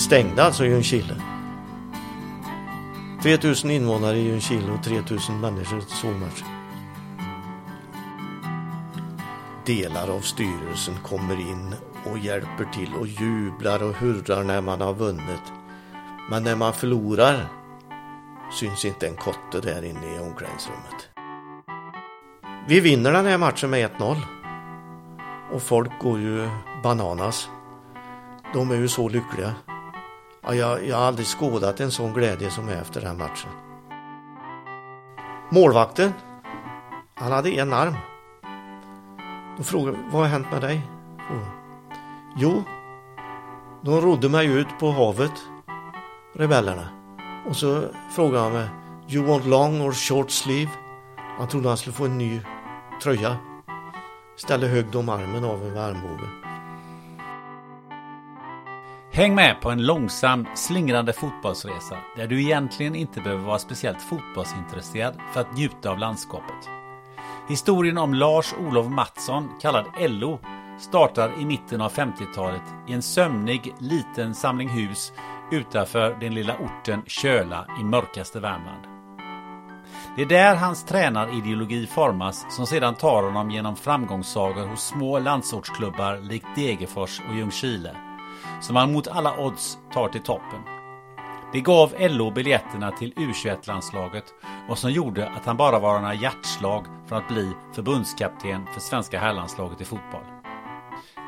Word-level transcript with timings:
Vi 0.00 0.04
stängde 0.04 0.44
alltså 0.44 0.64
Ljungskile. 0.64 1.14
3000 3.22 3.70
invånare 3.70 4.16
i 4.16 4.22
Ljungskile 4.22 4.72
och 4.72 4.84
3000 4.84 5.40
människor 5.40 5.78
i 6.04 6.06
matchen. 6.06 6.46
Delar 9.66 10.08
av 10.08 10.20
styrelsen 10.20 10.94
kommer 11.02 11.40
in 11.40 11.74
och 12.04 12.18
hjälper 12.18 12.64
till 12.72 12.94
och 12.94 13.06
jublar 13.06 13.82
och 13.82 13.94
hurrar 13.94 14.44
när 14.44 14.60
man 14.60 14.80
har 14.80 14.94
vunnit. 14.94 15.52
Men 16.30 16.42
när 16.42 16.56
man 16.56 16.72
förlorar 16.72 17.48
syns 18.52 18.84
inte 18.84 19.08
en 19.08 19.16
kotte 19.16 19.60
där 19.60 19.84
inne 19.84 20.16
i 20.16 20.18
omklädningsrummet. 20.18 21.08
Vi 22.68 22.80
vinner 22.80 23.12
den 23.12 23.26
här 23.26 23.38
matchen 23.38 23.70
med 23.70 23.90
1-0. 23.90 24.16
Och 25.52 25.62
folk 25.62 25.90
går 26.00 26.20
ju 26.20 26.48
bananas. 26.82 27.48
De 28.54 28.70
är 28.70 28.76
ju 28.76 28.88
så 28.88 29.08
lyckliga. 29.08 29.54
Ja, 30.42 30.54
jag, 30.54 30.86
jag 30.86 30.96
har 30.96 31.04
aldrig 31.04 31.26
skådat 31.26 31.80
en 31.80 31.90
sån 31.90 32.12
glädje 32.12 32.50
som 32.50 32.68
är 32.68 32.76
efter 32.76 33.00
den 33.00 33.18
matchen. 33.18 33.50
Målvakten, 35.50 36.12
han 37.14 37.32
hade 37.32 37.50
en 37.50 37.72
arm. 37.72 37.94
De 39.56 39.64
frågade, 39.64 39.98
vad 40.12 40.22
har 40.22 40.28
hänt 40.28 40.46
med 40.52 40.60
dig? 40.60 40.82
Frågade. 41.26 41.46
Jo, 42.36 42.62
de 43.82 44.00
rodde 44.00 44.28
mig 44.28 44.46
ut 44.46 44.78
på 44.80 44.90
havet, 44.90 45.32
rebellerna. 46.34 46.88
Och 47.48 47.56
så 47.56 47.82
frågade 48.10 48.42
han 48.42 48.52
mig, 48.52 48.68
you 49.08 49.26
want 49.26 49.46
long 49.46 49.80
or 49.80 49.92
short 49.92 50.30
sleeve? 50.30 50.70
Han 51.38 51.48
trodde 51.48 51.68
han 51.68 51.76
skulle 51.76 51.94
få 51.94 52.04
en 52.04 52.18
ny 52.18 52.40
tröja. 53.02 53.36
Ställde 54.36 54.66
högg 54.66 54.96
om 54.96 55.08
armen 55.08 55.44
av 55.44 55.58
med 55.58 55.84
armbågen. 55.84 56.39
Häng 59.12 59.34
med 59.34 59.60
på 59.60 59.70
en 59.70 59.86
långsam, 59.86 60.46
slingrande 60.54 61.12
fotbollsresa 61.12 61.96
där 62.16 62.26
du 62.26 62.42
egentligen 62.42 62.94
inte 62.94 63.20
behöver 63.20 63.44
vara 63.44 63.58
speciellt 63.58 64.02
fotbollsintresserad 64.02 65.14
för 65.32 65.40
att 65.40 65.56
njuta 65.56 65.90
av 65.90 65.98
landskapet. 65.98 66.68
Historien 67.48 67.98
om 67.98 68.14
Lars-Olof 68.14 68.86
Mattsson, 68.86 69.48
kallad 69.60 69.86
LO, 69.98 70.38
startar 70.78 71.40
i 71.40 71.44
mitten 71.44 71.80
av 71.80 71.92
50-talet 71.92 72.62
i 72.88 72.92
en 72.92 73.02
sömnig 73.02 73.74
liten 73.78 74.34
samling 74.34 74.68
hus 74.68 75.12
utanför 75.52 76.16
den 76.20 76.34
lilla 76.34 76.56
orten 76.56 77.02
Köla 77.06 77.66
i 77.80 77.84
mörkaste 77.84 78.40
Värmland. 78.40 78.84
Det 80.16 80.22
är 80.22 80.26
där 80.26 80.56
hans 80.56 80.84
tränarideologi 80.84 81.86
formas 81.86 82.46
som 82.56 82.66
sedan 82.66 82.94
tar 82.94 83.22
honom 83.22 83.50
genom 83.50 83.76
framgångssagor 83.76 84.66
hos 84.66 84.86
små 84.86 85.18
landsortsklubbar 85.18 86.16
likt 86.16 86.46
Degerfors 86.56 87.20
och 87.28 87.34
Ljungskile 87.34 88.09
som 88.60 88.76
han 88.76 88.92
mot 88.92 89.08
alla 89.08 89.38
odds 89.38 89.78
tar 89.92 90.08
till 90.08 90.22
toppen. 90.22 90.60
Det 91.52 91.60
gav 91.60 91.94
LO 91.98 92.30
biljetterna 92.30 92.90
till 92.90 93.12
U21-landslaget 93.14 94.24
och 94.68 94.78
som 94.78 94.90
gjorde 94.90 95.28
att 95.28 95.46
han 95.46 95.56
bara 95.56 95.78
var 95.78 96.00
några 96.00 96.14
hjärtslag 96.14 96.86
från 97.06 97.18
att 97.18 97.28
bli 97.28 97.52
förbundskapten 97.72 98.66
för 98.74 98.80
svenska 98.80 99.20
herrlandslaget 99.20 99.80
i 99.80 99.84
fotboll. 99.84 100.24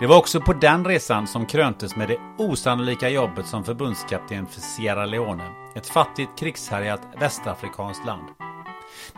Det 0.01 0.07
var 0.07 0.19
också 0.19 0.41
på 0.41 0.53
den 0.53 0.85
resan 0.85 1.27
som 1.27 1.47
kröntes 1.47 1.97
med 1.97 2.09
det 2.09 2.19
osannolika 2.39 3.09
jobbet 3.09 3.47
som 3.47 3.65
förbundskapten 3.65 4.47
för 4.47 4.61
Sierra 4.61 5.07
Leone, 5.07 5.51
ett 5.75 5.87
fattigt 5.87 6.39
krigshärjat 6.39 7.01
västafrikanskt 7.21 8.07
land. 8.07 8.29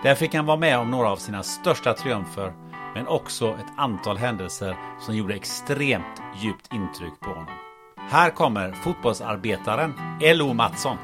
Där 0.02 0.14
fick 0.14 0.34
han 0.34 0.46
vara 0.46 0.56
med 0.56 0.78
om 0.78 0.90
några 0.90 1.10
av 1.10 1.16
sina 1.16 1.42
största 1.42 1.92
triumfer, 1.92 2.52
men 2.94 3.06
också 3.06 3.48
ett 3.48 3.72
antal 3.76 4.16
händelser 4.16 4.76
som 5.00 5.16
gjorde 5.16 5.34
extremt 5.34 6.22
djupt 6.36 6.72
intryck 6.72 7.20
på 7.20 7.30
honom. 7.30 7.63
Här 8.08 8.30
kommer 8.30 8.72
fotbollsarbetaren 8.72 9.94
L.O. 10.22 10.52
Mattsson. 10.54 10.96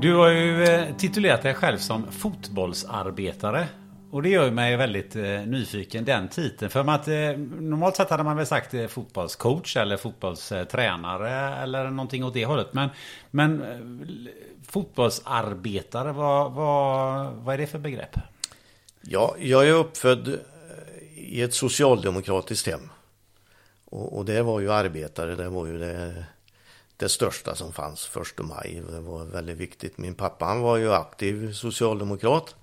Du 0.00 0.14
har 0.14 0.28
ju 0.28 0.64
eh, 0.64 0.96
titulerat 0.96 1.42
dig 1.42 1.54
själv 1.54 1.78
som 1.78 2.12
fotbollsarbetare. 2.12 3.66
Och 4.12 4.22
det 4.22 4.28
gör 4.28 4.50
mig 4.50 4.76
väldigt 4.76 5.16
eh, 5.16 5.22
nyfiken, 5.22 6.04
den 6.04 6.28
titeln. 6.28 6.70
För 6.70 6.80
att 6.80 7.08
eh, 7.08 7.38
normalt 7.60 7.96
sett 7.96 8.10
hade 8.10 8.22
man 8.22 8.36
väl 8.36 8.46
sagt 8.46 8.74
eh, 8.74 8.86
fotbollscoach 8.86 9.76
eller 9.76 9.96
fotbollstränare 9.96 11.56
eller 11.62 11.90
någonting 11.90 12.24
åt 12.24 12.34
det 12.34 12.44
hållet. 12.44 12.66
Men, 12.72 12.88
men 13.30 13.62
eh, 13.62 14.30
fotbollsarbetare, 14.68 16.12
vad, 16.12 16.52
vad, 16.52 17.32
vad 17.32 17.54
är 17.54 17.58
det 17.58 17.66
för 17.66 17.78
begrepp? 17.78 18.16
Ja, 19.00 19.34
jag 19.38 19.68
är 19.68 19.72
uppfödd 19.72 20.28
eh, 20.28 20.34
i 21.16 21.42
ett 21.42 21.54
socialdemokratiskt 21.54 22.66
hem. 22.66 22.90
Och, 23.84 24.16
och 24.18 24.24
det 24.24 24.42
var 24.42 24.60
ju 24.60 24.72
arbetare, 24.72 25.34
det 25.34 25.48
var 25.48 25.66
ju 25.66 25.78
det, 25.78 26.24
det 26.96 27.08
största 27.08 27.54
som 27.54 27.72
fanns 27.72 28.06
första 28.06 28.42
maj. 28.42 28.82
Det 28.90 29.00
var 29.00 29.24
väldigt 29.24 29.58
viktigt. 29.58 29.98
Min 29.98 30.14
pappa 30.14 30.44
han 30.44 30.60
var 30.60 30.76
ju 30.76 30.92
aktiv 30.92 31.52
socialdemokrat 31.52 32.54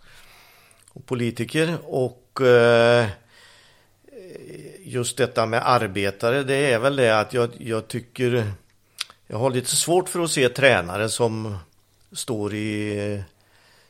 och 0.94 1.06
politiker 1.06 1.78
och 1.84 2.42
eh, 2.42 3.08
just 4.80 5.18
detta 5.18 5.46
med 5.46 5.70
arbetare 5.70 6.44
det 6.44 6.56
är 6.56 6.80
väl 6.80 6.96
det 6.96 7.20
att 7.20 7.34
jag, 7.34 7.50
jag 7.58 7.88
tycker 7.88 8.54
jag 9.28 9.38
har 9.38 9.50
lite 9.50 9.76
svårt 9.76 10.10
för 10.10 10.24
att 10.24 10.32
se 10.32 10.50
tränare 10.50 11.10
som 11.10 11.58
står 12.12 12.54
i, 12.54 13.24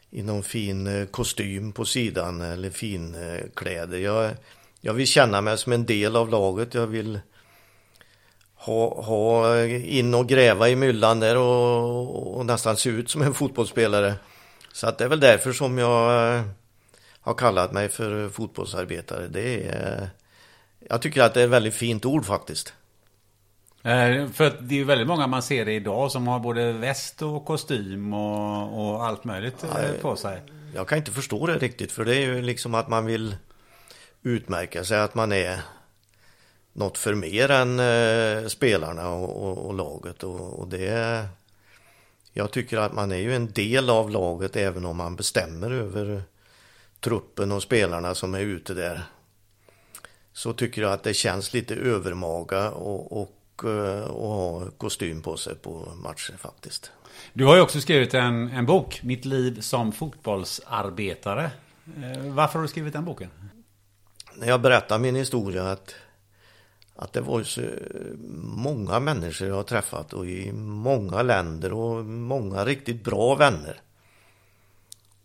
i 0.10 0.24
någon 0.24 0.44
fin 0.44 0.88
eh, 0.88 1.06
kostym 1.06 1.72
på 1.72 1.86
sidan 1.86 2.42
eller 2.42 2.70
fin 2.70 3.16
eh, 3.16 3.42
kläder. 3.56 3.98
Jag, 3.98 4.32
jag 4.82 4.94
vill 4.94 5.08
känna 5.08 5.42
mig 5.42 5.58
som 5.58 5.74
en 5.74 5.86
del 5.86 6.16
av 6.16 6.30
laget. 6.30 6.74
Jag 6.74 6.88
vill 6.88 7.20
ha, 8.56 9.02
ha 9.02 9.66
in 9.68 10.14
och 10.14 10.28
gräva 10.28 10.70
i 10.70 10.76
myllan 10.76 11.20
där 11.20 11.38
och, 11.38 12.38
och 12.38 12.46
nästan 12.46 12.78
se 12.78 12.90
ut 12.90 13.10
som 13.10 13.22
en 13.22 13.34
fotbollsspelare. 13.34 14.16
Så 14.74 14.88
att 14.88 14.98
det 14.98 15.04
är 15.04 15.10
väl 15.10 15.20
därför 15.20 15.54
som 15.54 15.78
jag 15.78 16.36
eh, 16.36 16.44
har 17.30 17.36
kallat 17.36 17.72
mig 17.72 17.90
för 17.90 18.30
fotbollsarbetare. 18.30 19.28
Det 19.28 19.68
är, 19.68 20.10
jag 20.90 21.02
tycker 21.02 21.22
att 21.22 21.34
det 21.34 21.42
är 21.42 21.46
ett 21.46 21.50
väldigt 21.50 21.74
fint 21.74 22.06
ord 22.06 22.26
faktiskt. 22.26 22.74
Eh, 23.84 24.28
för 24.28 24.58
det 24.60 24.76
är 24.76 24.78
ju 24.78 24.84
väldigt 24.84 25.08
många 25.08 25.28
man 25.28 25.42
ser 25.42 25.66
det 25.66 25.74
idag 25.74 26.12
som 26.12 26.28
har 26.28 26.40
både 26.40 26.72
väst 26.72 27.22
och 27.22 27.46
kostym 27.46 28.14
och, 28.14 28.80
och 28.80 29.06
allt 29.06 29.24
möjligt 29.24 29.64
eh, 29.64 30.02
på 30.02 30.16
sig. 30.16 30.42
Jag 30.76 30.88
kan 30.88 30.98
inte 30.98 31.12
förstå 31.12 31.48
det 31.48 31.58
riktigt 31.58 31.92
för 31.92 32.06
det 32.06 32.16
är 32.16 32.22
ju 32.22 32.42
liksom 32.42 32.76
att 32.76 32.88
man 32.88 33.06
vill 33.06 33.36
utmärka 34.22 34.84
sig 34.84 35.00
att 35.00 35.16
man 35.16 35.32
är 35.32 35.62
något 36.74 36.98
för 36.98 37.14
mer 37.14 37.52
än 37.52 37.80
eh, 37.80 38.48
spelarna 38.48 39.10
och, 39.10 39.50
och, 39.50 39.58
och 39.68 39.74
laget 39.74 40.24
och, 40.24 40.60
och 40.60 40.68
det 40.68 41.26
jag 42.34 42.52
tycker 42.52 42.78
att 42.78 42.94
man 42.94 43.12
är 43.12 43.18
ju 43.18 43.36
en 43.36 43.52
del 43.52 43.90
av 43.90 44.10
laget 44.10 44.56
även 44.56 44.86
om 44.86 44.98
man 44.98 45.16
bestämmer 45.16 45.72
över 45.72 46.24
truppen 47.00 47.52
och 47.52 47.64
spelarna 47.64 48.16
som 48.16 48.34
är 48.34 48.40
ute 48.40 48.74
där. 48.74 49.04
Så 50.34 50.54
tycker 50.54 50.82
jag 50.82 50.94
att 50.94 51.04
det 51.04 51.14
känns 51.14 51.54
lite 51.54 51.76
övermaga 51.76 52.72
och, 52.72 53.22
och, 53.22 53.64
eh, 53.64 54.04
och 54.04 54.30
ha 54.30 54.72
kostym 54.78 55.22
på 55.22 55.38
sig 55.38 55.56
på 55.56 55.92
matcher 56.04 56.34
faktiskt. 56.38 56.92
Du 57.34 57.46
har 57.46 57.56
ju 57.56 57.62
också 57.62 57.82
skrivit 57.82 58.14
en, 58.14 58.48
en 58.48 58.66
bok, 58.66 59.00
Mitt 59.04 59.26
liv 59.26 59.62
som 59.62 59.92
fotbollsarbetare. 59.92 61.52
Eh, 61.86 62.34
varför 62.34 62.54
har 62.54 62.62
du 62.62 62.68
skrivit 62.68 62.94
den 62.94 63.06
boken? 63.06 63.30
När 64.36 64.48
jag 64.48 64.62
berättar 64.62 65.00
min 65.00 65.16
historia 65.16 65.72
att, 65.72 65.96
att 66.96 67.14
det 67.14 67.22
var 67.22 67.44
så 67.44 67.62
många 68.44 69.00
människor 69.00 69.48
jag 69.48 69.56
har 69.56 69.64
träffat 69.64 70.14
och 70.14 70.26
i 70.26 70.52
många 70.54 71.22
länder 71.22 71.74
och 71.74 72.06
många 72.06 72.66
riktigt 72.66 73.04
bra 73.04 73.36
vänner. 73.36 73.82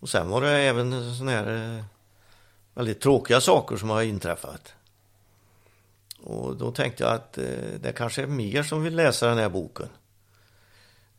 Och 0.04 0.10
sen 0.10 0.28
var 0.28 0.40
det 0.40 0.50
även 0.50 1.14
sådana 1.14 1.30
här 1.30 1.76
eh, 1.76 1.84
väldigt 2.74 3.00
tråkiga 3.00 3.40
saker 3.40 3.76
som 3.76 3.90
har 3.90 4.02
inträffat. 4.02 4.74
Och 6.22 6.56
då 6.56 6.72
tänkte 6.72 7.02
jag 7.02 7.12
att 7.12 7.38
eh, 7.38 7.44
det 7.80 7.92
kanske 7.92 8.22
är 8.22 8.26
mer 8.26 8.62
som 8.62 8.82
vill 8.82 8.96
läsa 8.96 9.28
den 9.28 9.38
här 9.38 9.48
boken. 9.48 9.88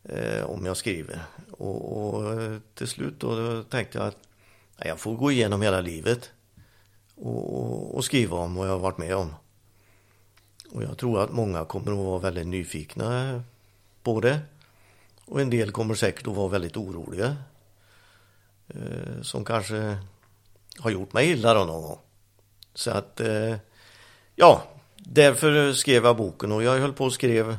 Eh, 0.04 0.44
om 0.44 0.66
jag 0.66 0.78
skriver. 0.78 1.22
Och, 1.52 1.98
och 1.98 2.42
eh, 2.42 2.58
till 2.74 2.88
slut 2.88 3.20
då 3.20 3.64
tänkte 3.64 3.98
jag 3.98 4.08
att 4.08 4.18
jag 4.78 5.00
får 5.00 5.16
gå 5.16 5.32
igenom 5.32 5.62
hela 5.62 5.82
livet. 5.82 6.32
Och, 7.16 7.96
och, 7.96 8.06
skriva 8.06 8.38
om 8.38 8.56
vad 8.56 8.68
jag 8.68 8.72
har 8.72 8.80
varit 8.80 8.98
med 8.98 9.16
om. 9.16 9.34
Och 10.72 10.84
jag 10.84 10.98
tror 10.98 11.24
att 11.24 11.32
många 11.32 11.66
kommer 11.66 11.92
att 11.92 11.98
vara 11.98 12.20
väldigt 12.20 12.48
nyfikna 12.48 13.44
på 14.04 14.20
det. 14.22 14.40
Och 15.26 15.42
en 15.42 15.50
del 15.50 15.72
kommer 15.72 15.96
säkert 15.96 16.28
att 16.28 16.36
vara 16.36 16.48
väldigt 16.48 16.78
oroliga. 16.78 17.38
Eh, 18.68 19.22
som 19.22 19.46
kanske 19.46 19.98
har 20.80 20.90
gjort 20.92 21.14
mig 21.14 21.32
illa 21.32 21.54
då 21.54 21.66
någon 21.66 21.82
gång. 21.82 22.00
Så 22.74 22.92
att, 22.92 23.20
eh, 23.20 23.56
ja, 24.36 24.64
därför 24.96 25.74
skrev 25.74 26.06
jag 26.06 26.18
boken 26.18 26.52
och 26.52 26.64
jag 26.64 26.80
höll 26.80 26.94
på 26.94 27.06
och 27.06 27.14
skrev 27.14 27.58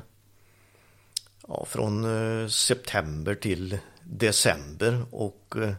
ja, 1.49 1.65
från 1.65 2.05
eh, 2.05 2.49
september 2.49 3.35
till 3.35 3.79
december 4.03 5.05
och 5.11 5.55
eh, 5.57 5.73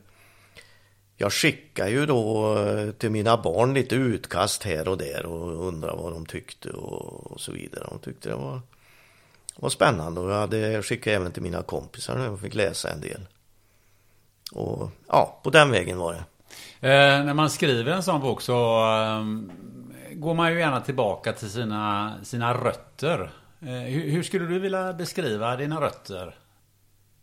jag 1.15 1.33
skickar 1.33 1.87
ju 1.87 2.05
då 2.05 2.57
eh, 2.57 2.91
till 2.91 3.09
mina 3.09 3.37
barn 3.37 3.73
lite 3.73 3.95
utkast 3.95 4.63
här 4.63 4.87
och 4.87 4.97
där 4.97 5.25
och 5.25 5.67
undrar 5.67 5.95
vad 5.95 6.13
de 6.13 6.25
tyckte 6.25 6.69
och, 6.69 7.41
så 7.41 7.51
vidare. 7.51 7.87
De 7.89 7.99
tyckte 7.99 8.29
det 8.29 8.35
var, 8.35 8.61
var 9.55 9.69
spännande 9.69 10.21
och 10.21 10.31
jag 10.31 10.39
hade 10.39 10.83
skickat 10.83 11.13
även 11.13 11.31
till 11.31 11.43
mina 11.43 11.63
kompisar 11.63 12.29
och 12.29 12.39
fick 12.39 12.55
läsa 12.55 12.89
en 12.89 13.01
del. 13.01 13.27
Och 14.51 14.91
ja, 15.07 15.39
på 15.43 15.49
den 15.49 15.71
vägen 15.71 15.97
var 15.97 16.13
det. 16.13 16.23
Eh, 16.81 17.25
när 17.25 17.33
man 17.33 17.49
skriver 17.49 17.91
en 17.91 18.03
sån 18.03 18.21
bok 18.21 18.41
så 18.41 18.79
eh, 18.93 19.25
går 20.13 20.33
man 20.33 20.51
ju 20.51 20.59
gärna 20.59 20.81
tillbaka 20.81 21.33
till 21.33 21.49
sina, 21.49 22.13
sina 22.23 22.53
rötter. 22.53 23.31
Eh, 23.61 23.67
hur, 23.67 24.11
hur, 24.11 24.23
skulle 24.23 24.45
du 24.45 24.59
vilja 24.59 24.93
beskriva 24.93 25.55
dina 25.55 25.81
rötter? 25.81 26.35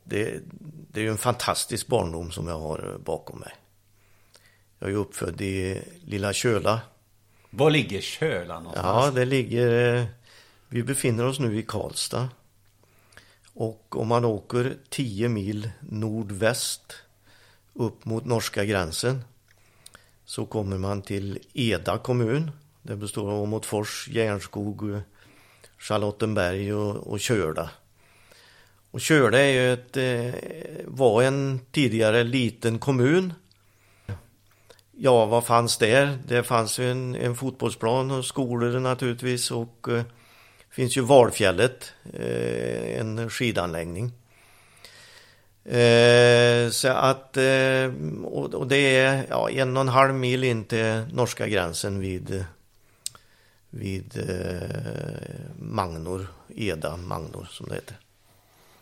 Det, 0.05 0.41
det 0.91 1.01
är 1.01 1.05
ju 1.05 1.11
en 1.11 1.19
fantastisk 1.19 1.87
barndom 1.87 2.31
som 2.31 2.49
jag 2.49 2.59
har 2.59 2.99
bakom 3.05 3.39
mig. 3.39 3.53
Jag 4.79 4.91
är 4.91 4.95
uppfödd 4.95 5.41
i 5.41 5.83
lilla 6.05 6.33
Köla. 6.33 6.81
Var 7.51 7.71
ligger 7.71 8.01
Köla 8.01 8.59
någonstans? 8.59 9.05
Ja, 9.05 9.11
det 9.11 9.25
ligger... 9.25 9.97
Eh, 9.97 10.05
vi 10.69 10.83
befinner 10.83 11.27
oss 11.27 11.41
nu 11.41 11.59
i 11.59 11.63
Karlstad. 11.63 12.29
Och 13.55 13.97
om 13.97 14.09
man 14.09 14.25
åker 14.25 14.77
10 14.89 15.29
mil 15.29 15.71
nordväst 15.81 17.04
upp 17.75 18.05
mot 18.05 18.25
norska 18.25 18.65
gränsen 18.65 19.25
så 20.25 20.47
kommer 20.47 20.79
man 20.79 21.03
till 21.03 21.39
Eda 21.53 21.99
kommun. 21.99 22.51
Det 22.83 22.97
består 22.97 23.31
av 23.31 23.43
Åmotfors, 23.43 24.09
Järnskog, 24.09 25.01
Charlottenberg 25.79 26.75
och, 26.75 26.97
och 26.97 27.21
Körda. 27.21 27.71
Och 28.91 29.01
Körda 29.01 29.39
är 29.39 29.53
ju 29.53 29.73
ett, 29.73 29.97
eh, 29.97 30.41
var 30.85 31.23
en 31.23 31.61
tidigare 31.73 32.25
liten 32.25 32.79
kommun 32.79 33.33
Ja, 34.97 35.27
vad 35.27 35.45
fanns 35.45 35.79
där? 35.79 36.19
Det 36.27 36.43
fanns 36.43 36.79
ju 36.79 36.91
en, 36.91 37.15
en 37.15 37.37
fotbollsplan 37.37 38.11
och 38.11 38.25
skolor 38.25 38.81
naturligtvis 38.81 39.51
och 39.51 39.89
eh, 39.89 40.03
finns 40.71 40.97
ju 40.97 41.01
Valfjället, 41.01 41.93
eh, 42.13 43.01
en 43.01 43.31
skidanläggning. 43.31 44.13
Eh, 45.65 46.71
så 46.71 46.89
att, 46.89 47.37
eh, 47.37 47.93
och, 48.25 48.55
och, 48.55 48.67
det 48.67 48.97
är 48.97 49.27
ja, 49.31 49.51
en 49.51 49.77
och 49.77 49.81
en 49.81 49.89
halv 49.89 50.15
mil 50.15 50.45
in 50.45 50.65
till 50.65 51.03
norska 51.13 51.49
gränsen 51.49 52.01
vid, 52.01 52.45
vid 53.71 54.17
eh, 54.17 54.69
Magnor, 55.59 56.27
Eda 56.57 56.97
Magnor 56.97 57.47
som 57.51 57.69
det 57.69 57.75
heter. 57.75 57.97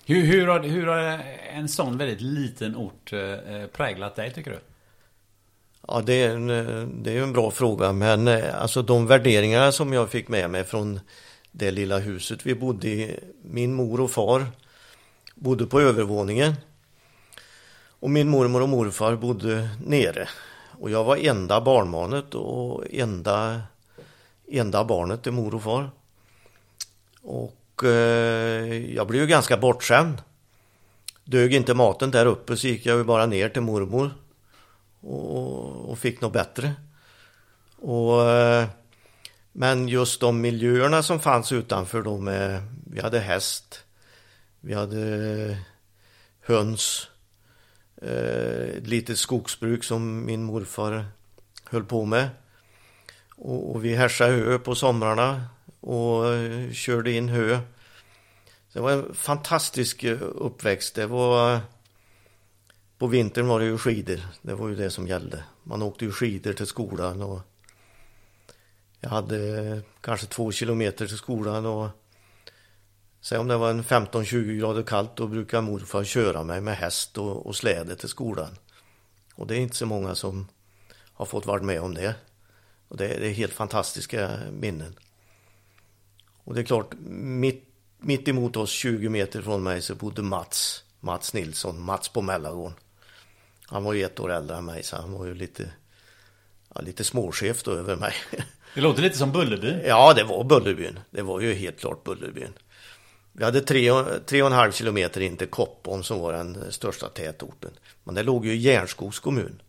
Hur, 0.07 0.23
hur, 0.23 0.47
har, 0.47 0.61
hur 0.61 0.87
har 0.87 1.23
en 1.53 1.69
sån 1.69 1.99
väldigt 1.99 2.21
liten 2.21 2.77
ort 2.77 3.13
eh, 3.13 3.67
präglat 3.73 4.17
dig 4.17 4.33
tycker 4.33 4.51
du? 4.51 4.59
Ja, 5.89 6.03
det 6.07 6.23
är, 6.23 6.31
en, 6.31 6.47
det 7.03 7.13
är 7.13 7.23
en 7.23 7.33
bra 7.33 7.51
fråga, 7.51 7.93
men 7.93 8.29
eh, 8.29 8.63
alltså 8.63 8.83
de 8.83 9.07
värderingar 9.07 9.71
som 9.71 9.93
jag 9.93 10.11
fick 10.11 10.29
med 10.29 10.51
mig 10.51 10.65
från 10.65 11.01
det 11.53 11.71
lilla 11.71 11.99
huset 11.99 12.47
vi 12.47 12.55
bodde 12.55 12.89
i. 12.89 13.21
Min 13.43 13.75
mor 13.75 14.01
och 14.01 14.11
far 14.11 14.47
bodde 15.35 15.67
på 15.67 15.81
övervåningen. 15.81 16.55
Och 18.03 18.11
min 18.11 18.29
mormor 18.29 18.63
och 18.63 18.69
morfar 18.69 19.17
bodde 19.17 19.69
nere. 19.87 20.29
Och 20.81 20.91
jag 20.91 21.05
var 21.05 21.17
enda 21.17 21.61
barnbarnet 21.61 22.35
och 22.35 22.85
enda, 22.91 23.63
enda 24.49 24.85
barnet 24.85 25.23
till 25.23 25.33
mor 25.33 25.55
och 25.55 25.63
far. 25.63 25.91
Och 27.23 27.85
eh, 27.85 28.95
jag 28.95 29.07
blev 29.07 29.21
ju 29.23 29.27
ganska 29.27 29.57
bortskämd. 29.57 30.23
Dög 31.25 31.55
inte 31.55 31.75
maten 31.75 32.11
där 32.11 32.27
uppe 32.27 32.57
så 32.57 32.67
gick 32.67 32.87
jag 32.87 32.99
ju 32.99 33.05
bara 33.05 33.27
ner 33.27 33.49
till 33.49 33.63
mormor 33.63 34.11
och, 35.01 35.91
och 35.91 35.99
fick 35.99 36.21
något 36.21 36.33
bättre. 36.33 36.75
Och, 37.79 38.31
eh, 38.31 38.67
men 39.53 39.89
just 39.89 40.21
de 40.21 40.41
miljöerna 40.41 41.03
som 41.03 41.21
fanns 41.21 41.53
utanför 41.53 42.03
då 42.03 42.19
med, 42.19 42.63
vi 42.87 43.01
hade 43.01 43.21
häst, 43.21 43.85
vi 44.61 44.75
hade 44.75 45.01
eh, 45.51 45.57
höns, 46.41 47.09
eh, 48.05 48.83
litet 48.83 49.19
skogsbruk 49.19 49.85
som 49.85 50.25
min 50.27 50.45
morfar 50.45 51.07
höll 51.65 51.85
på 51.85 52.05
med. 52.05 52.29
Och, 53.37 53.71
och 53.71 53.85
vi 53.85 53.95
härsade 53.95 54.33
hö 54.33 54.59
på 54.59 54.75
somrarna 54.75 55.45
och 55.81 56.35
eh, 56.35 56.73
körde 56.73 57.13
in 57.13 57.29
hö. 57.29 57.59
Det 58.73 58.81
var 58.81 58.93
en 58.93 59.15
fantastisk 59.15 60.05
eh, 60.05 60.19
uppväxt. 60.21 60.95
Det 60.95 61.07
var 61.07 61.61
på 62.99 63.07
vintern 63.07 63.47
var 63.47 63.61
det 63.61 63.67
ju 63.67 63.79
skidor. 63.79 64.21
Det 64.43 64.55
var 64.55 64.69
ju 64.69 64.75
det 64.75 64.91
som 64.91 65.09
gällde. 65.09 65.45
Man 65.63 65.83
åkte 65.83 66.05
ju 66.05 66.13
skidor 66.13 66.53
till 66.53 66.67
skolan 66.67 67.23
och 67.23 67.41
jag 69.01 69.11
hade 69.11 69.59
eh, 69.59 69.79
kanske 70.01 70.27
två 70.27 70.53
kilometer 70.53 71.07
till 71.07 71.19
skolan 71.19 71.67
och 71.67 71.89
Säg 73.23 73.39
om 73.39 73.49
det 73.49 73.57
var 73.57 73.71
en 73.71 73.85
15-20 73.85 74.59
grader 74.59 74.83
kallt 74.83 75.17
då 75.17 75.27
brukar 75.27 75.61
morfar 75.61 76.05
köra 76.05 76.43
mig 76.43 76.61
med 76.61 76.77
häst 76.77 77.19
och, 77.19 77.47
och 77.47 77.57
släde 77.57 77.97
till 77.97 78.09
skolan. 78.09 78.59
Och 79.35 79.47
det 79.47 79.57
är 79.57 79.59
inte 79.59 79.77
så 79.77 79.87
många 79.87 80.15
som 80.15 80.49
har 81.13 81.27
fått 81.27 81.47
vara 81.47 81.63
med 81.63 81.81
om 81.81 81.95
det. 81.95 82.15
Och 82.89 82.97
det, 82.97 83.07
det 83.07 83.27
är 83.27 83.33
helt 83.33 83.53
fantastiska 83.53 84.31
minnen. 84.53 84.99
Och 86.45 86.55
det 86.55 86.61
är 86.61 86.65
klart, 86.65 86.95
mitt, 87.17 87.65
mitt 87.99 88.29
emot 88.29 88.57
oss 88.57 88.71
20 88.71 89.09
meter 89.09 89.43
från 89.43 89.63
mig 89.63 89.83
så 89.83 89.95
bodde 89.95 90.23
Mats, 90.23 90.85
Mats 91.01 91.35
Nilsson, 91.35 91.83
Mats 91.83 92.09
på 92.09 92.23
Mellagården. 92.23 92.77
Han 93.67 93.85
var 93.85 93.93
ju 93.93 94.05
ett 94.05 94.21
år 94.21 94.33
äldre 94.33 94.57
än 94.57 94.65
mig 94.65 94.83
så 94.83 94.97
han 94.97 95.13
var 95.13 95.27
ju 95.27 95.35
lite, 95.35 95.73
ja, 96.75 96.81
lite 96.81 97.05
småchef 97.05 97.63
då 97.63 97.71
över 97.71 97.97
mig. 97.97 98.15
Det 98.75 98.81
låter 98.81 99.03
lite 99.03 99.19
som 99.19 99.33
Bullerbyn. 99.33 99.81
Ja, 99.87 100.13
det 100.15 100.25
var 100.25 100.45
Bullerbyn. 100.45 101.01
Det 101.11 101.23
var 101.23 101.41
ju 101.41 101.55
helt 101.55 101.81
klart 101.81 102.05
Bullerbyn. 102.05 102.53
Vi 103.33 103.45
hade 103.45 103.61
tre, 103.61 103.91
tre 104.27 104.43
och 104.43 104.47
en 104.47 104.53
halv 104.53 104.73
kilometer 104.73 105.21
in 105.21 105.37
till 105.37 105.49
Koppom 105.49 106.03
som 106.03 106.21
var 106.21 106.33
den 106.33 106.73
största 106.73 107.09
tätorten. 107.09 107.71
Men 108.05 108.15
det 108.15 108.23
låg 108.23 108.47
ju 108.47 108.53
i 108.53 108.57
Järnskogs 108.57 109.19
kommun. 109.19 109.63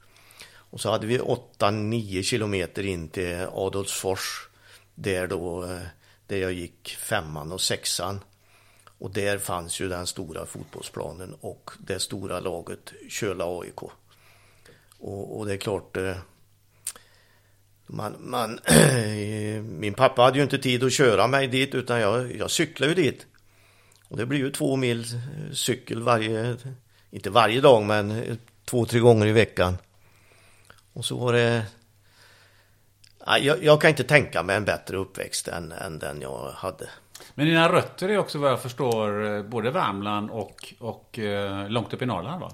Och 0.46 0.82
så 0.82 0.92
hade 0.92 1.08
vi 1.08 1.20
8-9 1.20 2.22
kilometer 2.22 2.86
in 2.86 3.10
till 3.10 3.48
Adolfsfors. 3.54 4.48
Där 4.96 5.28
då, 5.28 5.64
eh, 5.64 5.82
där 6.28 6.38
jag 6.38 6.54
gick 6.54 6.98
femman 7.00 7.52
och 7.52 7.62
sexan. 7.62 8.20
Och 8.98 9.12
där 9.12 9.38
fanns 9.38 9.80
ju 9.80 9.90
den 9.90 10.08
stora 10.08 10.46
fotbollsplanen 10.46 11.36
och 11.42 11.72
det 11.80 12.00
stora 12.00 12.40
laget 12.40 12.94
Köla 13.10 13.46
AIK. 13.60 13.84
Och, 15.00 15.40
och 15.40 15.46
det 15.46 15.54
är 15.54 15.58
klart, 15.58 15.98
eh, 15.98 16.18
Man, 17.86 18.16
man, 18.20 18.60
min 19.80 19.94
pappa 19.94 20.22
hade 20.22 20.38
ju 20.38 20.44
inte 20.44 20.58
tid 20.58 20.84
att 20.84 20.94
köra 20.94 21.28
mig 21.28 21.48
dit 21.48 21.76
utan 21.76 22.00
jag, 22.00 22.36
jag 22.36 22.52
cyklade 22.52 22.94
ju 22.94 23.04
dit. 23.04 23.28
Och 24.14 24.20
det 24.20 24.26
blir 24.26 24.40
ju 24.40 24.52
två 24.52 24.76
mil 24.76 25.06
cykel 25.54 26.02
varje, 26.02 26.58
inte 27.12 27.30
varje 27.30 27.62
dag 27.62 27.84
men 27.84 28.38
två, 28.66 28.86
tre 28.86 29.00
gånger 29.00 29.28
i 29.28 29.32
veckan. 29.32 29.78
Och 30.94 31.06
så 31.06 31.18
var 31.18 31.34
det... 31.34 31.66
Jag, 33.26 33.64
jag 33.64 33.82
kan 33.82 33.90
inte 33.90 34.04
tänka 34.04 34.44
mig 34.44 34.56
en 34.56 34.66
bättre 34.66 34.98
uppväxt 34.98 35.48
än, 35.48 35.72
än 35.72 36.00
den 36.00 36.22
jag 36.22 36.52
hade. 36.52 36.90
Men 37.36 37.46
dina 37.48 37.72
rötter 37.72 38.10
är 38.10 38.18
också 38.18 38.40
vad 38.40 38.52
jag 38.52 38.62
förstår 38.62 39.44
både 39.44 39.72
Värmland 39.72 40.30
och, 40.30 40.74
och 40.80 41.20
eh, 41.20 41.70
långt 41.70 41.94
upp 41.94 42.02
i 42.02 42.06
Norrland 42.06 42.42
va? 42.42 42.52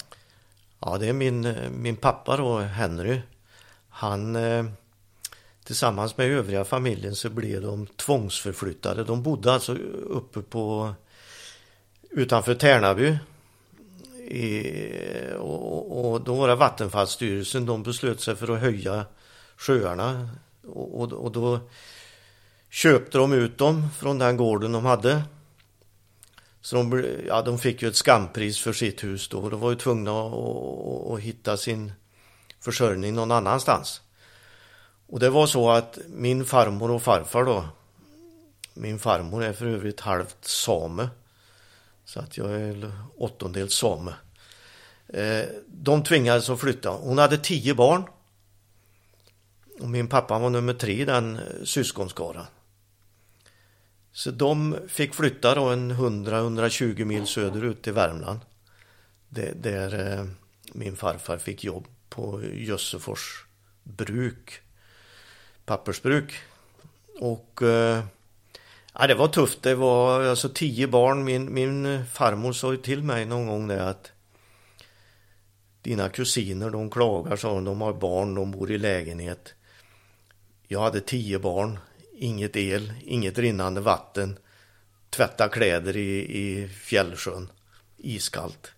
Ja, 0.79 0.97
det 0.97 1.07
är 1.07 1.13
min, 1.13 1.55
min 1.71 1.95
pappa 1.95 2.37
då, 2.37 2.57
Henry. 2.57 3.21
Han 3.89 4.35
eh, 4.35 4.65
tillsammans 5.63 6.17
med 6.17 6.27
övriga 6.27 6.65
familjen 6.65 7.15
så 7.15 7.29
blev 7.29 7.61
de 7.61 7.87
tvångsförflyttade. 7.87 9.03
De 9.03 9.23
bodde 9.23 9.53
alltså 9.53 9.75
uppe 10.09 10.41
på 10.41 10.93
utanför 12.09 12.55
Tärnaby. 12.55 13.17
I, 14.27 14.63
och, 15.37 16.11
och, 16.11 16.21
då 16.21 16.35
var 16.35 16.47
det 16.47 16.55
Vattenfallsstyrelsen, 16.55 17.65
de 17.65 17.83
beslöt 17.83 18.21
sig 18.21 18.35
för 18.35 18.53
att 18.53 18.59
höja 18.59 19.05
sjöarna. 19.57 20.29
Och, 20.67 21.01
och, 21.01 21.13
och 21.13 21.31
då 21.31 21.59
köpte 22.69 23.17
de 23.17 23.33
ut 23.33 23.57
dem 23.57 23.87
från 23.97 24.17
den 24.17 24.37
gården 24.37 24.71
de 24.71 24.85
hade. 24.85 25.23
Så 26.61 26.75
de, 26.75 27.05
ja, 27.27 27.41
de 27.41 27.59
fick 27.59 27.81
ju 27.81 27.87
ett 27.87 27.95
skampris 27.95 28.59
för 28.59 28.73
sitt 28.73 29.03
hus 29.03 29.27
då. 29.27 29.49
De 29.49 29.59
var 29.59 29.69
ju 29.69 29.75
tvungna 29.75 30.11
att, 30.11 30.33
att, 30.33 31.11
att 31.11 31.19
hitta 31.19 31.57
sin 31.57 31.91
försörjning 32.59 33.15
någon 33.15 33.31
annanstans. 33.31 34.01
Och 35.07 35.19
det 35.19 35.29
var 35.29 35.47
så 35.47 35.69
att 35.69 35.99
min 36.07 36.45
farmor 36.45 36.91
och 36.91 37.01
farfar 37.01 37.45
då, 37.45 37.65
min 38.73 38.99
farmor 38.99 39.43
är 39.43 39.53
för 39.53 39.65
övrigt 39.65 39.99
halvt 39.99 40.45
same, 40.45 41.09
så 42.09 42.19
att 42.19 42.37
jag 42.37 42.51
är 42.51 42.91
åttondels 43.17 43.73
same. 43.73 44.13
Eh, 45.07 45.45
de 45.67 46.03
tvingades 46.03 46.49
att 46.49 46.59
flytta. 46.59 46.89
Hon 46.89 47.17
hade 47.17 47.37
tio 47.37 47.75
barn. 47.75 48.03
Och 49.79 49.89
min 49.89 50.07
pappa 50.07 50.39
var 50.39 50.49
nummer 50.49 50.73
tre 50.73 51.01
i 51.01 51.05
den 51.05 51.35
eh, 51.35 51.41
syskonskaran. 51.63 52.45
Så 54.11 54.31
de 54.31 54.77
fick 54.87 55.13
flytta 55.13 55.55
då 55.55 55.65
en 55.65 55.91
100-120 55.91 57.05
mil 57.05 57.27
söderut 57.27 57.81
till 57.81 57.93
Värmland. 57.93 58.39
Där 59.55 60.17
eh, 60.19 60.25
min 60.73 60.95
farfar 60.95 61.37
fick 61.37 61.63
jobb 61.63 61.87
på 62.09 62.43
Jössefors 62.43 63.45
bruk. 63.83 64.61
Pappersbruk. 65.65 66.33
Och 67.19 67.61
ja, 68.99 69.07
det 69.07 69.15
var 69.15 69.27
tufft. 69.27 69.61
Det 69.61 69.75
var 69.75 70.21
alltså 70.21 70.49
tio 70.49 70.87
barn. 70.87 71.23
Min, 71.23 71.53
min 71.53 72.05
farmor 72.05 72.53
sa 72.53 72.71
ju 72.71 72.77
till 72.77 73.03
mig 73.03 73.25
någon 73.25 73.47
gång 73.47 73.67
det 73.67 73.89
att 73.89 74.11
dina 75.81 76.09
kusiner 76.09 76.69
de 76.69 76.89
klagar 76.89 77.35
sa 77.35 77.53
hon, 77.53 77.63
de 77.63 77.81
har 77.81 77.93
barn, 77.93 78.35
de 78.35 78.51
bor 78.51 78.71
i 78.71 78.77
lägenhet. 78.77 79.53
Jag 80.67 80.81
hade 80.81 81.01
tio 81.01 81.39
barn 81.39 81.79
inget 82.17 82.55
el, 82.55 82.93
inget 83.03 83.37
rinnande 83.37 83.81
vatten, 83.81 84.37
tvätta 85.09 85.49
kläder 85.49 85.97
i, 85.97 86.37
i 86.39 86.67
fjällsjön, 86.67 87.49
iskallt. 87.97 88.71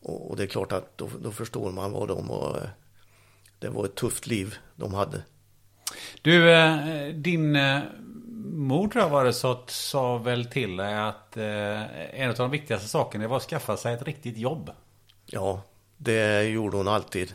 Och, 0.00 0.30
och 0.30 0.36
det 0.36 0.42
är 0.42 0.46
klart 0.46 0.72
att 0.72 0.98
då, 0.98 1.10
då, 1.22 1.32
förstår 1.32 1.72
man 1.72 1.92
vad 1.92 2.08
de 2.08 2.28
var. 2.28 2.56
Eh, 2.56 2.68
det 3.58 3.68
var 3.68 3.84
ett 3.84 3.94
tufft 3.94 4.26
liv 4.26 4.54
de 4.76 4.94
hade. 4.94 5.22
Du, 6.22 6.50
eh, 6.52 7.08
din 7.08 7.56
eh, 7.56 7.80
mor 8.44 8.88
tror 8.88 9.04
jag 9.04 9.10
var 9.10 9.24
det 9.24 9.32
så 9.32 9.64
sa 9.66 10.18
väl 10.18 10.46
till 10.46 10.76
dig 10.76 10.94
att 10.94 11.36
eh, 11.36 12.20
en 12.20 12.30
av 12.30 12.36
de 12.36 12.50
viktigaste 12.50 12.88
sakerna 12.88 13.28
var 13.28 13.36
att 13.36 13.42
skaffa 13.42 13.76
sig 13.76 13.94
ett 13.94 14.02
riktigt 14.02 14.36
jobb. 14.36 14.70
Ja, 15.26 15.62
det 15.96 16.42
gjorde 16.42 16.76
hon 16.76 16.88
alltid. 16.88 17.34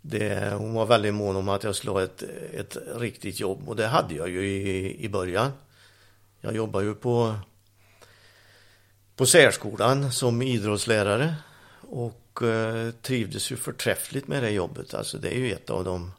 Det, 0.00 0.54
hon 0.54 0.74
var 0.74 0.86
väldigt 0.86 1.14
mån 1.14 1.36
om 1.36 1.48
att 1.48 1.64
jag 1.64 1.76
skulle 1.76 1.92
ha 1.92 2.02
ett, 2.02 2.22
ett 2.54 2.76
riktigt 2.96 3.40
jobb 3.40 3.68
och 3.68 3.76
det 3.76 3.86
hade 3.86 4.14
jag 4.14 4.28
ju 4.28 4.46
i, 4.46 5.04
i 5.04 5.08
början. 5.08 5.52
Jag 6.40 6.56
jobbade 6.56 6.84
ju 6.84 6.94
på, 6.94 7.34
på 9.16 9.26
särskolan 9.26 10.12
som 10.12 10.42
idrottslärare 10.42 11.34
och 11.80 12.42
eh, 12.42 12.90
trivdes 12.90 13.52
ju 13.52 13.56
förträffligt 13.56 14.28
med 14.28 14.42
det 14.42 14.50
jobbet. 14.50 14.94
Alltså 14.94 15.18
det 15.18 15.28
är 15.28 15.38
ju 15.38 15.52
ett 15.52 15.70
av 15.70 15.84
de 15.84 16.12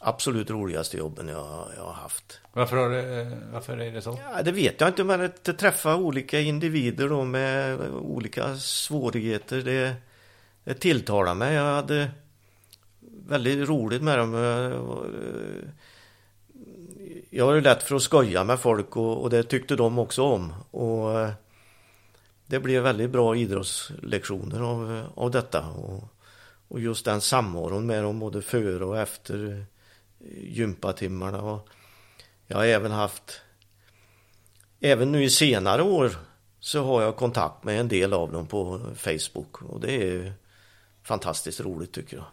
absolut 0.00 0.50
roligaste 0.50 0.96
jobben 0.96 1.28
jag, 1.28 1.66
jag 1.76 1.84
har 1.84 1.92
haft. 1.92 2.40
Varför, 2.52 2.76
har 2.76 2.90
det, 2.90 3.38
varför 3.52 3.78
är 3.78 3.92
det 3.92 4.02
så? 4.02 4.18
Ja, 4.32 4.42
det 4.42 4.52
vet 4.52 4.80
jag 4.80 4.88
inte, 4.88 5.04
men 5.04 5.20
att 5.20 5.58
träffa 5.58 5.96
olika 5.96 6.40
individer 6.40 7.08
då 7.08 7.24
med 7.24 7.80
olika 7.90 8.56
svårigheter, 8.56 9.62
det, 9.62 9.94
det 10.64 10.74
tilltalar 10.74 11.34
mig. 11.34 11.54
Jag 11.54 11.74
hade 11.74 12.10
väldigt 13.26 13.68
roligt 13.68 14.02
med 14.02 14.18
dem. 14.18 14.34
Jag 17.30 17.44
har 17.44 17.54
ju 17.54 17.60
lätt 17.60 17.82
för 17.82 17.96
att 17.96 18.02
skoja 18.02 18.44
med 18.44 18.60
folk 18.60 18.96
och, 18.96 19.22
och 19.22 19.30
det 19.30 19.42
tyckte 19.42 19.76
de 19.76 19.98
också 19.98 20.22
om. 20.22 20.52
Och 20.70 21.28
det 22.46 22.60
blev 22.60 22.82
väldigt 22.82 23.10
bra 23.10 23.36
idrottslektioner 23.36 24.60
av, 24.60 25.06
av 25.14 25.30
detta. 25.30 25.66
Och, 25.66 26.04
och 26.68 26.80
just 26.80 27.04
den 27.04 27.20
samvaron 27.20 27.86
med 27.86 28.02
dem 28.04 28.18
både 28.18 28.42
före 28.42 28.84
och 28.84 28.98
efter 28.98 29.66
gympatimmarna. 30.34 31.40
Och 31.40 31.68
jag 32.46 32.56
har 32.56 32.64
även 32.64 32.92
haft, 32.92 33.40
även 34.80 35.12
nu 35.12 35.24
i 35.24 35.30
senare 35.30 35.82
år 35.82 36.10
så 36.60 36.84
har 36.84 37.02
jag 37.02 37.16
kontakt 37.16 37.64
med 37.64 37.80
en 37.80 37.88
del 37.88 38.12
av 38.12 38.32
dem 38.32 38.46
på 38.46 38.80
Facebook 38.96 39.62
och 39.62 39.80
det 39.80 39.92
är 39.92 40.32
fantastiskt 41.02 41.60
roligt 41.60 41.92
tycker 41.92 42.16
jag. 42.16 42.26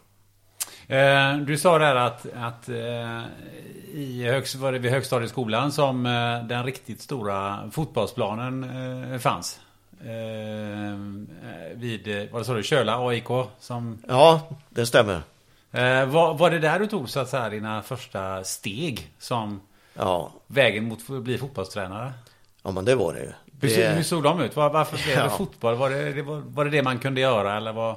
Eh, 0.88 1.38
du 1.38 1.58
sa 1.58 1.78
där 1.78 1.94
att, 1.94 2.26
att 2.34 2.68
eh, 2.68 3.22
i 3.92 4.24
högst, 4.30 4.54
var 4.54 4.72
det 4.72 4.78
vid 4.78 4.90
högstadieskolan 4.90 5.72
som 5.72 6.06
eh, 6.06 6.44
den 6.44 6.64
riktigt 6.64 7.02
stora 7.02 7.70
fotbollsplanen 7.72 9.20
fanns. 9.20 9.60
Vid, 11.74 12.28
vad 12.32 12.46
sa 12.46 12.54
du, 12.54 12.62
Köla 12.62 13.06
AIK? 13.06 13.28
Som... 13.60 14.02
Ja, 14.08 14.48
det 14.68 14.86
stämmer. 14.86 15.22
Var, 15.70 16.34
var 16.34 16.50
det 16.50 16.58
där 16.58 16.78
du 16.78 16.86
tog 16.86 17.10
så 17.10 17.20
att 17.20 17.28
säga 17.28 17.48
dina 17.48 17.82
första 17.82 18.44
steg 18.44 19.12
som 19.18 19.60
ja. 19.94 20.32
vägen 20.46 20.84
mot 20.84 21.10
att 21.10 21.22
bli 21.22 21.38
fotbollstränare? 21.38 22.12
Ja, 22.62 22.70
men 22.70 22.84
det 22.84 22.94
var 22.94 23.12
det 23.12 23.20
ju. 23.20 23.32
Det... 23.60 23.88
Hur, 23.88 24.02
såg 24.02 24.22
de 24.22 24.40
ut? 24.40 24.56
Var, 24.56 24.70
varför 24.70 25.04
blev 25.04 25.16
ja. 25.16 25.24
det 25.24 25.30
fotboll? 25.30 25.74
Var 25.74 25.90
det, 25.90 26.22
var, 26.22 26.36
var 26.46 26.64
det 26.64 26.70
det 26.70 26.82
man 26.82 26.98
kunde 26.98 27.20
göra 27.20 27.56
eller 27.56 27.72
var... 27.72 27.96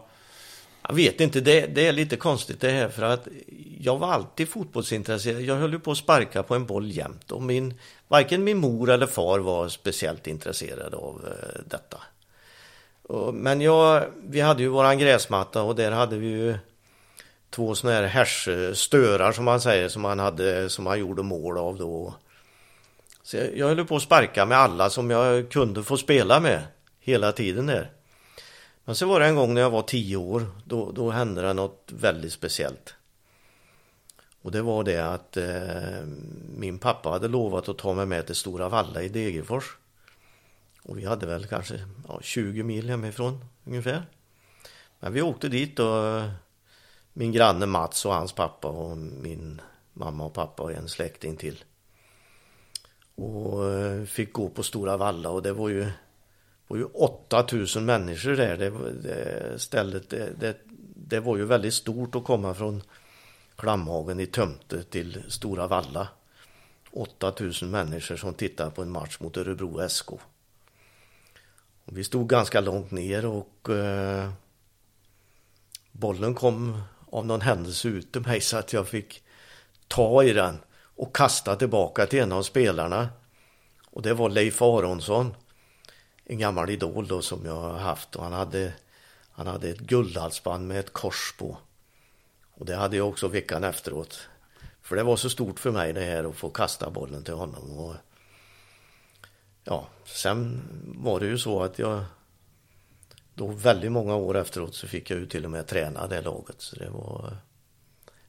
Jag 0.87 0.95
vet 0.95 1.21
inte, 1.21 1.41
det, 1.41 1.65
det, 1.65 1.87
är 1.87 1.91
lite 1.91 2.15
konstigt 2.15 2.61
det 2.61 2.69
här 2.69 2.89
för 2.89 3.03
att 3.03 3.27
jag 3.79 3.97
var 3.97 4.11
alltid 4.11 4.49
fotbollsintresserad. 4.49 5.41
Jag 5.41 5.55
höll 5.55 5.73
ju 5.73 5.79
på 5.79 5.91
att 5.91 5.97
sparka 5.97 6.43
på 6.43 6.55
en 6.55 6.65
boll 6.65 6.91
jämt 6.91 7.31
och 7.31 7.41
min, 7.41 7.73
varken 8.07 8.43
min 8.43 8.57
mor 8.57 8.89
eller 8.89 9.07
far 9.07 9.39
var 9.39 9.67
speciellt 9.67 10.27
intresserade 10.27 10.97
av 10.97 11.15
uh, 11.15 11.61
detta. 11.65 11.97
Men 13.33 13.61
jag, 13.61 14.03
vi 14.23 14.41
hade 14.41 14.63
ju 14.63 14.67
våran 14.67 14.97
gräsmatta 14.97 15.61
och 15.63 15.75
där 15.75 15.91
hade 15.91 16.17
vi 16.17 16.27
ju 16.27 16.57
två 17.51 17.75
sådana 17.75 17.98
här 17.98 18.08
härstörar 18.08 19.31
som 19.31 19.46
man 19.46 19.62
säger 19.62 19.89
som 19.89 20.01
man 20.01 20.20
hade, 20.20 20.70
som 20.70 20.84
man 20.84 21.00
gjorde 21.00 21.24
mål 21.24 21.58
av 21.58 21.77
då. 21.77 22.15
Så 23.24 23.38
jag, 23.38 23.58
jag 23.58 23.67
höll 23.67 23.86
på 23.86 23.96
att 23.96 24.01
sparka 24.01 24.46
med 24.46 24.58
alla 24.58 24.89
som 24.89 25.10
jag 25.10 25.50
kunde 25.50 25.84
få 25.84 25.98
spela 25.98 26.39
med 26.39 26.63
hela 27.00 27.31
tiden 27.31 27.65
där. 27.65 27.91
Men 28.86 28.96
så 28.96 29.05
var 29.05 29.20
det 29.20 29.25
en 29.25 29.36
gång 29.36 29.53
när 29.53 29.62
jag 29.62 29.70
var 29.70 29.81
tio 29.81 30.17
år, 30.17 30.46
då, 30.65 30.91
då 30.91 31.10
hände 31.10 31.41
det 31.41 31.53
något 31.53 31.89
väldigt 31.91 32.34
speciellt. 32.34 32.96
Och 34.41 34.51
det 34.51 34.62
var 34.62 34.84
det 34.84 34.98
att 34.98 35.38
eh, 35.38 36.05
min 36.55 36.79
pappa 36.79 37.10
hade 37.10 37.27
lovat 37.27 37.70
att 37.70 37.77
ta 37.77 37.93
mig 37.93 38.05
med 38.05 38.25
till 38.25 38.36
Stora 38.36 38.70
Valla 38.70 39.01
i 39.01 39.10
Degerfors. 39.10 39.77
Och 40.84 40.98
vi 40.98 41.05
hade 41.05 41.25
väl 41.25 41.48
kanske 41.48 41.79
ja, 42.08 42.20
20 42.22 42.63
mil 42.63 42.89
hemifrån 42.89 43.46
ungefär. 43.65 44.05
Men 45.00 45.13
vi 45.13 45.22
åkte 45.22 45.48
dit 45.50 45.79
och 45.79 46.22
min 47.13 47.32
granne 47.32 47.65
Mats 47.65 48.06
och 48.06 48.13
hans 48.13 48.34
pappa 48.34 48.68
och 48.68 48.98
min 48.98 49.62
mamma 49.94 50.25
och 50.25 50.34
pappa 50.34 50.63
och 50.63 50.72
en 50.72 50.89
släkting 50.89 51.36
till. 51.38 51.63
Och 53.15 53.70
eh, 53.70 54.06
fick 54.06 54.34
gå 54.34 54.50
på 54.50 54.63
Stora 54.63 54.98
Valla 54.98 55.30
och 55.30 55.41
det 55.41 55.53
var 55.53 55.70
ju 55.70 55.91
var 56.72 56.77
ju 56.77 56.86
8000 56.86 57.86
människor 57.86 58.32
där. 58.32 58.58
Det, 58.58 58.70
det 58.91 59.60
stället, 59.60 60.10
det, 60.10 60.34
det, 60.39 60.58
det, 60.96 61.20
var 61.20 61.38
ju 61.38 61.46
väldigt 61.46 61.74
stort 61.74 62.15
att 62.15 62.24
komma 62.24 62.53
från 62.53 62.82
Klamhagen 63.56 64.20
i 64.20 64.25
Tömte 64.25 64.84
till 64.84 65.24
Stora 65.27 65.68
Valla. 65.68 66.08
8000 66.91 67.72
människor 67.72 68.15
som 68.15 68.34
tittade 68.34 68.72
på 68.72 68.82
en 68.82 68.91
match 68.91 69.20
mot 69.20 69.38
Örebro 69.38 69.89
SK. 69.89 70.12
Och 70.12 70.22
vi 71.98 72.03
stod 72.03 72.30
ganska 72.30 72.62
långt 72.62 72.91
ner 72.91 73.25
och 73.25 73.70
eh, 73.70 74.32
bollen 75.91 76.36
kom 76.36 76.82
av 77.12 77.25
någon 77.25 77.41
händelse 77.41 77.88
ut 77.88 78.12
till 78.12 78.22
mig 78.22 78.41
så 78.41 78.58
att 78.58 78.74
jag 78.74 78.88
fick 78.88 79.24
ta 79.88 80.24
i 80.24 80.34
den 80.34 80.60
och 80.96 81.15
kasta 81.15 81.56
tillbaka 81.56 82.06
till 82.06 82.20
en 82.20 82.32
av 82.32 82.44
spelarna. 82.44 83.10
Och 83.86 84.01
det 84.01 84.13
var 84.13 84.30
Leif 84.30 84.62
Aronsson, 84.62 85.36
en 86.25 86.39
gammal 86.39 86.70
idol 86.70 87.08
då 87.08 87.22
som 87.22 87.46
jag 87.46 87.56
har 87.56 87.77
haft 87.77 88.15
och 88.15 88.24
han 88.24 88.34
hade, 88.34 88.74
han 89.32 89.48
hade 89.48 89.70
ett 89.70 89.80
guldhalsband 89.80 90.68
med 90.68 90.80
ett 90.80 90.94
kors 90.94 91.36
på. 91.38 91.58
Och 92.53 92.65
det 92.65 92.75
hade 92.75 92.98
jag 92.98 93.10
också 93.10 93.27
veckan 93.27 93.63
efteråt. 93.63 94.27
För 94.82 94.96
det 94.96 95.03
var 95.03 95.15
så 95.15 95.30
stort 95.30 95.60
för 95.60 95.72
mig 95.72 95.94
det 95.94 96.01
här 96.01 96.24
att 96.24 96.36
få 96.36 96.50
kasta 96.50 96.89
bollen 96.89 97.24
till 97.24 97.34
honom. 97.34 97.80
Och 97.80 97.96
ja, 99.63 99.88
sen 100.06 100.62
var 100.98 101.20
det 101.20 101.25
ju 101.25 101.38
så 101.38 101.63
att 101.63 101.80
jag 101.80 102.03
då 103.41 103.48
väldigt 103.48 103.91
många 103.91 104.15
år 104.15 104.38
efteråt 104.38 104.75
så 104.75 104.88
fick 104.88 105.12
jag 105.12 105.19
ju 105.19 105.25
till 105.25 105.45
och 105.45 105.51
med 105.51 105.67
träna 105.67 106.07
det 106.07 106.21
laget. 106.21 106.55
Så 106.57 106.75
det 106.75 106.89
var 106.89 107.38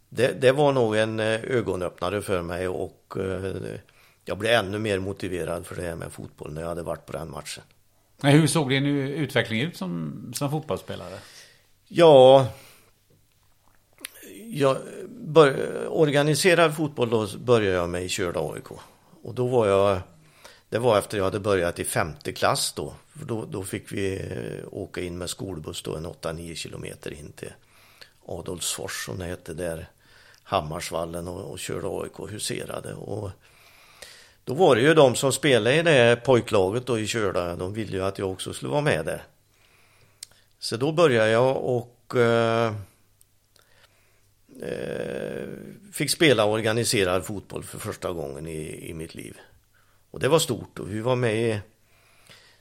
det, 0.09 0.41
det 0.41 0.53
var 0.53 0.73
nog 0.73 0.97
en 0.97 1.21
eh, 1.21 1.45
ögonöppnare 1.45 2.23
för 2.23 2.43
mig 2.43 2.69
och 2.69 3.17
eh, 3.17 3.55
jag 4.25 4.39
blev 4.39 4.53
ännu 4.53 4.79
mer 4.79 4.99
motiverad 4.99 5.67
för 5.67 5.77
det 5.77 5.83
här 5.83 5.95
med 5.95 6.13
fotboll 6.13 6.53
när 6.53 6.61
jag 6.61 6.69
hade 6.69 6.83
varit 6.83 7.07
på 7.07 7.13
den 7.13 7.31
matchen. 7.31 7.65
Hur 8.23 8.47
såg 8.47 8.71
din 8.71 8.87
utveckling 8.87 9.61
ut 9.61 9.77
som, 9.77 10.33
som 10.35 10.51
fotbollsspelare? 10.51 11.19
Ja, 11.89 12.47
jag 14.47 14.77
bör, 15.09 15.57
organiserad 15.89 16.77
fotboll 16.77 17.11
då 17.11 17.29
började 17.39 17.77
jag 17.77 17.89
med 17.89 18.05
i 18.05 18.09
Körda 18.09 18.41
AIK. 18.41 18.71
Och 19.23 19.35
då 19.35 19.47
var 19.47 19.67
jag, 19.67 20.01
det 20.73 20.79
var 20.79 20.99
efter 20.99 21.17
jag 21.17 21.25
hade 21.25 21.41
börjat 21.41 21.79
i 21.79 21.85
femte 21.85 22.33
klass 22.33 22.73
då. 22.73 22.95
Då, 23.13 23.45
då 23.45 23.65
fick 23.65 23.93
vi 23.93 24.17
eh, 24.17 24.65
åka 24.71 25.01
in 25.01 25.19
med 25.19 25.31
skolbuss 25.31 25.83
då 25.83 25.97
en 25.97 26.07
8-9 26.07 26.55
kilometer 26.55 27.13
in 27.13 27.33
till 27.33 27.53
Adolfsfors 28.27 29.05
som 29.05 29.19
det 29.19 29.25
hette 29.25 29.55
där. 29.55 29.89
Hammarsvallen 30.43 31.29
och, 31.29 31.51
och 31.51 31.59
körde 31.59 31.89
AIK 31.89 32.33
huserade. 32.33 32.95
Och 32.95 33.31
då 34.45 34.55
var 34.55 34.77
det 34.77 34.83
ju 34.83 34.95
de 34.95 35.15
som 35.15 35.33
spelade 35.33 35.77
i 35.77 35.83
det 35.83 36.21
pojklaget 36.25 36.87
då 36.87 36.99
i 36.99 37.07
Körda, 37.07 37.57
de 37.57 37.75
ville 37.75 37.97
ju 37.97 38.05
att 38.05 38.19
jag 38.19 38.31
också 38.31 38.53
skulle 38.53 38.71
vara 38.71 38.81
med 38.81 39.05
där. 39.05 39.23
Så 40.59 40.77
då 40.77 40.93
började 40.93 41.31
jag 41.31 41.57
och 41.57 42.17
eh, 42.17 42.75
eh 44.63 45.49
fick 45.93 46.11
spela 46.11 46.45
organiserad 46.45 47.25
fotboll 47.25 47.65
för 47.65 47.79
första 47.79 48.13
gången 48.13 48.47
i, 48.47 48.91
i 48.91 48.95
mitt 48.95 49.15
liv. 49.15 49.37
Och 50.13 50.21
det 50.21 50.29
var 50.29 50.39
stort 50.39 50.79
och 50.79 50.93
vi 50.93 51.01
var 51.01 51.17
med 51.17 51.37
i, 51.37 51.61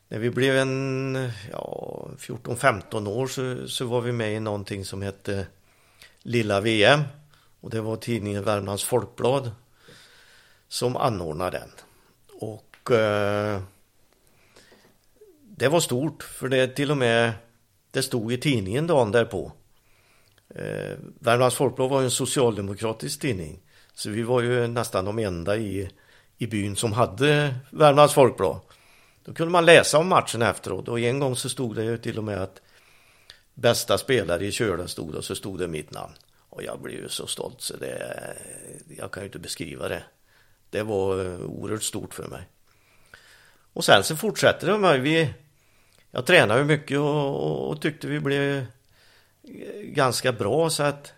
när 0.08 0.20
vi 0.20 0.30
blev 0.30 0.58
en 0.58 1.32
ja, 1.52 2.10
14-15 2.18 3.10
år 3.10 3.28
så, 3.28 3.68
så 3.68 3.86
var 3.86 4.02
vi 4.02 4.12
med 4.12 4.34
i 4.34 4.40
någonting 4.40 4.86
som 4.86 5.02
hette 5.02 5.48
Lilla 6.22 6.62
VM. 6.62 7.02
Och 7.62 7.70
det 7.70 7.82
var 7.82 7.96
tidningen 7.96 8.44
Värmlands 8.44 8.84
Folkblad 8.84 9.52
som 10.68 10.98
anordnade 10.98 11.60
den. 11.60 11.70
Och 12.40 12.92
eh, 12.92 13.62
det 15.42 15.68
var 15.68 15.80
stort 15.80 16.24
för 16.24 16.50
det 16.50 16.68
till 16.68 16.92
och 16.92 16.98
med 16.98 17.34
det 17.92 18.04
stod 18.04 18.34
i 18.34 18.38
tidningen 18.38 18.88
dagen 18.88 19.12
därpå. 19.12 19.52
Eh, 20.56 20.98
Värmlands 21.20 21.56
Folkblad 21.56 21.90
var 21.90 22.00
ju 22.00 22.06
en 22.06 22.12
socialdemokratisk 22.12 23.22
tidning. 23.22 23.60
Så 23.94 24.10
vi 24.10 24.22
var 24.22 24.42
ju 24.42 24.68
nästan 24.68 25.06
de 25.06 25.20
enda 25.20 25.58
i, 25.58 25.90
i 26.42 26.48
byn 26.48 26.76
som 26.76 26.94
hade 26.94 27.56
Värmlands 27.70 28.14
Folkblad. 28.14 28.60
Då 29.26 29.34
kunde 29.34 29.52
man 29.52 29.66
läsa 29.66 29.98
om 29.98 30.08
matchen 30.08 30.42
efteråt 30.42 30.88
och 30.88 31.00
en 31.00 31.20
gång 31.20 31.36
så 31.36 31.50
stod 31.50 31.76
det 31.76 31.84
ju 31.84 31.98
till 31.98 32.18
och 32.18 32.24
med 32.24 32.38
att 32.38 32.62
bästa 33.54 33.98
spelare 33.98 34.46
i 34.46 34.52
Kölen 34.52 34.88
stod 34.88 35.16
och 35.16 35.26
så 35.26 35.36
stod 35.36 35.60
det 35.60 35.68
mitt 35.68 35.92
namn. 35.92 36.14
Och 36.50 36.64
jag 36.64 36.82
blev 36.82 37.00
ju 37.00 37.10
så 37.10 37.28
stolt 37.28 37.62
så 37.62 37.78
det, 37.78 38.18
jag 38.98 39.12
kan 39.12 39.24
ju 39.24 39.28
inte 39.28 39.40
beskriva 39.40 39.88
det. 39.88 40.04
Det 40.70 40.84
var 40.84 41.26
eh, 41.26 41.42
oerhört 41.42 41.84
stort 41.84 42.14
för 42.14 42.28
mig. 42.28 42.48
Och 43.74 43.86
sen 43.86 44.04
så 44.04 44.16
fortsätter 44.16 44.68
det 44.68 44.78
med 44.78 45.02
vi 45.02 45.34
Jag 46.12 46.26
tränade 46.26 46.60
ju 46.60 46.66
mycket 46.66 46.98
och, 46.98 47.46
och, 47.46 47.70
och, 47.70 47.82
tyckte 47.82 48.08
vi 48.08 48.20
blev 48.20 48.58
eh, 48.58 48.64
ganska 49.84 50.32
bra 50.32 50.70
så 50.70 50.84
att 50.84 51.14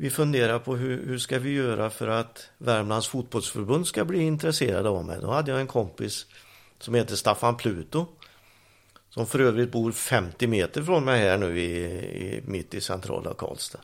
vi 0.00 0.10
funderar 0.10 0.58
på 0.58 0.76
hur, 0.76 1.06
hur 1.06 1.18
ska 1.18 1.38
vi 1.38 1.50
göra 1.50 1.90
för 1.90 2.08
att 2.08 2.50
Värmlands 2.58 3.08
fotbollsförbund 3.08 3.86
ska 3.86 4.04
bli 4.04 4.22
intresserade 4.22 4.88
av 4.88 5.04
mig. 5.04 5.18
Då 5.20 5.30
hade 5.30 5.50
jag 5.50 5.60
en 5.60 5.66
kompis 5.66 6.26
som 6.78 6.94
heter 6.94 7.16
Staffan 7.16 7.56
Pluto 7.56 8.06
som 9.10 9.26
för 9.26 9.38
övrigt 9.38 9.72
bor 9.72 9.92
50 9.92 10.46
meter 10.46 10.82
från 10.82 11.04
mig 11.04 11.20
här 11.20 11.38
nu 11.38 11.60
i, 11.60 11.86
i 12.26 12.42
mitt 12.44 12.74
i 12.74 12.80
centrala 12.80 13.34
Karlstad. 13.34 13.80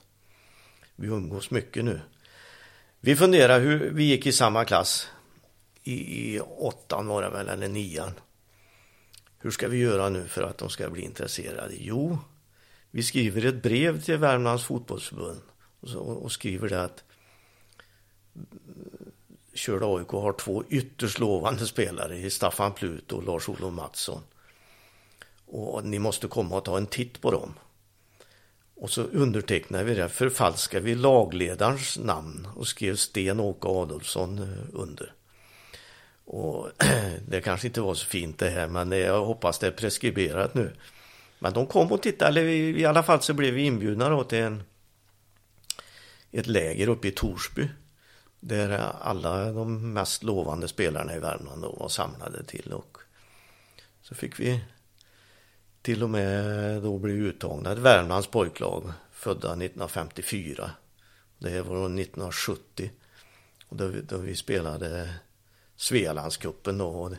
Vi 0.97 1.09
umgås 1.09 1.51
mycket 1.51 1.85
nu. 1.85 2.01
Vi 3.01 3.17
funderar 3.17 3.61
hur, 3.61 3.91
vi 3.91 4.05
gick 4.05 4.27
i 4.27 4.33
samma 4.33 4.65
klass. 4.65 5.09
I, 5.83 6.35
i 6.35 6.41
åttan 6.41 7.07
var 7.07 7.23
det 7.23 7.31
väl, 7.31 7.49
eller 7.49 7.69
nian. 7.69 8.13
Hur 9.39 9.51
ska 9.51 9.69
vi 9.69 9.79
göra 9.79 10.09
nu 10.09 10.29
för 10.29 10.43
att 10.43 10.59
de 10.59 10.71
ska 10.71 10.91
bli 10.91 11.03
intresserade? 11.03 11.75
Jo, 11.79 12.19
vi 12.91 13.03
skriver 13.03 13.47
ett 13.47 13.63
brev 13.63 14.03
till 14.03 14.17
Värmlands 14.17 14.65
fotbollsförbund 14.65 15.41
och, 15.85 15.91
så, 15.91 15.99
och 15.99 16.33
skriver 16.33 16.69
det 16.69 16.83
att 16.83 17.05
eh, 18.37 18.43
Körda 19.55 19.87
AIK 19.87 20.09
har 20.09 20.33
två 20.33 20.65
ytterst 20.69 21.19
lovande 21.19 21.67
spelare 21.67 22.17
i 22.17 22.31
Staffan 22.31 22.73
Plut 22.73 23.13
och 23.13 23.23
Lars-Olof 23.23 23.73
Mattsson. 23.73 24.21
Och 25.47 25.85
ni 25.85 25.99
måste 25.99 26.29
komma 26.29 26.57
och 26.57 26.65
ta 26.65 26.77
en 26.77 26.87
titt 26.87 27.21
på 27.21 27.31
dem. 27.31 27.55
Och 28.77 28.91
så 28.91 29.03
undertecknade 29.03 29.85
vi 29.85 29.95
det, 29.95 30.09
förfalskade 30.09 30.85
vi 30.85 30.95
lagledarens 30.95 31.99
namn 31.99 32.49
och 32.57 32.69
skrev 32.69 32.97
Sten-Åke 32.97 33.69
Adolfsson 33.69 34.39
eh, 34.39 34.81
under. 34.81 35.13
Och 36.25 36.71
det 37.29 37.41
kanske 37.41 37.67
inte 37.67 37.81
var 37.81 37.95
så 37.95 38.07
fint 38.07 38.39
det 38.39 38.51
här, 38.51 38.69
men 38.69 38.93
jag 38.93 39.25
hoppas 39.25 39.59
det 39.59 39.67
är 39.67 39.71
preskriberat 39.71 40.55
nu. 40.55 40.73
Men 41.39 41.53
de 41.53 41.67
kom 41.67 41.93
och 41.93 42.03
tittade, 42.03 42.29
eller 42.29 42.45
i 42.79 42.85
alla 42.85 43.03
fall 43.03 43.21
så 43.21 43.35
blev 43.35 43.55
vi 43.55 43.63
inbjudna 43.63 44.09
då 44.09 44.25
till 44.25 44.39
en, 44.39 44.63
ett 46.35 46.47
läger 46.47 46.89
uppe 46.89 47.09
i 47.09 47.11
Torsby. 47.11 47.69
Där 48.41 48.79
alla 49.01 49.53
de 49.53 49.93
mest 49.93 50.23
lovande 50.23 50.69
spelarna 50.69 51.17
i 51.17 51.19
Värmland 51.19 51.63
då 51.63 51.77
var 51.77 51.89
samlade 51.89 52.45
till 52.45 52.73
och 52.73 52.99
så 54.03 54.15
fick 54.15 54.41
vi 54.41 54.65
till 55.83 56.03
och 56.03 56.11
med 56.11 56.83
då 56.83 56.99
bli 56.99 57.13
uttagna 57.13 57.73
ett 57.73 57.79
Värmlands 57.79 58.27
pojklag 58.27 58.93
födda 59.13 59.49
1954. 59.49 60.71
Det 61.39 61.63
var 61.63 61.77
1970. 61.77 62.91
Och 63.69 63.77
då, 63.77 63.93
då 64.09 64.17
vi 64.17 64.37
spelade 64.37 65.15
Svealandscupen 65.77 66.79
då. 66.79 67.13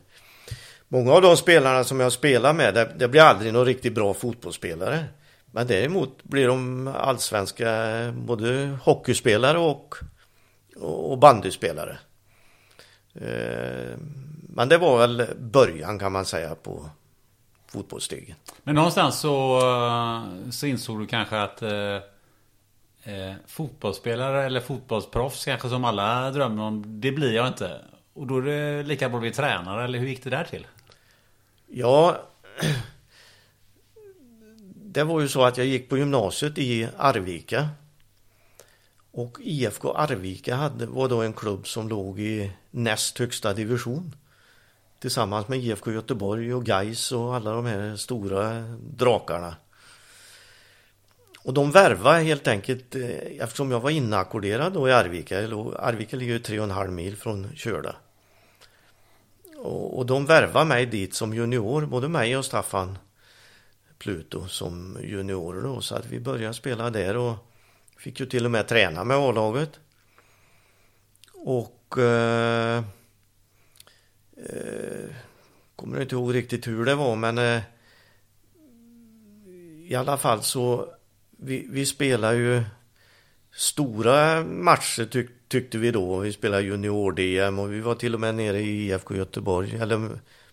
Många 0.88 1.12
av 1.12 1.22
de 1.22 1.38
spelarna 1.38 1.84
som 1.84 2.00
jag 2.00 2.12
spelar 2.12 2.54
med, 2.54 2.74
det, 2.74 2.96
det 2.98 3.08
blir 3.08 3.22
aldrig 3.22 3.54
någon 3.54 3.66
riktigt 3.66 3.94
bra 3.94 4.14
fotbollsspelare. 4.14 5.06
Men 5.56 5.68
däremot 5.68 6.24
blir 6.24 6.48
de 6.48 6.88
allsvenska 6.88 7.68
både 8.16 8.78
hockeyspelare 8.84 9.58
och, 9.58 9.96
och 10.76 11.18
bandyspelare. 11.18 11.98
Eh, 13.14 13.98
men 14.50 14.70
det 14.70 14.78
var 14.78 14.98
väl 14.98 15.28
början 15.38 16.00
kan 16.00 16.12
man 16.12 16.26
säga 16.26 16.56
på, 16.56 16.90
fotbollsstegen. 17.68 18.36
Men 18.64 18.76
någonstans 18.76 19.20
så, 19.20 19.62
så 20.52 20.66
insåg 20.66 21.00
du 21.00 21.08
kanske 21.08 21.42
att 21.42 21.62
eh, 21.62 21.96
eh, 23.04 23.34
fotbollsspelare 23.48 24.46
eller 24.46 24.60
fotbollsproffs 24.60 25.46
kanske 25.46 25.70
som 25.70 25.86
alla 25.86 26.32
drömmer 26.32 26.64
om, 26.64 27.02
det 27.02 27.12
blir 27.12 27.34
jag 27.34 27.48
inte. 27.48 27.82
Och 28.14 28.28
då 28.28 28.38
är 28.38 28.42
det 28.42 28.84
lika 28.84 29.10
bra 29.10 29.18
att 29.18 29.22
bli 29.22 29.32
tränare, 29.32 29.84
eller 29.84 30.00
hur 30.00 30.08
gick 30.08 30.24
det 30.24 30.30
där 30.30 30.44
till? 30.44 30.68
Ja, 31.68 32.22
det 34.96 35.04
var 35.04 35.22
ju 35.22 35.28
så 35.28 35.44
att 35.44 35.58
jag 35.58 35.68
gick 35.68 35.90
på 35.90 35.98
gymnasiet 35.98 36.58
i 36.58 36.88
Arvika. 36.98 37.70
Och 39.12 39.38
IFK 39.42 39.94
Arvika 39.94 40.56
hade, 40.56 40.86
var 40.86 41.08
då 41.10 41.22
en 41.22 41.34
klubb 41.34 41.68
som 41.68 41.90
låg 41.90 42.20
i 42.20 42.52
näst 42.72 43.20
högsta 43.20 43.54
division 43.54 44.16
tillsammans 45.00 45.48
med 45.48 45.60
IFK 45.60 45.92
Göteborg 45.92 46.54
och 46.54 46.66
Gais 46.66 47.12
och 47.12 47.36
alla 47.36 47.52
de 47.52 47.66
här 47.66 47.96
stora 47.96 48.62
drakarna. 48.80 49.56
Och 51.40 51.54
de 51.54 51.72
värvade 51.72 52.20
helt 52.20 52.48
enkelt, 52.48 52.96
eh, 52.96 53.10
eftersom 53.40 53.72
jag 53.72 53.80
var 53.80 53.90
inackorderad 53.90 54.74
då 54.74 54.90
i 54.90 54.94
Arvika, 54.94 55.40
Arvika 55.80 56.18
ligger 56.18 56.34
ju 56.34 56.40
tre 56.40 56.60
och 56.60 56.64
en 56.64 56.72
halv 56.72 56.92
mil 56.92 57.16
från 57.16 57.56
Körda. 57.56 57.96
Och 59.64 60.06
de 60.06 60.26
värvade 60.26 60.66
mig 60.66 60.86
dit 60.86 61.14
som 61.14 61.34
junior, 61.34 61.86
både 61.86 62.08
mig 62.10 62.38
och 62.38 62.46
Staffan 62.46 62.98
Pluto 63.98 64.48
som 64.48 64.98
juniorer 65.04 65.62
då, 65.62 65.82
så 65.82 65.96
att 65.96 66.06
vi 66.06 66.20
började 66.20 66.54
spela 66.54 66.90
där 66.90 67.18
och 67.18 67.36
fick 67.98 68.20
ju 68.20 68.26
till 68.26 68.46
och 68.46 68.52
med 68.52 68.68
träna 68.68 69.04
med 69.04 69.18
A-laget. 69.18 69.80
Och 71.34 71.98
eh, 71.98 72.84
Eh, 74.38 75.10
kommer 75.76 76.02
inte 76.02 76.16
ihåg 76.16 76.34
riktigt 76.34 76.68
hur 76.68 76.86
det 76.86 76.96
var 76.96 77.16
men 77.16 77.38
eh, 77.38 77.62
i 79.88 79.96
alla 79.96 80.18
fall 80.18 80.44
så 80.44 80.90
vi, 81.38 81.68
vi 81.70 81.86
spelar 81.86 82.34
ju 82.34 82.64
stora 83.54 84.44
matcher 84.44 85.06
tyck, 85.06 85.30
tyckte 85.48 85.78
vi 85.78 85.92
då. 85.92 86.18
Vi 86.18 86.34
spelade 86.34 86.64
junior-DM 86.64 87.60
och 87.60 87.74
vi 87.74 87.80
var 87.80 87.96
till 87.96 88.14
och 88.14 88.20
med 88.20 88.36
nere 88.36 88.60
i 88.60 88.88
IFK 88.88 89.16
Göteborg, 89.16 89.76
eller 89.76 90.10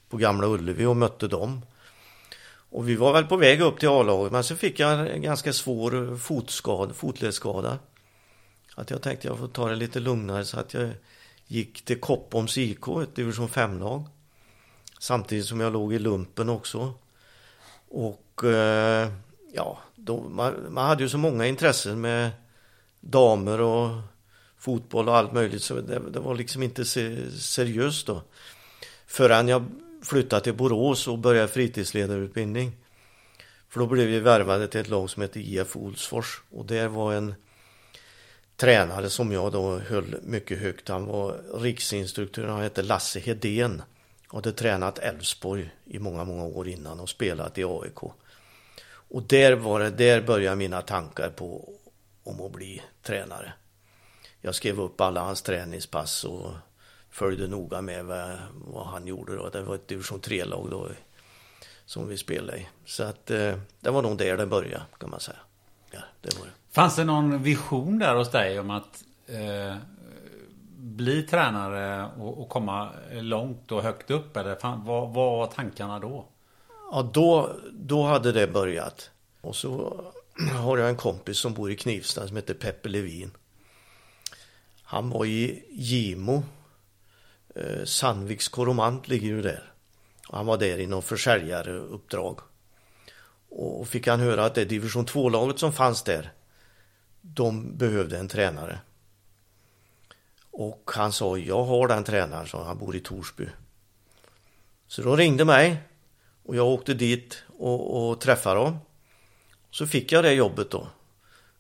på 0.09 0.16
Gamla 0.16 0.46
Ullevi 0.46 0.85
och 0.85 0.96
mötte 0.96 1.28
dem. 1.28 1.62
Och 2.72 2.88
vi 2.88 2.96
var 2.96 3.12
väl 3.12 3.24
på 3.24 3.37
väg 3.37 3.61
upp 3.61 3.80
till 3.80 3.88
A-laget, 3.88 4.32
men 4.32 4.44
så 4.44 4.56
fick 4.56 4.80
jag 4.80 5.11
en 5.11 5.22
ganska 5.22 5.52
svår 5.52 6.16
fotskada, 6.16 6.94
fotledsskada. 6.94 7.78
Att 8.74 8.90
jag 8.90 9.02
tänkte 9.02 9.28
jag 9.28 9.38
får 9.38 9.48
ta 9.48 9.68
det 9.68 9.74
lite 9.74 10.00
lugnare 10.00 10.44
så 10.44 10.61
att 10.61 10.74
jag 10.74 10.90
gick 11.46 11.85
till 11.85 12.00
Koppoms 12.00 12.58
IK, 12.58 12.88
ett 13.02 13.16
division 13.16 13.48
5-lag. 13.48 14.08
Samtidigt 14.98 15.46
som 15.46 15.61
jag 15.61 15.72
låg 15.72 15.94
i 15.94 15.98
lumpen 15.98 16.48
också. 16.48 16.94
Och 17.88 18.44
eh, 18.44 19.08
ja, 19.52 19.78
då, 19.94 20.20
man, 20.20 20.54
man, 20.68 20.87
hade 20.87 21.02
ju 21.02 21.08
så 21.08 21.18
många 21.18 21.46
intressen 21.46 22.00
med 22.00 22.30
damer 23.00 23.61
och 23.61 23.90
fotboll 24.58 25.08
och 25.08 25.16
allt 25.16 25.32
möjligt 25.32 25.62
så 25.62 25.74
det, 25.74 25.98
det 26.11 26.20
var 26.20 26.35
liksom 26.35 26.62
inte 26.62 26.85
seriöst 26.85 28.06
då. 28.06 28.22
Förrän 29.06 29.48
jag 29.48 29.64
flyttade 30.02 30.42
till 30.42 30.54
Borås 30.54 31.08
och 31.08 31.18
började 31.18 31.48
fritidsledarutbildning. 31.48 32.72
För 33.68 33.80
då 33.80 33.86
blev 33.86 34.06
vi 34.06 34.20
värvade 34.20 34.68
till 34.68 34.80
ett 34.80 34.88
lag 34.88 35.10
som 35.10 35.22
heter 35.22 35.40
IF 35.40 35.76
Olsfors 35.76 36.42
och 36.50 36.66
där 36.66 36.88
var 36.88 37.12
en 37.12 37.34
tränare 38.56 39.10
som 39.10 39.32
jag 39.32 39.52
då 39.52 39.78
höll 39.78 40.16
mycket 40.22 40.58
högt. 40.58 40.88
Han 40.88 41.06
var 41.06 41.40
riksinstruktör, 41.54 42.46
han 42.46 42.62
hette 42.62 42.82
Lasse 42.82 43.20
Hedén. 43.20 43.82
Och 44.28 44.34
hade 44.34 44.52
tränat 44.52 44.98
Elfsborg 44.98 45.70
i 45.84 45.98
många, 45.98 46.24
många 46.24 46.44
år 46.44 46.68
innan 46.68 47.00
och 47.00 47.08
spelat 47.08 47.58
i 47.58 47.64
AIK. 47.64 48.02
Och 48.84 49.22
där 49.22 49.52
var 49.52 49.80
det, 49.80 49.90
där 49.90 50.22
började 50.22 50.56
mina 50.56 50.82
tankar 50.82 51.30
på 51.30 51.74
om 52.24 52.40
att 52.40 52.52
bli 52.52 52.82
tränare. 53.02 53.52
Jag 54.40 54.54
skrev 54.54 54.80
upp 54.80 55.00
alla 55.00 55.20
hans 55.20 55.42
träningspass 55.42 56.24
och 56.24 56.50
följde 57.12 57.48
noga 57.48 57.81
med 57.81 58.05
vad, 58.05 58.38
vad 58.53 58.87
han 58.87 59.07
gjorde 59.07 59.37
då. 59.37 59.48
Det 59.48 59.62
var 59.62 59.75
ett 59.75 59.88
division 59.88 60.20
3-lag 60.20 60.70
då 60.70 60.88
som 61.85 62.09
vi 62.09 62.18
spelade 62.18 62.59
i. 62.59 62.68
Så 62.85 63.03
att 63.03 63.31
eh, 63.31 63.55
det 63.81 63.90
var 63.90 64.03
nog 64.03 64.18
där 64.18 64.37
det 64.37 64.46
började 64.46 64.85
kan 64.98 65.11
man 65.11 65.20
säga. 65.20 65.38
Ja, 65.90 66.01
det 66.20 66.38
var 66.38 66.46
det. 66.46 66.53
Fanns 66.70 66.96
det 66.96 67.05
någon 67.05 67.42
vision 67.42 67.98
där 67.98 68.14
hos 68.14 68.31
dig 68.31 68.61
om 68.61 68.70
att 68.70 69.05
eh, 69.27 69.77
bli 70.77 71.22
tränare 71.22 72.11
och, 72.18 72.40
och, 72.40 72.48
komma 72.48 72.88
långt 73.12 73.72
och 73.72 73.83
högt 73.83 74.11
upp? 74.11 74.37
Eller 74.37 74.55
fan, 74.55 74.85
vad, 74.85 75.14
vad 75.14 75.29
var 75.29 75.46
tankarna 75.46 75.98
då? 75.98 76.27
Ja, 76.92 77.11
då, 77.12 77.51
då 77.72 78.03
hade 78.03 78.33
det 78.33 78.46
börjat. 78.46 79.11
Och 79.40 79.57
så 79.57 80.05
har 80.62 80.79
jag 80.79 80.88
en 80.88 80.96
kompis 80.96 81.38
som 81.38 81.55
bor 81.55 81.70
i 81.70 81.77
Knivsta 81.77 82.27
som 82.29 82.37
heter 82.37 82.55
Peppe 82.55 82.88
Levin. 82.88 83.31
Han 84.83 85.11
var 85.11 85.25
i 85.25 85.64
Gimo. 85.70 86.42
Eh, 87.54 87.84
Sandviks 87.84 88.48
koromant 88.48 89.08
ligger 89.08 89.28
ju 89.28 89.42
där. 89.42 89.72
Han 90.22 90.46
var 90.46 90.58
där 90.58 90.78
i 90.78 90.86
någon 90.86 91.02
försäljaruppdrag. 91.02 92.40
Och 93.48 93.88
fick 93.88 94.06
han 94.06 94.20
höra 94.20 94.44
att 94.44 94.54
det 94.54 94.64
division 94.64 95.06
2-laget 95.06 95.58
som 95.58 95.72
fanns 95.72 96.02
där, 96.02 96.32
de 97.20 97.76
behövde 97.76 98.18
en 98.18 98.28
tränare. 98.28 98.78
Och 100.50 100.90
han 100.94 101.12
sa, 101.12 101.38
jag 101.38 101.64
har 101.64 101.88
den 101.88 102.04
tränaren, 102.04 102.46
så 102.46 102.62
han 102.62 102.78
bor 102.78 102.96
i 102.96 103.00
Torsby. 103.00 103.46
Så 104.86 105.02
de 105.02 105.16
ringde 105.16 105.44
mig 105.44 105.82
och 106.42 106.56
jag 106.56 106.66
åkte 106.66 106.94
dit 106.94 107.42
och, 107.58 108.10
och 108.10 108.20
träffade 108.20 108.60
dem. 108.60 108.78
Så 109.70 109.86
fick 109.86 110.12
jag 110.12 110.24
det 110.24 110.32
jobbet 110.32 110.70
då. 110.70 110.88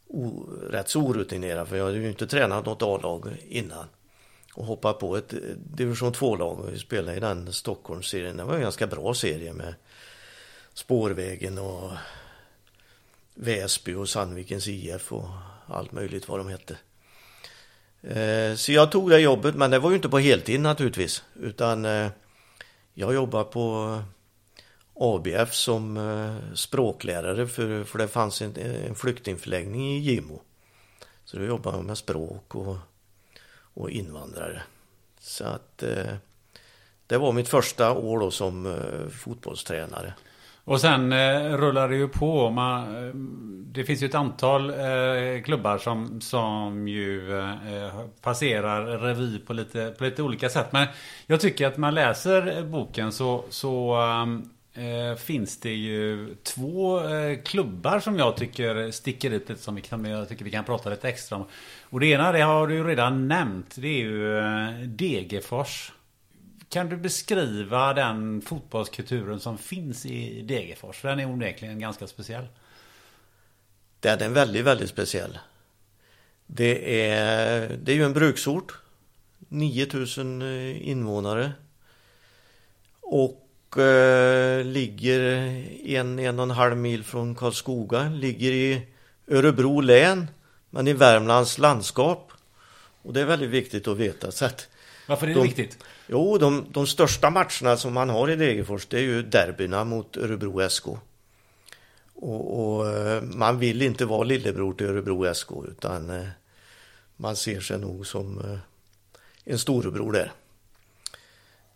O, 0.06 0.48
rätt 0.70 0.88
så 0.88 1.00
orutinerad 1.00 1.68
för 1.68 1.76
jag 1.76 1.84
hade 1.84 1.98
ju 1.98 2.08
inte 2.08 2.26
tränat 2.26 2.66
något 2.66 2.82
A-lag 2.82 3.36
innan. 3.48 3.86
Och 4.54 4.66
hoppade 4.66 4.94
på 4.94 5.16
ett 5.16 5.32
eh, 5.32 5.38
division 5.56 6.12
2-lag 6.12 6.60
och 6.60 6.72
vi 6.72 6.78
spelade 6.78 7.16
i 7.16 7.20
den 7.20 7.52
Stockholmsserien. 7.52 8.36
Det 8.36 8.44
var 8.44 8.54
en 8.54 8.60
ganska 8.60 8.86
bra 8.86 9.14
serie 9.14 9.52
med 9.52 9.74
Spårvägen 10.74 11.58
och 11.58 11.90
Väsby 13.34 13.94
och 13.94 14.08
Sandvikens 14.08 14.68
IF 14.68 15.12
och 15.12 15.28
allt 15.66 15.92
möjligt 15.92 16.28
vad 16.28 16.40
de 16.40 16.48
hette. 16.48 16.76
Eh, 18.02 18.54
så 18.56 18.72
jag 18.72 18.92
tog 18.92 19.10
det 19.10 19.20
jobbet, 19.20 19.54
men 19.54 19.70
det 19.70 19.78
var 19.78 19.90
ju 19.90 19.96
inte 19.96 20.08
på 20.08 20.18
heltid 20.18 20.60
naturligtvis, 20.60 21.24
utan 21.40 21.84
eh, 21.84 22.08
jag 22.94 23.14
jobbade 23.14 23.44
på 23.44 23.98
ABF 24.94 25.54
som 25.54 25.98
språklärare 26.54 27.46
för, 27.46 27.84
för 27.84 27.98
det 27.98 28.08
fanns 28.08 28.42
en, 28.42 28.56
en 28.56 28.94
flyktingförläggning 28.94 29.96
i 29.96 29.98
Gimo. 29.98 30.42
Så 31.24 31.36
då 31.36 31.44
jobbade 31.44 31.76
jag 31.76 31.84
med 31.84 31.98
språk 31.98 32.54
och, 32.54 32.76
och 33.74 33.90
invandrare. 33.90 34.62
Så 35.20 35.44
att 35.44 35.82
eh, 35.82 36.14
det 37.06 37.18
var 37.18 37.32
mitt 37.32 37.48
första 37.48 37.92
år 37.92 38.20
då 38.20 38.30
som 38.30 38.66
eh, 38.66 39.08
fotbollstränare. 39.10 40.14
Och 40.64 40.80
sen 40.80 41.12
eh, 41.12 41.56
rullar 41.56 41.88
det 41.88 41.96
ju 41.96 42.08
på. 42.08 42.50
Man, 42.50 43.06
eh, 43.06 43.14
det 43.72 43.84
finns 43.84 44.02
ju 44.02 44.06
ett 44.06 44.14
antal 44.14 44.70
eh, 44.70 45.42
klubbar 45.44 45.78
som, 45.78 46.20
som 46.20 46.88
ju 46.88 47.38
eh, 47.38 48.00
passerar 48.20 48.98
revy 48.98 49.38
på 49.38 49.52
lite, 49.52 49.94
på 49.98 50.04
lite 50.04 50.22
olika 50.22 50.48
sätt. 50.48 50.72
Men 50.72 50.86
jag 51.26 51.40
tycker 51.40 51.66
att 51.66 51.76
man 51.76 51.94
läser 51.94 52.62
boken 52.62 53.12
så, 53.12 53.44
så 53.48 53.94
ehm, 53.94 54.50
eh, 54.74 55.16
finns 55.16 55.56
det 55.56 55.74
ju 55.74 56.34
två 56.42 57.08
eh, 57.08 57.42
klubbar 57.42 58.00
som 58.00 58.18
jag 58.18 58.36
tycker 58.36 58.90
sticker 58.90 59.30
ut 59.30 59.48
lite 59.48 59.62
som 59.62 59.74
vi 59.74 59.82
kan, 59.82 60.04
jag 60.04 60.28
tycker 60.28 60.44
vi 60.44 60.50
kan 60.50 60.64
prata 60.64 60.90
lite 60.90 61.08
extra 61.08 61.38
om. 61.38 61.44
Och 61.82 62.00
det 62.00 62.06
ena, 62.06 62.32
det 62.32 62.40
har 62.40 62.66
du 62.66 62.74
ju 62.74 62.84
redan 62.84 63.28
nämnt, 63.28 63.74
det 63.74 63.88
är 63.88 63.98
ju 63.98 64.38
eh, 64.38 64.80
Degerfors. 64.80 65.92
Kan 66.68 66.88
du 66.88 66.96
beskriva 66.96 67.94
den 67.94 68.42
fotbollskulturen 68.42 69.40
som 69.40 69.58
finns 69.58 70.06
i 70.06 70.42
Degerfors? 70.42 71.02
Den 71.02 71.20
är 71.20 71.26
onekligen 71.26 71.78
ganska 71.78 72.06
speciell. 72.06 72.46
Den 74.00 74.20
är 74.20 74.28
väldigt, 74.28 74.64
väldigt 74.64 74.90
speciell. 74.90 75.38
Det 76.46 77.00
är, 77.08 77.76
det 77.82 77.92
är 77.92 77.96
ju 77.96 78.04
en 78.04 78.12
bruksort. 78.12 78.78
9000 79.48 80.42
eh, 80.42 80.88
invånare. 80.88 81.52
Och 83.00 83.41
eh, 83.78 84.64
ligger 84.64 85.20
en, 85.84 86.18
en 86.18 86.38
och 86.38 86.42
en 86.42 86.50
halv 86.50 86.76
mil 86.76 87.04
från 87.04 87.34
Karlskoga. 87.34 88.08
Ligger 88.08 88.52
i 88.52 88.86
Örebro 89.28 89.80
län, 89.80 90.30
men 90.70 90.88
i 90.88 90.92
Värmlands 90.92 91.58
landskap. 91.58 92.32
Och 93.02 93.12
det 93.12 93.20
är 93.20 93.24
väldigt 93.24 93.50
viktigt 93.50 93.88
att 93.88 93.96
veta. 93.96 94.30
Så 94.30 94.44
att 94.44 94.68
Varför 95.06 95.26
är 95.26 95.28
det 95.28 95.40
de, 95.40 95.42
viktigt? 95.42 95.78
Jo, 96.06 96.38
de, 96.38 96.66
de 96.70 96.86
största 96.86 97.30
matcherna 97.30 97.76
som 97.76 97.92
man 97.92 98.08
har 98.08 98.30
i 98.30 98.36
Degerfors 98.36 98.86
det 98.86 98.96
är 98.96 99.02
ju 99.02 99.22
derbyna 99.22 99.84
mot 99.84 100.16
Örebro 100.16 100.68
SK. 100.68 100.86
Och, 102.14 102.76
och, 102.76 102.88
eh, 102.88 103.22
man 103.22 103.58
vill 103.58 103.82
inte 103.82 104.04
vara 104.04 104.24
lillebror 104.24 104.74
till 104.74 104.86
Örebro 104.86 105.34
SK 105.34 105.50
utan 105.68 106.10
eh, 106.10 106.28
man 107.16 107.36
ser 107.36 107.60
sig 107.60 107.78
nog 107.78 108.06
som 108.06 108.38
eh, 108.38 108.58
en 109.44 109.58
storebror 109.58 110.12
där. 110.12 110.32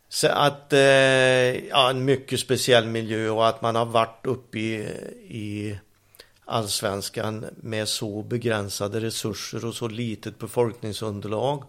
Så 0.08 0.28
att, 0.28 0.72
eh, 0.72 1.66
ja, 1.68 1.90
en 1.90 2.04
mycket 2.04 2.40
speciell 2.40 2.86
miljö 2.86 3.30
och 3.30 3.48
att 3.48 3.62
man 3.62 3.74
har 3.74 3.86
varit 3.86 4.26
uppe 4.26 4.58
i, 4.58 4.74
i 5.28 5.78
allsvenskan 6.44 7.46
med 7.56 7.88
så 7.88 8.22
begränsade 8.22 9.00
resurser 9.00 9.64
och 9.64 9.74
så 9.74 9.88
litet 9.88 10.38
befolkningsunderlag 10.38 11.64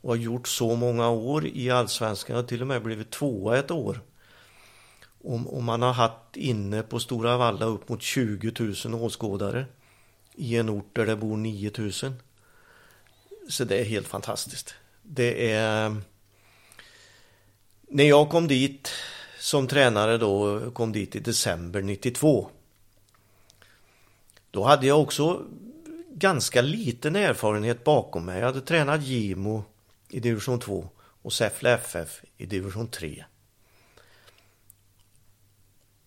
och 0.00 0.08
har 0.10 0.16
gjort 0.16 0.48
så 0.48 0.76
många 0.76 1.08
år 1.08 1.46
i 1.46 1.70
allsvenskan. 1.70 2.36
och 2.36 2.48
till 2.48 2.60
och 2.60 2.66
med 2.66 2.82
blivit 2.82 3.10
tvåa 3.10 3.58
ett 3.58 3.70
år. 3.70 4.00
Och, 5.24 5.56
och 5.56 5.62
man 5.62 5.82
har 5.82 5.92
haft 5.92 6.36
inne 6.36 6.82
på 6.82 7.00
Stora 7.00 7.36
Valla 7.36 7.66
upp 7.66 7.88
mot 7.88 8.02
20 8.02 8.52
000 8.84 8.94
åskådare 8.94 9.66
i 10.34 10.56
en 10.56 10.70
ort 10.70 10.90
där 10.96 11.06
det 11.06 11.16
bor 11.16 11.36
9 11.36 11.70
000. 11.78 11.92
Så 13.48 13.64
det 13.64 13.78
är 13.78 13.84
helt 13.84 14.08
fantastiskt. 14.08 14.74
Det 15.02 15.52
är... 15.52 15.96
När 17.88 18.04
jag 18.04 18.28
kom 18.28 18.48
dit 18.48 18.92
som 19.38 19.68
tränare 19.68 20.18
då, 20.18 20.60
kom 20.70 20.92
dit 20.92 21.16
i 21.16 21.20
december 21.20 21.82
92. 21.82 22.50
Då 24.50 24.64
hade 24.64 24.86
jag 24.86 25.00
också 25.00 25.42
ganska 26.12 26.62
liten 26.62 27.16
erfarenhet 27.16 27.84
bakom 27.84 28.24
mig. 28.24 28.38
Jag 28.38 28.46
hade 28.46 28.60
tränat 28.60 29.02
Gimo 29.02 29.64
i 30.08 30.20
division 30.20 30.60
2 30.60 30.88
och 31.22 31.32
Säffle 31.32 31.74
FF 31.74 32.22
i 32.36 32.46
division 32.46 32.88
3. 32.88 33.24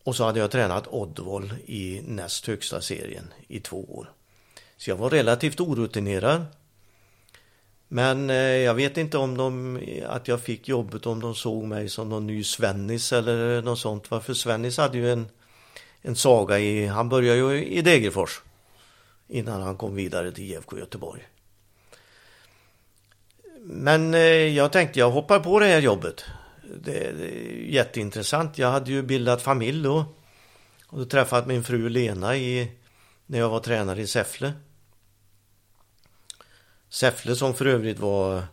Och 0.04 0.16
så 0.16 0.24
hade 0.24 0.40
jag 0.40 0.52
tränat 0.52 0.88
Oddvoll 0.88 1.54
i 1.66 2.02
näst 2.06 2.48
högsta 2.48 2.82
serien 2.82 3.34
i 3.48 3.60
två 3.60 3.84
år. 3.84 4.12
Så 4.78 4.90
jag 4.90 4.96
var 4.96 5.10
relativt 5.10 5.60
orutinerad. 5.60 6.46
Men 7.92 8.30
eh, 8.30 8.36
jag 8.36 8.74
vet 8.74 8.98
inte 8.98 9.18
om 9.18 9.38
de, 9.38 9.80
att 10.08 10.28
jag 10.28 10.42
fick 10.42 10.68
jobbet 10.68 11.06
om 11.06 11.20
de 11.20 11.36
såg 11.36 11.64
mig 11.64 11.90
som 11.90 12.10
någon 12.10 12.28
ny 12.28 12.44
Svennis 12.44 13.14
eller 13.14 13.62
något 13.62 13.80
sånt. 13.80 14.12
Varför 14.12 14.34
Svennis 14.34 14.78
hade 14.78 14.98
ju 14.98 15.12
en, 15.12 15.28
en 16.02 16.16
saga 16.16 16.60
i, 16.60 16.86
han 16.86 17.10
började 17.10 17.40
ju 17.40 17.66
i 17.66 17.82
Degerfors. 17.82 18.42
Innan 19.28 19.62
han 19.62 19.78
kom 19.78 19.96
vidare 19.96 20.32
till 20.32 20.44
IFK 20.44 20.78
Göteborg. 20.78 21.28
men 23.62 24.14
eh, 24.14 24.22
jag 24.30 24.72
tänkte 24.72 25.00
jag 25.00 25.12
hoppar 25.12 25.40
på 25.40 25.60
det 25.60 25.66
här 25.66 25.82
jobbet. 25.82 26.26
Det, 26.78 27.12
det 27.12 27.26
är 27.26 27.66
jätteintressant. 27.70 28.58
Jag 28.58 28.72
hade 28.72 28.92
ju 28.92 29.02
bildat 29.02 29.42
familj 29.42 29.84
då. 29.84 30.06
Och 30.88 31.00
då 31.00 31.06
träffat 31.06 31.48
min 31.48 31.64
fru 31.64 31.90
Lena 31.90 32.38
i, 32.38 32.72
när 33.26 33.40
jag 33.40 33.50
var 33.50 33.60
tränare 33.60 34.02
i 34.02 34.08
Säffle. 34.08 34.54
Säffle 36.90 37.36
som 37.36 37.54
för 37.54 37.66
övrigt 37.66 38.00
var, 38.00 38.44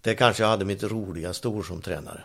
det 0.00 0.14
kanske 0.14 0.42
jag 0.42 0.50
hade 0.50 0.64
mitt 0.64 0.82
roligaste 0.82 1.48
år 1.48 1.62
som 1.62 1.82
tränare. 1.82 2.24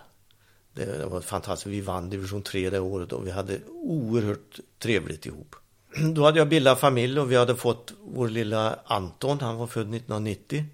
Det, 0.74 1.06
var 1.06 1.22
fantastiskt. 1.22 1.68
Vi 1.68 1.82
vann 1.82 2.10
division 2.10 2.42
3 2.42 2.70
det 2.70 2.80
året 2.80 3.12
och 3.12 3.28
vi 3.28 3.32
hade 3.32 3.60
oerhört 3.68 4.60
trevligt 4.80 5.26
ihop. 5.26 5.56
Då 6.16 6.26
hade 6.26 6.40
jag 6.40 6.50
bildat 6.50 6.80
familj 6.80 7.20
och 7.20 7.32
vi 7.32 7.36
hade 7.36 7.56
fått 7.56 7.94
vår 8.02 8.30
lilla 8.30 8.80
Anton, 8.86 9.40
han 9.42 9.58
var 9.58 9.68
född 9.68 9.96
1990. 9.96 10.66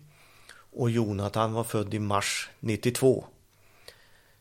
Och 0.78 0.90
Jonathan 0.90 1.54
var 1.54 1.64
född 1.64 1.94
i 1.94 2.00
mars 2.00 2.50
92. 2.60 3.26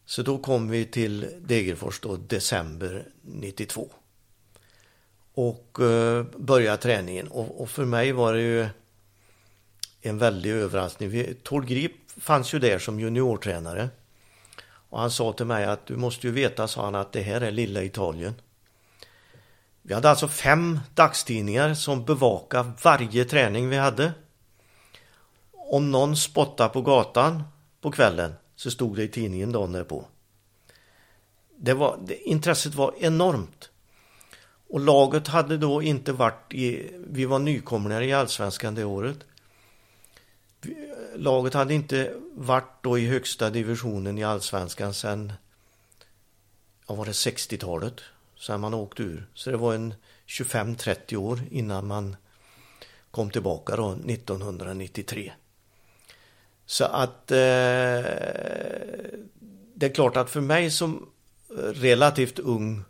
Så 0.07 0.23
då 0.23 0.39
kom 0.39 0.69
vi 0.69 0.85
till 0.85 1.27
Degerfors 1.41 2.01
då 2.01 2.17
december 2.17 3.09
92. 3.23 3.89
Och 5.35 5.81
eh, 5.81 6.25
började 6.37 6.77
träningen. 6.77 7.29
Och, 7.29 7.61
och, 7.61 7.71
för 7.71 7.85
mig 7.85 8.13
var 8.13 8.35
det 8.35 8.41
ju 8.41 8.69
en 10.09 10.19
väldig 10.19 10.51
överraskning. 10.51 11.35
Tord 11.43 11.67
Grip 11.67 11.93
fanns 12.17 12.55
ju 12.55 12.59
där 12.59 12.79
som 12.79 13.01
juniortränare. 13.01 13.89
Och 14.89 15.01
han 15.01 15.11
sa 15.11 15.33
till 15.33 15.47
mig 15.47 15.65
att 15.65 15.87
du 15.87 15.97
måste 15.97 16.27
ju 16.27 16.33
veta, 16.33 16.69
sa 16.69 16.85
han, 16.85 16.95
att 16.95 17.13
det 17.13 17.23
här 17.23 17.41
är 17.41 17.51
lilla 17.51 17.83
Italien. 17.83 18.35
Vi 19.83 19.95
hade 19.95 20.11
alltså 20.11 20.29
fem 20.29 20.81
dagstidningar 20.95 21.75
som 21.75 22.05
bevakade 22.05 22.73
varje 22.83 23.25
träning 23.25 23.69
vi 23.69 23.77
hade. 23.77 24.13
Om 25.53 25.91
någon 25.91 26.17
spottade 26.17 26.71
på 26.71 26.83
gatan 26.83 27.43
på 27.81 27.91
kvällen 27.91 28.35
så 28.57 28.71
stod 28.71 28.97
det 28.97 29.03
i 29.03 29.09
tidningen 29.09 29.53
dagen 29.53 29.73
därpå. 29.73 30.05
Det 31.59 31.75
var, 31.75 31.99
det, 32.07 32.29
intresset 32.29 32.75
var 32.75 32.95
enormt. 32.99 33.71
Och 34.69 34.81
laget 34.81 35.29
hade 35.29 35.59
då 35.59 35.83
inte 35.83 36.13
varit 36.13 36.55
i, 36.55 36.91
vi 37.09 37.25
var 37.25 37.39
nykomlingar 37.39 38.03
i 38.03 38.13
allsvenskan 38.13 38.75
det 38.75 38.85
året. 38.85 39.19
Laget 41.15 41.55
hade 41.55 41.75
inte 41.75 42.15
varit 42.35 42.83
då 42.83 42.99
i 42.99 43.07
högsta 43.07 43.51
divisionen 43.51 44.19
i 44.19 44.25
allsvenskan 44.25 44.95
sedan, 44.95 45.33
ja 46.89 46.95
var 46.95 47.05
det 47.05 47.13
60-talet, 47.13 48.01
sen 48.39 48.61
man 48.61 48.75
åkte 48.75 49.03
ur. 49.03 49.27
Så 49.35 49.51
det 49.51 49.57
var 49.57 49.75
en 49.75 49.95
25-30 50.27 51.17
år 51.17 51.41
innan 51.51 51.87
man 51.87 52.17
kom 53.11 53.31
tillbaka 53.31 53.77
då 53.77 53.93
1993. 53.93 55.33
Så 56.67 56.85
att 56.85 57.31
eh, 57.31 57.37
det 59.75 59.87
är 59.87 59.95
klart 59.95 60.17
att 60.17 60.31
för 60.31 60.41
mig 60.41 60.71
som 60.71 61.11
relativt 61.59 62.39
ung 62.39 62.85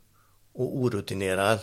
och 0.52 0.76
orutinerad 0.76 1.58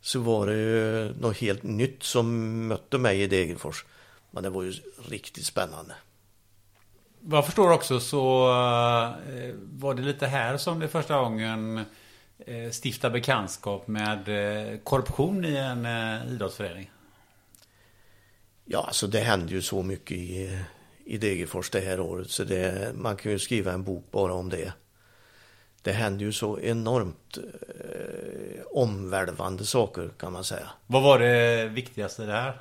så 0.00 0.20
var 0.20 0.46
det 0.46 0.56
ju 0.56 1.12
något 1.20 1.36
helt 1.36 1.62
nytt 1.62 2.02
som 2.02 2.66
mötte 2.66 2.98
mig 2.98 3.22
i 3.22 3.26
Degerfors. 3.26 3.84
Men 4.30 4.42
det 4.42 4.50
var 4.50 4.62
ju 4.62 4.72
riktigt 5.08 5.46
spännande. 5.46 5.94
Vad 7.20 7.38
jag 7.38 7.46
förstår 7.46 7.72
också 7.72 8.00
så 8.00 8.48
eh, 8.48 9.54
var 9.72 9.94
det 9.94 10.02
lite 10.02 10.26
här 10.26 10.56
som 10.56 10.78
det 10.78 10.88
första 10.88 11.18
gången 11.20 11.84
eh, 12.38 12.70
stifta 12.82 13.10
bekantskap 13.10 13.88
med 13.88 14.28
eh, 14.28 14.78
korruption 14.78 15.44
i 15.44 15.56
en 15.56 15.86
idrottsförening. 16.28 16.90
Ja, 18.64 18.84
alltså 18.86 19.06
det 19.06 19.20
hände 19.20 19.52
ju 19.52 19.62
så 19.62 19.82
mycket 19.82 20.16
i, 20.16 20.58
i 21.04 21.18
Degerfors 21.18 21.70
det 21.70 21.80
här 21.80 22.00
året 22.00 22.30
så 22.30 22.44
det, 22.44 22.92
man 22.94 23.16
kan 23.16 23.32
ju 23.32 23.38
skriva 23.38 23.72
en 23.72 23.84
bok 23.84 24.04
bara 24.10 24.34
om 24.34 24.48
det. 24.48 24.72
Det 25.82 25.92
hände 25.92 26.24
ju 26.24 26.32
så 26.32 26.60
enormt 26.60 27.38
eh, 27.38 28.62
omvälvande 28.72 29.64
saker 29.64 30.10
kan 30.18 30.32
man 30.32 30.44
säga. 30.44 30.70
Vad 30.86 31.02
var 31.02 31.18
det 31.18 31.68
viktigaste 31.68 32.26
där? 32.26 32.60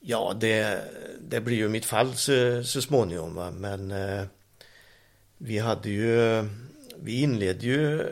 Ja, 0.00 0.36
det, 0.40 0.82
det 1.20 1.40
blir 1.40 1.56
ju 1.56 1.68
mitt 1.68 1.84
fall 1.84 2.14
så, 2.14 2.64
så 2.64 2.82
småningom. 2.82 3.34
Va? 3.34 3.50
Men 3.50 3.90
eh, 3.90 4.24
vi 5.38 5.58
hade 5.58 5.90
ju, 5.90 6.44
vi 6.96 7.20
inledde 7.20 7.66
ju 7.66 8.02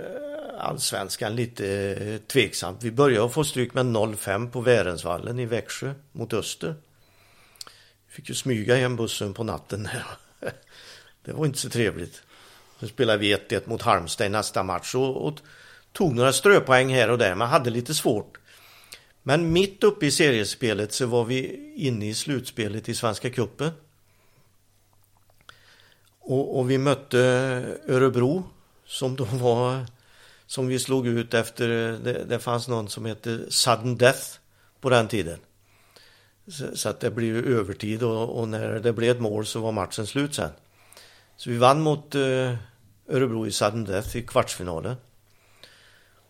allsvenskan 0.58 1.36
lite 1.36 1.66
eh, 2.00 2.18
tveksamt. 2.18 2.82
Vi 2.82 2.90
började 2.90 3.28
få 3.28 3.44
stryk 3.44 3.74
med 3.74 3.86
0-5 3.86 4.50
på 4.50 4.60
Värensvallen 4.60 5.38
i 5.38 5.46
Växjö 5.46 5.94
mot 6.12 6.32
Öster. 6.32 6.74
Vi 8.06 8.14
fick 8.14 8.28
ju 8.28 8.34
smyga 8.34 8.76
hem 8.76 8.96
bussen 8.96 9.34
på 9.34 9.44
natten. 9.44 9.88
det 11.24 11.32
var 11.32 11.46
inte 11.46 11.58
så 11.58 11.70
trevligt. 11.70 12.22
Så 12.80 12.88
spelade 12.88 13.18
vi 13.18 13.34
1-1 13.34 13.68
mot 13.68 13.82
Halmstad 13.82 14.26
i 14.26 14.30
nästa 14.30 14.62
match 14.62 14.94
och, 14.94 15.26
och 15.26 15.38
tog 15.92 16.14
några 16.14 16.32
ströpoäng 16.32 16.94
här 16.94 17.10
och 17.10 17.18
där, 17.18 17.34
men 17.34 17.48
hade 17.48 17.70
lite 17.70 17.94
svårt. 17.94 18.38
Men 19.28 19.52
mitt 19.52 19.84
uppe 19.84 20.06
i 20.06 20.10
seriespelet 20.10 20.92
så 20.92 21.06
var 21.06 21.24
vi 21.24 21.72
inne 21.76 22.06
i 22.06 22.14
slutspelet 22.14 22.88
i 22.88 22.94
Svenska 22.94 23.30
Cupen. 23.30 23.70
Och, 26.18 26.58
och, 26.58 26.70
vi 26.70 26.78
mötte 26.78 27.18
Örebro 27.88 28.44
som 28.84 29.16
då 29.16 29.24
var 29.24 29.86
som 30.46 30.66
vi 30.66 30.78
slog 30.78 31.06
ut 31.06 31.34
efter, 31.34 31.68
det, 31.68 32.24
det 32.24 32.38
fanns 32.38 32.68
någon 32.68 32.88
som 32.88 33.04
hette 33.04 33.50
sudden 33.50 33.96
death 33.96 34.38
på 34.80 34.90
den 34.90 35.08
tiden. 35.08 35.38
Så, 36.48 36.76
så 36.76 36.88
att 36.88 37.00
det 37.00 37.10
blev 37.10 37.46
övertid 37.46 38.02
och, 38.02 38.40
och, 38.40 38.48
när 38.48 38.80
det 38.80 38.92
blev 38.92 39.16
ett 39.16 39.22
mål 39.22 39.46
så 39.46 39.60
var 39.60 39.72
matchen 39.72 40.06
slut 40.06 40.34
sen. 40.34 40.50
Så 41.36 41.50
vi 41.50 41.56
vann 41.56 41.80
mot 41.80 42.14
eh, 42.14 42.54
Örebro 43.08 43.46
i 43.46 43.52
sudden 43.52 43.84
death 43.84 44.16
i 44.16 44.22
kvartsfinalen. 44.22 44.96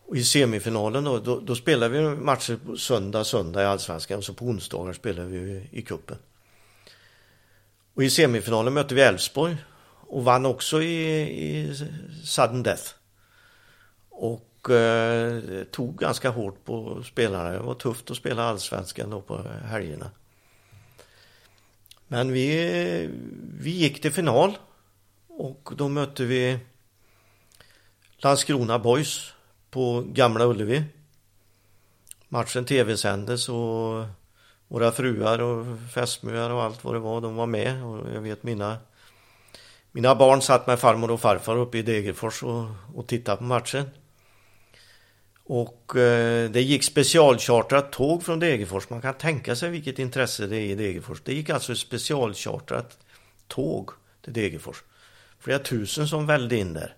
Och 0.07 0.17
i 0.17 0.23
semifinalen 0.23 1.03
då, 1.03 1.19
då, 1.19 1.39
då 1.39 1.55
spelar 1.55 1.89
vi 1.89 2.01
matcher 2.01 2.59
på 2.65 2.77
söndag, 2.77 3.23
söndag 3.23 3.61
i 3.61 3.65
Allsvenskan 3.65 4.17
och 4.17 4.23
så 4.23 4.33
på 4.33 4.45
onsdagar 4.45 4.93
spelar 4.93 5.23
vi 5.23 5.69
i 5.71 5.81
kuppen. 5.81 6.17
Och 7.93 8.03
i 8.03 8.09
semifinalen 8.09 8.73
mötte 8.73 8.95
vi 8.95 9.01
Elfsborg 9.01 9.57
och 10.07 10.23
vann 10.23 10.45
också 10.45 10.81
i, 10.81 11.21
i 11.21 11.75
sudden 12.23 12.63
death. 12.63 12.93
Och 14.09 14.69
eh, 14.69 15.63
tog 15.63 15.97
ganska 15.97 16.29
hårt 16.29 16.65
på 16.65 17.03
spelarna. 17.03 17.51
Det 17.51 17.59
var 17.59 17.75
tufft 17.75 18.11
att 18.11 18.17
spela 18.17 18.43
Allsvenskan 18.43 19.09
då 19.09 19.21
på 19.21 19.43
helgerna. 19.65 20.11
Men 22.07 22.31
vi, 22.31 23.09
vi 23.59 23.71
gick 23.71 24.01
till 24.01 24.11
final 24.11 24.57
och 25.27 25.69
då 25.75 25.87
mötte 25.87 26.25
vi 26.25 26.59
Landskrona 28.17 28.79
Boys 28.79 29.33
på 29.77 30.03
Gamla 30.07 30.45
Ullevi. 30.45 30.83
Matchen 32.29 32.65
tv-sändes 32.65 33.49
och 33.49 34.05
våra 34.67 34.91
fruar 34.91 35.41
och 35.41 35.65
fästmöar 35.93 36.49
och 36.49 36.63
allt 36.63 36.83
vad 36.83 36.95
det 36.95 36.99
var, 36.99 37.21
de 37.21 37.35
var 37.35 37.45
med. 37.45 37.83
Och 37.83 38.13
jag 38.13 38.21
vet 38.21 38.43
mina, 38.43 38.77
mina 39.91 40.15
barn 40.15 40.41
satt 40.41 40.67
med 40.67 40.79
farmor 40.79 41.11
och 41.11 41.21
farfar 41.21 41.57
uppe 41.57 41.77
i 41.77 41.81
Degerfors 41.81 42.43
och, 42.43 42.65
och 42.95 43.07
tittade 43.07 43.37
på 43.37 43.43
matchen. 43.43 43.89
Och 45.43 45.95
eh, 45.95 46.49
det 46.49 46.61
gick 46.61 46.83
specialchartrat 46.83 47.91
tåg 47.91 48.23
från 48.23 48.39
Degerfors. 48.39 48.89
Man 48.89 49.01
kan 49.01 49.13
tänka 49.13 49.55
sig 49.55 49.69
vilket 49.69 49.99
intresse 49.99 50.47
det 50.47 50.57
är 50.57 50.65
i 50.65 50.75
Degerfors. 50.75 51.21
Det 51.23 51.33
gick 51.33 51.49
alltså 51.49 51.75
specialchartrat 51.75 52.97
tåg 53.47 53.89
till 54.21 54.33
Degerfors 54.33 54.83
flera 55.39 55.59
tusen 55.59 56.07
som 56.07 56.25
välde 56.25 56.57
in 56.57 56.73
där 56.73 56.95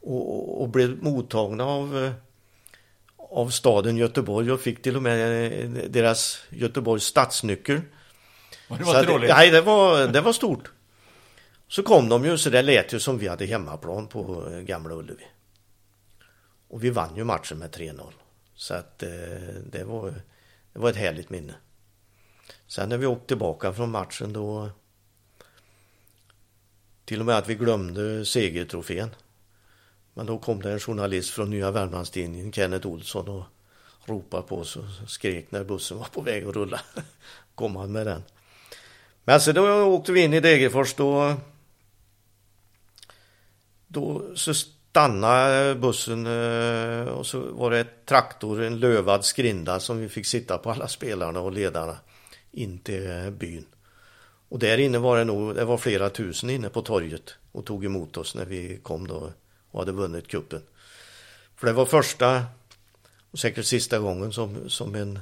och, 0.00 0.62
och 0.62 0.68
blev 0.68 1.02
mottagna 1.02 1.64
av, 1.64 2.04
eh, 2.04 2.12
av 3.16 3.48
staden 3.48 3.96
Göteborg 3.96 4.52
och 4.52 4.60
fick 4.60 4.82
till 4.82 4.96
och 4.96 5.02
med 5.02 5.52
eh, 5.52 5.70
deras 5.88 6.42
Göteborgs 6.50 7.04
stadsnyckel. 7.04 7.80
Och 8.68 8.78
det 8.78 8.84
var 8.84 8.94
att, 8.94 9.20
nej, 9.28 9.50
det 9.50 9.60
var, 9.60 10.06
det 10.06 10.20
var 10.20 10.32
stort. 10.32 10.72
Så 11.68 11.82
kom 11.82 12.08
de 12.08 12.24
ju, 12.24 12.38
så 12.38 12.50
det 12.50 12.62
lät 12.62 12.92
ju 12.92 13.00
som 13.00 13.18
vi 13.18 13.28
hade 13.28 13.46
hemmaplan 13.46 14.06
på 14.06 14.50
eh, 14.50 14.60
Gamla 14.60 14.94
Ullevi. 14.94 15.24
Och 16.68 16.84
vi 16.84 16.90
vann 16.90 17.16
ju 17.16 17.24
matchen 17.24 17.58
med 17.58 17.70
3-0. 17.70 18.12
Så 18.54 18.74
att 18.74 18.98
det 18.98 19.84
var, 19.84 20.14
det 20.72 20.78
var 20.78 20.90
ett 20.90 20.96
härligt 20.96 21.30
minne. 21.30 21.54
Sen 22.66 22.88
när 22.88 22.98
vi 22.98 23.06
åkte 23.06 23.26
tillbaka 23.26 23.72
från 23.72 23.90
matchen 23.90 24.32
då 24.32 24.70
till 27.04 27.20
och 27.20 27.26
med 27.26 27.38
att 27.38 27.48
vi 27.48 27.54
glömde 27.54 28.26
segertrofén. 28.26 29.10
Men 30.14 30.26
då 30.26 30.38
kom 30.38 30.62
det 30.62 30.72
en 30.72 30.80
journalist 30.80 31.30
från 31.30 31.50
Nya 31.50 31.70
Värmlandstidningen, 31.70 32.52
Kenneth 32.52 32.86
Olsson, 32.86 33.28
och 33.28 33.44
ropade 34.04 34.42
på 34.42 34.58
oss 34.58 34.76
och 34.76 35.10
skrek 35.10 35.50
när 35.50 35.64
bussen 35.64 35.98
var 35.98 36.06
på 36.06 36.20
väg 36.20 36.46
att 36.46 36.56
rulla. 36.56 36.80
kom 37.54 37.76
han 37.76 37.92
med 37.92 38.06
den. 38.06 38.22
Men 39.24 39.40
så 39.40 39.52
då 39.52 39.82
åkte 39.82 40.12
vi 40.12 40.20
in 40.20 40.34
i 40.34 40.40
Degerfors 40.40 40.94
då. 40.94 41.34
Då 43.86 44.22
så 44.34 44.54
stannade 44.54 45.74
bussen 45.74 46.26
eh, 46.26 47.04
och 47.04 47.26
så 47.26 47.40
var 47.40 47.70
det 47.70 47.78
ett 47.78 48.06
traktor, 48.06 48.62
en 48.62 48.80
lövad 48.80 49.24
skrinda 49.24 49.80
som 49.80 49.98
vi 49.98 50.08
fick 50.08 50.26
sitta 50.26 50.58
på 50.58 50.70
alla 50.70 50.88
spelarna 50.88 51.40
och 51.40 51.52
ledarna 51.52 51.96
in 52.52 52.78
till 52.78 53.32
byn. 53.38 53.66
Och 54.48 54.58
där 54.58 54.78
inne 54.78 54.98
var 54.98 55.18
det 55.18 55.24
nog, 55.24 55.54
det 55.54 55.64
var 55.64 55.78
flera 55.78 56.10
tusen 56.10 56.50
inne 56.50 56.68
på 56.68 56.82
torget 56.82 57.34
och 57.52 57.66
tog 57.66 57.84
emot 57.84 58.16
oss 58.16 58.34
när 58.34 58.44
vi 58.44 58.78
kom 58.82 59.06
då 59.06 59.32
och 59.70 59.80
hade 59.80 59.92
vunnit 59.92 60.28
kuppen. 60.28 60.62
För 61.56 61.66
det 61.66 61.72
var 61.72 61.86
första 61.86 62.44
och 63.30 63.38
säkert 63.38 63.66
sista 63.66 63.98
gången 63.98 64.32
som, 64.32 64.70
som 64.70 64.94
en, 64.94 65.18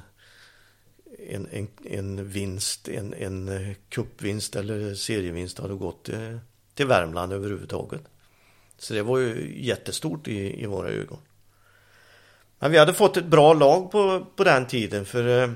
en, 1.29 1.47
en, 1.51 1.67
en 1.83 2.29
vinst, 2.29 2.87
en, 2.87 3.13
en 3.13 3.75
kuppvinst 3.89 4.55
eller 4.55 4.95
serievinst 4.95 5.59
hade 5.59 5.73
gått 5.73 6.03
till, 6.03 6.39
till 6.73 6.87
Värmland 6.87 7.33
överhuvudtaget. 7.33 8.01
Så 8.77 8.93
det 8.93 9.03
var 9.03 9.17
ju 9.17 9.53
jättestort 9.65 10.27
i, 10.27 10.63
i 10.63 10.65
våra 10.65 10.89
ögon. 10.89 11.19
Men 12.59 12.71
vi 12.71 12.77
hade 12.77 12.93
fått 12.93 13.17
ett 13.17 13.25
bra 13.25 13.53
lag 13.53 13.91
på, 13.91 14.25
på 14.35 14.43
den 14.43 14.67
tiden 14.67 15.05
för 15.05 15.43
eh, 15.43 15.51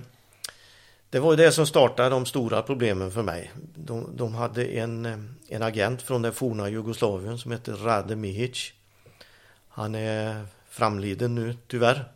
det 1.09 1.19
var 1.19 1.35
det 1.35 1.51
som 1.51 1.67
startade 1.67 2.09
de 2.09 2.25
stora 2.25 2.61
problemen 2.61 3.11
för 3.11 3.23
mig. 3.23 3.51
De, 3.75 4.17
de 4.17 4.35
hade 4.35 4.65
en, 4.65 5.05
eh, 5.05 5.17
en 5.47 5.63
agent 5.63 6.01
från 6.01 6.21
det 6.21 6.31
forna 6.31 6.69
Jugoslavien 6.69 7.37
som 7.37 7.51
hette 7.51 7.71
Rade 7.71 8.15
Mihic. 8.15 8.73
Han 9.75 9.95
är 9.95 10.45
framliden 10.69 11.35
nu 11.35 11.55
tyvärr. 11.67 12.11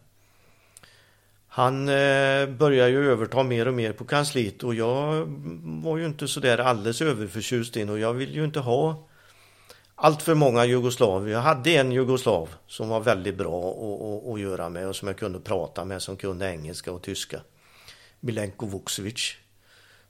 Han 1.48 1.89
eh, 1.89 2.50
börjar 2.50 2.88
ju 2.88 3.12
överta 3.12 3.43
mer 3.43 3.67
och 3.67 3.74
mer 3.74 3.93
på 3.93 4.06
kansliet 4.06 4.63
och 4.63 4.76
jag 4.76 5.26
var 5.84 5.98
ju 5.98 6.06
inte 6.06 6.28
så 6.28 6.39
där 6.39 6.58
alldeles 6.58 7.02
överförtjust 7.02 7.76
in 7.76 7.89
och 7.89 8.00
jag 8.00 8.13
vill 8.13 8.36
ju 8.36 8.43
inte 8.46 8.60
ha 8.60 9.08
allt 9.96 10.22
för 10.22 10.36
många 10.36 10.65
jugoslaver. 10.65 11.32
Jag 11.32 11.41
hade 11.41 11.72
en 11.72 11.91
jugoslav 11.91 12.50
som 12.67 12.89
var 12.89 13.00
väldigt 13.00 13.38
bra 13.38 13.72
att, 13.72 14.34
att 14.34 14.39
göra 14.39 14.70
med 14.70 14.88
och 14.88 14.96
som 14.96 15.08
jag 15.08 15.17
kunde 15.17 15.39
prata 15.39 15.86
med 15.86 16.02
som 16.02 16.17
kunde 16.17 16.52
engelska 16.52 16.91
och 16.91 17.02
tyska. 17.02 17.41
Milenko 18.20 18.65
Vukcevic 18.65 19.36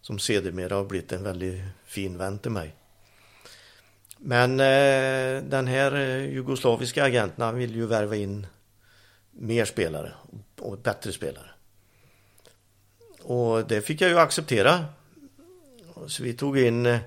som 0.01 0.19
sedermera 0.19 0.75
har 0.75 0.86
blivit 0.86 1.12
en 1.12 1.23
väldigt 1.23 1.62
fin 1.86 2.17
vän 2.17 2.39
till 2.39 2.51
mig. 2.51 2.75
Men 4.19 4.60
eh, 4.60 5.43
den 5.43 5.67
här 5.67 5.95
eh, 5.95 6.34
jugoslaviska 6.34 7.03
agenten 7.03 7.56
vill 7.56 7.75
ju 7.75 7.86
värva 7.86 8.15
in 8.15 8.47
mer 9.32 9.65
spelare 9.65 10.13
och 10.60 10.77
bättre 10.77 11.12
spelare. 11.12 11.49
Och 13.21 13.67
det 13.67 13.82
fick 13.82 14.01
jag 14.01 14.10
ju 14.10 14.19
acceptera. 14.19 14.86
Så 16.08 16.23
vi 16.23 16.34
tog 16.34 16.60
in 16.60 16.86
eh, 16.86 16.99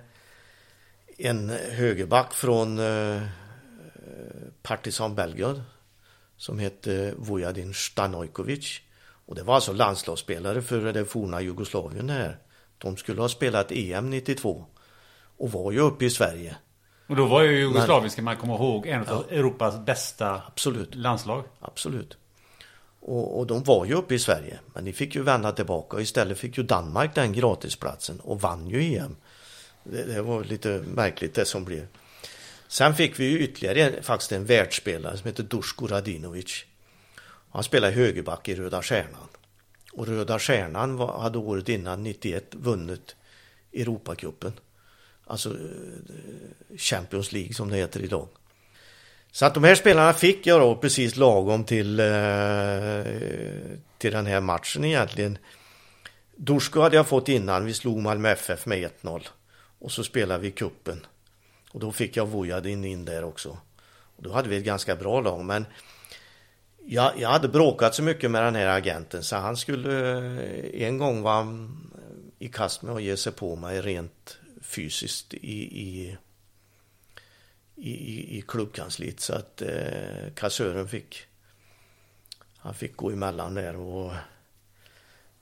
en 1.19 1.51
högerback 1.51 2.35
från 2.35 2.79
eh, 2.79 3.17
eh, 3.17 3.23
Partizan 4.63 5.15
Belgrad 5.15 5.63
som 6.37 6.59
hette 6.59 7.15
Vujadin 7.19 7.75
Stanojkovic. 7.75 8.81
Och 9.27 9.35
det 9.35 9.43
var 9.43 9.55
alltså 9.55 9.73
landslagsspelare 9.73 10.63
för 10.63 10.93
det 10.93 11.05
forna 11.05 11.41
Jugoslavien 11.41 12.11
här. 12.11 12.39
De 12.79 12.97
skulle 12.97 13.21
ha 13.21 13.29
spelat 13.29 13.73
EM 13.73 14.11
92 14.11 14.65
och 15.37 15.53
var 15.53 15.73
ju 15.73 15.81
uppe 15.81 16.05
i 16.05 16.11
Sverige. 16.11 16.57
Och 17.11 17.17
då 17.17 17.27
var 17.27 17.43
ju 17.43 17.59
jugoslaviska, 17.59 18.23
man 18.23 18.37
kommer 18.37 18.55
ihåg, 18.55 18.87
en 18.87 19.01
av 19.01 19.25
ja, 19.29 19.37
Europas 19.37 19.85
bästa 19.87 20.43
absolut. 20.47 20.95
landslag. 20.95 21.45
Absolut. 21.61 22.17
Och, 23.01 23.39
och, 23.39 23.47
de 23.47 23.63
var 23.63 23.85
ju 23.85 23.95
uppe 23.95 24.15
i 24.15 24.19
Sverige, 24.19 24.59
men 24.75 24.85
de 24.85 24.93
fick 24.93 25.15
ju 25.15 25.23
vända 25.23 25.53
tillbaka 25.53 25.97
och 25.97 26.03
istället 26.03 26.39
fick 26.39 26.59
ju 26.59 26.65
Danmark 26.65 27.15
den 27.15 27.33
gratisplatsen 27.33 28.21
och 28.21 28.41
vann 28.41 28.69
ju 28.69 28.97
EM. 28.97 29.17
Det, 29.85 30.03
det 30.03 30.23
var 30.23 30.45
lite 30.45 30.83
märkligt 30.87 31.35
det 31.35 31.45
som 31.45 31.65
blev. 31.65 31.87
Sen 32.69 32.95
fick 32.95 33.21
vi 33.21 33.25
ju 33.25 33.39
ytterligare 33.39 34.03
faktiskt 34.03 34.33
en 34.33 34.45
världsspelare 34.45 35.17
som 35.17 35.27
heter 35.27 35.43
Dusko 35.43 35.87
Radinovic. 35.87 36.65
Han 37.51 37.63
spelade 37.63 37.93
högerback 37.93 38.49
i 38.49 38.55
Röda 38.55 38.83
Stjärnan. 38.83 39.29
Och 39.93 40.07
Röda 40.07 40.39
Stjärnan 40.39 40.97
var, 40.97 41.19
hade 41.19 41.39
året 41.39 41.69
innan, 41.69 42.03
91, 42.03 42.55
vunnit 42.55 43.17
Europacupen. 43.73 44.53
Alltså 45.31 45.51
eh, 45.51 46.77
Champions 46.77 47.33
League 47.33 47.55
som 47.55 47.71
det 47.71 47.77
heter 47.77 48.01
idag. 48.03 48.29
Så 49.33 49.47
att 49.47 49.55
de 49.55 49.65
här 49.65 49.75
spelarna 49.75 50.13
fick 50.13 50.47
jag 50.47 50.61
då 50.61 50.77
precis 50.77 51.17
lagom 51.17 51.65
till, 51.65 52.01
eh, 52.01 52.07
till 53.99 54.13
den 54.13 54.27
här 54.27 54.41
matchen 54.41 54.85
egentligen. 54.85 55.39
Dusko 56.37 56.81
hade 56.81 56.97
jag 56.97 57.07
fått 57.07 57.29
innan, 57.29 57.65
vi 57.65 57.75
slog 57.75 57.99
Malmö 57.99 58.29
FF 58.29 58.67
med 58.67 58.79
1-0. 58.79 59.29
Och 59.79 59.93
så 59.93 60.05
spelade 60.05 60.43
vi 60.43 60.51
kuppen 60.51 61.07
Och 61.71 61.81
då 61.81 61.93
fick 61.93 62.17
jag 62.17 62.27
Vujadin 62.27 62.85
in 62.85 63.05
där 63.05 63.25
också. 63.25 63.59
Och 64.17 64.23
då 64.23 64.33
hade 64.33 64.49
vi 64.49 64.57
ett 64.57 64.65
ganska 64.65 64.97
bra 64.97 65.21
lag, 65.21 65.45
men 65.45 65.67
jag, 66.87 67.13
jag 67.17 67.29
hade 67.29 67.49
bråkat 67.49 67.95
så 67.95 68.03
mycket 68.03 68.31
med 68.31 68.43
den 68.43 68.55
här 68.55 68.67
agenten 68.67 69.23
så 69.23 69.37
han 69.37 69.57
skulle 69.57 70.19
eh, 70.19 70.87
en 70.87 70.99
gång 70.99 71.23
vara 71.23 71.69
i 72.39 72.49
kast 72.49 72.83
med 72.83 72.95
att 72.95 73.03
ge 73.03 73.17
sig 73.17 73.33
på 73.33 73.57
mig 73.57 73.81
rent 73.81 74.40
fysiskt 74.71 75.35
i, 75.35 75.81
i, 75.81 76.17
i, 77.77 78.39
i 78.39 78.43
klubbkansliet 78.49 79.21
så 79.21 79.35
att 79.35 79.63
eh, 79.63 80.33
kassören 80.35 80.89
fick 80.89 81.27
han 82.63 82.75
fick 82.75 82.97
gå 82.97 83.11
emellan 83.11 83.55
där 83.55 83.77
och, 83.77 84.13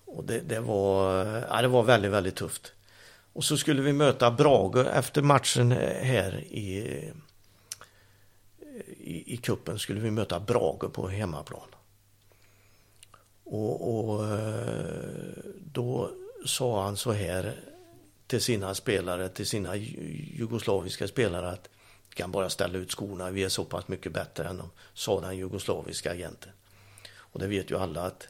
och 0.05 0.25
det, 0.25 0.41
det, 0.41 0.61
var, 0.61 1.27
eh, 1.27 1.43
ja, 1.51 1.63
det 1.63 1.69
var 1.69 1.83
väldigt, 1.83 2.11
väldigt 2.11 2.37
tufft. 2.37 2.73
Och 3.33 3.45
så 3.45 3.57
skulle 3.57 3.83
vi 3.83 3.93
möta 3.93 4.31
Brage 4.31 4.87
efter 4.87 5.23
matchen 5.23 5.73
eh, 5.73 6.05
här 6.05 6.45
i, 6.45 6.79
i, 8.99 9.35
i 9.35 9.37
kuppen 9.37 9.79
skulle 9.79 10.01
vi 10.01 10.11
möta 10.11 10.41
Brage 10.41 10.93
på 10.93 11.09
hemmaplan. 11.09 11.69
Och, 13.45 13.99
och 13.99 14.27
eh, 14.27 15.39
då 15.65 16.11
sa 16.47 16.85
han 16.85 16.97
så 16.97 17.13
här 17.13 17.55
till 18.29 18.41
sina 18.41 18.75
spelare, 18.75 19.29
till 19.29 19.47
sina 19.47 19.77
jugoslaviska 19.77 21.09
spelare 21.09 21.51
att 21.51 21.69
kan 22.19 22.33
bara 22.33 22.51
ställa 22.51 22.79
ut 22.79 22.91
skorna, 22.93 23.31
vi 23.31 23.45
är 23.45 23.49
så 23.49 23.65
pass 23.65 23.89
mycket 23.89 24.13
bättre 24.13 24.49
än 24.49 24.57
de, 24.57 24.71
sa 24.95 25.21
den 25.21 25.37
jugoslaviska 25.37 26.13
agenten. 26.13 26.53
Och 27.17 27.41
det 27.41 27.47
vet 27.47 27.71
ju 27.71 27.79
alla 27.79 28.03
att 28.03 28.29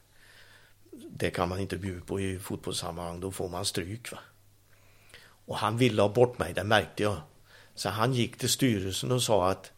det 0.90 1.30
kan 1.30 1.48
man 1.48 1.58
inte 1.58 1.76
bjuda 1.76 2.04
på 2.04 2.20
i 2.20 2.38
fotbollssammanhang, 2.38 3.20
då 3.20 3.32
får 3.32 3.48
man 3.48 3.64
stryk. 3.64 4.12
Va? 4.12 4.18
Och 5.20 5.56
han 5.56 5.76
ville 5.76 6.02
ha 6.02 6.08
bort 6.08 6.38
mig, 6.38 6.54
det 6.54 6.64
märkte 6.64 7.02
jag. 7.02 7.16
Så 7.74 7.88
han 7.88 8.14
gick 8.14 8.38
till 8.38 8.48
styrelsen 8.48 9.12
och 9.12 9.22
sa 9.22 9.50
att 9.50 9.72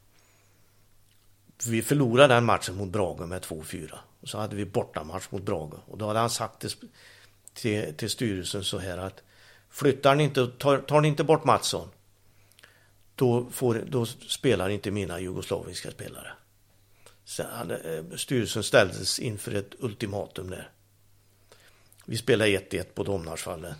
vi 1.67 1.83
förlorade 1.83 2.35
den 2.35 2.45
matchen 2.45 2.77
mot 2.77 2.89
Brage 2.89 3.21
med 3.21 3.43
2-4. 3.43 3.99
Och 4.21 4.29
så 4.29 4.39
hade 4.39 4.57
vi 4.57 4.65
bortamatch 4.65 5.31
mot 5.31 5.43
Brage. 5.43 5.75
Och 5.87 5.99
då 5.99 6.07
hade 6.07 6.19
han 6.19 6.31
sagt 6.31 6.61
till, 6.61 6.71
till, 7.55 7.95
till 7.95 8.11
styrelsen 8.11 8.65
så 8.65 8.79
här 8.79 8.99
att 8.99 9.23
flyttar 9.71 10.15
ni 10.15 10.25
inte, 10.25 10.47
tar, 10.47 10.79
tar 10.79 11.01
ni 11.01 11.09
inte 11.09 11.25
bort 11.25 11.45
Mattsson 11.45 11.89
då, 13.21 13.51
får, 13.51 13.85
då 13.89 14.07
spelar 14.07 14.69
inte 14.69 14.91
mina 14.91 15.21
jugoslaviska 15.21 15.91
spelare. 15.91 16.33
Så 17.25 17.43
hade, 17.43 18.05
styrelsen 18.19 18.63
ställdes 18.63 19.19
inför 19.19 19.55
ett 19.55 19.75
ultimatum 19.79 20.51
där. 20.51 20.71
Vi 22.05 22.17
spelade 22.17 22.51
1-1 22.51 22.85
på 22.95 23.05
Domnarsvallen. 23.05 23.75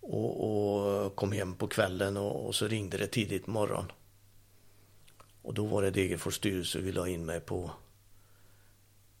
Och, 0.00 1.04
och, 1.04 1.16
kom 1.16 1.32
hem 1.32 1.54
på 1.54 1.66
kvällen 1.66 2.16
och, 2.16 2.46
och, 2.46 2.54
så 2.54 2.68
ringde 2.68 2.98
det 2.98 3.06
tidigt 3.06 3.46
morgon. 3.46 3.92
Och 5.42 5.54
då 5.54 5.66
var 5.66 5.82
det 5.82 5.90
Degerfors 5.90 6.34
styrelse 6.34 6.78
ville 6.78 7.00
ha 7.00 7.08
in 7.08 7.24
mig 7.24 7.40
på, 7.40 7.70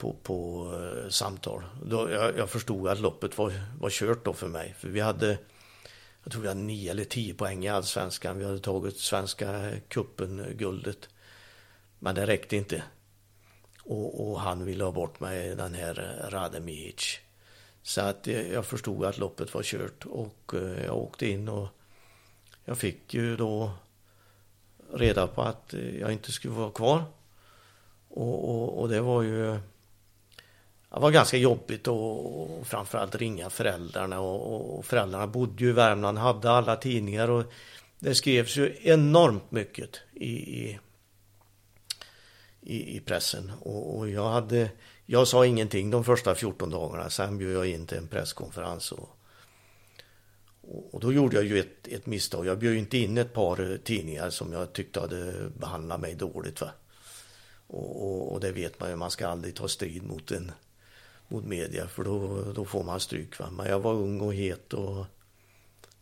på, 0.02 0.16
på 0.22 0.68
eh, 0.74 1.08
samtal. 1.08 1.64
Då, 1.84 2.10
jag, 2.10 2.38
jag, 2.38 2.50
förstod 2.50 2.88
att 2.88 3.00
loppet 3.00 3.38
var, 3.38 3.52
var 3.80 3.90
kört 3.90 4.24
då 4.24 4.32
för 4.32 4.48
mig. 4.48 4.74
För 4.78 4.88
vi 4.88 5.00
hade, 5.00 5.38
jag 6.22 6.32
tror 6.32 6.42
vi 6.42 6.48
hade 6.48 6.60
nio 6.60 6.90
eller 6.90 7.04
tio 7.04 7.34
poäng 7.34 7.64
i 7.64 7.68
allsvenskan. 7.68 8.38
Vi 8.38 8.44
hade 8.44 8.58
tagit 8.58 8.96
svenska 8.96 9.70
kuppen 9.88 10.46
guldet. 10.58 11.08
Men 11.98 12.14
det 12.14 12.26
räckte 12.26 12.56
inte. 12.56 12.82
Och, 13.82 14.30
och 14.30 14.40
han 14.40 14.64
ville 14.64 14.84
ha 14.84 14.92
bort 14.92 15.20
mig, 15.20 15.56
den 15.56 15.74
här 15.74 16.28
Rademic. 16.30 17.18
Så 17.82 18.00
att 18.00 18.28
eh, 18.28 18.52
jag 18.52 18.66
förstod 18.66 19.04
att 19.04 19.18
loppet 19.18 19.54
var 19.54 19.62
kört 19.62 20.06
och 20.06 20.54
eh, 20.54 20.84
jag 20.84 20.96
åkte 20.96 21.26
in 21.26 21.48
och 21.48 21.68
jag 22.64 22.78
fick 22.78 23.14
ju 23.14 23.36
då 23.36 23.70
reda 24.92 25.26
på 25.26 25.42
att 25.42 25.74
jag 26.00 26.12
inte 26.12 26.32
skulle 26.32 26.54
vara 26.54 26.70
kvar. 26.70 27.04
Och, 28.08 28.50
och, 28.50 28.80
och 28.80 28.88
det 28.88 29.00
var 29.00 29.22
ju 29.22 29.58
det 30.94 31.00
var 31.00 31.10
ganska 31.10 31.36
jobbigt 31.36 31.88
och, 31.88 32.66
framförallt 32.66 33.14
ringa 33.14 33.50
föräldrarna 33.50 34.20
och, 34.20 34.78
och, 34.78 34.84
föräldrarna 34.84 35.26
bodde 35.26 35.64
ju 35.64 35.70
i 35.70 35.72
Värmland, 35.72 36.18
hade 36.18 36.50
alla 36.50 36.76
tidningar 36.76 37.30
och 37.30 37.44
det 37.98 38.14
skrevs 38.14 38.56
ju 38.56 38.76
enormt 38.82 39.50
mycket 39.50 40.00
i, 40.12 40.78
i, 42.60 42.96
i 42.96 43.00
pressen 43.00 43.52
och, 43.60 43.98
och 43.98 44.10
jag 44.10 44.30
hade 44.30 44.70
jag 45.06 45.28
sa 45.28 45.46
ingenting 45.46 45.90
de 45.90 46.04
första 46.04 46.34
14 46.34 46.70
dagarna, 46.70 47.10
sen 47.10 47.38
bjöd 47.38 47.56
jag 47.56 47.66
in 47.66 47.86
till 47.86 47.98
en 47.98 48.08
presskonferens. 48.08 48.92
Och, 48.92 49.08
och 50.62 51.00
då 51.00 51.12
gjorde 51.12 51.36
jag 51.36 51.44
ju 51.44 51.60
ett, 51.60 51.88
ett 51.88 52.06
misstag. 52.06 52.46
Jag 52.46 52.58
bjöd 52.58 52.76
inte 52.76 52.98
in 52.98 53.18
ett 53.18 53.32
par 53.32 53.78
tidningar 53.84 54.30
som 54.30 54.52
jag 54.52 54.72
tyckte 54.72 55.00
hade 55.00 55.50
behandlat 55.58 56.00
mig 56.00 56.14
dåligt. 56.14 56.60
Va? 56.60 56.70
Och, 57.66 58.02
och, 58.02 58.32
och 58.32 58.40
det 58.40 58.52
vet 58.52 58.80
man 58.80 58.90
ju, 58.90 58.96
man 58.96 59.10
ska 59.10 59.28
aldrig 59.28 59.54
ta 59.54 59.68
strid 59.68 60.02
mot, 60.02 60.30
en, 60.30 60.52
mot 61.32 61.44
media 61.44 61.88
för 61.88 62.04
då, 62.04 62.42
då 62.52 62.64
får 62.64 62.84
man 62.84 63.00
stryk. 63.00 63.38
Va? 63.38 63.50
Men 63.50 63.66
jag 63.66 63.80
var 63.80 63.92
ung 63.92 64.20
och 64.20 64.34
het 64.34 64.72
och 64.72 65.06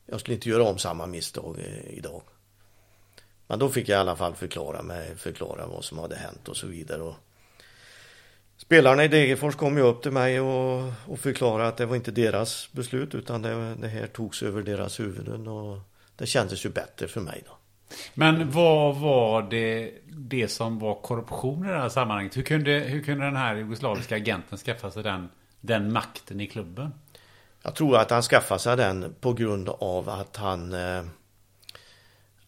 jag 0.07 0.21
skulle 0.21 0.35
inte 0.35 0.49
göra 0.49 0.63
om 0.63 0.79
samma 0.79 1.07
misstag 1.07 1.59
eh, 1.59 1.99
idag. 1.99 2.23
Men 3.47 3.59
då 3.59 3.69
fick 3.69 3.89
jag 3.89 3.97
i 3.97 4.01
alla 4.01 4.17
fall 4.17 4.35
förklara 4.35 4.83
mig, 4.83 5.17
förklara 5.17 5.67
vad 5.67 5.85
som 5.85 5.99
hade 5.99 6.17
hänt 6.17 6.49
och 6.49 6.57
så 6.57 6.67
vidare. 6.67 7.03
Och 7.03 7.15
spelarna 8.57 9.05
i 9.05 9.09
Degerfors 9.09 9.55
kom 9.55 9.77
ju 9.77 9.83
upp 9.83 10.03
till 10.03 10.11
mig 10.11 10.41
och, 10.41 10.93
och 11.07 11.19
förklarade 11.19 11.69
att 11.69 11.77
det 11.77 11.87
var 11.87 11.97
inte 11.97 12.11
deras 12.11 12.73
beslut 12.73 13.15
utan 13.15 13.43
det, 13.43 13.75
det 13.75 13.89
här 13.89 14.07
togs 14.07 14.43
över 14.43 14.63
deras 14.63 15.01
huvuden 15.01 15.49
och 15.49 15.79
det 16.17 16.27
kändes 16.27 16.67
ju 16.67 16.71
bättre 16.71 17.09
för 17.09 17.21
mig 17.21 17.43
då. 17.47 17.60
Men 18.15 18.51
vad 18.51 18.97
var 18.97 19.43
det, 19.43 19.93
det 20.07 20.49
som 20.49 20.79
var 20.79 20.95
korruption 20.95 21.65
i 21.65 21.69
det 21.69 21.79
här 21.79 21.89
sammanhanget? 21.89 22.37
Hur 22.37 22.43
kunde, 22.43 22.73
hur 22.73 23.03
kunde 23.03 23.25
den 23.25 23.37
här 23.37 23.55
jugoslaviska 23.55 24.17
agenten 24.17 24.59
skaffa 24.59 24.91
sig 24.91 25.03
den, 25.03 25.29
den 25.61 25.93
makten 25.93 26.41
i 26.41 26.47
klubben? 26.47 26.95
Jag 27.63 27.75
tror 27.75 27.97
att 27.97 28.11
han 28.11 28.23
skaffade 28.23 28.61
sig 28.61 28.77
den 28.77 29.15
på 29.21 29.33
grund 29.33 29.69
av 29.69 30.09
att 30.09 30.37
han 30.37 30.73
eh, 30.73 31.03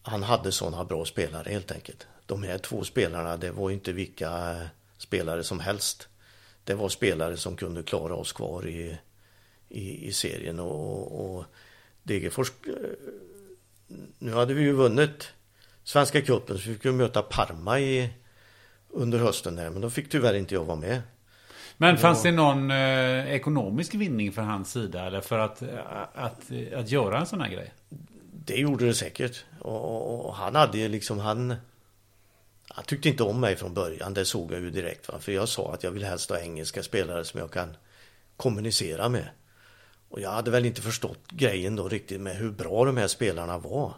han 0.03 0.23
hade 0.23 0.53
sådana 0.53 0.85
bra 0.85 1.05
spelare 1.05 1.51
helt 1.51 1.73
enkelt. 1.73 2.07
De 2.27 2.43
här 2.43 2.59
två 2.59 2.85
spelarna, 2.85 3.37
det 3.37 3.51
var 3.51 3.71
inte 3.71 3.93
vilka 3.93 4.51
eh, 4.51 4.67
spelare 4.99 5.45
som 5.45 5.61
helst. 5.61 6.09
Det 6.65 6.75
var 6.75 6.89
spelare 6.89 7.37
som 7.37 7.57
kunde 7.57 7.83
klara 7.83 8.15
oss 8.15 8.33
kvar 8.33 8.69
i, 8.69 8.99
i, 9.69 10.07
i 10.07 10.13
serien 10.13 10.61
och, 10.61 11.37
och 11.37 11.45
Degerfors 12.03 12.53
eh, 12.67 12.73
nu 14.19 14.33
hade 14.33 14.55
vi 14.55 14.63
ju 14.63 14.73
vunnit 14.73 15.33
Svenska 15.85 16.23
cupen 16.23 16.59
så 16.59 16.69
vi 16.69 16.75
fick 16.75 16.85
ju 16.85 16.93
möta 16.93 17.23
Parma 17.23 17.81
i, 17.81 18.11
under 18.91 19.19
hösten 19.19 19.57
där, 19.57 19.71
men 19.71 19.83
då 19.83 19.91
fick 19.91 20.11
tyvärr 20.11 20.35
inte 20.35 20.55
jag 20.55 20.65
vara 20.65 20.77
med. 20.77 21.03
Men 21.77 21.99
fanns 21.99 22.23
det 22.23 22.33
någon 22.33 22.71
eh, 22.71 23.35
ekonomisk 23.35 23.95
vinning 23.95 24.33
för 24.33 24.43
hans 24.43 24.73
sida 24.73 25.07
eller 25.07 25.21
för 25.21 25.39
att, 25.39 25.63
att, 25.63 26.17
att, 26.17 26.53
att 26.75 26.91
göra 26.91 27.21
en 27.21 27.27
sån 27.27 27.41
här 27.41 27.51
grej? 27.51 27.73
Det 28.47 28.57
gjorde 28.57 28.87
det 28.87 28.95
säkert. 28.95 29.45
Och, 29.59 29.85
och, 29.85 30.27
och 30.27 30.35
han 30.35 30.55
hade 30.55 30.79
ju 30.79 30.89
liksom, 30.89 31.19
han... 31.19 31.55
Han 32.75 32.85
tyckte 32.85 33.09
inte 33.09 33.23
om 33.23 33.41
mig 33.41 33.57
från 33.57 33.75
början, 33.75 34.15
det 34.15 34.25
såg 34.25 34.53
jag 34.53 34.61
ju 34.61 34.71
direkt. 34.71 35.09
Va? 35.09 35.19
För 35.19 35.33
jag 35.33 35.49
sa 35.49 35.75
att 35.75 35.83
jag 35.83 35.91
vill 35.91 36.05
helst 36.05 36.31
ha 36.31 36.39
engelska 36.39 36.83
spelare 36.83 37.25
som 37.25 37.41
jag 37.41 37.51
kan 37.51 37.77
kommunicera 38.37 39.09
med. 39.09 39.29
Och 40.13 40.21
jag 40.21 40.31
hade 40.31 40.51
väl 40.51 40.67
inte 40.67 40.83
förstått 40.83 41.31
grejen 41.31 41.77
då 41.77 41.89
riktigt 41.89 42.21
med 42.21 42.37
hur 42.37 42.51
bra 42.51 42.85
de 42.85 42.97
här 42.97 43.07
spelarna 43.07 43.59
var. 43.59 43.95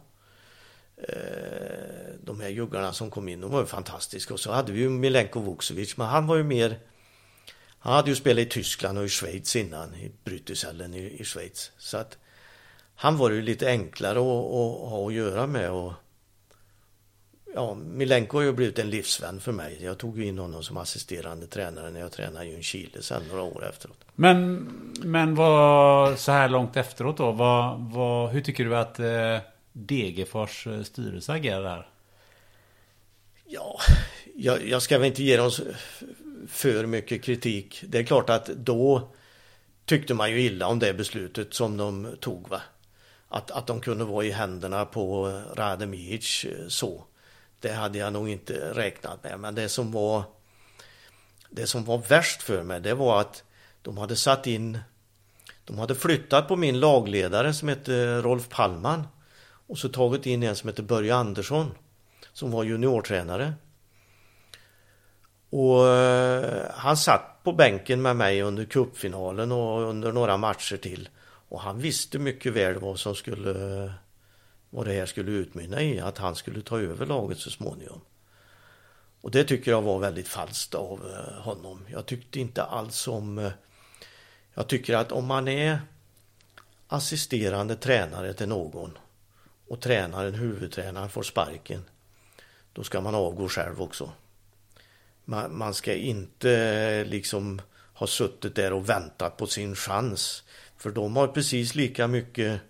Eh, 0.97 2.15
de 2.23 2.41
här 2.41 2.49
juggarna 2.49 2.93
som 2.93 3.11
kom 3.11 3.29
in, 3.29 3.41
de 3.41 3.51
var 3.51 3.61
ju 3.61 3.67
fantastiska. 3.67 4.35
Och 4.35 4.41
så 4.41 4.53
hade 4.53 4.73
vi 4.73 4.81
ju 4.81 4.89
Milenko 4.89 5.41
Vukcevic, 5.41 5.97
men 5.97 6.07
han 6.07 6.27
var 6.27 6.37
ju 6.37 6.43
mer... 6.43 6.79
Han 7.79 7.93
hade 7.93 8.11
ju 8.11 8.17
spelat 8.17 8.43
i 8.43 8.49
Tyskland 8.49 8.99
och 8.99 9.05
i 9.05 9.09
Schweiz 9.09 9.57
innan, 9.57 9.95
i 9.95 10.12
Brüttisellen 10.25 10.95
i, 10.95 11.21
i 11.21 11.25
Schweiz. 11.25 11.73
Så 11.79 11.97
att 11.97 12.19
han 12.95 13.17
var 13.17 13.31
ju 13.31 13.43
lite 13.43 13.69
enklare 13.69 14.19
att, 14.19 14.55
att 14.55 14.91
ha 14.91 15.07
att 15.07 15.15
göra 15.15 15.47
med. 15.47 15.71
Och, 15.71 15.93
ja, 17.55 17.75
Milenko 17.75 18.37
har 18.37 18.43
ju 18.43 18.53
blivit 18.53 18.79
en 18.79 18.91
livsvän 18.91 19.41
för 19.41 19.53
mig. 19.53 19.79
Jag 19.81 19.99
tog 19.99 20.23
in 20.23 20.39
honom 20.39 20.63
som 20.63 20.77
assisterande 20.77 21.47
tränare 21.47 21.91
när 21.91 22.01
jag 22.01 22.13
tränade 22.13 22.47
i 22.47 22.63
Chile 22.63 23.03
sen 23.03 23.23
några 23.29 23.43
år 23.43 23.69
efteråt. 23.69 24.05
Men, 24.15 24.69
men 25.03 25.35
vad, 25.35 26.19
så 26.19 26.33
här 26.33 26.49
långt 26.49 26.77
efteråt 26.77 27.17
då, 27.17 27.33
vad, 27.33 27.81
vad, 27.81 28.31
hur 28.31 28.41
tycker 28.41 28.65
du 28.65 28.77
att 28.77 28.99
eh, 28.99 29.39
Degerfors 29.73 30.67
eh, 30.67 30.83
styrelse 30.83 31.33
agerar 31.33 31.89
Ja, 33.47 33.79
jag, 34.35 34.69
jag 34.69 34.83
ska 34.83 34.99
väl 34.99 35.07
inte 35.07 35.23
ge 35.23 35.37
dem 35.37 35.51
för 36.49 36.87
mycket 36.87 37.23
kritik. 37.23 37.85
Det 37.89 37.99
är 37.99 38.03
klart 38.03 38.31
att 38.31 38.47
då 38.47 39.09
tyckte 39.85 40.15
man 40.15 40.31
ju 40.31 40.41
illa 40.41 40.67
om 40.67 40.79
det 40.79 40.95
beslutet 40.95 41.55
som 41.55 41.77
de 41.77 42.17
tog. 42.21 42.49
Va? 42.49 42.61
Att, 43.29 43.51
att 43.51 43.67
de 43.67 43.81
kunde 43.81 44.05
vara 44.05 44.25
i 44.25 44.31
händerna 44.31 44.85
på 44.85 45.27
Rademic 45.55 46.45
eh, 46.45 46.69
så. 46.69 47.05
Det 47.61 47.73
hade 47.73 47.99
jag 47.99 48.13
nog 48.13 48.29
inte 48.29 48.73
räknat 48.75 49.25
med. 49.25 49.41
Men 49.41 49.55
det 49.55 49.69
som 49.69 49.93
var 49.93 50.25
det 51.51 51.67
som 51.67 51.85
var 51.85 51.99
värst 51.99 52.43
för 52.43 52.63
mig 52.63 52.81
det 52.81 52.95
var 52.95 53.21
att 53.21 53.43
de 53.83 53.99
hade 53.99 54.17
satt 54.17 54.47
in 54.47 54.79
de 55.65 55.79
hade 55.79 55.95
flyttat 55.95 56.49
på 56.49 56.57
min 56.57 56.81
lagledare 56.81 57.55
som 57.55 57.69
hette 57.69 58.21
Rolf 58.21 58.49
Pallman 58.49 59.07
och 59.67 59.79
så 59.79 59.89
tagit 59.89 60.27
in 60.27 60.43
en 60.43 60.57
som 60.57 60.69
hette 60.69 60.83
Börje 60.83 61.15
Andersson 61.15 61.75
som 62.33 62.51
var 62.51 62.65
juniortränare. 62.65 63.55
Och 65.51 65.89
eh, 65.89 66.71
han 66.75 66.97
satt 66.97 67.41
på 67.43 67.53
bänken 67.53 68.03
med 68.03 68.17
mig 68.17 68.43
under 68.43 68.65
cupfinalen 68.65 69.53
och 69.53 69.83
under 69.83 70.13
några 70.13 70.37
matcher 70.37 70.77
till. 70.77 71.09
Och 71.49 71.61
han 71.61 71.79
visste 71.79 72.19
mycket 72.19 72.53
väl 72.53 72.79
vad 72.79 72.99
som 72.99 73.15
skulle 73.15 73.85
eh, 73.85 73.91
vad 74.75 74.87
det 74.87 74.93
här 74.93 75.07
skulle 75.07 75.31
utmynna 75.31 75.83
i, 75.83 76.01
att 76.01 76.18
han 76.18 76.35
skulle 76.35 76.62
ta 76.62 76.81
över 76.81 77.07
laget 77.07 77.39
så 77.39 77.51
småningom. 77.51 78.01
Och 79.20 79.31
det 79.31 79.45
tycker 79.45 79.70
jag 79.70 79.83
var 79.83 79.99
väldigt 79.99 80.29
falskt 80.29 80.75
av 80.75 81.11
eh, 81.11 81.43
honom. 81.43 81.81
Jag 81.91 82.07
tyckte 82.07 82.41
inte 82.41 82.62
alls 82.62 83.09
om... 83.09 83.39
Eh, 83.39 83.53
jag 84.55 84.68
tycker 84.68 84.97
att 84.97 85.12
om 85.12 85.27
man 85.27 85.49
är 85.49 85.79
assisterande 86.89 87.77
tränare 87.77 88.35
till 88.35 88.49
någon 88.49 88.99
och 89.68 89.81
tränaren, 89.81 90.35
huvudtränaren, 90.35 91.11
får 91.11 91.22
sparken, 91.22 91.85
då 92.72 92.85
ska 92.85 93.01
man 93.01 93.14
avgå 93.14 93.49
själv 93.49 93.83
också. 93.83 94.12
Man, 95.25 95.57
man 95.57 95.75
ska 95.75 95.95
inte 95.95 96.51
eh, 96.53 97.07
liksom 97.07 97.61
ha 97.95 98.07
suttit 98.07 98.55
där 98.55 98.72
och 98.72 98.89
väntat 98.89 99.37
på 99.37 99.47
sin 99.47 99.77
chans. 99.77 100.43
För 100.77 100.91
de 100.91 101.16
har 101.16 101.29
precis 101.29 101.75
lika 101.75 102.07
mycket 102.07 102.61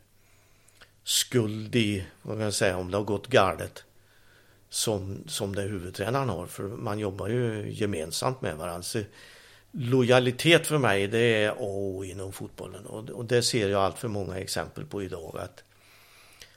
skuld 1.05 1.76
i, 1.76 2.05
vad 2.22 2.36
kan 2.36 2.44
jag 2.44 2.55
säga, 2.55 2.76
om 2.76 2.90
det 2.90 2.96
har 2.96 3.05
gått 3.05 3.26
galet 3.26 3.84
som, 4.68 5.24
som 5.26 5.55
det 5.55 5.62
huvudtränaren 5.62 6.28
har. 6.28 6.46
För 6.46 6.62
man 6.62 6.98
jobbar 6.98 7.28
ju 7.28 7.72
gemensamt 7.72 8.42
med 8.42 8.57
varandra. 8.57 8.82
Så 8.82 9.02
lojalitet 9.70 10.66
för 10.66 10.78
mig 10.78 11.07
det 11.07 11.18
är 11.18 11.50
A 11.50 11.55
och 11.59 12.07
inom 12.07 12.32
fotbollen. 12.32 12.86
Och, 12.86 13.11
och 13.11 13.24
det 13.24 13.42
ser 13.42 13.68
jag 13.68 13.82
allt 13.82 13.98
för 13.98 14.09
många 14.09 14.38
exempel 14.38 14.84
på 14.84 15.02
idag. 15.02 15.38
Att 15.38 15.64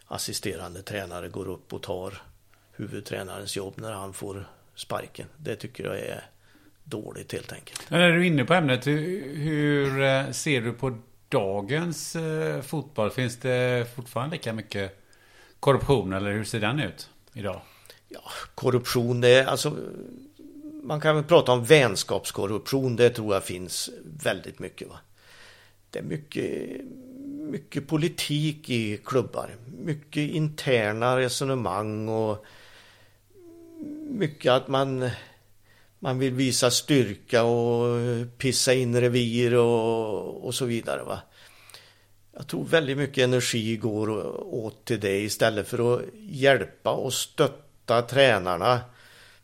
assisterande 0.05 0.81
tränare 0.81 1.29
går 1.29 1.47
upp 1.47 1.73
och 1.73 1.83
tar 1.83 2.21
huvudtränarens 2.71 3.55
jobb 3.55 3.73
när 3.77 3.91
han 3.91 4.13
får 4.13 4.47
sparken. 4.75 5.27
Det 5.37 5.55
tycker 5.55 5.83
jag 5.83 5.99
är 5.99 6.23
dåligt 6.83 7.31
helt 7.31 7.53
enkelt. 7.53 7.89
Men 7.89 8.01
är 8.01 8.11
du 8.11 8.27
inne 8.27 8.45
på 8.45 8.53
ämnet, 8.53 8.87
hur 8.87 10.01
eh, 10.01 10.31
ser 10.31 10.61
du 10.61 10.73
på 10.73 10.97
dagens 11.29 12.15
eh, 12.15 12.61
fotboll? 12.61 13.11
Finns 13.11 13.37
det 13.39 13.87
fortfarande 13.95 14.35
lika 14.35 14.53
mycket 14.53 15.03
korruption 15.59 16.13
eller 16.13 16.31
hur 16.31 16.43
ser 16.43 16.59
den 16.59 16.79
ut 16.79 17.09
idag? 17.33 17.61
Ja, 18.09 18.21
korruption, 18.55 19.21
det 19.21 19.29
är 19.29 19.45
alltså 19.45 19.77
man 20.87 21.01
kan 21.01 21.15
väl 21.15 21.23
prata 21.23 21.51
om 21.51 21.63
vänskapskorruption, 21.63 22.95
det 22.95 23.09
tror 23.09 23.33
jag 23.33 23.43
finns 23.43 23.89
väldigt 24.23 24.59
mycket. 24.59 24.89
Va? 24.89 24.99
Det 25.89 25.99
är 25.99 26.03
mycket, 26.03 26.81
mycket 27.51 27.87
politik 27.87 28.69
i 28.69 28.97
klubbar, 28.97 29.55
mycket 29.77 30.29
interna 30.29 31.17
resonemang 31.17 32.09
och 32.09 32.45
mycket 34.09 34.51
att 34.51 34.67
man 34.67 35.09
man 35.99 36.19
vill 36.19 36.33
visa 36.33 36.71
styrka 36.71 37.43
och 37.43 37.97
pissa 38.37 38.73
in 38.73 39.01
revir 39.01 39.55
och, 39.55 40.45
och 40.45 40.55
så 40.55 40.65
vidare. 40.65 41.03
Va? 41.03 41.19
Jag 42.33 42.47
tror 42.47 42.65
väldigt 42.65 42.97
mycket 42.97 43.23
energi 43.23 43.77
går 43.77 44.09
åt 44.53 44.85
till 44.85 44.99
det 44.99 45.19
istället 45.19 45.67
för 45.67 45.95
att 45.95 46.01
hjälpa 46.13 46.91
och 46.91 47.13
stötta 47.13 48.01
tränarna. 48.01 48.79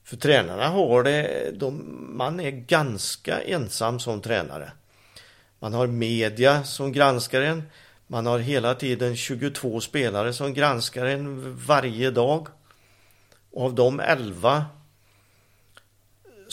För 0.04 0.18
tränarna 0.18 0.68
har 0.68 1.04
det, 1.04 1.52
de, 1.54 1.98
man 2.18 2.40
är 2.40 2.52
ganska 2.52 3.42
ensam 3.42 4.00
som 4.00 4.22
tränare. 4.22 4.72
Man 5.60 5.74
har 5.74 5.88
media 5.88 6.64
som 6.64 6.92
granskar 6.92 7.42
en. 7.42 7.64
Man 8.08 8.26
har 8.26 8.40
hela 8.40 8.76
tiden 8.76 9.16
22 9.16 9.82
spelare 9.82 10.34
som 10.34 10.54
granskar 10.54 11.06
en 11.06 11.56
varje 11.56 12.12
dag. 12.12 12.48
Och 13.52 13.66
av 13.66 13.76
de 13.76 14.00
11 14.00 14.66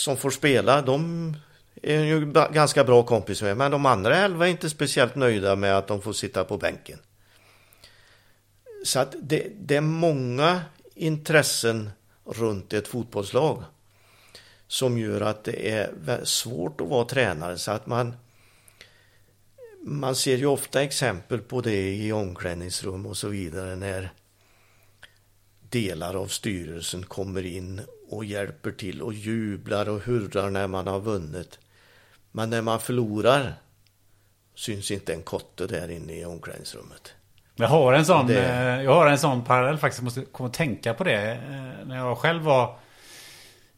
som 0.01 0.17
får 0.17 0.31
spela, 0.31 0.83
de 0.83 1.37
är 1.83 2.05
ju 2.05 2.33
ganska 2.33 2.85
bra 2.85 3.03
kompis 3.03 3.43
med. 3.43 3.57
Men 3.57 3.71
de 3.71 3.87
andra 3.87 4.17
elva 4.17 4.47
är 4.47 4.51
inte 4.51 4.71
speciellt 4.71 5.15
nöjda 5.15 5.57
med 5.57 5.79
att 5.79 5.87
de 5.87 6.03
får 6.03 6.13
sitta 6.13 6.45
på 6.45 6.57
bänken. 6.57 6.99
Så 8.85 8.99
att 8.99 9.15
det, 9.21 9.47
det 9.61 9.77
är 9.77 9.81
många 9.81 10.61
intressen 10.95 11.91
runt 12.25 12.73
ett 12.73 12.89
fotbollslag 12.89 13.63
som 14.67 14.99
gör 14.99 15.21
att 15.21 15.45
det 15.45 15.71
är 15.71 16.25
svårt 16.25 16.81
att 16.81 16.89
vara 16.89 17.05
tränare. 17.05 17.59
Så 17.59 17.71
att 17.71 17.87
man 17.87 18.15
man 19.83 20.17
ser 20.17 20.37
ju 20.37 20.47
ofta 20.47 20.83
exempel 20.83 21.41
på 21.41 21.61
det 21.61 21.95
i 21.95 22.13
omklädningsrum 22.13 23.07
och 23.07 23.17
så 23.17 23.29
vidare 23.29 23.77
när 23.77 24.13
delar 25.71 26.15
av 26.15 26.27
styrelsen 26.27 27.03
kommer 27.03 27.47
in 27.47 27.81
och 28.11 28.25
hjälper 28.25 28.71
till 28.71 29.03
och 29.03 29.13
jublar 29.15 29.89
och 29.89 30.01
hurrar 30.01 30.51
när 30.51 30.67
man 30.67 30.87
har 30.87 31.01
vunnit. 31.01 31.59
Men 32.33 32.51
när 32.51 32.63
man 32.63 32.81
förlorar 32.81 33.55
syns 34.55 34.91
inte 34.91 35.15
en 35.15 35.23
kotte 35.23 35.67
där 35.67 35.91
inne 35.91 36.13
i 36.13 36.25
omklädningsrummet. 36.25 37.13
Jag 37.55 37.69
har 37.69 37.93
en 37.93 38.05
sån, 38.05 38.27
Det- 38.27 38.49
eh, 38.49 38.83
jag 38.83 38.95
har 38.95 39.07
en 39.07 39.19
sån 39.19 39.45
parallell 39.45 39.79
faktiskt. 39.79 39.99
Jag 40.01 40.05
måste 40.05 40.25
komma 40.25 40.47
att 40.49 40.55
tänka 40.55 40.95
på 40.95 41.05
det. 41.05 41.33
Eh, 41.33 41.87
När 41.87 41.97
jag 41.97 42.19
själv 42.19 42.43
var 42.43 42.77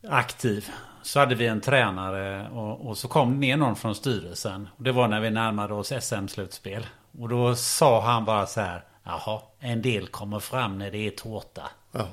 aktiv 0.08 0.68
så 1.02 1.18
hade 1.20 1.34
vi 1.34 1.46
en 1.46 1.60
tränare 1.60 2.48
och, 2.50 2.86
och 2.88 2.98
så 2.98 3.08
kom 3.08 3.40
ner 3.40 3.56
någon 3.56 3.76
från 3.76 3.94
styrelsen. 3.94 4.68
Och 4.76 4.82
det 4.84 4.92
var 4.92 5.08
när 5.08 5.20
vi 5.20 5.30
närmade 5.30 5.74
oss 5.74 5.92
SM-slutspel. 6.00 6.86
Och 7.18 7.28
då 7.28 7.54
sa 7.54 8.00
han 8.00 8.24
bara 8.24 8.46
så 8.46 8.60
här. 8.60 8.84
Jaha, 9.04 9.40
en 9.58 9.82
del 9.82 10.06
kommer 10.08 10.40
fram 10.40 10.78
när 10.78 10.90
det 10.90 10.98
är 11.06 11.10
tårta. 11.10 11.62
Ja, 11.92 12.06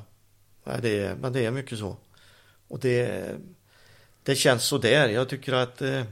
det 0.81 0.99
är, 1.03 1.15
men 1.15 1.33
det 1.33 1.45
är 1.45 1.51
mycket 1.51 1.79
så. 1.79 1.97
Och 2.69 2.79
det, 2.79 3.35
det 4.23 4.35
känns 4.35 4.63
så 4.63 4.77
där. 4.77 5.09
Jag 5.09 5.29
tycker 5.29 5.53
att 5.53 5.81
eh, 5.81 6.03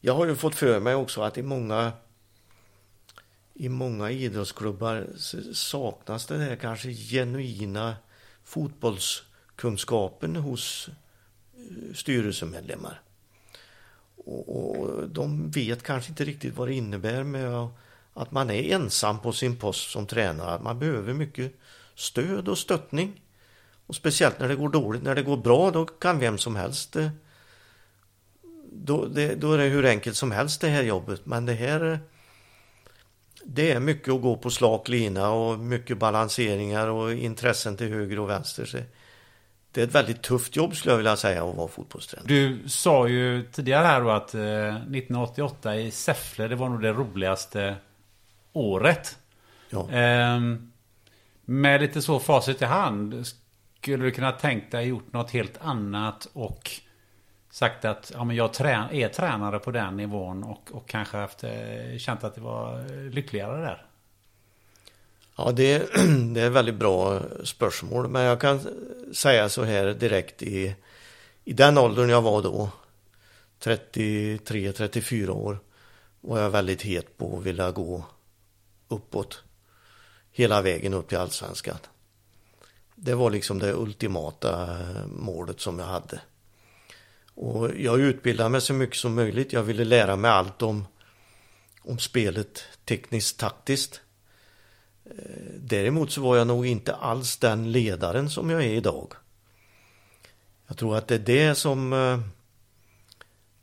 jag 0.00 0.14
har 0.14 0.26
ju 0.26 0.34
fått 0.36 0.54
för 0.54 0.80
mig 0.80 0.94
också 0.94 1.22
att 1.22 1.38
i 1.38 1.42
många 1.42 1.92
i 3.54 3.68
många 3.68 4.10
idrottsklubbar 4.10 5.06
saknas 5.52 6.26
det 6.26 6.38
här 6.38 6.56
kanske 6.56 6.92
genuina 6.92 7.96
fotbollskunskapen 8.44 10.36
hos 10.36 10.88
eh, 10.88 11.94
styrelsemedlemmar. 11.94 13.00
Och, 14.24 14.48
och 14.48 15.08
de 15.08 15.50
vet 15.50 15.82
kanske 15.82 16.10
inte 16.10 16.24
riktigt 16.24 16.56
vad 16.56 16.68
det 16.68 16.74
innebär 16.74 17.22
med 17.24 17.54
att- 17.54 17.72
att 18.14 18.30
man 18.32 18.50
är 18.50 18.74
ensam 18.74 19.18
på 19.20 19.32
sin 19.32 19.56
post 19.56 19.90
som 19.90 20.06
tränare. 20.06 20.50
Att 20.50 20.62
man 20.62 20.78
behöver 20.78 21.12
mycket 21.14 21.52
stöd 21.94 22.48
och 22.48 22.58
stöttning. 22.58 23.20
Och 23.90 23.96
speciellt 23.96 24.40
när 24.40 24.48
det 24.48 24.54
går 24.54 24.68
dåligt. 24.68 25.02
När 25.02 25.14
det 25.14 25.22
går 25.22 25.36
bra 25.36 25.70
då 25.70 25.86
kan 25.86 26.18
vem 26.18 26.38
som 26.38 26.56
helst 26.56 26.96
eh, 26.96 27.08
då, 28.72 29.04
det, 29.04 29.34
då 29.34 29.52
är 29.52 29.58
det 29.58 29.64
hur 29.64 29.86
enkelt 29.86 30.16
som 30.16 30.30
helst 30.30 30.60
det 30.60 30.68
här 30.68 30.82
jobbet. 30.82 31.26
Men 31.26 31.46
det 31.46 31.52
här 31.52 31.92
eh, 31.92 31.98
det 33.44 33.72
är 33.72 33.80
mycket 33.80 34.14
att 34.14 34.22
gå 34.22 34.36
på 34.36 34.50
slak 34.50 34.88
lina 34.88 35.30
och 35.30 35.58
mycket 35.58 35.98
balanseringar 35.98 36.88
och 36.88 37.12
intressen 37.12 37.76
till 37.76 37.88
höger 37.88 38.18
och 38.18 38.30
vänster. 38.30 38.64
Så 38.64 38.78
det 39.72 39.80
är 39.80 39.84
ett 39.84 39.94
väldigt 39.94 40.22
tufft 40.22 40.56
jobb 40.56 40.76
skulle 40.76 40.92
jag 40.92 40.96
vilja 40.96 41.16
säga 41.16 41.44
att 41.44 41.56
vara 41.56 41.68
fotbollstränare. 41.68 42.28
Du 42.28 42.68
sa 42.68 43.08
ju 43.08 43.42
tidigare 43.52 43.86
här 43.86 44.00
då 44.00 44.10
att 44.10 44.34
eh, 44.34 44.40
1988 44.42 45.76
i 45.76 45.90
Säffle, 45.90 46.48
det 46.48 46.56
var 46.56 46.68
nog 46.68 46.82
det 46.82 46.92
roligaste 46.92 47.76
året. 48.52 49.18
Ja. 49.70 49.90
Ehm, 49.90 50.72
med 51.44 51.80
lite 51.80 52.02
så 52.02 52.18
facit 52.18 52.62
i 52.62 52.64
hand, 52.64 53.26
skulle 53.80 54.04
du 54.04 54.10
kunna 54.10 54.32
tänkt 54.32 54.72
dig 54.72 54.86
gjort 54.86 55.12
något 55.12 55.30
helt 55.30 55.58
annat 55.60 56.28
och 56.32 56.70
sagt 57.50 57.84
att 57.84 58.12
ja, 58.14 58.24
men 58.24 58.36
jag 58.36 58.60
är 58.60 59.08
tränare 59.08 59.58
på 59.58 59.70
den 59.70 59.96
nivån 59.96 60.44
och, 60.44 60.70
och 60.72 60.88
kanske 60.88 61.16
haft, 61.16 61.44
eh, 61.44 61.98
känt 61.98 62.24
att 62.24 62.34
det 62.34 62.40
var 62.40 62.88
lyckligare 63.10 63.60
där? 63.60 63.86
Ja, 65.36 65.52
det, 65.52 65.78
det 66.34 66.40
är 66.40 66.50
väldigt 66.50 66.74
bra 66.74 67.20
spörsmål. 67.44 68.08
Men 68.08 68.22
jag 68.22 68.40
kan 68.40 68.60
säga 69.14 69.48
så 69.48 69.64
här 69.64 69.86
direkt 69.86 70.42
i, 70.42 70.74
i 71.44 71.52
den 71.52 71.78
åldern 71.78 72.08
jag 72.08 72.22
var 72.22 72.42
då, 72.42 72.70
33-34 73.62 75.28
år, 75.28 75.58
var 76.20 76.38
jag 76.38 76.50
väldigt 76.50 76.82
het 76.82 77.18
på 77.18 77.38
att 77.38 77.44
vilja 77.44 77.70
gå 77.70 78.04
uppåt 78.88 79.42
hela 80.32 80.62
vägen 80.62 80.94
upp 80.94 81.08
till 81.08 81.18
allsvenskan. 81.18 81.76
Det 83.02 83.14
var 83.14 83.30
liksom 83.30 83.58
det 83.58 83.72
ultimata 83.74 84.78
eh, 84.80 85.06
målet 85.06 85.60
som 85.60 85.78
jag 85.78 85.86
hade. 85.86 86.20
Och 87.34 87.70
jag 87.76 88.00
utbildade 88.00 88.50
mig 88.50 88.60
så 88.60 88.74
mycket 88.74 88.96
som 88.96 89.14
möjligt. 89.14 89.52
Jag 89.52 89.62
ville 89.62 89.84
lära 89.84 90.16
mig 90.16 90.30
allt 90.30 90.62
om, 90.62 90.86
om 91.82 91.98
spelet 91.98 92.62
tekniskt 92.84 93.38
taktiskt. 93.38 94.00
Eh, 95.04 95.12
däremot 95.58 96.12
så 96.12 96.20
var 96.20 96.36
jag 96.36 96.46
nog 96.46 96.66
inte 96.66 96.94
alls 96.94 97.36
den 97.36 97.72
ledaren 97.72 98.30
som 98.30 98.50
jag 98.50 98.64
är 98.64 98.74
idag. 98.74 99.12
Jag 100.66 100.76
tror 100.76 100.96
att 100.96 101.08
det 101.08 101.14
är 101.14 101.18
det 101.18 101.54
som 101.54 101.92
eh, 101.92 102.20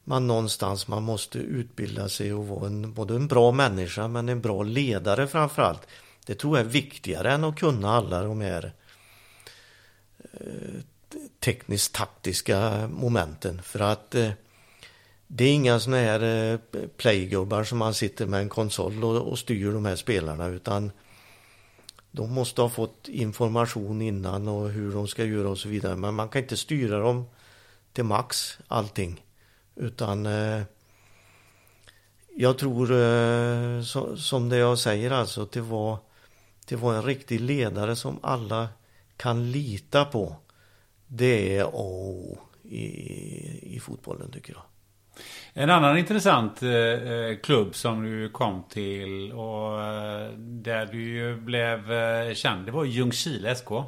man 0.04 0.28
någonstans 0.28 0.88
man 0.88 1.04
måste 1.04 1.40
utbilda 1.40 2.10
sig 2.10 2.34
och 2.34 2.48
vara 2.48 2.68
en, 2.68 2.94
både 2.94 3.16
en 3.16 3.28
bra 3.28 3.52
människa 3.52 4.08
men 4.08 4.30
en 4.30 4.42
bra 4.42 4.64
ledare 4.64 5.28
framförallt. 5.28 5.88
Det 6.26 6.36
tror 6.36 6.58
jag 6.58 6.66
är 6.66 6.72
viktigare 6.72 7.32
än 7.32 7.44
att 7.44 7.60
kunna 7.60 7.92
alla 7.92 8.24
de 8.24 8.42
här 8.42 8.66
eh, 8.66 8.72
Eh, 10.40 10.82
tekniskt 11.40 11.96
taktiska 11.96 12.88
momenten 12.88 13.62
för 13.62 13.80
att 13.80 14.16
eh, 14.16 14.32
det 15.28 15.46
är 15.46 15.54
inga 15.54 15.80
såna 15.80 15.98
här 15.98 16.24
eh, 16.24 16.60
playgubbar 16.98 17.64
som 17.64 17.78
man 17.78 17.94
sitter 17.94 18.26
med 18.26 18.40
en 18.40 18.50
konsol 18.50 19.04
och, 19.04 19.32
och 19.32 19.40
styr 19.40 19.72
de 19.72 19.86
här 19.86 19.96
spelarna 19.96 20.48
utan 20.48 20.92
de 22.12 22.34
måste 22.34 22.62
ha 22.62 22.70
fått 22.70 23.08
information 23.08 24.02
innan 24.02 24.48
och 24.48 24.70
hur 24.70 24.92
de 24.92 25.08
ska 25.08 25.26
göra 25.26 25.50
och 25.50 25.58
så 25.58 25.70
vidare. 25.70 25.96
Men 25.96 26.14
man 26.14 26.30
kan 26.30 26.42
inte 26.42 26.58
styra 26.58 27.00
dem 27.00 27.26
till 27.94 28.04
max 28.04 28.58
allting. 28.68 29.24
Utan 29.76 30.26
eh, 30.26 30.62
jag 32.36 32.58
tror 32.58 32.92
eh, 32.92 33.82
så, 33.82 34.18
som 34.18 34.50
det 34.50 34.58
jag 34.58 34.80
säger 34.80 35.12
alltså 35.12 35.48
det 35.52 35.62
var, 35.62 35.98
det 36.66 36.76
var 36.76 36.94
en 36.94 37.04
riktig 37.04 37.40
ledare 37.42 37.96
som 37.96 38.20
alla 38.22 38.68
kan 39.18 39.52
lita 39.52 40.06
på. 40.06 40.36
Det 41.08 41.58
är 41.58 41.64
A 41.64 41.68
och 41.68 42.10
O 42.10 42.40
i, 42.64 43.76
i 43.76 43.80
fotbollen 43.80 44.32
tycker 44.32 44.54
jag. 44.54 44.62
En 45.54 45.70
annan 45.70 45.98
intressant 45.98 46.64
eh, 46.64 46.72
eh, 46.72 47.38
klubb 47.44 47.76
som 47.76 48.04
du 48.04 48.30
kom 48.30 48.64
till 48.70 49.32
och 49.32 49.84
eh, 49.84 50.32
där 50.38 50.86
du 50.86 51.04
ju 51.04 51.36
blev 51.36 51.92
eh, 51.92 52.34
känd, 52.34 52.66
det 52.66 52.72
var 52.72 52.86
Ljungskile 52.86 53.56
SK. 53.56 53.70
Det 53.70 53.84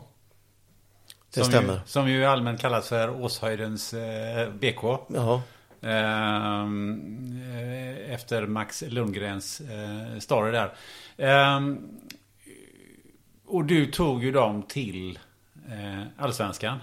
som 1.32 1.44
stämmer. 1.44 1.74
Ju, 1.74 1.80
som 1.86 2.10
ju 2.10 2.26
allmänt 2.26 2.62
kallas 2.62 2.90
för 2.90 3.22
Åshöjdens 3.22 3.94
eh, 3.94 4.50
BK. 4.54 4.84
Ja, 5.08 5.42
Ehm, 5.82 7.42
eh, 7.54 8.14
efter 8.14 8.48
Max 8.48 8.84
Lundgrens 8.88 9.62
story 10.20 10.52
där. 10.52 10.74
Och 13.50 13.66
du 13.66 13.86
tog 13.86 14.24
ju 14.24 14.32
dem 14.32 14.64
till 14.64 15.20
eh, 15.70 16.04
Allsvenskan. 16.18 16.78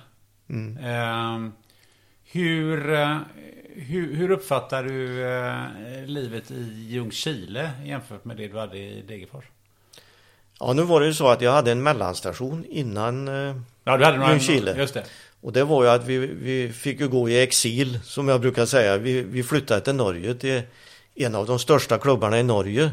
mm. 0.50 0.84
Ehm, 0.84 1.52
hur, 2.24 2.92
eh, 2.94 3.18
hur, 3.74 4.14
hur 4.14 4.30
uppfattar 4.30 4.84
du 4.84 5.24
eh, 5.24 6.06
livet 6.06 6.50
i 6.50 6.86
Ljungskile 6.88 7.70
jämfört 7.84 8.24
med 8.24 8.36
det 8.36 8.48
du 8.48 8.58
hade 8.58 8.78
i 8.78 9.02
Degerfors? 9.08 9.44
ja, 10.60 10.72
nu 10.72 10.82
var 10.82 11.00
det 11.00 11.06
ju 11.06 11.14
så 11.14 11.28
att 11.28 11.40
jag 11.40 11.52
hade 11.52 11.72
en 11.72 11.82
mellanstation 11.82 12.64
innan 12.68 13.26
Ja, 13.84 13.96
du 13.96 14.04
hade 14.04 14.16
några... 14.16 14.30
Ljungskile. 14.30 14.74
Just 14.78 14.94
det. 14.94 15.04
Och 15.40 15.52
det 15.52 15.64
var 15.64 15.84
ju 15.84 15.90
att 15.90 16.04
vi, 16.04 16.18
vi 16.18 16.72
fick 16.72 17.00
ju 17.00 17.08
gå 17.08 17.28
i 17.28 17.42
exil, 17.42 18.00
som 18.04 18.28
jag 18.28 18.40
brukar 18.40 18.66
säga. 18.66 18.96
Vi, 18.96 19.22
vi 19.22 19.42
flyttade 19.42 19.80
till 19.80 19.94
Norge, 19.94 20.34
till 20.34 20.62
en 21.14 21.34
av 21.34 21.46
de 21.46 21.58
största 21.58 21.98
klubbarna 21.98 22.38
i 22.38 22.42
Norge. 22.42 22.92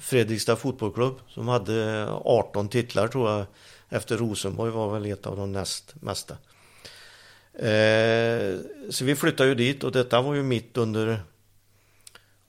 Fredrikstad 0.00 0.56
fotbollsklubb, 0.56 1.20
som 1.28 1.48
hade 1.48 2.06
18 2.10 2.68
titlar 2.68 3.08
tror 3.08 3.30
jag. 3.30 3.46
Efter 3.88 4.16
Rosenborg 4.16 4.70
var 4.70 4.92
väl 4.92 5.12
ett 5.12 5.26
av 5.26 5.36
de 5.36 5.52
näst 5.52 5.94
mesta. 6.00 6.36
Eh, 7.54 8.58
så 8.90 9.04
vi 9.04 9.16
flyttade 9.16 9.48
ju 9.48 9.54
dit 9.54 9.84
och 9.84 9.92
detta 9.92 10.22
var 10.22 10.34
ju 10.34 10.42
mitt 10.42 10.76
under 10.76 11.22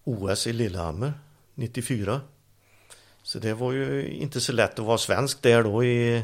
OS 0.03 0.47
i 0.47 0.53
Lillehammer 0.53 1.13
94. 1.55 2.21
Så 3.23 3.39
det 3.39 3.53
var 3.53 3.71
ju 3.71 4.07
inte 4.07 4.41
så 4.41 4.53
lätt 4.53 4.79
att 4.79 4.85
vara 4.85 4.97
svensk 4.97 5.41
där 5.41 5.63
då 5.63 5.83
i 5.83 6.23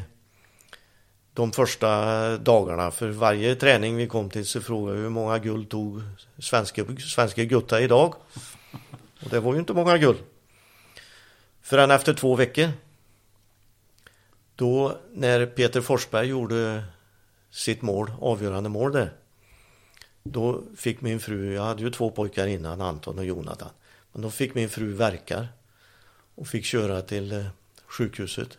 de 1.34 1.52
första 1.52 2.36
dagarna. 2.36 2.90
För 2.90 3.08
varje 3.08 3.54
träning 3.54 3.96
vi 3.96 4.06
kom 4.06 4.30
till 4.30 4.46
så 4.46 4.60
frågade 4.60 4.96
vi 4.96 5.02
hur 5.02 5.10
många 5.10 5.38
guld 5.38 5.68
tog 5.68 6.02
svenska, 6.38 6.84
svenska 6.98 7.44
Gutta 7.44 7.80
idag? 7.80 8.14
Och 9.24 9.30
det 9.30 9.40
var 9.40 9.52
ju 9.52 9.58
inte 9.58 9.72
många 9.72 9.98
guld. 9.98 10.18
Förrän 11.68 11.90
efter 11.90 12.14
två 12.14 12.36
veckor. 12.36 12.68
Då 14.56 14.98
när 15.12 15.46
Peter 15.46 15.80
Forsberg 15.80 16.28
gjorde 16.28 16.84
sitt 17.50 17.82
mål, 17.82 18.12
avgörande 18.20 18.68
mål 18.68 18.92
där. 18.92 19.12
Då 20.22 20.62
fick 20.76 21.00
min 21.00 21.20
fru, 21.20 21.54
jag 21.54 21.62
hade 21.62 21.82
ju 21.82 21.90
två 21.90 22.10
pojkar 22.10 22.46
innan, 22.46 22.80
Anton 22.80 23.18
och 23.18 23.24
Jonathan. 23.24 23.68
Men 24.12 24.22
då 24.22 24.30
fick 24.30 24.54
min 24.54 24.68
fru 24.68 24.92
verkar 24.92 25.48
och 26.34 26.48
fick 26.48 26.64
köra 26.64 27.02
till 27.02 27.32
eh, 27.32 27.46
sjukhuset. 27.86 28.58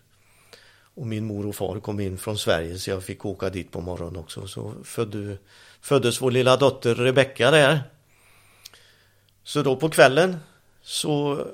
Och 0.95 1.07
min 1.07 1.26
mor 1.26 1.47
och 1.47 1.55
far 1.55 1.80
kom 1.80 1.99
in 1.99 2.18
från 2.18 2.38
Sverige 2.38 2.78
så 2.78 2.89
jag 2.89 3.03
fick 3.03 3.26
åka 3.26 3.49
dit 3.49 3.72
på 3.72 3.82
morgonen 3.82 4.18
också. 4.18 4.47
Så 4.47 4.74
födde, 4.84 5.38
föddes 5.82 6.22
vår 6.22 6.32
lilla 6.32 6.57
dotter 6.57 6.95
Rebecka 6.95 7.51
där. 7.51 7.82
Så 9.43 9.62
då 9.62 9.76
på 9.76 9.89
kvällen 9.89 10.38
så 10.82 11.47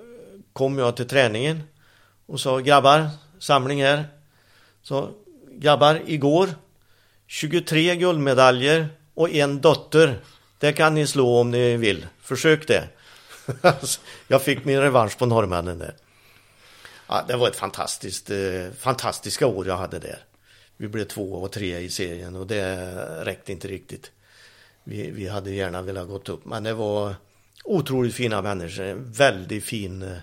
kom 0.55 0.77
jag 0.77 0.95
till 0.95 1.07
träningen 1.07 1.63
och 2.25 2.39
sa 2.39 2.59
grabbar, 2.59 3.09
samling 3.39 3.83
här. 3.83 4.05
Så 4.81 5.09
grabbar, 5.51 6.01
igår 6.05 6.49
23 7.27 7.95
guldmedaljer 7.95 8.87
och 9.13 9.29
en 9.29 9.61
dotter. 9.61 10.19
Det 10.59 10.73
kan 10.73 10.93
ni 10.93 11.07
slå 11.07 11.39
om 11.39 11.51
ni 11.51 11.77
vill. 11.77 12.07
Försök 12.21 12.67
det. 12.67 12.87
jag 14.27 14.41
fick 14.41 14.65
min 14.65 14.81
revansch 14.81 15.17
på 15.17 15.25
norrmännen 15.25 15.79
där. 15.79 15.95
Ja, 17.07 17.25
det 17.27 17.35
var 17.35 17.47
ett 17.47 17.55
fantastiskt, 17.55 18.29
eh, 18.29 18.71
fantastiska 18.79 19.47
år 19.47 19.67
jag 19.67 19.77
hade 19.77 19.99
där. 19.99 20.19
Vi 20.77 20.87
blev 20.87 21.05
två 21.05 21.33
och 21.33 21.51
tre 21.51 21.79
i 21.79 21.89
serien 21.89 22.35
och 22.35 22.47
det 22.47 22.91
räckte 23.25 23.51
inte 23.51 23.67
riktigt. 23.67 24.11
Vi, 24.83 25.11
vi 25.11 25.27
hade 25.27 25.51
gärna 25.51 25.81
velat 25.81 26.07
gått 26.07 26.29
upp, 26.29 26.45
men 26.45 26.63
det 26.63 26.73
var 26.73 27.15
otroligt 27.63 28.15
fina 28.15 28.41
människor. 28.41 28.93
Väldigt 28.95 29.63
fin, 29.63 30.01
eh, 30.01 30.17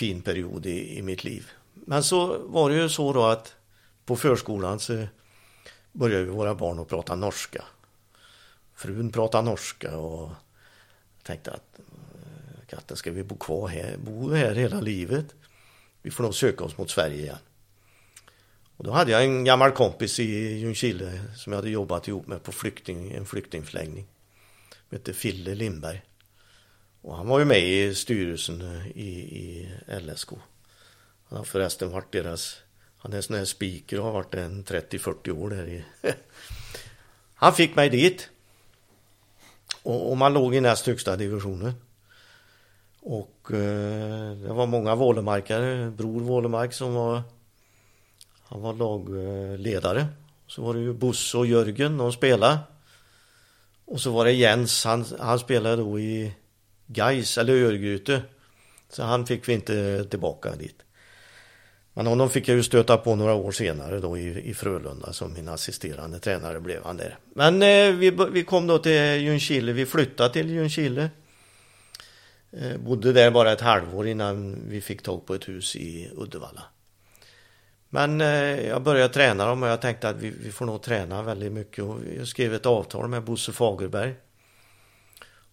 fin 0.00 0.22
period 0.22 0.66
i, 0.66 0.98
i 0.98 1.02
mitt 1.02 1.24
liv. 1.24 1.50
Men 1.74 2.02
så 2.02 2.38
var 2.38 2.70
det 2.70 2.76
ju 2.76 2.88
så 2.88 3.12
då 3.12 3.24
att 3.24 3.54
på 4.04 4.16
förskolan 4.16 4.80
så 4.80 5.06
började 5.92 6.24
våra 6.24 6.54
barn 6.54 6.78
att 6.78 6.88
prata 6.88 7.14
norska. 7.14 7.64
Frun 8.74 9.12
pratade 9.12 9.50
norska 9.50 9.96
och 9.96 10.30
tänkte 11.22 11.50
att 11.50 11.78
eh, 11.78 12.66
katten 12.66 12.96
ska 12.96 13.10
vi 13.10 13.22
bo 13.22 13.36
kvar 13.36 13.68
här, 13.68 13.96
bo 13.96 14.32
här 14.32 14.54
hela 14.54 14.80
livet. 14.80 15.34
Vi 16.02 16.10
får 16.10 16.24
nog 16.24 16.34
söka 16.34 16.64
oss 16.64 16.78
mot 16.78 16.90
Sverige 16.90 17.22
igen. 17.22 17.38
Och 18.76 18.84
då 18.84 18.90
hade 18.90 19.10
jag 19.10 19.24
en 19.24 19.44
gammal 19.44 19.72
kompis 19.72 20.20
i 20.20 20.58
Ljungskile 20.58 21.20
som 21.36 21.52
jag 21.52 21.58
hade 21.58 21.70
jobbat 21.70 22.08
ihop 22.08 22.26
med 22.26 22.42
på 22.42 22.52
flykting, 22.52 23.12
en 23.12 23.26
flyktingförläggning. 23.26 24.06
Han 24.70 24.98
hette 24.98 25.12
Fille 25.12 25.54
Lindberg. 25.54 26.02
Och 27.02 27.16
han 27.16 27.28
var 27.28 27.38
ju 27.38 27.44
med 27.44 27.60
i 27.60 27.94
styrelsen 27.94 28.60
eh, 28.60 28.86
i, 28.86 29.10
i 29.20 29.68
LSK. 30.00 30.28
Han 31.28 31.38
har 31.38 31.44
förresten 31.44 31.90
varit 31.90 32.12
deras, 32.12 32.56
han 32.98 33.12
är 33.12 33.20
sån 33.20 33.36
här 33.36 33.44
speaker 33.44 33.98
och 33.98 34.04
har 34.04 34.12
varit 34.12 34.34
en 34.34 34.64
30-40 34.64 35.30
år 35.30 35.50
där 35.50 35.66
i. 35.66 35.84
han 37.34 37.52
fick 37.52 37.76
mig 37.76 37.90
dit. 37.90 38.30
Och, 39.82 40.10
och, 40.10 40.16
man 40.16 40.32
låg 40.32 40.54
i 40.54 40.60
näst 40.60 40.86
högsta 40.86 41.16
divisionen. 41.16 41.74
Och 43.00 43.50
eh, 43.52 44.36
det 44.36 44.52
var 44.52 44.66
många 44.66 44.94
Vålemarkare, 44.94 45.90
Bror 45.90 46.20
Vålemark 46.20 46.72
som 46.72 46.94
var 46.94 47.22
han 48.50 48.60
var 48.60 48.72
lagledare. 48.72 50.06
Så 50.46 50.62
var 50.62 50.74
det 50.74 50.80
ju 50.80 50.92
Bosse 50.92 51.38
och 51.38 51.46
Jörgen, 51.46 51.98
de 51.98 52.12
spelade. 52.12 52.58
Och 53.84 54.00
så 54.00 54.10
var 54.10 54.24
det 54.24 54.32
Jens, 54.32 54.84
han, 54.84 55.04
han 55.18 55.38
spelade 55.38 55.76
då 55.76 56.00
i 56.00 56.34
Gais 56.92 57.38
eller 57.38 57.64
Örgryte. 57.64 58.22
Så 58.88 59.02
han 59.02 59.26
fick 59.26 59.48
vi 59.48 59.52
inte 59.52 60.04
tillbaka 60.04 60.56
dit. 60.56 60.76
Men 61.94 62.06
honom 62.06 62.30
fick 62.30 62.48
jag 62.48 62.56
ju 62.56 62.62
stöta 62.62 62.96
på 62.96 63.16
några 63.16 63.34
år 63.34 63.52
senare 63.52 63.98
då 63.98 64.18
i, 64.18 64.50
i 64.50 64.54
Frölunda 64.54 65.12
som 65.12 65.32
min 65.32 65.48
assisterande 65.48 66.18
tränare 66.18 66.60
blev 66.60 66.84
han 66.84 66.96
där. 66.96 67.18
Men 67.34 67.62
eh, 67.62 67.94
vi, 67.94 68.10
vi 68.32 68.44
kom 68.44 68.66
då 68.66 68.78
till 68.78 68.92
Ljungskile, 68.92 69.72
vi 69.72 69.86
flyttade 69.86 70.32
till 70.32 70.50
Ljungskile. 70.50 71.10
Eh, 72.52 72.78
bodde 72.78 73.12
där 73.12 73.30
bara 73.30 73.52
ett 73.52 73.60
halvår 73.60 74.06
innan 74.06 74.56
vi 74.68 74.80
fick 74.80 75.02
tag 75.02 75.26
på 75.26 75.34
ett 75.34 75.48
hus 75.48 75.76
i 75.76 76.10
Uddevalla. 76.16 76.62
Men 77.88 78.20
eh, 78.20 78.68
jag 78.68 78.82
började 78.82 79.14
träna 79.14 79.46
dem 79.46 79.62
och 79.62 79.68
jag 79.68 79.80
tänkte 79.80 80.08
att 80.08 80.16
vi, 80.16 80.30
vi 80.30 80.52
får 80.52 80.66
nog 80.66 80.82
träna 80.82 81.22
väldigt 81.22 81.52
mycket 81.52 81.84
och 81.84 81.98
jag 82.18 82.28
skrev 82.28 82.54
ett 82.54 82.66
avtal 82.66 83.08
med 83.08 83.22
Bosse 83.22 83.52
Fagerberg. 83.52 84.14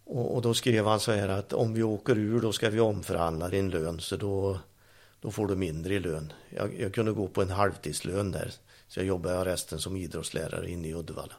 Och, 0.09 0.35
och, 0.35 0.41
då 0.41 0.53
skrev 0.53 0.85
han 0.85 0.99
så 0.99 1.11
här 1.11 1.29
att 1.29 1.53
om 1.53 1.73
vi 1.73 1.83
åker 1.83 2.17
ur 2.17 2.41
då 2.41 2.51
ska 2.51 2.69
vi 2.69 2.79
omförhandla 2.79 3.49
din 3.49 3.69
lön 3.69 3.99
så 3.99 4.15
då, 4.15 4.59
då 5.21 5.31
får 5.31 5.47
du 5.47 5.55
mindre 5.55 5.93
i 5.93 5.99
lön. 5.99 6.33
Jag, 6.49 6.79
jag 6.79 6.93
kunde 6.93 7.11
gå 7.11 7.27
på 7.27 7.41
en 7.41 7.49
halvtidslön 7.49 8.31
där 8.31 8.53
så 8.87 8.99
jag 8.99 9.07
jobbade 9.07 9.45
resten 9.45 9.79
som 9.79 9.97
idrottslärare 9.97 10.69
inne 10.69 10.87
i 10.87 10.93
Uddevalla. 10.93 11.33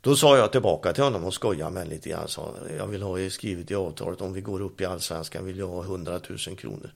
Då 0.00 0.16
sa 0.16 0.36
jag 0.36 0.52
tillbaka 0.52 0.92
till 0.92 1.04
honom 1.04 1.24
och 1.24 1.34
skojade 1.34 1.70
med 1.70 1.88
lite 1.88 2.08
grann. 2.08 2.28
Sa, 2.28 2.54
jag 2.78 2.86
vill 2.86 3.02
ha 3.02 3.30
skrivet 3.30 3.70
i 3.70 3.74
avtalet 3.74 4.20
om 4.20 4.32
vi 4.32 4.40
går 4.40 4.60
upp 4.60 4.80
i 4.80 4.84
allsvenskan 4.84 5.44
vill 5.44 5.58
jag 5.58 5.68
ha 5.68 5.82
100 5.82 6.20
000 6.28 6.56
kronor. 6.56 6.90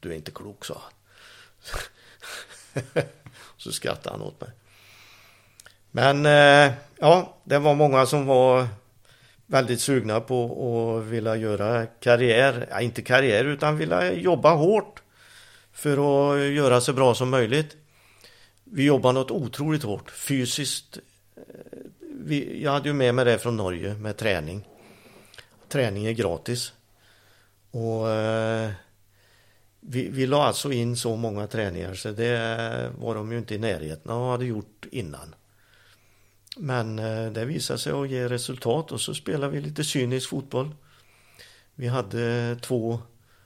Du 0.00 0.10
är 0.10 0.14
inte 0.14 0.30
klok, 0.30 0.64
sa 0.64 0.82
han. 0.82 0.92
så 3.56 3.72
skrattade 3.72 4.16
han 4.16 4.26
åt 4.26 4.40
mig. 4.40 4.50
Men 5.90 6.26
eh, 6.26 6.72
ja, 6.96 7.36
det 7.44 7.58
var 7.58 7.74
många 7.74 8.06
som 8.06 8.26
var 8.26 8.68
väldigt 9.50 9.80
sugna 9.80 10.20
på 10.20 10.44
att 10.98 11.04
vilja 11.04 11.36
göra 11.36 11.86
karriär, 11.86 12.68
ja, 12.70 12.80
inte 12.80 13.02
karriär 13.02 13.44
utan 13.44 13.76
vilja 13.76 14.12
jobba 14.12 14.54
hårt 14.54 15.02
för 15.72 15.92
att 15.92 16.40
göra 16.52 16.80
så 16.80 16.92
bra 16.92 17.14
som 17.14 17.30
möjligt. 17.30 17.76
Vi 18.64 18.84
jobbade 18.84 19.14
något 19.14 19.30
otroligt 19.30 19.82
hårt 19.82 20.10
fysiskt. 20.10 20.98
Vi, 22.00 22.62
jag 22.62 22.72
hade 22.72 22.88
ju 22.88 22.92
med 22.92 23.14
mig 23.14 23.24
det 23.24 23.38
från 23.38 23.56
Norge 23.56 23.94
med 23.94 24.16
träning. 24.16 24.68
Träning 25.68 26.06
är 26.06 26.12
gratis. 26.12 26.72
Och 27.70 28.10
eh, 28.10 28.70
vi, 29.80 30.08
vi 30.08 30.26
la 30.26 30.44
alltså 30.44 30.72
in 30.72 30.96
så 30.96 31.16
många 31.16 31.46
träningar 31.46 31.94
så 31.94 32.10
det 32.10 32.92
var 32.98 33.14
de 33.14 33.32
ju 33.32 33.38
inte 33.38 33.54
i 33.54 33.58
närheten 33.58 34.10
av 34.10 34.30
hade 34.30 34.44
gjort 34.44 34.86
innan. 34.90 35.34
Men 36.58 36.98
eh, 36.98 37.32
det 37.32 37.44
visade 37.44 37.78
sig 37.78 37.92
att 37.92 38.10
ge 38.10 38.28
resultat 38.28 38.92
och 38.92 39.00
så 39.00 39.14
spelade 39.14 39.52
vi 39.52 39.60
lite 39.60 39.84
cynisk 39.84 40.28
fotboll. 40.28 40.74
Vi 41.74 41.86
hade 41.86 42.56
två 42.62 43.00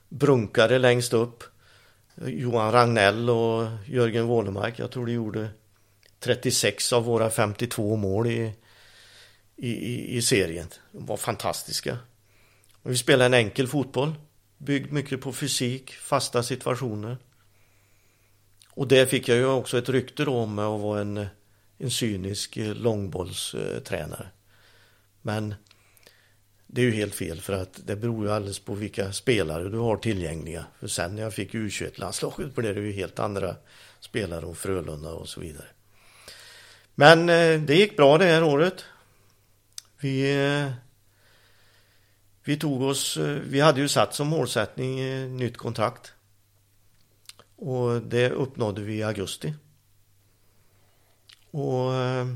brunkare 0.08 0.78
längst 0.78 1.12
upp. 1.12 1.44
Johan 2.26 2.72
Ragnell 2.72 3.30
och 3.30 3.68
Jörgen 3.86 4.26
Wålemark. 4.26 4.78
Jag 4.78 4.90
tror 4.90 5.06
de 5.06 5.12
gjorde 5.12 5.48
36 6.20 6.92
av 6.92 7.04
våra 7.04 7.30
52 7.30 7.96
mål 7.96 8.26
i, 8.26 8.52
i, 9.56 10.16
i 10.16 10.22
serien. 10.22 10.68
De 10.92 11.06
var 11.06 11.16
fantastiska. 11.16 11.98
Och 12.82 12.90
vi 12.90 12.96
spelade 12.96 13.26
en 13.26 13.34
enkel 13.34 13.68
fotboll 13.68 14.14
byggd 14.58 14.92
mycket 14.92 15.20
på 15.20 15.32
fysik, 15.32 15.92
fasta 15.92 16.42
situationer. 16.42 17.16
Och 18.70 18.88
det 18.88 19.06
fick 19.06 19.28
jag 19.28 19.38
ju 19.38 19.46
också 19.46 19.78
ett 19.78 19.88
rykte 19.88 20.26
om 20.26 20.58
att 20.58 20.80
vara 20.80 21.00
en, 21.00 21.26
en 21.82 21.90
cynisk 21.90 22.56
eh, 22.56 22.74
långbollstränare. 22.74 24.26
Men 25.22 25.54
det 26.66 26.80
är 26.80 26.84
ju 26.84 26.90
helt 26.90 27.14
fel 27.14 27.40
för 27.40 27.52
att 27.52 27.80
det 27.86 27.96
beror 27.96 28.24
ju 28.24 28.32
alldeles 28.32 28.58
på 28.58 28.74
vilka 28.74 29.12
spelare 29.12 29.68
du 29.68 29.78
har 29.78 29.96
tillgängliga. 29.96 30.66
För 30.80 30.86
sen 30.86 31.16
när 31.16 31.22
jag 31.22 31.34
fick 31.34 31.54
U21-landslaget 31.54 32.54
blev 32.54 32.74
det 32.74 32.80
ju 32.80 32.92
helt 32.92 33.18
andra 33.18 33.56
spelare 34.00 34.46
och 34.46 34.58
Frölunda 34.58 35.10
och 35.10 35.28
så 35.28 35.40
vidare. 35.40 35.66
Men 36.94 37.28
eh, 37.28 37.60
det 37.60 37.74
gick 37.74 37.96
bra 37.96 38.18
det 38.18 38.24
här 38.24 38.42
året. 38.42 38.84
Vi 40.00 40.44
eh, 40.44 40.72
vi 42.44 42.56
tog 42.56 42.82
oss, 42.82 43.16
vi 43.42 43.60
hade 43.60 43.80
ju 43.80 43.88
satt 43.88 44.14
som 44.14 44.28
målsättning 44.28 44.96
nytt 45.36 45.56
kontrakt. 45.56 46.12
Och 47.56 48.02
det 48.02 48.30
uppnådde 48.30 48.82
vi 48.82 48.94
i 48.94 49.02
augusti. 49.02 49.54
Och 51.52 51.94
eh, 51.94 52.26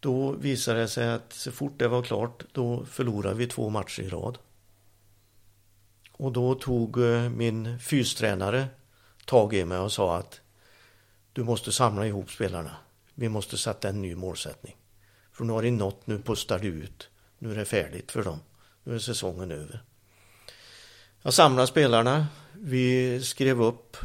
då 0.00 0.32
visade 0.32 0.80
det 0.80 0.88
sig 0.88 1.12
att 1.12 1.32
så 1.32 1.52
fort 1.52 1.78
det 1.78 1.88
var 1.88 2.02
klart 2.02 2.44
då 2.52 2.84
förlorade 2.84 3.34
vi 3.34 3.46
två 3.46 3.68
matcher 3.68 4.02
i 4.02 4.08
rad. 4.08 4.38
Och 6.12 6.32
då 6.32 6.54
tog 6.54 7.02
eh, 7.02 7.28
min 7.28 7.78
fystränare 7.78 8.66
tag 9.24 9.54
i 9.54 9.64
mig 9.64 9.78
och 9.78 9.92
sa 9.92 10.16
att 10.16 10.40
du 11.32 11.44
måste 11.44 11.72
samla 11.72 12.06
ihop 12.06 12.30
spelarna. 12.30 12.76
Vi 13.14 13.28
måste 13.28 13.58
sätta 13.58 13.88
en 13.88 14.02
ny 14.02 14.14
målsättning. 14.14 14.76
För 15.32 15.44
nu 15.44 15.52
har 15.52 15.62
det 15.62 15.70
nått, 15.70 16.06
nu 16.06 16.18
pustar 16.18 16.58
du 16.58 16.68
ut. 16.68 17.08
Nu 17.38 17.50
är 17.50 17.56
det 17.56 17.64
färdigt 17.64 18.10
för 18.10 18.24
dem. 18.24 18.40
Nu 18.84 18.94
är 18.94 18.98
säsongen 18.98 19.50
över. 19.50 19.82
Jag 21.22 21.34
samlade 21.34 21.66
spelarna. 21.66 22.26
Vi 22.52 23.20
skrev 23.22 23.62
upp 23.62 23.96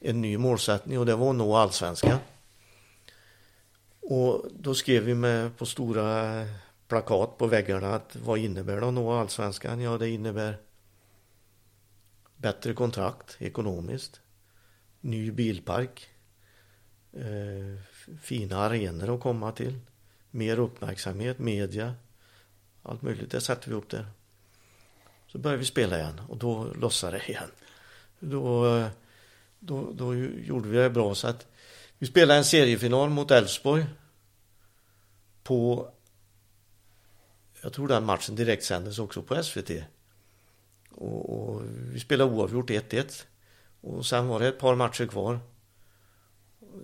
en 0.00 0.20
ny 0.20 0.38
målsättning 0.38 0.98
och 0.98 1.06
det 1.06 1.16
var 1.16 1.30
att 1.30 1.36
nå 1.36 1.56
allsvenskan. 1.56 2.18
Och 4.10 4.46
då 4.58 4.74
skrev 4.74 5.02
vi 5.02 5.14
med 5.14 5.56
på 5.56 5.66
stora 5.66 6.44
plakat 6.88 7.38
på 7.38 7.46
väggarna 7.46 7.94
att 7.94 8.16
vad 8.16 8.38
innebär 8.38 8.80
det 8.80 8.88
att 8.88 8.94
nå 8.94 9.12
allsvenskan? 9.12 9.80
Ja, 9.80 9.98
det 9.98 10.08
innebär 10.08 10.58
bättre 12.36 12.74
kontrakt 12.74 13.36
ekonomiskt, 13.38 14.20
ny 15.00 15.30
bilpark, 15.30 16.08
eh, 17.12 17.82
fina 18.22 18.58
arenor 18.58 19.14
att 19.14 19.20
komma 19.20 19.52
till, 19.52 19.78
mer 20.30 20.58
uppmärksamhet, 20.58 21.38
media, 21.38 21.94
allt 22.82 23.02
möjligt. 23.02 23.30
Det 23.30 23.40
satte 23.40 23.70
vi 23.70 23.76
upp 23.76 23.90
där. 23.90 24.06
Så 25.26 25.38
började 25.38 25.58
vi 25.58 25.66
spela 25.66 25.98
igen 25.98 26.20
och 26.28 26.36
då 26.36 26.64
lossade 26.74 27.18
det 27.18 27.28
igen. 27.28 27.50
Då, 28.18 28.76
eh, 28.76 28.88
då, 29.58 29.92
då 29.92 30.14
gjorde 30.16 30.68
vi 30.68 30.76
det 30.76 30.90
bra 30.90 31.14
så 31.14 31.28
att 31.28 31.46
vi 31.98 32.06
spelade 32.06 32.38
en 32.38 32.44
seriefinal 32.44 33.10
mot 33.10 33.30
Elfsborg 33.30 33.86
på 35.50 35.90
jag 37.62 37.72
tror 37.72 37.88
den 37.88 38.04
matchen 38.04 38.34
direkt 38.34 38.64
sändes 38.64 38.98
också 38.98 39.22
på 39.22 39.42
SVT. 39.42 39.70
Och, 40.90 41.38
och 41.38 41.62
vi 41.92 42.00
spelade 42.00 42.30
oavgjort 42.30 42.70
1-1. 42.70 43.24
Och 43.80 44.06
sen 44.06 44.28
var 44.28 44.40
det 44.40 44.48
ett 44.48 44.58
par 44.58 44.74
matcher 44.74 45.06
kvar. 45.06 45.40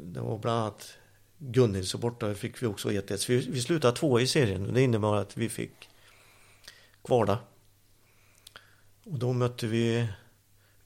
Det 0.02 0.20
var 0.20 0.38
bland 0.38 0.60
annat 0.60 0.98
Gunnils 1.38 1.94
och 1.94 2.00
borta 2.00 2.34
fick 2.34 2.62
vi 2.62 2.66
också 2.66 2.90
1-1. 2.90 3.28
Vi, 3.28 3.36
vi 3.50 3.60
slutade 3.60 3.96
två 3.96 4.20
i 4.20 4.26
serien 4.26 4.66
och 4.66 4.72
det 4.72 4.82
innebar 4.82 5.16
att 5.16 5.36
vi 5.36 5.48
fick 5.48 5.88
kvala. 7.04 7.38
Och 9.04 9.18
då 9.18 9.32
mötte 9.32 9.66
vi 9.66 10.08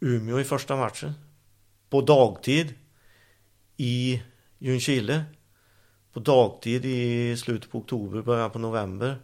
Umeå 0.01 0.41
i 0.41 0.45
första 0.45 0.77
matchen. 0.77 1.13
På 1.89 2.01
dagtid 2.01 2.75
i 3.77 4.23
Ljungskile. 4.59 5.25
På 6.13 6.21
dagtid 6.21 6.85
i 6.85 7.37
slutet 7.37 7.71
på 7.71 7.79
oktober, 7.79 8.23
början 8.23 8.51
på 8.51 8.59
november. 8.59 9.19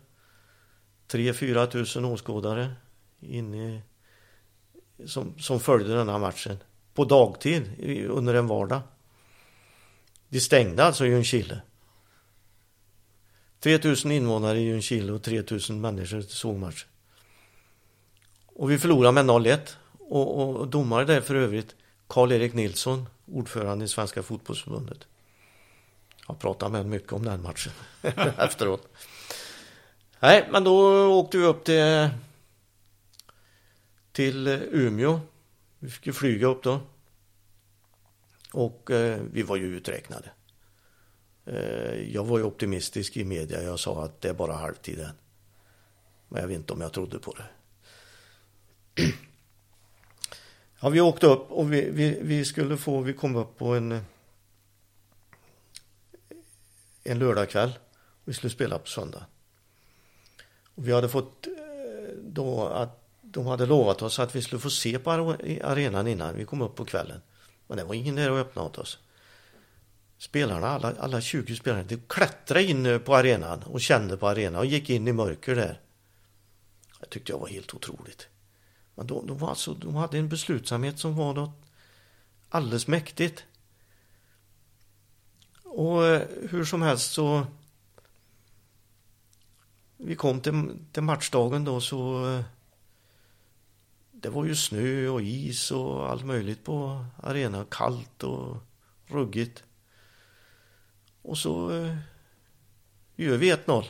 3-4 1.09 1.67
tusen 1.67 2.05
åskådare 2.05 2.75
inne 3.21 3.83
som, 5.07 5.39
som 5.39 5.61
följde 5.61 5.97
denna 5.97 6.19
matchen. 6.19 6.59
På 6.95 7.05
dagtid 7.05 7.63
under 8.11 8.35
en 8.35 8.47
vardag. 8.47 8.81
De 10.29 10.41
stängde 10.41 10.85
alltså 10.85 11.07
Ljungskile. 11.07 11.61
3000 13.61 14.11
invånare 14.11 14.59
i 14.59 14.63
Ljungskile 14.63 15.13
och 15.13 15.23
3000 15.23 15.81
människor 15.81 16.21
såg 16.21 16.57
matchen. 16.57 16.89
Och 18.47 18.71
vi 18.71 18.79
förlorade 18.79 19.13
med 19.13 19.25
0-1. 19.25 19.59
Och, 19.99 20.57
och 20.57 20.69
domare 20.69 21.05
där 21.05 21.21
för 21.21 21.35
övrigt 21.35 21.75
Karl-Erik 22.07 22.55
Nilsson, 22.55 23.09
ordförande 23.27 23.85
i 23.85 23.89
Svenska 23.89 24.23
fotbollsförbundet. 24.23 25.07
Jag 26.29 26.39
pratade 26.39 26.73
med 26.73 26.79
honom 26.79 26.91
mycket 26.91 27.13
om 27.13 27.25
den 27.25 27.43
matchen 27.43 27.73
efteråt. 28.39 28.89
Nej, 30.21 30.49
men 30.53 30.65
då 30.65 31.07
åkte 31.07 31.39
vi 31.39 31.45
upp 31.45 31.65
till, 31.65 32.11
till 34.13 34.49
Umeå. 34.71 35.21
Vi 35.79 35.91
fick 35.91 36.07
ju 36.07 36.13
flyga 36.13 36.47
upp 36.47 36.63
då. 36.63 36.81
Och 38.53 38.91
eh, 38.91 39.21
vi 39.33 39.43
var 39.43 39.57
ju 39.57 39.77
uträknade. 39.77 40.31
Eh, 41.47 42.13
jag 42.15 42.25
var 42.25 42.39
ju 42.39 42.45
optimistisk 42.45 43.17
i 43.17 43.25
media. 43.25 43.63
Jag 43.63 43.79
sa 43.79 44.05
att 44.05 44.21
det 44.21 44.29
är 44.29 44.35
bara 44.35 44.53
halvtid 44.53 45.01
än. 45.01 45.11
Men 46.29 46.41
jag 46.41 46.49
vet 46.49 46.57
inte 46.57 46.73
om 46.73 46.81
jag 46.81 46.93
trodde 46.93 47.19
på 47.19 47.35
det. 47.35 47.47
Ja, 50.81 50.89
vi 50.89 51.01
åkte 51.01 51.27
upp 51.27 51.51
och 51.51 51.73
vi, 51.73 51.91
vi, 51.91 52.19
vi 52.23 52.45
skulle 52.45 52.77
få, 52.77 53.01
vi 53.01 53.13
kom 53.13 53.37
upp 53.37 53.59
på 53.59 53.75
en 53.75 54.01
en 57.07 57.19
lördagkväll. 57.19 57.73
Vi 58.25 58.35
skulle 58.35 58.51
spela 58.51 58.79
på 58.79 58.87
söndag. 58.87 59.27
Och 60.75 60.89
vi 60.89 60.93
hade 60.93 61.09
fått 61.09 61.47
eh, 61.47 61.53
då 62.23 62.67
att 62.67 63.03
de 63.23 63.47
hade 63.47 63.67
lovat 63.67 64.03
oss 64.03 64.19
att 64.19 64.37
vi 64.37 64.43
skulle 64.43 64.61
få 64.61 64.71
se 64.71 64.99
på 64.99 65.11
arenan 65.65 66.07
innan 66.07 66.37
vi 66.37 66.45
kom 66.45 66.63
upp 66.63 66.75
på 66.75 66.85
kvällen. 66.85 67.21
Men 67.67 67.77
det 67.77 67.85
var 67.85 67.95
ingen 67.95 68.15
där 68.15 68.31
och 68.31 68.39
öppnade 68.39 68.69
åt 68.69 68.79
oss. 68.79 68.99
Spelarna, 70.19 70.67
alla, 70.67 70.95
alla 70.99 71.21
20 71.21 71.57
spelarna, 71.57 71.83
de 71.83 71.97
klättrade 71.97 72.65
in 72.65 73.01
på 73.05 73.17
arenan 73.17 73.63
och 73.63 73.81
kände 73.81 74.17
på 74.17 74.29
arenan 74.29 74.61
och 74.61 74.67
gick 74.67 74.91
in 74.91 75.09
i 75.09 75.13
mörker 75.13 75.55
där. 75.55 75.81
Det 77.01 77.07
tyckte 77.07 77.33
jag 77.33 77.39
var 77.39 77.49
helt 77.49 77.75
otroligt. 77.75 78.29
Men 78.95 79.07
de, 79.07 79.27
de, 79.27 79.39
var 79.39 79.49
alltså, 79.49 79.75
de 79.75 79.95
hade 79.95 80.19
en 80.19 80.29
beslutsamhet 80.29 80.99
som 80.99 81.17
var 81.17 81.35
något 81.35 81.63
alldeles 82.49 82.87
mäktigt. 82.87 83.45
Och 85.77 86.07
eh, 86.07 86.23
hur 86.51 86.65
som 86.65 86.83
helst 86.83 87.13
så 87.13 87.47
vi 89.97 90.17
kom 90.17 90.41
till, 90.41 90.79
till 90.93 91.03
matchdagen 91.03 91.65
då 91.65 91.81
så 91.81 92.31
eh, 92.31 92.45
det 94.13 94.29
var 94.29 94.45
ju 94.45 94.55
snö 94.55 95.09
och 95.09 95.23
is 95.23 95.71
och 95.71 96.11
allt 96.11 96.25
möjligt 96.25 96.65
på 96.65 97.05
arenan. 97.23 97.67
Kallt 97.71 98.23
och 98.23 98.57
ruggigt. 99.07 99.65
Och 101.23 101.39
så 101.39 101.71
eh, 101.71 101.97
gör 103.17 103.37
vi 103.37 103.53
1-0. 103.53 103.85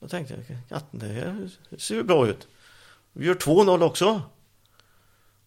Då 0.00 0.08
tänkte 0.08 0.34
jag, 0.34 0.78
att 0.78 0.86
det 0.90 1.06
här 1.06 1.50
ser 1.78 1.94
ju 1.94 2.02
bra 2.02 2.28
ut. 2.28 2.48
Vi 3.12 3.26
gör 3.26 3.34
2-0 3.34 3.82
också. 3.82 4.22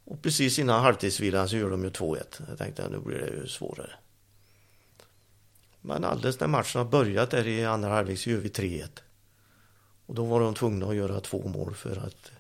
Och 0.04 0.22
precis 0.22 0.60
innan 0.60 0.82
halvtidsvilan 0.82 1.50
så 1.50 1.58
gör 1.58 1.70
de 1.70 1.84
ju 1.84 1.90
2-1. 1.90 2.42
Jag 2.48 2.58
tänkte 2.58 2.90
nu 2.90 3.00
blir 3.00 3.18
det 3.18 3.28
ju 3.28 3.48
svårare. 3.48 3.92
Men 5.90 6.04
alldeles 6.04 6.40
när 6.40 6.48
matchen 6.48 6.80
har 6.80 6.86
börjat 6.86 7.32
där 7.32 7.48
i 7.48 7.66
andra 7.66 7.90
halvlek 7.90 8.20
så 8.20 8.30
gör 8.30 8.38
vi 8.38 8.50
3-1. 8.50 8.88
Och 10.06 10.16
då 10.16 10.26
var 10.26 10.40
de 10.40 10.56
tvungna 10.56 10.86
att 10.86 10.96
göra 10.96 11.20
två 11.20 11.48
mål 11.48 11.74
för 11.76 11.98
att, 11.98 12.32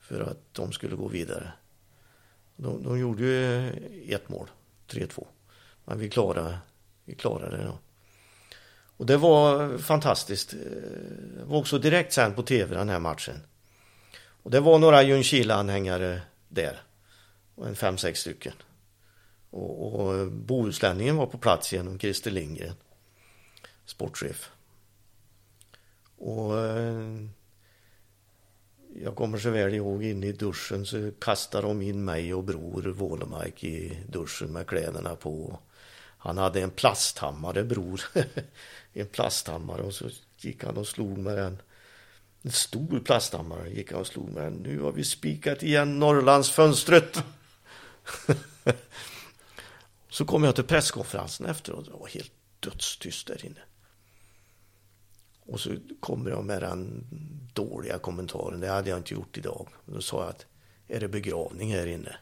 för 0.00 0.20
att 0.20 0.38
de 0.52 0.72
skulle 0.72 0.96
gå 0.96 1.08
vidare. 1.08 1.52
De, 2.56 2.82
de 2.82 2.98
gjorde 2.98 3.22
ju 3.22 3.68
ett 4.14 4.28
mål, 4.28 4.50
3-2. 4.88 5.26
Men 5.84 5.98
vi 5.98 6.10
klarade, 6.10 6.58
vi 7.04 7.14
klarade 7.14 7.56
det 7.56 7.64
då. 7.64 7.78
Och 8.96 9.06
det 9.06 9.16
var 9.16 9.78
fantastiskt. 9.78 10.50
Det 10.50 11.44
var 11.44 11.58
också 11.58 11.78
direkt 11.78 12.12
sen 12.12 12.34
på 12.34 12.42
tv 12.42 12.76
den 12.76 12.88
här 12.88 13.00
matchen. 13.00 13.36
Och 14.42 14.50
det 14.50 14.60
var 14.60 14.78
några 14.78 15.02
Ljungskile-anhängare 15.02 16.20
där. 16.48 16.82
Och 17.54 17.68
en 17.68 17.76
fem, 17.76 17.98
sex 17.98 18.20
stycken. 18.20 18.54
Och, 19.50 20.00
och 20.00 20.32
Bohuslänningen 20.32 21.16
var 21.16 21.26
på 21.26 21.38
plats 21.38 21.72
genom 21.72 21.98
Christer 21.98 22.30
Lindgren, 22.30 22.74
sportchef. 23.84 24.50
Och 26.18 26.58
eh, 26.58 27.26
jag 28.94 29.16
kommer 29.16 29.38
så 29.38 29.50
väl 29.50 29.74
ihåg 29.74 30.04
in 30.04 30.24
i 30.24 30.32
duschen 30.32 30.86
så 30.86 31.10
kastade 31.18 31.66
de 31.66 31.82
in 31.82 32.04
mig 32.04 32.34
och 32.34 32.44
bror 32.44 32.82
Wålemark 32.82 33.64
i 33.64 33.98
duschen 34.08 34.52
med 34.52 34.66
kläderna 34.66 35.14
på. 35.14 35.58
Han 36.18 36.38
hade 36.38 36.60
en 36.60 36.70
plasthammare 36.70 37.64
bror. 37.64 38.00
en 38.92 39.06
plasthammare 39.06 39.82
och 39.82 39.94
så 39.94 40.10
gick 40.38 40.64
han 40.64 40.76
och 40.76 40.86
slog 40.86 41.18
med 41.18 41.36
den. 41.36 41.62
En 42.42 42.52
stor 42.52 43.00
plasthammare 43.04 43.70
gick 43.70 43.92
han 43.92 44.00
och 44.00 44.06
slog 44.06 44.30
med 44.30 44.42
den. 44.42 44.52
Nu 44.52 44.80
har 44.80 44.92
vi 44.92 45.04
spikat 45.04 45.62
igen 45.62 45.98
Norrlandsfönstret. 45.98 47.24
Så 50.10 50.24
kom 50.24 50.44
jag 50.44 50.54
till 50.54 50.64
presskonferensen 50.64 51.46
efteråt. 51.46 51.84
Det 51.84 51.90
var 51.90 52.08
helt 52.08 52.32
dödstyst 52.60 53.26
där 53.26 53.46
inne. 53.46 53.60
Och 55.40 55.60
så 55.60 55.76
kommer 56.00 56.30
jag 56.30 56.44
med 56.44 56.62
den 56.62 57.06
dåliga 57.54 57.98
kommentaren. 57.98 58.60
Det 58.60 58.68
hade 58.68 58.90
jag 58.90 58.98
inte 58.98 59.14
gjort 59.14 59.38
idag. 59.38 59.68
Då 59.86 60.00
sa 60.00 60.20
jag 60.20 60.28
att 60.28 60.46
är 60.88 61.00
det 61.00 61.08
begravning 61.08 61.72
här 61.72 61.86
inne? 61.86 62.16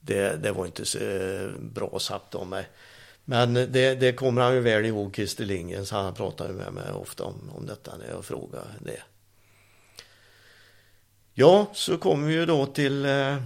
Det, 0.00 0.42
det 0.42 0.52
var 0.52 0.66
inte 0.66 0.84
så 0.84 0.98
eh, 0.98 1.50
bra 1.60 1.98
sagt 1.98 2.34
om 2.34 2.48
mig. 2.48 2.68
Men 3.24 3.54
det, 3.54 3.94
det 3.94 4.12
kommer 4.12 4.42
han 4.42 4.54
ju 4.54 4.60
väl 4.60 4.84
ihåg, 4.84 5.14
Christer 5.14 5.44
Lindgren, 5.44 5.86
så 5.86 5.96
han 5.96 6.14
pratar 6.14 6.48
med 6.48 6.72
mig 6.72 6.92
ofta 6.92 7.24
om, 7.24 7.50
om 7.56 7.66
detta 7.66 7.96
när 7.96 8.08
jag 8.10 8.24
frågar 8.24 8.64
det. 8.80 9.02
Ja, 11.34 11.70
så 11.74 11.98
kommer 11.98 12.26
vi 12.26 12.34
ju 12.34 12.46
då 12.46 12.66
till 12.66 13.04
eh, 13.04 13.36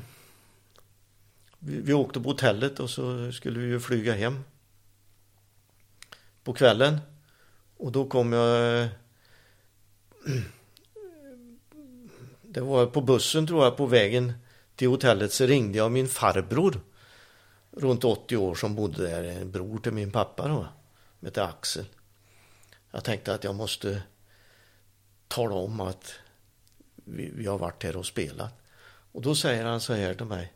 vi, 1.64 1.80
vi 1.80 1.92
åkte 1.92 2.20
på 2.20 2.28
hotellet 2.28 2.80
och 2.80 2.90
så 2.90 3.32
skulle 3.32 3.60
vi 3.60 3.66
ju 3.66 3.80
flyga 3.80 4.14
hem 4.14 4.44
på 6.44 6.52
kvällen. 6.52 7.00
Och 7.76 7.92
då 7.92 8.08
kom 8.08 8.32
jag... 8.32 8.88
Det 12.42 12.60
var 12.60 12.86
på 12.86 13.00
bussen 13.00 13.46
tror 13.46 13.64
jag, 13.64 13.76
på 13.76 13.86
vägen 13.86 14.32
till 14.76 14.88
hotellet 14.88 15.32
så 15.32 15.46
ringde 15.46 15.78
jag 15.78 15.92
min 15.92 16.08
farbror 16.08 16.80
runt 17.70 18.04
80 18.04 18.36
år 18.36 18.54
som 18.54 18.74
bodde 18.74 19.02
där, 19.02 19.24
en 19.24 19.50
bror 19.50 19.78
till 19.78 19.92
min 19.92 20.10
pappa 20.10 20.48
då, 20.48 20.66
som 21.18 21.26
hette 21.26 21.44
Axel. 21.44 21.84
Jag 22.90 23.04
tänkte 23.04 23.34
att 23.34 23.44
jag 23.44 23.54
måste 23.54 24.02
tala 25.28 25.54
om 25.54 25.80
att 25.80 26.12
vi, 26.94 27.30
vi 27.34 27.46
har 27.46 27.58
varit 27.58 27.82
här 27.82 27.96
och 27.96 28.06
spelat. 28.06 28.54
Och 29.12 29.22
då 29.22 29.34
säger 29.34 29.64
han 29.64 29.80
så 29.80 29.92
här 29.92 30.14
till 30.14 30.26
mig. 30.26 30.52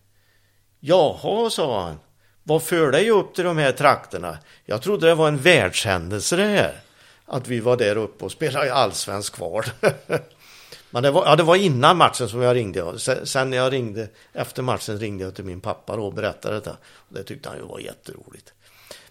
Jaha, 0.81 1.51
sa 1.51 1.83
han. 1.83 1.99
Vad 2.43 2.62
för 2.62 2.91
dig 2.91 3.11
upp 3.11 3.35
till 3.35 3.45
de 3.45 3.59
här 3.59 3.72
trakterna? 3.72 4.39
Jag 4.64 4.83
trodde 4.83 5.07
det 5.07 5.14
var 5.14 5.29
en 5.29 5.39
världshändelse 5.39 6.37
det 6.37 6.45
här. 6.45 6.81
Att 7.27 7.49
vi 7.49 7.61
var 7.61 7.77
där 7.77 7.97
uppe 7.97 8.24
och 8.24 8.33
spelade 8.33 8.66
i 8.66 8.70
allsvensk 8.70 9.35
kval. 9.35 9.64
Men 10.91 11.03
det 11.03 11.11
var, 11.11 11.27
ja, 11.27 11.37
det 11.37 11.43
var 11.43 11.57
innan 11.57 11.97
matchen 11.97 12.29
som 12.29 12.43
jag 12.43 12.57
ringde. 12.57 12.99
Sen 13.24 13.51
när 13.51 13.57
jag 13.57 13.72
ringde, 13.72 14.09
efter 14.33 14.62
matchen 14.62 14.99
ringde 14.99 15.24
jag 15.24 15.35
till 15.35 15.45
min 15.45 15.61
pappa 15.61 15.93
och 15.93 16.14
berättade 16.14 16.55
detta. 16.55 16.77
Det 17.09 17.22
tyckte 17.22 17.49
han 17.49 17.59
ju 17.59 17.64
var 17.64 17.79
jätteroligt. 17.79 18.53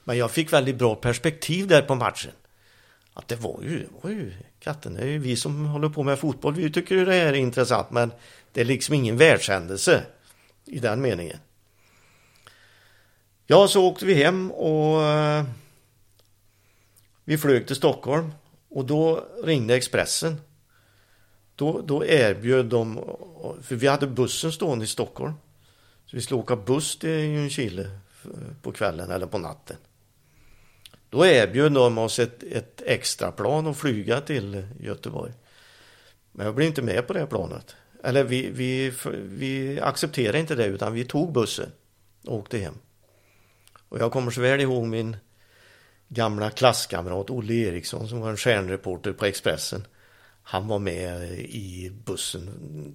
Men 0.03 0.17
jag 0.17 0.31
fick 0.31 0.53
väldigt 0.53 0.75
bra 0.75 0.95
perspektiv 0.95 1.67
där 1.67 1.81
på 1.81 1.95
matchen. 1.95 2.31
Att 3.13 3.27
det 3.27 3.35
var 3.35 3.59
ju, 3.63 3.79
det 3.79 3.87
var 4.01 4.09
ju 4.09 4.33
katten, 4.59 4.93
det 4.93 5.01
är 5.01 5.07
ju 5.07 5.19
vi 5.19 5.35
som 5.35 5.65
håller 5.65 5.89
på 5.89 6.03
med 6.03 6.19
fotboll, 6.19 6.53
vi 6.53 6.71
tycker 6.71 6.95
ju 6.95 7.05
det 7.05 7.13
här 7.13 7.25
är 7.25 7.33
intressant 7.33 7.91
men 7.91 8.11
det 8.53 8.61
är 8.61 8.65
liksom 8.65 8.95
ingen 8.95 9.17
världshändelse 9.17 10.03
i 10.65 10.79
den 10.79 11.01
meningen. 11.01 11.37
Ja, 13.47 13.67
så 13.67 13.85
åkte 13.85 14.05
vi 14.05 14.13
hem 14.13 14.51
och 14.51 15.03
eh, 15.03 15.45
vi 17.23 17.37
flög 17.37 17.67
till 17.67 17.75
Stockholm 17.75 18.31
och 18.69 18.85
då 18.85 19.25
ringde 19.43 19.75
Expressen. 19.75 20.41
Då, 21.55 21.81
då 21.81 22.05
erbjöd 22.05 22.65
de, 22.65 22.95
för 23.61 23.75
vi 23.75 23.87
hade 23.87 24.07
bussen 24.07 24.51
stående 24.51 24.85
i 24.85 24.87
Stockholm. 24.87 25.33
Så 26.05 26.15
vi 26.15 26.21
skulle 26.21 26.39
åka 26.39 26.55
buss 26.55 26.99
till 26.99 27.09
Ljungskile 27.09 27.81
eh, 28.23 28.29
på 28.61 28.71
kvällen 28.71 29.11
eller 29.11 29.27
på 29.27 29.37
natten. 29.37 29.77
Då 31.09 31.25
erbjöd 31.25 31.71
de 31.71 31.97
oss 31.97 32.19
ett, 32.19 32.43
ett 32.43 32.81
extra 32.85 33.31
plan 33.31 33.67
att 33.67 33.77
flyga 33.77 34.21
till 34.21 34.67
Göteborg. 34.79 35.33
Men 36.31 36.45
jag 36.45 36.55
blev 36.55 36.67
inte 36.67 36.81
med 36.81 37.07
på 37.07 37.13
det 37.13 37.27
planet. 37.27 37.75
Eller 38.03 38.23
vi, 38.23 38.49
vi, 38.49 38.93
vi 39.13 39.79
accepterade 39.81 40.39
inte 40.39 40.55
det 40.55 40.65
utan 40.65 40.93
vi 40.93 41.05
tog 41.05 41.31
bussen 41.33 41.71
och 42.27 42.35
åkte 42.35 42.57
hem. 42.57 42.75
Och 43.95 44.01
jag 44.01 44.11
kommer 44.11 44.31
så 44.31 44.41
väl 44.41 44.61
ihåg 44.61 44.85
min 44.85 45.17
gamla 46.07 46.49
klasskamrat 46.49 47.29
Olle 47.29 47.53
Eriksson 47.53 48.07
som 48.07 48.19
var 48.19 48.29
en 48.29 48.37
stjärnreporter 48.37 49.13
på 49.13 49.25
Expressen. 49.25 49.87
Han 50.43 50.67
var 50.67 50.79
med 50.79 51.39
i 51.39 51.91
bussen 52.05 52.49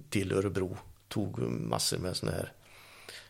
till 0.09 0.31
Örebro. 0.31 0.77
Tog 1.07 1.39
massor 1.39 1.97
med 1.97 2.15
sådana 2.15 2.37
här 2.37 2.51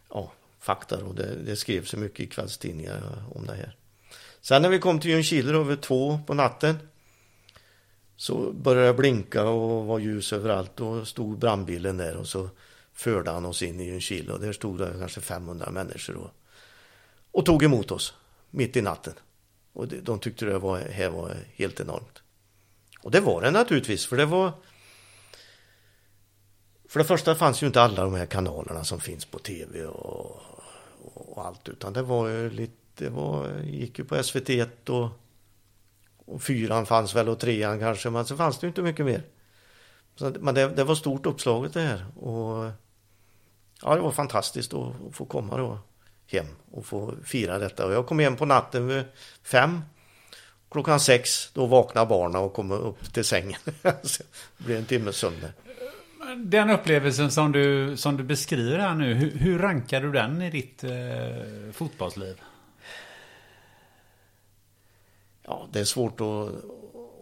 ja, 0.10 0.32
fakta 0.60 1.04
och 1.04 1.16
det, 1.16 1.36
det 1.46 1.56
skrevs 1.56 1.90
så 1.90 1.98
mycket 1.98 2.20
i 2.20 2.28
kvällstidningar 2.28 3.24
om 3.32 3.46
det 3.46 3.56
här. 3.56 3.76
Sen 4.42 4.62
när 4.62 4.70
vi 4.70 4.80
kom 4.80 5.00
till 5.00 5.12
Ljungskile 5.12 5.58
över 5.58 5.76
två 5.76 6.20
på 6.28 6.34
natten 6.34 6.80
så 8.16 8.52
började 8.52 8.88
det 8.88 8.94
blinka 8.94 9.44
och 9.44 9.86
var 9.86 10.00
ljus 10.00 10.34
överallt 10.34 10.80
och 10.80 11.08
stod 11.08 11.40
brandbilen 11.40 11.98
där 11.98 12.18
och 12.18 12.28
så 12.28 12.50
förde 12.94 13.32
han 13.32 13.46
oss 13.46 13.64
in 13.64 13.80
i 13.80 13.86
Ljungskile 13.86 14.34
och 14.34 14.40
där 14.40 14.54
stod 14.54 14.78
det 14.78 14.96
kanske 15.00 15.22
500 15.22 15.72
människor 15.72 16.16
och, 16.16 16.32
och 17.32 17.46
tog 17.46 17.64
emot 17.64 17.92
oss 17.92 18.14
mitt 18.50 18.76
i 18.76 18.82
natten. 18.82 19.14
Och 19.74 19.88
de 19.88 20.20
tyckte 20.20 20.46
det 20.46 20.60
var, 20.60 20.80
här 20.80 21.10
var 21.10 21.36
helt 21.56 21.80
enormt. 21.80 22.22
Och 23.02 23.12
det 23.12 23.20
var 23.20 23.42
det 23.42 23.52
naturligtvis 23.52 24.06
för 24.06 24.18
det 24.18 24.26
var 24.26 24.52
för 26.90 27.00
det 27.00 27.06
första 27.06 27.36
fanns 27.36 27.64
ju 27.64 27.68
inte 27.68 27.82
alla 27.82 28.04
de 28.04 28.14
här 28.14 28.26
kanalerna 28.26 28.84
som 28.84 29.00
finns 29.00 29.26
på 29.26 29.40
tv 29.40 29.86
och, 29.86 30.42
och 31.14 31.46
allt 31.46 31.70
utan 31.70 31.94
det 31.94 32.02
var 32.02 32.28
ju 32.28 32.50
lite, 32.50 32.74
det 32.96 33.10
var, 33.10 33.60
gick 33.64 34.00
ju 34.00 34.06
på 34.06 34.24
SVT 34.24 34.50
1 34.50 34.90
och 34.90 35.10
och 36.32 36.42
fyran 36.42 36.86
fanns 36.86 37.16
väl 37.16 37.30
och 37.30 37.40
trean 37.40 37.80
kanske, 37.80 38.10
men 38.10 38.26
så 38.26 38.38
fanns 38.38 38.60
det 38.60 38.66
ju 38.66 38.68
inte 38.68 38.82
mycket 38.82 39.06
mer. 39.06 39.24
Så, 40.16 40.34
men 40.40 40.56
det, 40.56 40.68
det 40.68 40.84
var 40.84 40.96
stort 40.96 41.26
uppslaget 41.26 41.74
det 41.74 41.82
här. 41.82 42.06
Och 42.18 42.72
ja, 43.82 43.96
det 43.96 44.02
var 44.02 44.12
fantastiskt 44.12 44.74
att, 44.74 44.96
att 45.08 45.16
få 45.16 45.26
komma 45.26 45.58
då 45.58 45.80
hem 46.34 46.46
och 46.72 46.86
få 46.86 47.14
fira 47.24 47.60
detta. 47.60 47.86
Och 47.86 47.94
jag 47.94 48.08
kom 48.08 48.20
hem 48.20 48.36
på 48.36 48.46
natten 48.46 48.88
vid 48.88 49.04
fem. 49.44 49.82
Klockan 50.72 51.00
sex, 51.00 51.52
då 51.54 51.66
vaknade 51.66 52.08
barnen 52.08 52.42
och 52.42 52.54
kom 52.54 52.72
upp 52.72 53.14
till 53.14 53.26
sängen. 53.26 53.60
det 53.82 54.34
blev 54.58 54.78
en 54.78 54.86
timme 54.86 55.14
sönder. 55.14 55.54
Den 56.38 56.70
upplevelsen 56.70 57.32
som 57.32 57.52
du, 57.52 57.98
som 57.98 58.18
du 58.18 58.24
beskriver 58.24 58.80
här 58.80 58.96
nu, 58.96 59.14
hur, 59.14 59.32
hur 59.32 59.60
rankar 59.60 60.02
du 60.02 60.12
den 60.12 60.42
i 60.42 60.50
ditt 60.50 60.84
eh, 60.84 60.92
fotbollsliv? 61.74 62.42
ja, 65.52 65.68
det 65.72 65.80
är 65.80 65.86
svårt 65.86 66.22
att, 66.22 66.50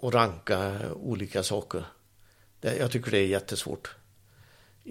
att 0.04 0.14
ranka 0.14 0.80
olika 0.94 1.44
saker. 1.44 1.86
Det, 2.60 2.76
jag 2.76 2.92
tycker 2.92 3.12
det 3.12 3.18
är 3.18 3.28
jättesvårt. 3.28 3.96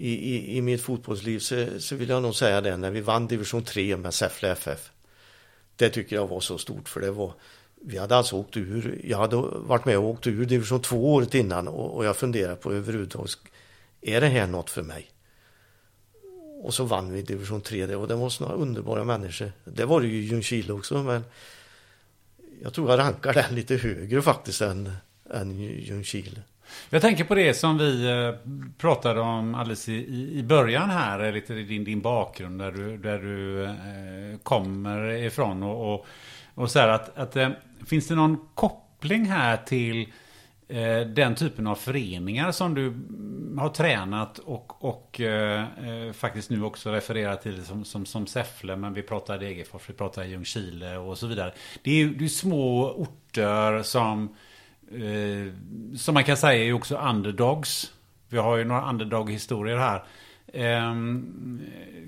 I, 0.01 0.35
i, 0.35 0.57
i 0.57 0.61
mitt 0.61 0.81
fotbollsliv 0.81 1.39
så, 1.39 1.79
så, 1.79 1.95
vill 1.95 2.09
jag 2.09 2.21
nog 2.21 2.35
säga 2.35 2.61
det 2.61 2.77
när 2.77 2.91
vi 2.91 3.01
vann 3.01 3.27
division 3.27 3.63
3 3.63 3.97
med 3.97 4.13
Säffle 4.13 4.51
FF. 4.51 4.91
Det 5.75 5.89
tycker 5.89 6.15
jag 6.15 6.27
var 6.27 6.39
så 6.39 6.57
stort 6.57 6.89
för 6.89 6.99
det 6.99 7.11
var 7.11 7.33
vi 7.81 7.97
hade 7.97 8.15
alltså 8.15 8.35
åkt 8.35 8.57
ur, 8.57 9.01
jag 9.03 9.17
hade 9.17 9.35
varit 9.35 9.85
med 9.85 9.97
och 9.97 10.03
åkt 10.03 10.27
ur 10.27 10.45
division 10.45 10.81
2 10.81 11.13
året 11.13 11.35
innan 11.35 11.67
och, 11.67 11.95
och 11.95 12.05
jag 12.05 12.17
funderade 12.17 12.55
på 12.55 12.73
överhuvudtaget, 12.73 13.37
är 14.01 14.21
det 14.21 14.27
här 14.27 14.47
något 14.47 14.69
för 14.69 14.83
mig? 14.83 15.11
Och 16.61 16.73
så 16.73 16.83
vann 16.83 17.11
vi 17.11 17.21
division 17.21 17.61
3 17.61 17.95
och 17.95 18.07
det 18.07 18.15
var 18.15 18.29
sådana 18.29 18.55
underbara 18.55 19.03
människor. 19.03 19.51
Det 19.65 19.85
var 19.85 20.01
det 20.01 20.07
ju 20.07 20.17
i 20.17 20.25
Ljungskile 20.25 20.73
också 20.73 21.03
men 21.03 21.23
jag 22.61 22.73
tror 22.73 22.89
jag 22.89 22.99
rankar 22.99 23.33
den 23.33 23.55
lite 23.55 23.75
högre 23.75 24.21
faktiskt 24.21 24.61
än, 24.61 24.91
än 25.33 25.59
Ljungskile. 25.59 26.41
Jag 26.89 27.01
tänker 27.01 27.23
på 27.23 27.35
det 27.35 27.53
som 27.53 27.77
vi 27.77 28.09
eh, 28.09 28.51
pratade 28.77 29.21
om 29.21 29.55
alldeles 29.55 29.89
i, 29.89 30.29
i 30.33 30.43
början 30.43 30.89
här, 30.89 31.23
eh, 31.23 31.31
lite 31.31 31.53
din, 31.53 31.83
din 31.83 32.01
bakgrund 32.01 32.59
där 32.59 32.71
du, 32.71 32.97
där 32.97 33.19
du 33.19 33.63
eh, 33.63 34.39
kommer 34.43 35.11
ifrån 35.11 35.63
och, 35.63 35.93
och, 35.93 36.05
och 36.55 36.71
så 36.71 36.79
här 36.79 36.87
att, 36.87 37.17
att 37.17 37.35
eh, 37.35 37.49
finns 37.87 38.07
det 38.07 38.15
någon 38.15 38.37
koppling 38.55 39.25
här 39.25 39.57
till 39.57 40.07
eh, 40.67 40.99
den 40.99 41.35
typen 41.35 41.67
av 41.67 41.75
föreningar 41.75 42.51
som 42.51 42.75
du 42.75 42.93
har 43.61 43.69
tränat 43.69 44.39
och, 44.39 44.83
och 44.83 45.21
eh, 45.21 45.61
eh 45.61 46.13
faktiskt 46.13 46.49
nu 46.49 46.63
också 46.63 46.91
refererar 46.91 47.35
till 47.35 47.65
som, 47.65 47.85
som, 47.85 48.05
som 48.05 48.27
Säffle, 48.27 48.75
men 48.75 48.93
vi 48.93 49.01
pratar 49.01 49.37
Degerfors, 49.37 49.89
vi 49.89 49.93
pratar 49.93 50.23
Ljungskile 50.23 50.97
och 50.97 51.17
så 51.17 51.27
vidare. 51.27 51.53
Det 51.83 51.91
är 51.91 51.95
ju 51.95 52.13
det 52.13 52.25
är 52.25 52.29
små 52.29 52.91
orter 52.91 53.83
som, 53.83 54.35
eh, 54.91 55.53
som 55.97 56.13
man 56.13 56.23
kan 56.23 56.37
säga 56.37 56.65
är 56.65 56.73
också 56.73 56.97
underdogs. 56.97 57.93
Vi 58.29 58.37
har 58.37 58.57
ju 58.57 58.63
några 58.63 58.89
underdog-historier 58.89 59.77
här. 59.77 60.03
Eh, 60.53 60.93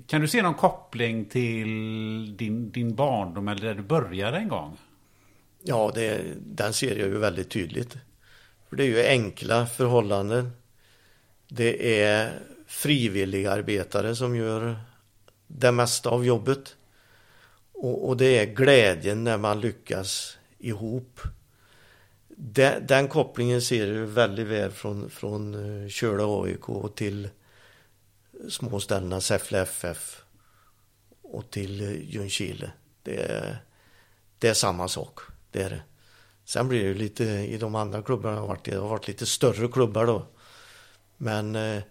kan 0.08 0.22
du 0.22 0.28
se 0.28 0.42
någon 0.42 0.54
koppling 0.54 1.26
till 1.26 2.38
din, 2.38 2.72
din 2.72 2.96
barndom 2.96 3.48
eller 3.48 3.62
där 3.68 3.76
du 3.76 3.84
började 3.84 4.38
en 4.38 4.48
gång? 4.48 4.78
Ja, 5.64 5.92
det, 5.96 6.22
den 6.40 6.74
ser 6.74 6.96
jag 6.96 7.08
ju 7.08 7.18
väldigt 7.18 7.50
tydligt. 7.50 7.98
För 8.70 8.76
det 8.76 8.84
är 8.84 8.88
ju 8.88 9.08
enkla 9.08 9.66
förhållanden. 9.66 10.52
Det 11.48 12.02
är 12.04 12.40
frivilligarbetare 12.68 14.16
som 14.16 14.36
gör 14.36 14.80
det 15.48 15.72
mesta 15.72 16.10
av 16.10 16.26
jobbet. 16.26 16.76
Och, 17.74 18.10
och 18.10 18.18
det 18.18 18.40
är 18.40 18.46
glädjen 18.46 19.24
när 19.24 19.38
man 19.38 19.62
lyckas 19.62 20.38
ihop. 20.58 21.22
Den, 22.44 22.88
den 22.88 23.08
kopplingen 23.08 23.62
ser 23.62 23.88
du 23.88 24.06
väldigt 24.06 24.48
väl 24.48 24.72
från, 24.72 25.10
från 25.10 25.54
eh, 25.84 25.90
Köla 25.90 26.44
AIK 26.44 26.96
till 26.96 27.30
småställena 28.50 29.22
Säffle 29.22 29.62
FF 29.62 30.24
och 31.22 31.52
till 31.52 31.82
eh, 31.82 32.12
Ljungskile. 32.12 32.72
Det 33.04 33.16
är, 33.16 33.64
det 34.40 34.48
är 34.48 34.54
samma 34.54 34.88
sak. 34.88 35.20
Det 35.52 35.62
är 35.62 35.70
det. 35.70 35.82
Sen 36.46 36.68
blir 36.68 36.84
det 36.84 36.94
lite 36.94 37.24
i 37.24 37.58
de 37.58 37.76
andra 37.76 38.02
klubbarna 38.02 38.40
har 38.40 38.48
varit, 38.48 38.66
det 38.66 38.76
har 38.76 38.90
varit 38.90 39.08
lite 39.08 39.26
större 39.26 39.68
klubbar 39.68 40.06
då. 40.06 40.26
Men 41.18 41.56
eh, 41.56 41.84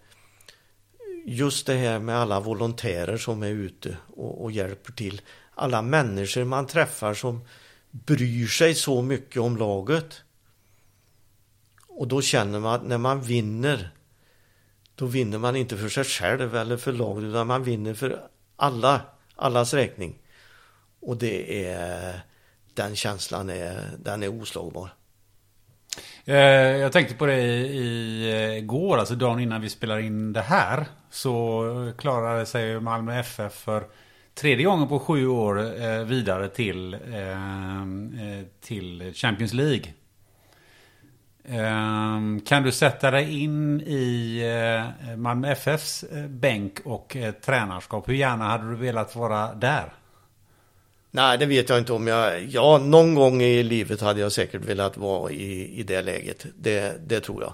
just 1.25 1.67
det 1.67 1.75
här 1.75 1.99
med 1.99 2.17
alla 2.17 2.39
volontärer 2.39 3.17
som 3.17 3.43
är 3.43 3.49
ute 3.49 3.97
och, 4.07 4.43
och, 4.43 4.51
hjälper 4.51 4.91
till. 4.91 5.21
Alla 5.55 5.81
människor 5.81 6.43
man 6.43 6.67
träffar 6.67 7.13
som 7.13 7.45
bryr 7.91 8.47
sig 8.47 8.75
så 8.75 9.01
mycket 9.01 9.41
om 9.41 9.57
laget. 9.57 10.23
Och 12.01 12.07
då 12.07 12.21
känner 12.21 12.59
man 12.59 12.73
att 12.73 12.83
när 12.83 12.97
man 12.97 13.21
vinner 13.21 13.89
då 14.95 15.05
vinner 15.05 15.37
man 15.37 15.55
inte 15.55 15.77
för 15.77 15.89
sig 15.89 16.03
själv 16.03 16.55
eller 16.55 16.77
för 16.77 16.91
laget 16.91 17.23
utan 17.23 17.47
man 17.47 17.63
vinner 17.63 17.93
för 17.93 18.21
alla, 18.55 19.01
allas 19.35 19.73
räkning. 19.73 20.19
Och 20.99 21.17
det 21.17 21.65
är 21.65 22.19
den 22.73 22.95
känslan 22.95 23.49
är, 23.49 23.89
den 23.99 24.23
är 24.23 24.41
oslagbar. 24.41 24.89
Eh, 26.25 26.35
jag 26.77 26.91
tänkte 26.91 27.15
på 27.15 27.25
det 27.25 27.33
eh, 27.33 28.57
igår, 28.57 28.97
alltså 28.97 29.15
dagen 29.15 29.39
innan 29.39 29.61
vi 29.61 29.69
spelar 29.69 29.99
in 29.99 30.33
det 30.33 30.41
här. 30.41 30.85
Så 31.09 31.93
klarade 31.97 32.45
sig 32.45 32.79
Malmö 32.79 33.19
FF 33.19 33.53
för 33.53 33.87
tredje 34.33 34.65
gången 34.65 34.87
på 34.87 34.99
sju 34.99 35.27
år 35.27 35.81
eh, 35.81 36.03
vidare 36.03 36.49
till, 36.49 36.97
till 38.61 39.13
Champions 39.13 39.53
League. 39.53 39.93
Ehm, 41.45 42.41
kan 42.41 42.63
du 42.63 42.71
sätta 42.71 43.11
dig 43.11 43.39
in 43.39 43.81
i 43.81 44.39
eh, 44.39 45.17
Malmö 45.17 45.51
FFs 45.51 46.03
eh, 46.03 46.27
bänk 46.27 46.79
och 46.83 47.15
eh, 47.15 47.33
tränarskap? 47.33 48.09
Hur 48.09 48.13
gärna 48.13 48.47
hade 48.47 48.69
du 48.69 48.75
velat 48.75 49.15
vara 49.15 49.53
där? 49.53 49.93
Nej, 51.11 51.37
det 51.37 51.45
vet 51.45 51.69
jag 51.69 51.77
inte 51.77 51.93
om 51.93 52.07
jag... 52.07 52.45
Ja, 52.45 52.77
någon 52.77 53.15
gång 53.15 53.41
i 53.41 53.63
livet 53.63 54.01
hade 54.01 54.19
jag 54.19 54.31
säkert 54.31 54.65
velat 54.65 54.97
vara 54.97 55.31
i, 55.31 55.79
i 55.79 55.83
det 55.83 56.01
läget. 56.01 56.45
Det, 56.59 57.07
det 57.07 57.19
tror 57.19 57.43
jag. 57.43 57.53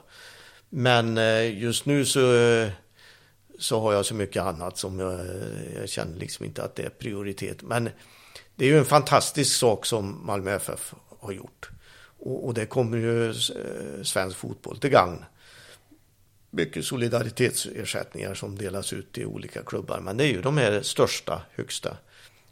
Men 0.69 1.17
just 1.59 1.85
nu 1.85 2.05
så, 2.05 2.19
så 3.59 3.81
har 3.81 3.93
jag 3.93 4.05
så 4.05 4.15
mycket 4.15 4.43
annat 4.43 4.77
som 4.77 4.99
jag, 4.99 5.19
jag 5.75 5.89
känner 5.89 6.17
liksom 6.17 6.45
inte 6.45 6.63
att 6.63 6.75
det 6.75 6.83
är 6.83 6.89
prioritet. 6.89 7.61
Men 7.61 7.89
det 8.55 8.65
är 8.65 8.69
ju 8.69 8.77
en 8.77 8.85
fantastisk 8.85 9.55
sak 9.55 9.85
som 9.85 10.25
Malmö 10.25 10.55
FF 10.55 10.93
har 11.19 11.31
gjort. 11.31 11.69
Och, 12.19 12.45
och 12.45 12.53
det 12.53 12.65
kommer 12.65 12.97
ju 12.97 13.29
eh, 13.29 13.35
svensk 14.03 14.37
fotboll 14.37 14.77
till 14.77 14.89
gagn. 14.89 15.25
Mycket 16.49 16.85
solidaritetsersättningar 16.85 18.33
som 18.33 18.57
delas 18.57 18.93
ut 18.93 19.17
i 19.17 19.25
olika 19.25 19.63
klubbar. 19.63 19.99
Men 19.99 20.17
det 20.17 20.23
är 20.23 20.31
ju 20.31 20.41
de 20.41 20.57
här 20.57 20.81
största, 20.81 21.41
högsta 21.55 21.97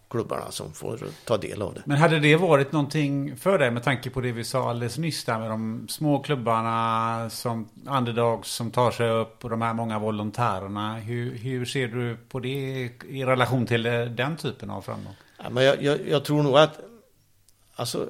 klubbarna 0.10 0.52
som 0.52 0.74
får 0.74 1.00
ta 1.26 1.38
del 1.38 1.62
av 1.62 1.74
det. 1.74 1.82
Men 1.86 1.98
hade 1.98 2.20
det 2.20 2.36
varit 2.36 2.72
någonting 2.72 3.38
för 3.38 3.60
dig 3.60 3.72
med 3.72 3.84
tanke 3.84 4.10
på 4.10 4.22
det 4.22 4.32
vi 4.32 4.44
sa 4.44 4.70
alldeles 4.70 4.98
nyss 4.98 5.26
där 5.26 5.40
med 5.40 5.50
de 5.50 5.88
små 5.90 6.20
klubbarna 6.20 7.30
som 7.30 7.70
underdogs 7.90 8.50
som 8.50 8.72
tar 8.72 8.92
sig 8.92 9.10
upp 9.10 9.44
och 9.44 9.50
de 9.50 9.62
här 9.62 9.74
många 9.74 10.00
volontärerna. 10.00 10.96
Hur, 10.98 11.38
hur 11.38 11.66
ser 11.66 11.88
du 11.88 12.18
på 12.30 12.40
det 12.40 12.90
i 13.10 13.26
relation 13.26 13.66
till 13.66 13.84
den 14.16 14.38
typen 14.38 14.70
av 14.70 14.82
framgång? 14.82 15.16
Ja, 15.44 15.50
men 15.50 15.64
jag, 15.64 15.84
jag, 15.84 16.08
jag, 16.08 16.26
tror 16.26 16.44
nog 16.44 16.58
att 16.58 16.80
alltså, 17.76 18.10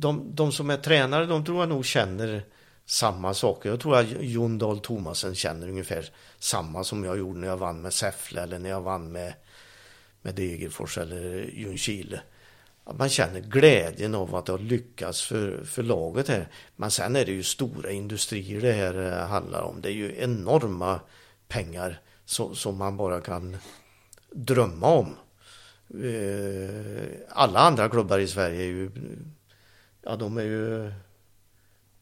de, 0.00 0.34
de 0.34 0.52
som 0.52 0.70
är 0.70 0.76
tränare, 0.76 1.26
de 1.26 1.44
tror 1.44 1.60
jag 1.60 1.68
nog 1.68 1.84
känner 1.84 2.44
samma 2.86 3.34
saker. 3.34 3.70
Jag 3.70 3.80
tror 3.80 3.96
att 3.96 4.06
Jon 4.20 4.58
Dahl 4.58 4.80
Tomasen 4.80 5.34
känner 5.34 5.68
ungefär 5.68 6.10
samma 6.38 6.84
som 6.84 7.04
jag 7.04 7.18
gjorde 7.18 7.38
när 7.38 7.48
jag 7.48 7.56
vann 7.56 7.82
med 7.82 7.92
Säffle 7.92 8.42
eller 8.42 8.58
när 8.58 8.70
jag 8.70 8.80
vann 8.80 9.12
med, 9.12 9.34
med 10.22 10.34
Degerfors 10.34 10.98
eller 10.98 11.50
Ljungskile. 11.54 12.20
Att 12.84 12.98
man 12.98 13.08
känner 13.08 13.40
glädjen 13.40 14.14
av 14.14 14.34
att 14.34 14.48
ha 14.48 14.56
lyckats 14.56 15.22
för, 15.22 15.64
för 15.64 15.82
laget 15.82 16.28
här. 16.28 16.48
Men 16.76 16.90
sen 16.90 17.16
är 17.16 17.24
det 17.24 17.32
ju 17.32 17.42
stora 17.42 17.90
industrier 17.90 18.60
det 18.60 18.72
här 18.72 19.12
eh, 19.12 19.26
handlar 19.28 19.62
om. 19.62 19.80
Det 19.80 19.88
är 19.88 19.92
ju 19.92 20.16
enorma 20.18 21.00
pengar 21.48 22.00
som, 22.24 22.54
som 22.54 22.76
man 22.76 22.96
bara 22.96 23.20
kan 23.20 23.56
drömma 24.30 24.86
om. 24.86 25.16
Eh, 26.04 27.04
alla 27.28 27.60
andra 27.60 27.88
klubbar 27.88 28.18
i 28.18 28.28
Sverige 28.28 28.62
är 28.62 28.66
ju, 28.66 28.90
ja 30.02 30.16
de 30.16 30.38
är 30.38 30.42
ju, 30.42 30.92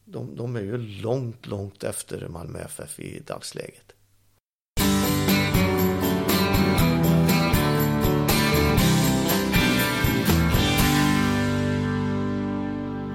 de, 0.05 0.37
de 0.37 0.57
är 0.57 0.61
ju 0.61 0.79
långt, 0.79 1.47
långt 1.47 1.85
efter 1.85 2.29
Malmö 2.29 2.59
FF 2.59 3.01
i 3.01 3.21
dagsläget. 3.27 3.95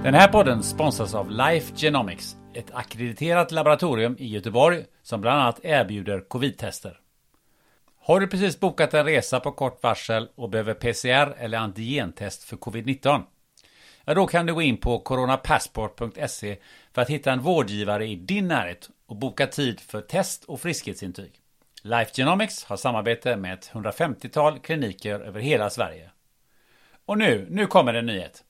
Den 0.04 0.14
här 0.14 0.28
podden 0.28 0.62
sponsras 0.62 1.14
av 1.14 1.30
Life 1.30 1.76
Genomics, 1.76 2.36
ett 2.54 2.70
akkrediterat 2.72 3.52
laboratorium 3.52 4.16
i 4.18 4.26
Göteborg 4.26 4.84
som 5.02 5.20
bland 5.20 5.40
annat 5.40 5.60
erbjuder 5.62 6.20
covid-tester. 6.28 7.00
Har 8.00 8.20
du 8.20 8.26
precis 8.26 8.60
bokat 8.60 8.94
en 8.94 9.04
resa 9.04 9.40
på 9.40 9.52
kort 9.52 9.82
varsel 9.82 10.28
och 10.34 10.50
behöver 10.50 10.74
PCR 10.74 11.34
eller 11.38 11.58
antigentest 11.58 12.44
för 12.44 12.56
covid-19? 12.56 13.22
Ja, 14.04 14.14
då 14.14 14.26
kan 14.26 14.46
du 14.46 14.54
gå 14.54 14.62
in 14.62 14.76
på 14.76 14.98
coronapassport.se 14.98 16.56
för 16.92 17.02
att 17.02 17.10
hitta 17.10 17.32
en 17.32 17.40
vårdgivare 17.40 18.06
i 18.06 18.16
din 18.16 18.48
närhet 18.48 18.90
och 19.06 19.16
boka 19.16 19.46
tid 19.46 19.80
för 19.80 20.00
test 20.00 20.44
och 20.44 20.60
friskhetsintyg. 20.60 21.32
Life 21.82 22.10
Genomics 22.14 22.64
har 22.64 22.76
samarbete 22.76 23.36
med 23.36 23.54
ett 23.54 23.70
150-tal 23.72 24.58
kliniker 24.58 25.20
över 25.20 25.40
hela 25.40 25.70
Sverige. 25.70 26.10
Och 27.06 27.18
nu, 27.18 27.46
nu 27.50 27.66
kommer 27.66 27.94
en 27.94 28.06
nyhet. 28.06 28.44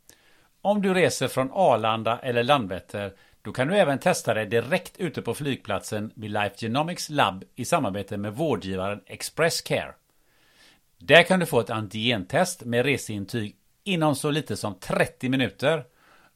Om 0.63 0.83
du 0.83 0.95
reser 0.95 1.29
från 1.29 1.51
Arlanda 1.53 2.19
eller 2.19 2.43
Landvetter 2.43 3.13
då 3.43 3.53
kan 3.53 3.69
du 3.69 3.77
även 3.77 3.99
testa 3.99 4.35
dig 4.35 4.47
direkt 4.47 4.97
ute 4.97 5.23
på 5.23 5.35
flygplatsen 5.35 6.11
vid 6.15 6.31
Life 6.31 6.55
Genomics 6.59 7.11
Lab 7.11 7.45
i 7.55 7.65
samarbete 7.65 8.17
med 8.17 8.33
vårdgivaren 8.35 9.01
Express 9.07 9.61
Care. 9.61 9.95
Där 10.99 11.23
kan 11.23 11.41
du 11.41 11.47
få 11.47 11.61
ett 11.61 11.71
antigentest 11.71 12.65
med 12.65 12.85
reseintyg 12.85 13.57
inom 13.85 14.17
så 14.17 14.31
lite 14.31 14.57
som 14.57 14.75
30 14.75 15.29
minuter 15.29 15.85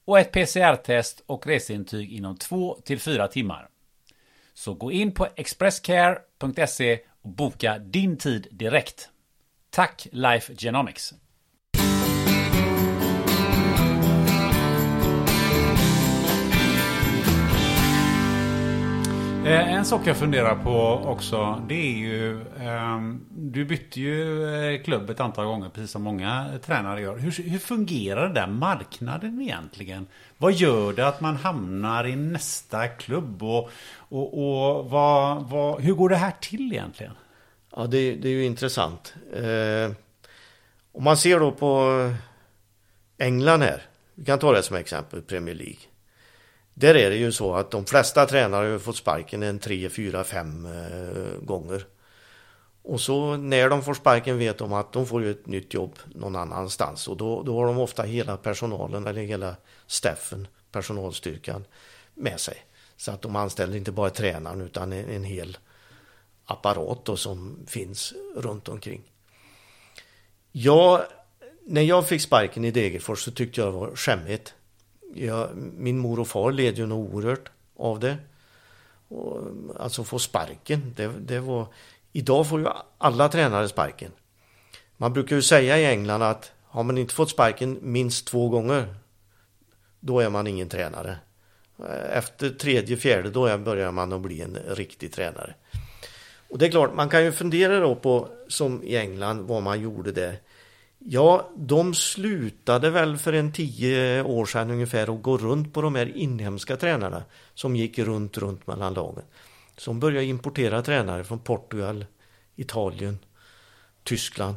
och 0.04 0.18
ett 0.18 0.32
PCR-test 0.32 1.22
och 1.26 1.46
reseintyg 1.46 2.12
inom 2.12 2.36
2 2.36 2.78
till 2.84 3.00
4 3.00 3.28
timmar. 3.28 3.68
Så 4.54 4.74
gå 4.74 4.92
in 4.92 5.12
på 5.12 5.26
expresscare.se 5.36 7.00
och 7.22 7.30
boka 7.30 7.78
din 7.78 8.16
tid 8.16 8.46
direkt. 8.50 9.08
Tack 9.70 10.06
Life 10.12 10.54
Genomics! 10.54 11.14
Eh, 19.46 19.74
en 19.74 19.84
sak 19.84 20.06
jag 20.06 20.16
funderar 20.16 20.54
på 20.54 21.02
också, 21.04 21.62
det 21.68 21.74
är 21.74 21.96
ju... 21.96 22.40
Ehm, 22.60 23.24
du 23.30 23.64
bytte 23.64 24.00
ju 24.00 24.44
eh, 24.54 24.82
klubb 24.82 25.10
ett 25.10 25.20
antal 25.20 25.46
gånger, 25.46 25.68
precis 25.68 25.90
som 25.90 26.02
många 26.02 26.58
tränare 26.64 27.00
gör. 27.00 27.16
Hur, 27.16 27.42
hur 27.42 27.58
fungerar 27.58 28.22
den 28.22 28.34
där 28.34 28.46
marknaden 28.46 29.40
egentligen? 29.40 30.06
Vad 30.38 30.52
gör 30.52 30.92
det 30.92 31.08
att 31.08 31.20
man 31.20 31.36
hamnar 31.36 32.06
i 32.06 32.16
nästa 32.16 32.88
klubb? 32.88 33.42
Och, 33.42 33.70
och, 34.08 34.38
och 34.38 34.90
vad, 34.90 35.50
vad, 35.50 35.80
hur 35.80 35.94
går 35.94 36.08
det 36.08 36.16
här 36.16 36.32
till 36.40 36.72
egentligen? 36.72 37.12
Ja, 37.76 37.86
det, 37.86 38.14
det 38.14 38.28
är 38.28 38.32
ju 38.32 38.44
intressant. 38.44 39.14
Eh, 39.32 39.92
om 40.92 41.04
man 41.04 41.16
ser 41.16 41.40
då 41.40 41.52
på 41.52 42.12
England 43.18 43.62
här, 43.62 43.82
vi 44.14 44.24
kan 44.24 44.38
ta 44.38 44.52
det 44.52 44.62
som 44.62 44.76
exempel, 44.76 45.22
Premier 45.22 45.54
League. 45.54 45.87
Där 46.78 46.94
är 46.94 47.10
det 47.10 47.16
ju 47.16 47.32
så 47.32 47.54
att 47.54 47.70
de 47.70 47.86
flesta 47.86 48.26
tränare 48.26 48.72
har 48.72 48.78
fått 48.78 48.96
sparken 48.96 49.42
en 49.42 49.58
tre, 49.58 49.88
fyra, 49.88 50.24
fem 50.24 50.66
eh, 50.66 51.40
gånger. 51.42 51.86
Och 52.82 53.00
så 53.00 53.36
när 53.36 53.68
de 53.68 53.82
får 53.82 53.94
sparken 53.94 54.38
vet 54.38 54.58
de 54.58 54.72
att 54.72 54.92
de 54.92 55.06
får 55.06 55.24
ett 55.24 55.46
nytt 55.46 55.74
jobb 55.74 55.98
någon 56.14 56.36
annanstans 56.36 57.08
och 57.08 57.16
då, 57.16 57.42
då 57.42 57.58
har 57.58 57.66
de 57.66 57.78
ofta 57.78 58.02
hela 58.02 58.36
personalen 58.36 59.06
eller 59.06 59.22
hela 59.22 59.56
staffen, 59.86 60.48
personalstyrkan 60.72 61.64
med 62.14 62.40
sig. 62.40 62.56
Så 62.96 63.10
att 63.10 63.22
de 63.22 63.36
anställer 63.36 63.76
inte 63.76 63.92
bara 63.92 64.10
tränaren 64.10 64.60
utan 64.60 64.92
en, 64.92 65.08
en 65.08 65.24
hel 65.24 65.58
apparat 66.44 67.04
då 67.04 67.16
som 67.16 67.66
finns 67.66 68.14
runt 68.36 68.68
omkring. 68.68 69.12
Ja, 70.52 71.06
när 71.66 71.82
jag 71.82 72.08
fick 72.08 72.22
sparken 72.22 72.64
i 72.64 72.70
Degerfors 72.70 73.24
så 73.24 73.30
tyckte 73.30 73.60
jag 73.60 73.68
det 73.68 73.78
var 73.78 73.96
skämmigt 73.96 74.54
jag, 75.14 75.48
min 75.56 75.98
mor 75.98 76.20
och 76.20 76.28
far 76.28 76.52
led 76.52 76.78
ju 76.78 76.86
nog 76.86 77.14
oerhört 77.14 77.50
av 77.76 78.00
det. 78.00 78.16
Och, 79.08 79.40
alltså 79.78 80.04
få 80.04 80.18
sparken, 80.18 80.94
det, 80.96 81.10
det 81.20 81.40
var... 81.40 81.66
Idag 82.12 82.48
får 82.48 82.60
ju 82.60 82.66
alla 82.98 83.28
tränare 83.28 83.68
sparken. 83.68 84.12
Man 84.96 85.12
brukar 85.12 85.36
ju 85.36 85.42
säga 85.42 85.78
i 85.78 85.86
England 85.86 86.22
att 86.22 86.52
har 86.64 86.82
man 86.82 86.98
inte 86.98 87.14
fått 87.14 87.30
sparken 87.30 87.78
minst 87.82 88.26
två 88.26 88.48
gånger, 88.48 88.94
då 90.00 90.20
är 90.20 90.30
man 90.30 90.46
ingen 90.46 90.68
tränare. 90.68 91.16
Efter 92.10 92.50
tredje, 92.50 92.96
fjärde, 92.96 93.30
då 93.30 93.58
börjar 93.58 93.92
man 93.92 94.12
att 94.12 94.20
bli 94.20 94.40
en 94.40 94.58
riktig 94.68 95.12
tränare. 95.12 95.54
Och 96.50 96.58
det 96.58 96.66
är 96.66 96.70
klart, 96.70 96.94
man 96.94 97.08
kan 97.08 97.24
ju 97.24 97.32
fundera 97.32 97.80
då 97.80 97.94
på, 97.94 98.28
som 98.48 98.82
i 98.82 98.96
England, 98.96 99.46
vad 99.46 99.62
man 99.62 99.80
gjorde 99.80 100.12
där. 100.12 100.38
Ja, 101.10 101.50
de 101.56 101.94
slutade 101.94 102.90
väl 102.90 103.16
för 103.16 103.32
en 103.32 103.52
tio 103.52 104.22
år 104.22 104.46
sedan 104.46 104.70
ungefär 104.70 105.14
att 105.16 105.22
gå 105.22 105.38
runt 105.38 105.74
på 105.74 105.82
de 105.82 105.94
här 105.94 106.16
inhemska 106.16 106.76
tränarna 106.76 107.22
som 107.54 107.76
gick 107.76 107.98
runt, 107.98 108.38
runt 108.38 108.66
mellan 108.66 108.94
lagen. 108.94 109.24
Som 109.76 110.00
började 110.00 110.26
importera 110.26 110.82
tränare 110.82 111.24
från 111.24 111.38
Portugal, 111.38 112.06
Italien, 112.56 113.18
Tyskland. 114.04 114.56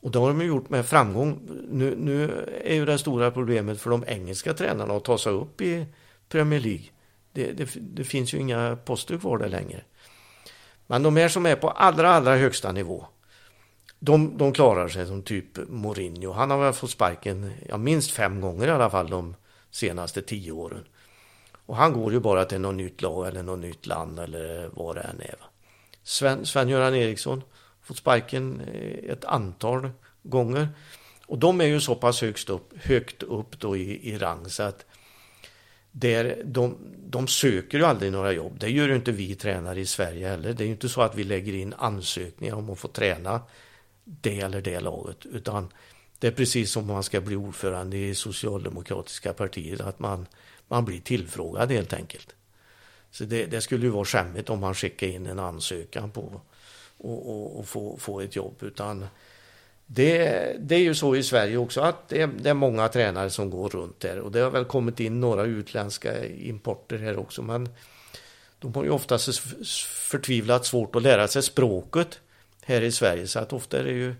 Och 0.00 0.10
det 0.10 0.18
har 0.18 0.28
de 0.28 0.46
gjort 0.46 0.70
med 0.70 0.86
framgång. 0.86 1.40
Nu, 1.70 1.96
nu 1.96 2.46
är 2.64 2.74
ju 2.74 2.84
det 2.84 2.98
stora 2.98 3.30
problemet 3.30 3.80
för 3.80 3.90
de 3.90 4.04
engelska 4.06 4.54
tränarna 4.54 4.94
att 4.94 5.04
ta 5.04 5.18
sig 5.18 5.32
upp 5.32 5.60
i 5.60 5.86
Premier 6.28 6.60
League. 6.60 6.84
Det, 7.32 7.52
det, 7.52 7.70
det 7.76 8.04
finns 8.04 8.34
ju 8.34 8.38
inga 8.38 8.78
poster 8.84 9.18
kvar 9.18 9.38
där 9.38 9.48
längre. 9.48 9.84
Men 10.86 11.02
de 11.02 11.16
här 11.16 11.28
som 11.28 11.46
är 11.46 11.56
på 11.56 11.68
allra, 11.68 12.10
allra 12.10 12.36
högsta 12.36 12.72
nivå 12.72 13.06
de, 14.00 14.38
de 14.38 14.52
klarar 14.52 14.88
sig 14.88 15.06
som 15.06 15.22
typ 15.22 15.68
Mourinho. 15.68 16.32
Han 16.32 16.50
har 16.50 16.58
väl 16.58 16.72
fått 16.72 16.90
sparken 16.90 17.52
ja, 17.68 17.76
minst 17.76 18.10
fem 18.10 18.40
gånger 18.40 18.66
i 18.66 18.70
alla 18.70 18.90
fall 18.90 19.10
de 19.10 19.34
senaste 19.70 20.22
tio 20.22 20.52
åren. 20.52 20.84
Och 21.66 21.76
han 21.76 21.92
går 21.92 22.12
ju 22.12 22.20
bara 22.20 22.44
till 22.44 22.60
något 22.60 22.74
nytt 22.74 23.02
lag 23.02 23.28
eller 23.28 23.42
något 23.42 23.58
nytt 23.58 23.86
land 23.86 24.18
eller 24.18 24.70
vad 24.72 24.96
det 24.96 25.00
än 25.00 25.20
är. 25.20 25.34
Sven, 26.02 26.46
Sven-Göran 26.46 26.94
Eriksson 26.94 27.42
fått 27.82 27.96
sparken 27.96 28.60
eh, 28.60 29.12
ett 29.12 29.24
antal 29.24 29.90
gånger. 30.22 30.68
Och 31.26 31.38
de 31.38 31.60
är 31.60 31.64
ju 31.64 31.80
så 31.80 31.94
pass 31.94 32.20
högst 32.20 32.50
upp, 32.50 32.72
högt 32.82 33.22
upp 33.22 33.60
då 33.60 33.76
i, 33.76 34.10
i 34.12 34.18
rang 34.18 34.48
så 34.48 34.62
att 34.62 34.84
där 35.92 36.42
de, 36.44 36.76
de 36.96 37.26
söker 37.26 37.78
ju 37.78 37.84
aldrig 37.84 38.12
några 38.12 38.32
jobb. 38.32 38.58
Det 38.58 38.70
gör 38.70 38.88
ju 38.88 38.96
inte 38.96 39.12
vi 39.12 39.34
tränare 39.34 39.80
i 39.80 39.86
Sverige 39.86 40.28
heller. 40.28 40.52
Det 40.52 40.64
är 40.64 40.66
ju 40.66 40.72
inte 40.72 40.88
så 40.88 41.02
att 41.02 41.14
vi 41.14 41.24
lägger 41.24 41.52
in 41.52 41.74
ansökningar 41.78 42.54
om 42.54 42.70
att 42.70 42.78
få 42.78 42.88
träna 42.88 43.40
det 44.20 44.40
eller 44.40 44.60
det 44.60 44.80
laget. 44.80 45.26
Utan 45.26 45.72
det 46.18 46.26
är 46.26 46.32
precis 46.32 46.72
som 46.72 46.82
om 46.82 46.94
man 46.94 47.02
ska 47.02 47.20
bli 47.20 47.36
ordförande 47.36 47.96
i 47.96 48.14
socialdemokratiska 48.14 49.32
partiet. 49.32 49.80
Att 49.80 49.98
man, 49.98 50.26
man 50.68 50.84
blir 50.84 51.00
tillfrågad 51.00 51.72
helt 51.72 51.92
enkelt. 51.92 52.34
Så 53.10 53.24
det, 53.24 53.46
det 53.46 53.60
skulle 53.60 53.86
ju 53.86 53.90
vara 53.90 54.04
skämmigt 54.04 54.50
om 54.50 54.60
man 54.60 54.74
skickar 54.74 55.06
in 55.06 55.26
en 55.26 55.38
ansökan 55.38 56.10
på 56.10 56.40
och, 56.98 57.30
och, 57.30 57.58
och 57.58 57.68
få, 57.68 57.96
få 57.96 58.20
ett 58.20 58.36
jobb. 58.36 58.54
Utan 58.60 59.06
det, 59.86 60.56
det, 60.60 60.74
är 60.74 60.80
ju 60.80 60.94
så 60.94 61.16
i 61.16 61.22
Sverige 61.22 61.56
också 61.56 61.80
att 61.80 62.08
det 62.08 62.22
är, 62.22 62.26
det 62.26 62.50
är, 62.50 62.54
många 62.54 62.88
tränare 62.88 63.30
som 63.30 63.50
går 63.50 63.68
runt 63.68 64.00
där. 64.00 64.18
Och 64.18 64.32
det 64.32 64.40
har 64.40 64.50
väl 64.50 64.64
kommit 64.64 65.00
in 65.00 65.20
några 65.20 65.44
utländska 65.44 66.26
importer 66.26 66.98
här 66.98 67.18
också. 67.18 67.42
Men 67.42 67.68
de 68.58 68.74
har 68.74 68.84
ju 68.84 68.90
oftast 68.90 69.38
förtvivlat 69.86 70.66
svårt 70.66 70.96
att 70.96 71.02
lära 71.02 71.28
sig 71.28 71.42
språket 71.42 72.20
här 72.70 72.82
i 72.82 72.92
Sverige. 72.92 73.26
Så 73.26 73.38
att 73.38 73.52
ofta 73.52 73.78
är 73.78 73.84
det 73.84 73.92
ju 73.92 74.14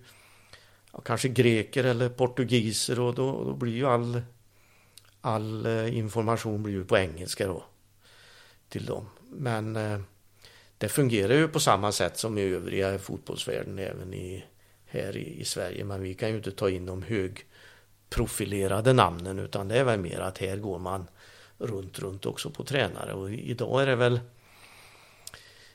ja, 0.92 1.00
kanske 1.00 1.28
greker 1.28 1.84
eller 1.84 2.08
portugiser 2.08 3.00
och 3.00 3.14
då, 3.14 3.44
då 3.44 3.54
blir 3.54 3.72
ju 3.72 3.86
all, 3.86 4.22
all 5.20 5.66
eh, 5.66 5.96
information 5.98 6.62
blir 6.62 6.74
ju 6.74 6.84
på 6.84 6.98
engelska 6.98 7.46
då 7.46 7.64
till 8.68 8.86
dem. 8.86 9.06
Men 9.30 9.76
eh, 9.76 10.00
det 10.78 10.88
fungerar 10.88 11.34
ju 11.34 11.48
på 11.48 11.60
samma 11.60 11.92
sätt 11.92 12.18
som 12.18 12.38
i 12.38 12.42
övriga 12.42 12.98
fotbollsvärlden 12.98 13.78
även 13.78 14.14
i, 14.14 14.44
här 14.86 15.16
i, 15.16 15.40
i 15.40 15.44
Sverige. 15.44 15.84
Men 15.84 16.02
vi 16.02 16.14
kan 16.14 16.30
ju 16.30 16.36
inte 16.36 16.50
ta 16.50 16.70
in 16.70 16.86
de 16.86 17.02
högprofilerade 17.02 18.92
namnen 18.92 19.38
utan 19.38 19.68
det 19.68 19.78
är 19.78 19.84
väl 19.84 20.00
mer 20.00 20.20
att 20.20 20.38
här 20.38 20.56
går 20.56 20.78
man 20.78 21.06
runt, 21.58 21.98
runt 21.98 22.26
också 22.26 22.50
på 22.50 22.64
tränare 22.64 23.12
och 23.12 23.30
idag 23.30 23.82
är 23.82 23.86
det 23.86 23.96
väl 23.96 24.20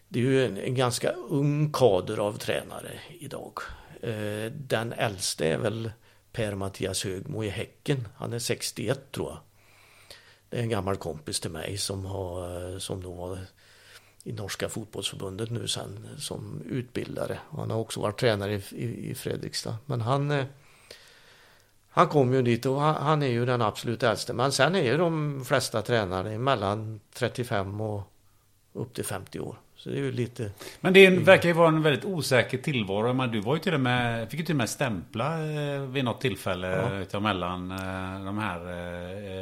det 0.10 0.20
är 0.20 0.24
ju 0.24 0.46
en, 0.46 0.58
en 0.58 0.76
ganska 0.76 1.12
ung 1.12 1.72
kader 1.72 2.18
av 2.18 2.38
tränare 2.38 3.00
idag. 3.20 3.60
Eh, 4.02 4.52
den 4.52 4.94
äldste 4.94 5.48
är 5.48 5.58
väl 5.58 5.92
Per-Mattias 6.32 7.04
Högmo 7.04 7.44
i 7.44 7.50
Häcken. 7.50 8.08
Han 8.16 8.34
är 8.34 8.40
61 8.40 9.12
tror 9.12 9.30
jag. 9.30 9.38
Det 10.50 10.58
är 10.58 10.62
en 10.62 10.70
gammal 10.70 10.96
kompis 10.96 11.40
till 11.40 11.52
mig 11.52 11.78
som, 11.78 12.06
har, 12.06 12.72
eh, 12.74 12.78
som 12.78 13.02
då 13.02 13.14
var 13.14 13.40
i 14.24 14.32
norska 14.32 14.70
fotbollsförbundet 14.70 15.52
nu 15.52 15.68
sen 15.68 16.10
som 16.18 16.62
utbildare. 16.70 17.40
Han 17.50 17.72
har 17.72 17.78
också 17.78 18.02
varit 18.02 18.20
tränare 18.20 18.54
i, 18.54 18.62
i, 18.72 19.10
i 19.10 19.16
Fredrikstad. 19.16 19.78
Men 19.86 20.02
han, 20.02 20.32
eh, 20.32 20.46
han 21.90 22.08
kom 22.08 22.34
ju 22.34 22.42
dit 22.42 22.66
och 22.66 22.82
han, 22.82 22.96
han, 22.96 23.24
är 23.24 23.28
ju 23.28 23.46
den 23.46 23.62
absolut 23.62 24.04
äldste. 24.04 24.34
Men 24.34 24.52
sen 24.52 24.76
är 24.76 24.84
ju 24.84 24.98
de 24.98 25.46
flesta 25.46 25.82
tränare 25.82 26.38
mellan 26.38 27.00
35 27.14 27.82
och 27.82 28.12
upp 28.74 28.94
till 28.94 29.06
50 29.06 29.40
år. 29.40 29.60
Så 29.86 29.92
det 29.92 29.98
är 29.98 30.02
ju 30.02 30.12
lite... 30.12 30.52
Men 30.82 30.94
det 30.94 31.10
verkar 31.10 31.50
ju 31.50 31.54
vara 31.54 31.68
en 31.68 31.82
väldigt 31.82 32.06
osäker 32.06 32.58
tillvaro. 32.58 33.14
Men 33.14 33.32
du 33.32 33.42
var 33.42 33.56
ju 33.56 33.62
till 33.62 33.74
och 33.74 33.80
med, 33.80 34.30
fick 34.30 34.40
ju 34.40 34.46
till 34.46 34.54
och 34.54 34.58
med 34.58 34.70
stämpla 34.70 35.52
eh, 35.52 35.82
vid 35.82 36.04
något 36.06 36.22
tillfälle 36.22 37.06
ja. 37.12 37.20
mellan 37.20 37.72
eh, 37.72 38.26
de 38.26 38.38
här 38.38 38.60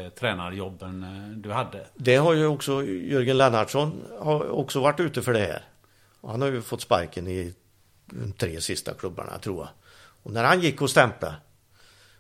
eh, 0.06 0.10
tränarjobben 0.10 1.06
du 1.44 1.52
hade. 1.52 1.88
Det 1.96 2.16
har 2.16 2.34
ju 2.34 2.46
också 2.46 2.84
Jörgen 2.84 3.38
Lennartsson 3.38 4.02
har 4.20 4.50
också 4.50 4.82
varit 4.82 5.00
ute 5.00 5.22
för 5.22 5.34
det 5.34 5.40
här. 5.40 5.62
Han 6.22 6.42
har 6.42 6.48
ju 6.52 6.62
fått 6.62 6.82
sparken 6.82 7.28
i 7.28 7.54
de 8.06 8.32
tre 8.32 8.62
sista 8.62 8.94
klubbarna 8.94 9.38
tror 9.38 9.58
jag. 9.58 9.70
Och 10.24 10.32
när 10.32 10.44
han 10.44 10.62
gick 10.62 10.82
och 10.82 10.90
stämplade 10.90 11.36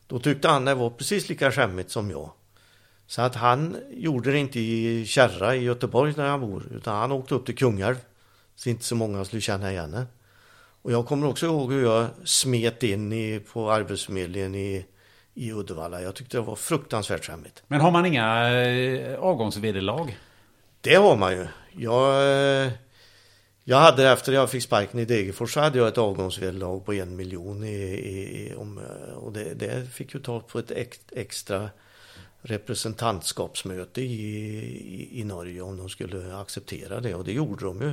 då 0.08 0.20
tyckte 0.20 0.48
han 0.48 0.66
det 0.66 0.76
var 0.76 0.90
precis 0.90 1.30
lika 1.30 1.52
skämmigt 1.52 1.92
som 1.92 2.12
jag. 2.12 2.32
Så 3.08 3.22
att 3.22 3.36
han 3.36 3.78
gjorde 3.92 4.32
det 4.32 4.38
inte 4.38 4.60
i 4.60 5.06
Kärra 5.06 5.56
i 5.56 5.64
Göteborg 5.64 6.14
där 6.14 6.28
han 6.28 6.42
bor 6.42 6.64
utan 6.76 6.96
han 6.96 7.12
åkte 7.12 7.36
upp 7.36 7.46
till 7.46 7.58
Kungälv 7.58 7.96
så 8.56 8.70
inte 8.70 8.84
så 8.84 8.95
många 8.95 9.26
skulle 9.26 9.41
känna 9.41 9.72
igen 9.72 9.93
henne. 9.93 10.06
Och 10.82 10.91
jag 10.91 11.06
kommer 11.06 11.28
också 11.28 11.45
ihåg 11.45 11.74
hur 11.74 11.84
jag 11.84 12.08
smet 12.24 12.84
in 12.84 13.14
i, 13.14 13.39
på 13.39 13.72
Arbetsförmedlingen 13.72 14.56
i, 14.56 14.86
i 15.34 15.51
Uddevalla. 15.51 16.01
Jag 16.01 16.16
tyckte 16.16 16.38
det 16.38 16.41
var 16.41 16.56
fruktansvärt 16.56 17.26
skämmigt. 17.26 17.64
Men 17.68 17.82
har 17.82 17.91
man 17.91 18.06
inga 18.06 18.54
eh, 18.62 19.20
avgångsvederlag? 19.20 20.18
Det 20.82 20.95
har 20.95 21.18
man 21.18 21.32
ju. 21.32 21.47
Jag, 21.72 22.32
eh, 22.66 22.72
jag 23.64 23.78
hade 23.78 24.10
efter 24.10 24.34
jag 24.34 24.49
fick 24.49 24.64
sparken 24.64 24.99
i 24.99 25.06
Degerfors 25.06 25.54
så 25.54 25.60
hade 25.60 25.78
jag 25.78 25.88
ett 25.88 25.97
avgångsvederlag 25.97 26.80
på 26.86 26.93
en 26.93 27.16
miljon 27.16 27.64
i, 27.64 27.76
i, 27.76 28.54
om, 28.58 28.82
och 29.16 29.34
det, 29.34 29.54
det 29.54 29.93
fick 29.93 30.14
ju 30.14 30.20
ta 30.20 30.39
på 30.39 30.60
ett 30.60 30.72
extra 31.12 31.70
representantskapsmöte 32.41 34.01
i, 34.01 34.06
i, 34.06 35.20
i 35.20 35.24
Norge 35.24 35.62
om 35.62 35.78
de 35.78 35.89
skulle 35.89 36.36
acceptera 36.36 36.99
det 36.99 37.16
och 37.16 37.24
det 37.24 37.32
gjorde 37.32 37.66
de 37.66 37.82
ju. 37.82 37.91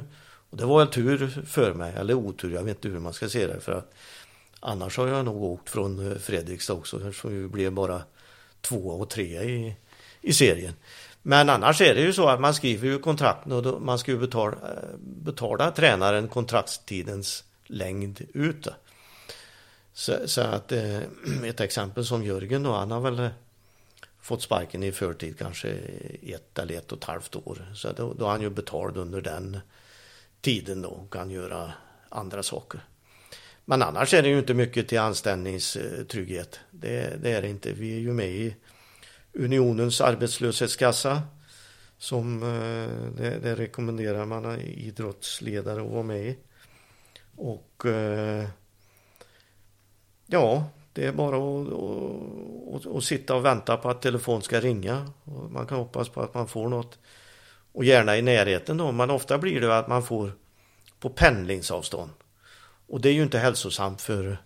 Och 0.51 0.57
det 0.57 0.65
var 0.65 0.79
väl 0.79 0.89
tur 0.89 1.45
för 1.47 1.75
mig, 1.75 1.93
eller 1.97 2.15
otur, 2.15 2.55
jag 2.55 2.63
vet 2.63 2.77
inte 2.77 2.89
hur 2.89 2.99
man 2.99 3.13
ska 3.13 3.29
se 3.29 3.47
det. 3.47 3.61
För 3.61 3.73
att 3.73 3.93
annars 4.61 4.97
har 4.97 5.07
jag 5.07 5.25
nog 5.25 5.43
åkt 5.43 5.71
från 5.71 6.13
eh, 6.13 6.19
Fredrikstad 6.19 6.73
också, 6.73 6.97
eftersom 6.97 7.43
vi 7.43 7.49
blev 7.49 7.73
bara 7.73 8.03
två 8.61 8.89
och 8.89 9.11
tre 9.11 9.43
i, 9.43 9.77
i 10.21 10.33
serien. 10.33 10.75
Men 11.23 11.51
annars 11.51 11.81
är 11.81 11.95
det 11.95 12.01
ju 12.01 12.13
så 12.13 12.29
att 12.29 12.41
man 12.41 12.55
skriver 12.55 12.89
ju 12.89 12.99
kontrakten 12.99 13.53
och 13.53 13.63
då, 13.63 13.79
man 13.79 13.99
ska 13.99 14.11
ju 14.11 14.19
betala, 14.19 14.53
eh, 14.53 14.99
betala 14.99 15.71
tränaren 15.71 16.29
kontraktstidens 16.29 17.45
längd 17.67 18.21
ut. 18.35 18.69
Så, 19.93 20.15
så, 20.27 20.41
att 20.41 20.73
eh, 20.73 21.01
ett 21.45 21.61
exempel 21.61 22.05
som 22.05 22.25
Jörgen 22.25 22.63
då, 22.63 22.73
han 22.73 22.91
har 22.91 23.01
väl 23.01 23.31
fått 24.21 24.43
sparken 24.43 24.83
i 24.83 24.93
förtid 24.93 25.39
kanske 25.39 25.69
ett 26.23 26.59
eller 26.59 26.75
ett 26.75 26.93
och 26.93 26.99
ett 26.99 27.05
halvt 27.05 27.37
år. 27.37 27.73
Så 27.75 27.93
då, 27.93 28.13
då 28.13 28.25
har 28.25 28.33
han 28.33 28.41
ju 28.41 28.51
betalt 28.51 28.97
under 28.97 29.21
den 29.21 29.61
tiden 30.41 30.83
då 30.83 30.89
och 30.89 31.13
kan 31.13 31.31
göra 31.31 31.73
andra 32.09 32.43
saker. 32.43 32.81
Men 33.65 33.83
annars 33.83 34.15
är 34.15 34.23
det 34.23 34.29
ju 34.29 34.39
inte 34.39 34.55
mycket 34.55 34.89
till 34.89 34.99
anställningstrygghet. 34.99 36.61
Det, 36.71 37.23
det 37.23 37.33
är 37.33 37.43
det 37.43 37.49
inte. 37.49 37.73
Vi 37.73 37.95
är 37.95 38.01
ju 38.01 38.13
med 38.13 38.31
i 38.31 38.57
Unionens 39.33 40.01
arbetslöshetskassa 40.01 41.23
som 41.99 42.43
eh, 42.43 43.11
det, 43.17 43.39
det 43.43 43.55
rekommenderar 43.55 44.27
man 44.27 44.61
idrottsledare 44.61 45.83
att 45.83 45.91
vara 45.91 46.03
med 46.03 46.27
i. 46.27 46.39
Och 47.37 47.87
eh, 47.87 48.49
ja, 50.27 50.65
det 50.93 51.07
är 51.07 51.13
bara 51.13 51.37
att, 51.37 51.73
att, 52.75 52.97
att, 52.97 53.05
sitta 53.05 53.35
och 53.35 53.45
vänta 53.45 53.77
på 53.77 53.91
att 53.91 54.03
telefon 54.03 54.43
ska 54.43 54.61
ringa. 54.61 55.11
Man 55.51 55.67
kan 55.67 55.79
hoppas 55.79 56.09
på 56.09 56.21
att 56.23 56.35
man 56.35 56.49
får 56.49 56.69
något 56.69 56.99
och 57.73 57.85
gärna 57.85 58.17
i 58.17 58.23
närheten 58.23 58.77
då, 58.77 58.93
men 58.93 59.11
ofta 59.11 59.39
blir 59.39 59.61
det 59.61 59.79
att 59.79 59.89
man 59.89 60.03
får 60.03 60.33
på 61.01 61.11
pendlingsavstånd. 61.11 62.11
Och 62.87 63.01
det 63.01 63.09
är 63.09 63.13
ju 63.13 63.23
inte 63.23 63.39
hälsosamt 63.39 64.03
för 64.03 64.39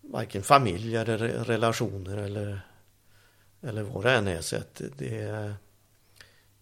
varken 0.00 0.42
familj 0.42 0.96
eller 0.96 1.18
relationer 1.44 2.16
eller, 2.16 2.60
eller 3.60 3.82
vad 3.82 4.04
det 4.04 4.12
än 4.12 4.28
är. 4.28 4.40
Så 4.40 4.56
att 4.56 4.82
det, 4.96 5.54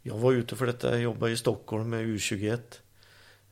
jag 0.02 0.18
var 0.18 0.32
ute 0.32 0.56
för 0.56 0.66
detta, 0.66 0.90
jag 0.90 1.00
jobbade 1.00 1.32
i 1.32 1.36
Stockholm 1.36 1.90
med 1.90 2.06
U21. 2.06 2.60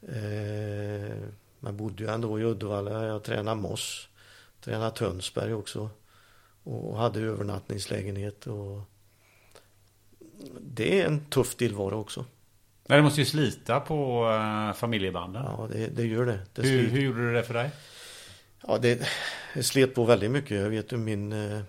Eh, 0.02 1.16
men 1.60 1.76
bodde 1.76 2.02
ju 2.02 2.10
ändå 2.10 2.40
i 2.40 2.44
Uddevalla, 2.44 3.06
jag 3.06 3.24
tränade 3.24 3.60
Moss, 3.60 4.08
tränade 4.60 4.96
Tönsberg 4.96 5.54
också. 5.54 5.90
Och 6.62 6.98
hade 6.98 7.20
övernattningslägenhet 7.20 8.46
och 8.46 8.80
det 10.60 11.00
är 11.00 11.06
en 11.06 11.20
tuff 11.20 11.54
tillvaro 11.54 12.00
också. 12.00 12.24
Men 12.86 12.96
det 12.96 13.02
måste 13.02 13.20
ju 13.20 13.26
slita 13.26 13.80
på 13.80 14.28
uh, 14.28 14.72
familjebanden. 14.72 15.42
Ja, 15.44 15.68
det, 15.72 15.86
det 15.86 16.06
gör 16.06 16.26
det. 16.26 16.40
det 16.54 16.62
hur, 16.62 16.88
hur, 16.88 17.00
gjorde 17.00 17.20
du 17.20 17.34
det 17.34 17.42
för 17.42 17.54
dig? 17.54 17.70
Ja, 18.66 18.78
det, 18.78 19.08
det 19.54 19.62
slet 19.62 19.94
på 19.94 20.04
väldigt 20.04 20.30
mycket. 20.30 20.60
Jag 20.60 20.70
vet 20.70 20.92
ju 20.92 20.96
min 20.96 21.32
eh, 21.32 21.60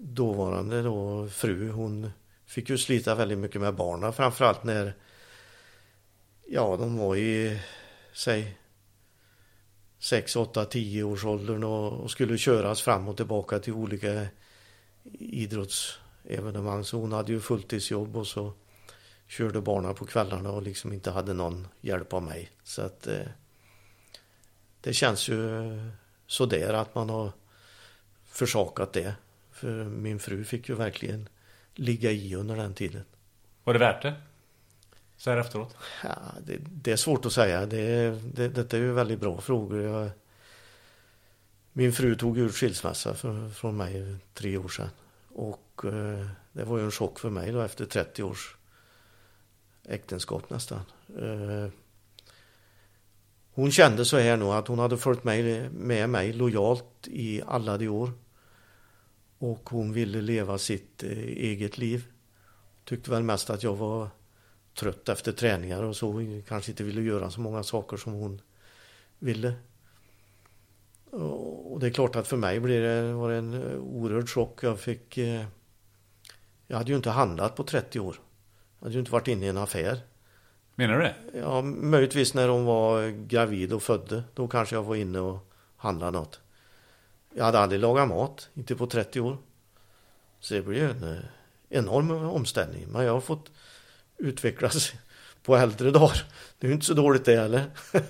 dåvarande 0.00 0.82
då, 0.82 1.28
fru, 1.28 1.70
hon 1.70 2.10
fick 2.46 2.70
ju 2.70 2.78
slita 2.78 3.14
väldigt 3.14 3.38
mycket 3.38 3.60
med 3.60 3.74
barnen. 3.74 4.12
Framförallt 4.12 4.64
när 4.64 4.94
ja, 6.48 6.76
de 6.76 6.98
var 6.98 7.16
i, 7.16 7.60
säg 8.12 8.56
6, 9.98 10.36
8, 10.36 10.64
10 10.64 11.02
års 11.02 11.24
åldern 11.24 11.64
och, 11.64 11.92
och 11.92 12.10
skulle 12.10 12.38
köras 12.38 12.82
fram 12.82 13.08
och 13.08 13.16
tillbaka 13.16 13.58
till 13.58 13.72
olika 13.72 14.26
idrotts 15.18 15.98
hon 16.92 17.12
hade 17.12 17.32
ju 17.32 17.40
fulltidsjobb 17.40 18.16
och 18.16 18.26
så 18.26 18.52
körde 19.26 19.60
barnen 19.60 19.94
på 19.94 20.06
kvällarna 20.06 20.50
och 20.50 20.62
liksom 20.62 20.92
inte 20.92 21.10
hade 21.10 21.32
någon 21.32 21.68
hjälp 21.80 22.12
av 22.12 22.22
mig. 22.22 22.50
Så 22.62 22.82
att 22.82 23.06
eh, 23.06 23.26
det 24.80 24.92
känns 24.92 25.28
ju 25.28 25.62
sådär 26.26 26.72
att 26.72 26.94
man 26.94 27.10
har 27.10 27.32
försakat 28.24 28.92
det. 28.92 29.14
För 29.50 29.84
min 29.84 30.18
fru 30.18 30.44
fick 30.44 30.68
ju 30.68 30.74
verkligen 30.74 31.28
ligga 31.74 32.10
i 32.10 32.34
under 32.34 32.56
den 32.56 32.74
tiden. 32.74 33.04
Var 33.64 33.72
det 33.72 33.78
värt 33.78 34.02
det? 34.02 34.14
Så 35.16 35.30
här 35.30 35.36
efteråt? 35.36 35.76
Ja, 36.04 36.16
det, 36.44 36.56
det 36.60 36.92
är 36.92 36.96
svårt 36.96 37.26
att 37.26 37.32
säga. 37.32 37.66
Det, 37.66 38.10
det, 38.10 38.48
detta 38.48 38.76
är 38.76 38.80
ju 38.80 38.92
väldigt 38.92 39.20
bra 39.20 39.40
frågor. 39.40 39.82
Jag, 39.82 40.10
min 41.72 41.92
fru 41.92 42.14
tog 42.14 42.38
ut 42.38 42.54
skilsmässa 42.54 43.14
för, 43.14 43.48
från 43.48 43.76
mig 43.76 44.16
tre 44.34 44.56
år 44.56 44.68
sedan. 44.68 44.88
Och 45.32 45.84
eh, 45.84 46.26
det 46.52 46.64
var 46.64 46.78
ju 46.78 46.84
en 46.84 46.90
chock 46.90 47.18
för 47.18 47.30
mig 47.30 47.52
då 47.52 47.60
efter 47.60 47.84
30 47.84 48.22
års 48.22 48.56
äktenskap 49.84 50.50
nästan. 50.50 50.80
Eh, 51.18 51.72
hon 53.52 53.70
kände 53.70 54.04
så 54.04 54.18
här 54.18 54.36
nu 54.36 54.44
att 54.44 54.68
hon 54.68 54.78
hade 54.78 54.96
följt 54.96 55.24
med, 55.24 55.72
med 55.72 56.10
mig 56.10 56.32
lojalt 56.32 57.08
i 57.08 57.42
alla 57.46 57.78
de 57.78 57.88
år. 57.88 58.12
Och 59.38 59.70
hon 59.70 59.92
ville 59.92 60.20
leva 60.20 60.58
sitt 60.58 61.02
eh, 61.02 61.18
eget 61.18 61.78
liv. 61.78 62.04
Tyckte 62.84 63.10
väl 63.10 63.22
mest 63.22 63.50
att 63.50 63.62
jag 63.62 63.76
var 63.76 64.08
trött 64.74 65.08
efter 65.08 65.32
träningar 65.32 65.82
och 65.82 65.96
så. 65.96 66.42
Kanske 66.48 66.70
inte 66.70 66.84
ville 66.84 67.02
göra 67.02 67.30
så 67.30 67.40
många 67.40 67.62
saker 67.62 67.96
som 67.96 68.12
hon 68.12 68.40
ville. 69.18 69.54
Och 71.10 71.80
det 71.80 71.86
är 71.86 71.90
klart 71.90 72.16
att 72.16 72.28
för 72.28 72.36
mig 72.36 72.60
blev 72.60 72.82
det, 72.82 73.12
var 73.12 73.30
det 73.30 73.36
en 73.36 73.78
oerhörd 73.78 74.28
chock. 74.28 74.62
Jag 74.62 74.80
fick... 74.80 75.18
Eh, 75.18 75.44
jag 76.66 76.76
hade 76.76 76.90
ju 76.90 76.96
inte 76.96 77.10
handlat 77.10 77.56
på 77.56 77.64
30 77.64 78.00
år. 78.00 78.16
Jag 78.78 78.84
hade 78.84 78.94
ju 78.94 79.00
inte 79.00 79.12
varit 79.12 79.28
inne 79.28 79.46
i 79.46 79.48
en 79.48 79.56
affär. 79.56 80.00
Menar 80.74 80.98
du 80.98 81.02
det? 81.02 81.14
Ja, 81.38 81.62
möjligtvis 81.62 82.34
när 82.34 82.48
hon 82.48 82.64
var 82.64 83.08
gravid 83.08 83.72
och 83.72 83.82
födde. 83.82 84.24
Då 84.34 84.48
kanske 84.48 84.74
jag 84.74 84.82
var 84.82 84.96
inne 84.96 85.20
och 85.20 85.52
handlade 85.76 86.18
något. 86.18 86.40
Jag 87.34 87.44
hade 87.44 87.58
aldrig 87.58 87.80
lagat 87.80 88.08
mat, 88.08 88.48
inte 88.54 88.76
på 88.76 88.86
30 88.86 89.20
år. 89.20 89.38
Så 90.40 90.54
det 90.54 90.62
blev 90.62 90.90
en 90.90 91.16
eh, 91.16 91.22
enorm 91.68 92.10
omställning. 92.10 92.86
Men 92.88 93.04
jag 93.04 93.12
har 93.12 93.20
fått 93.20 93.50
utvecklas 94.16 94.92
på 95.42 95.56
äldre 95.56 95.90
dagar. 95.90 96.24
Det 96.58 96.66
är 96.66 96.68
ju 96.68 96.74
inte 96.74 96.86
så 96.86 96.94
dåligt 96.94 97.24
det 97.24 97.36
heller. 97.36 97.64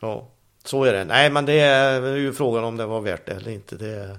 ja. 0.00 0.30
Så 0.64 0.84
är 0.84 0.92
det. 0.92 1.04
Nej, 1.04 1.30
men 1.30 1.46
det 1.46 1.60
är 1.60 2.16
ju 2.16 2.32
frågan 2.32 2.64
om 2.64 2.76
det 2.76 2.86
var 2.86 3.00
värt 3.00 3.26
det 3.26 3.32
eller 3.32 3.50
inte. 3.50 3.76
Det 3.76 3.88
är, 3.88 4.18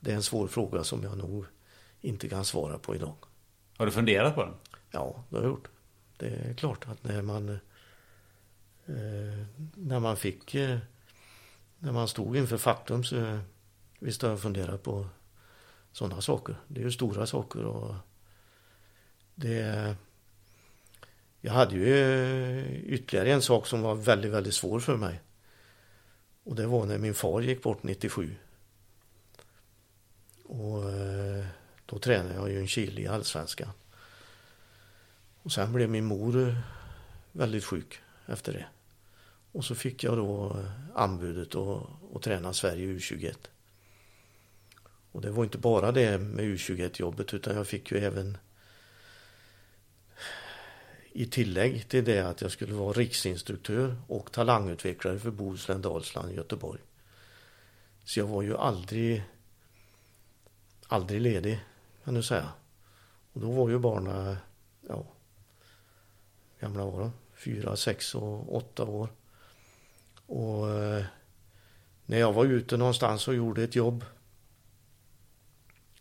det 0.00 0.10
är 0.10 0.14
en 0.14 0.22
svår 0.22 0.48
fråga 0.48 0.84
som 0.84 1.02
jag 1.02 1.18
nog 1.18 1.44
inte 2.00 2.28
kan 2.28 2.44
svara 2.44 2.78
på 2.78 2.94
idag. 2.94 3.14
Har 3.76 3.86
du 3.86 3.92
funderat 3.92 4.34
på 4.34 4.42
den? 4.42 4.54
Ja, 4.90 5.24
det 5.28 5.36
har 5.36 5.42
jag 5.42 5.50
gjort. 5.50 5.68
Det 6.16 6.26
är 6.26 6.54
klart 6.54 6.88
att 6.88 7.04
när 7.04 7.22
man 7.22 7.48
eh, 7.48 9.46
när 9.74 10.00
man 10.00 10.16
fick 10.16 10.54
eh, 10.54 10.78
när 11.78 11.92
man 11.92 12.08
stod 12.08 12.36
inför 12.36 12.56
faktum 12.56 13.04
så 13.04 13.38
visst 13.98 14.22
har 14.22 14.28
jag 14.30 14.42
funderat 14.42 14.82
på 14.82 15.06
sådana 15.92 16.20
saker. 16.20 16.56
Det 16.68 16.80
är 16.80 16.84
ju 16.84 16.90
stora 16.90 17.26
saker 17.26 17.64
och 17.64 17.94
det 19.34 19.96
jag 21.40 21.52
hade 21.52 21.74
ju 21.74 22.82
ytterligare 22.86 23.32
en 23.32 23.42
sak 23.42 23.66
som 23.66 23.82
var 23.82 23.94
väldigt, 23.94 24.32
väldigt 24.32 24.54
svår 24.54 24.80
för 24.80 24.96
mig. 24.96 25.20
Och 26.44 26.54
det 26.54 26.66
var 26.66 26.86
när 26.86 26.98
min 26.98 27.14
far 27.14 27.40
gick 27.40 27.62
bort 27.62 27.82
97. 27.82 28.34
Och 30.44 30.90
eh, 30.90 31.46
då 31.86 31.98
tränade 31.98 32.34
jag 32.34 32.50
ju 32.50 32.58
en 32.58 32.68
Chile 32.68 33.00
i 33.00 33.06
Allsvenskan. 33.06 33.70
Och 35.42 35.52
sen 35.52 35.72
blev 35.72 35.90
min 35.90 36.04
mor 36.04 36.48
eh, 36.48 36.56
väldigt 37.32 37.64
sjuk 37.64 38.00
efter 38.26 38.52
det. 38.52 38.66
Och 39.52 39.64
så 39.64 39.74
fick 39.74 40.04
jag 40.04 40.16
då 40.16 40.56
eh, 40.58 40.70
anbudet 40.94 41.54
att, 41.54 41.86
att 42.14 42.22
träna 42.22 42.52
Sverige 42.52 42.86
U21. 42.86 43.36
Och 45.12 45.20
det 45.20 45.30
var 45.30 45.44
inte 45.44 45.58
bara 45.58 45.92
det 45.92 46.18
med 46.18 46.44
U21-jobbet 46.44 47.34
utan 47.34 47.56
jag 47.56 47.66
fick 47.66 47.90
ju 47.92 47.98
även 47.98 48.38
i 51.14 51.26
tillägg 51.26 51.88
till 51.88 52.04
det 52.04 52.20
att 52.20 52.40
jag 52.40 52.50
skulle 52.50 52.74
vara 52.74 52.92
riksinstruktör 52.92 53.96
och 54.06 54.32
talangutvecklare 54.32 55.18
för 55.18 55.30
Bohuslän, 55.30 55.82
Dalsland, 55.82 56.32
Göteborg. 56.32 56.80
Så 58.04 58.20
jag 58.20 58.26
var 58.26 58.42
ju 58.42 58.56
aldrig 58.56 59.22
aldrig 60.92 61.20
ledig, 61.20 61.60
kan 62.04 62.14
du 62.14 62.22
säga. 62.22 62.48
Och 63.32 63.40
då 63.40 63.50
var 63.50 63.68
ju 63.68 63.78
barnen, 63.78 64.36
ja, 64.88 65.04
gamla 66.60 66.84
var 66.84 67.00
de? 67.00 67.12
Fyra, 67.34 67.76
sex 67.76 68.14
och 68.14 68.56
åtta 68.56 68.84
år. 68.84 69.08
Och 70.26 70.70
eh, 70.70 71.04
när 72.06 72.18
jag 72.18 72.32
var 72.32 72.44
ute 72.44 72.76
någonstans 72.76 73.28
och 73.28 73.34
gjorde 73.34 73.62
ett 73.62 73.76
jobb 73.76 74.04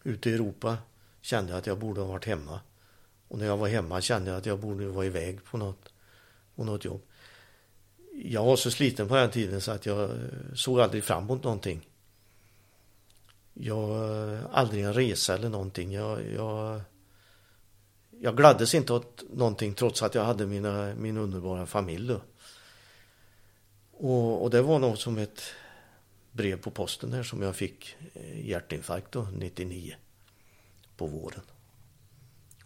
ute 0.04 0.30
i 0.30 0.34
Europa 0.34 0.78
kände 1.22 1.52
jag 1.52 1.60
att 1.60 1.68
jag 1.68 1.80
borde 1.80 2.02
ha 2.02 2.08
varit 2.08 2.26
hemma. 2.26 2.60
Och 3.32 3.38
när 3.38 3.46
jag 3.46 3.58
var 3.58 3.68
hemma 3.68 4.02
kände 4.02 4.32
jag 4.32 4.38
att 4.38 4.46
jag 4.46 4.60
borde 4.60 4.88
vara 4.88 5.06
iväg 5.06 5.44
på 5.44 5.58
något, 5.58 5.94
på 6.56 6.64
något 6.64 6.86
jobb. 6.86 7.02
Jag 8.24 8.46
var 8.46 8.56
så 8.56 8.72
sliten 8.72 9.08
på 9.08 9.16
den 9.16 9.32
tiden 9.32 9.62
så 9.62 9.72
att 9.72 9.86
jag 9.86 10.04
eh, 10.04 10.16
såg 10.56 10.80
aldrig 10.80 11.04
fram 11.04 11.24
emot 11.24 11.44
någonting. 11.44 11.90
Jag, 13.54 13.90
eh, 14.34 14.40
aldrig 14.52 14.84
en 14.84 14.94
resa 14.94 15.36
eller 15.36 15.50
någonting. 15.50 15.92
Jag, 15.92 16.32
jag, 16.36 16.82
jag 18.20 18.38
gladdes 18.38 18.76
inte 18.76 18.94
åt 18.94 19.24
någonting 19.34 19.74
trots 19.74 20.04
att 20.04 20.16
jag 20.16 20.24
hade 20.24 20.46
mina, 20.46 20.96
min 20.96 21.18
underbara 21.18 21.66
familj 21.66 22.08
då. 22.08 22.22
Och, 23.92 24.44
och 24.44 24.50
det 24.50 24.62
var 24.62 24.80
nog 24.80 24.98
som 24.98 25.18
ett 25.18 25.42
brev 26.32 26.62
på 26.62 26.72
posten 26.72 27.14
här 27.14 27.24
som 27.24 27.42
jag 27.42 27.56
fick 27.56 27.96
eh, 28.14 28.50
hjärtinfarkt 28.50 29.12
då, 29.12 29.28
99 29.34 29.96
på 30.98 31.08
våren. 31.08 31.42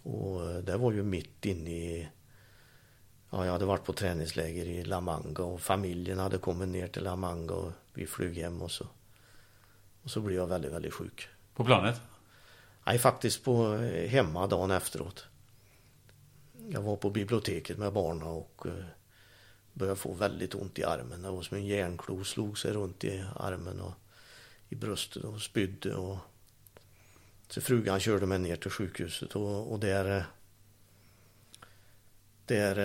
Och 0.05 0.63
det 0.63 0.77
var 0.77 0.91
ju 0.91 1.03
mitt 1.03 1.45
inne 1.45 1.69
i 1.69 2.09
Ja, 3.29 3.45
jag 3.45 3.51
hade 3.51 3.65
varit 3.65 3.85
på 3.85 3.93
träningsläger 3.93 4.65
i 4.65 4.83
La 4.83 5.01
Manga 5.01 5.43
och 5.43 5.61
familjen 5.61 6.19
hade 6.19 6.37
kommit 6.37 6.67
ner 6.67 6.87
till 6.87 7.03
La 7.03 7.15
Manga 7.15 7.53
och 7.53 7.71
vi 7.93 8.07
flög 8.07 8.37
hem 8.37 8.61
och 8.61 8.71
så 8.71 8.87
och 10.03 10.11
så 10.11 10.21
blev 10.21 10.37
jag 10.37 10.47
väldigt, 10.47 10.71
väldigt 10.71 10.93
sjuk. 10.93 11.27
På 11.53 11.65
planet? 11.65 12.01
Nej, 12.85 12.99
faktiskt 12.99 13.43
på 13.43 13.73
eh, 13.73 14.09
hemma 14.09 14.47
dagen 14.47 14.71
efteråt. 14.71 15.25
Jag 16.69 16.81
var 16.81 16.95
på 16.95 17.09
biblioteket 17.09 17.77
med 17.77 17.93
barnen 17.93 18.27
och 18.27 18.65
eh, 18.65 18.85
började 19.73 19.99
få 19.99 20.13
väldigt 20.13 20.55
ont 20.55 20.79
i 20.79 20.83
armen. 20.83 21.21
Det 21.21 21.31
var 21.31 21.41
som 21.41 21.57
en 21.57 21.65
järnklo 21.65 22.23
slog 22.23 22.57
sig 22.57 22.73
runt 22.73 23.03
i 23.03 23.23
armen 23.35 23.81
och 23.81 23.93
i 24.69 24.75
bröstet 24.75 25.23
och 25.23 25.41
spydde 25.41 25.95
och 25.95 26.17
så 27.47 27.61
frugan 27.61 27.99
körde 27.99 28.25
mig 28.25 28.39
ner 28.39 28.55
till 28.55 28.71
sjukhuset 28.71 29.35
och, 29.35 29.71
och 29.71 29.79
där 29.79 30.17
eh, 30.17 30.23
där 32.45 32.77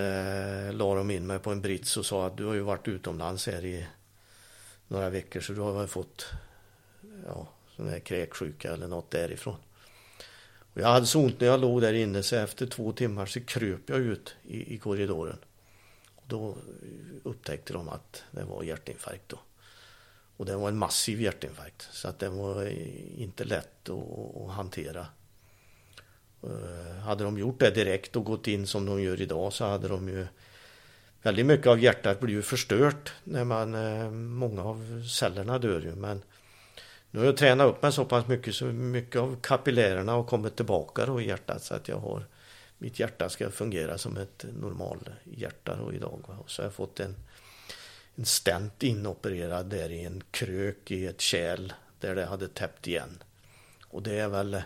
eh, 0.67 0.73
la 0.73 0.95
de 0.95 1.11
in 1.11 1.27
mig 1.27 1.39
på 1.39 1.51
en 1.51 1.61
brits 1.61 1.97
och 1.97 2.07
sa 2.07 2.27
att 2.27 2.37
du 2.37 2.45
har 2.45 2.55
ju 2.55 2.61
varit 2.61 2.89
utomlands 2.89 3.47
här 3.47 3.65
i 3.65 3.87
några 4.89 5.11
veckor 5.11 5.41
så 5.41 5.53
du 5.53 5.61
har 5.61 5.73
väl 5.73 5.89
fått 5.89 6.27
ja, 7.27 7.49
sån 7.77 7.89
här 7.89 7.99
kräksjuka 7.99 8.73
eller 8.73 8.89
något 8.89 9.11
därifrån. 9.11 9.57
Och 10.75 10.81
jag 10.81 10.89
hade 10.89 11.07
så 11.07 11.21
ont 11.21 11.41
när 11.41 11.47
jag 11.47 11.61
låg 11.61 11.81
där 11.81 11.93
inne 11.93 12.23
så 12.23 12.37
efter 12.37 12.67
två 12.67 12.93
timmar 12.93 13.27
så 13.27 13.41
kröp 13.41 13.81
jag 13.87 13.99
ut 13.99 14.35
i, 14.43 14.75
i 14.75 14.79
korridoren. 14.79 15.39
Och 16.15 16.25
då 16.27 16.57
upptäckte 17.23 17.73
de 17.73 17.89
att 17.89 18.25
det 18.31 18.45
var 18.45 18.63
hjärtinfarkt 18.63 19.29
då. 19.29 19.39
Och 20.41 20.47
det 20.47 20.57
var 20.57 20.69
en 20.69 20.79
massiv 20.79 21.21
hjärtinfarkt 21.21 21.89
så 21.93 22.09
att 22.09 22.19
det 22.19 22.29
var 22.29 22.67
inte 23.17 23.45
lätt 23.45 23.89
att, 23.89 24.37
att 24.37 24.51
hantera. 24.51 25.07
Eh, 26.43 26.99
hade 27.03 27.25
de 27.25 27.39
gjort 27.39 27.61
det 27.61 27.71
direkt 27.71 28.17
och 28.17 28.25
gått 28.25 28.47
in 28.47 28.67
som 28.67 28.87
de 28.87 29.03
gör 29.03 29.21
idag 29.21 29.53
så 29.53 29.65
hade 29.65 29.89
de 29.89 30.09
ju 30.09 30.27
Väldigt 31.23 31.47
mycket 31.47 31.67
av 31.67 31.81
hjärtat 31.81 32.21
blir 32.21 32.35
ju 32.35 32.43
förstört 32.43 33.13
när 33.25 33.45
man, 33.45 33.75
eh, 33.75 34.11
många 34.11 34.63
av 34.63 35.05
cellerna 35.09 35.59
dör 35.59 35.81
ju 35.81 35.95
men 35.95 36.23
nu 37.11 37.19
har 37.19 37.27
jag 37.27 37.37
tränat 37.37 37.67
upp 37.67 37.83
mig 37.83 37.93
så 37.93 38.05
pass 38.05 38.27
mycket 38.27 38.55
så 38.55 38.65
mycket 38.65 39.21
av 39.21 39.41
kapillärerna 39.41 40.13
har 40.13 40.25
kommit 40.25 40.57
tillbaka 40.57 41.07
då 41.07 41.21
i 41.21 41.27
hjärtat 41.27 41.63
så 41.63 41.75
att 41.75 41.89
jag 41.89 41.99
har 41.99 42.25
mitt 42.79 43.01
hjärta 43.01 43.29
ska 43.29 43.51
fungera 43.51 43.99
som 43.99 44.17
ett 44.17 44.45
normal 44.61 45.09
hjärta 45.25 45.77
då 45.77 45.93
idag. 45.93 46.25
Och 46.41 46.51
så 46.51 46.63
har 46.63 46.67
jag 46.67 46.75
fått 46.75 47.01
en, 47.01 47.17
en 48.21 48.27
stent 48.27 48.83
inopererad 48.83 49.67
där 49.67 49.91
i 49.91 50.05
en 50.05 50.23
krök 50.31 50.91
i 50.91 51.07
ett 51.07 51.21
kärl 51.21 51.73
där 52.01 52.15
det 52.15 52.25
hade 52.25 52.49
täppt 52.49 52.87
igen. 52.87 53.23
Och 53.85 54.03
det 54.03 54.19
är 54.19 54.29
väl 54.29 54.63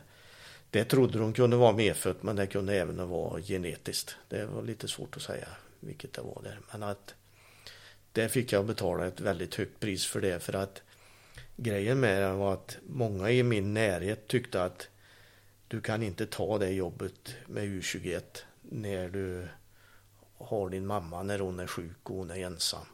det 0.70 0.85
trodde 0.85 1.18
de 1.18 1.32
kunde 1.32 1.56
vara 1.56 1.72
medfött 1.72 2.22
men 2.22 2.36
det 2.36 2.47
kunde 2.47 2.74
även 2.74 3.09
vara 3.09 3.40
genetiskt. 3.40 4.16
Det 4.28 4.47
var 4.47 4.62
lite 4.62 4.89
svårt 4.89 5.16
att 5.16 5.22
säga 5.22 5.48
vilket 5.81 6.12
det 6.12 6.22
var 6.22 6.43
där. 6.43 6.60
Men 6.72 6.82
att 6.82 7.14
det 8.12 8.28
fick 8.28 8.52
jag 8.52 8.66
betala 8.66 9.06
ett 9.06 9.20
väldigt 9.20 9.55
högt 9.55 9.81
pris 9.81 10.06
för 10.06 10.20
det 10.20 10.40
för 10.40 10.52
att 10.52 10.82
grejen 11.56 12.01
med 12.01 12.22
det 12.22 12.32
var 12.32 12.52
att 12.52 12.78
många 12.86 13.31
i 13.31 13.43
min 13.43 13.74
närhet 13.74 14.28
tyckte 14.28 14.64
att 14.64 14.89
du 15.68 15.81
kan 15.81 16.02
inte 16.02 16.26
ta 16.26 16.59
det 16.59 16.70
jobbet 16.70 17.35
med 17.47 17.64
U21 17.64 18.22
när 18.62 19.09
du 19.09 19.48
har 20.39 20.70
din 20.70 20.86
mamma 20.86 21.22
när 21.22 21.39
hon 21.39 21.60
är 21.60 21.66
sjuk 21.66 22.10
och 22.10 22.16
hon 22.16 22.31
är 22.31 22.47
ensam. 22.47 22.86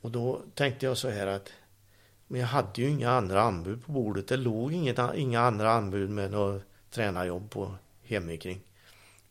Och 0.00 0.10
då 0.10 0.42
tänkte 0.54 0.86
jag 0.86 0.96
så 0.96 1.08
här 1.08 1.26
att 1.26 1.52
men 2.26 2.40
jag 2.40 2.48
hade 2.48 2.82
ju 2.82 2.88
inga 2.88 3.10
andra 3.10 3.42
anbud 3.42 3.84
på 3.86 3.92
bordet. 3.92 4.28
Det 4.28 4.36
låg 4.36 4.72
inget, 4.72 4.98
inga 5.14 5.40
andra 5.40 5.72
anbud 5.72 6.10
med 6.10 6.30
något 6.30 6.62
tränarjobb 6.90 7.50
på 7.50 7.74
hemikring. 8.02 8.60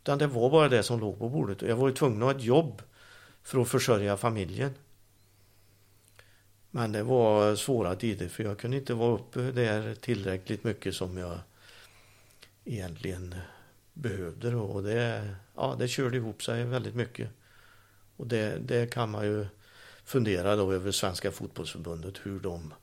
Utan 0.04 0.18
det 0.18 0.28
var 0.28 0.50
bara 0.50 0.70
det 0.70 0.84
som 0.84 1.00
låg 1.00 1.20
på 1.20 1.30
bordet. 1.30 1.62
Och 1.62 1.70
jag 1.70 1.76
var 1.76 1.88
ju 1.88 1.94
tvungen 1.94 2.18
att 2.18 2.24
ha 2.24 2.32
ett 2.32 2.44
jobb 2.44 2.82
för 3.44 3.62
att 3.62 3.68
försörja 3.68 4.18
familjen. 4.18 4.74
Men 6.72 6.92
det 6.92 7.04
var 7.04 7.56
svåra 7.56 7.96
tider 7.96 8.28
för 8.28 8.44
jag 8.44 8.58
kunde 8.58 8.78
inte 8.78 8.94
vara 8.94 9.16
uppe 9.16 9.42
där 9.42 9.96
tillräckligt 9.96 10.64
mycket 10.64 10.96
som 10.96 11.18
jag 11.18 11.40
egentligen 12.66 13.36
behövde 13.94 14.52
då. 14.52 14.62
Och 14.62 14.84
det, 14.84 15.30
ja, 15.56 15.76
det 15.80 15.88
körde 15.88 16.18
ihop 16.18 16.44
sig 16.44 16.64
väldigt 16.64 16.96
mycket. 16.96 17.30
Och 18.16 18.28
det, 18.28 18.58
det 18.60 18.92
kan 18.92 19.12
man 19.12 19.26
ju 19.26 19.48
fundera 20.10 20.56
då 20.56 20.74
över 20.74 20.92
Svenska 20.92 21.32
fotbollsförbundet 21.32 22.16
hur 22.24 22.40
de 22.40 22.74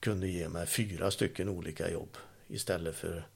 kunde 0.00 0.28
ge 0.28 0.48
mig 0.48 0.66
fyra 0.66 1.10
stycken 1.10 1.48
olika 1.48 1.90
jobb 1.90 2.16
istället 2.48 2.96
för 2.96 3.26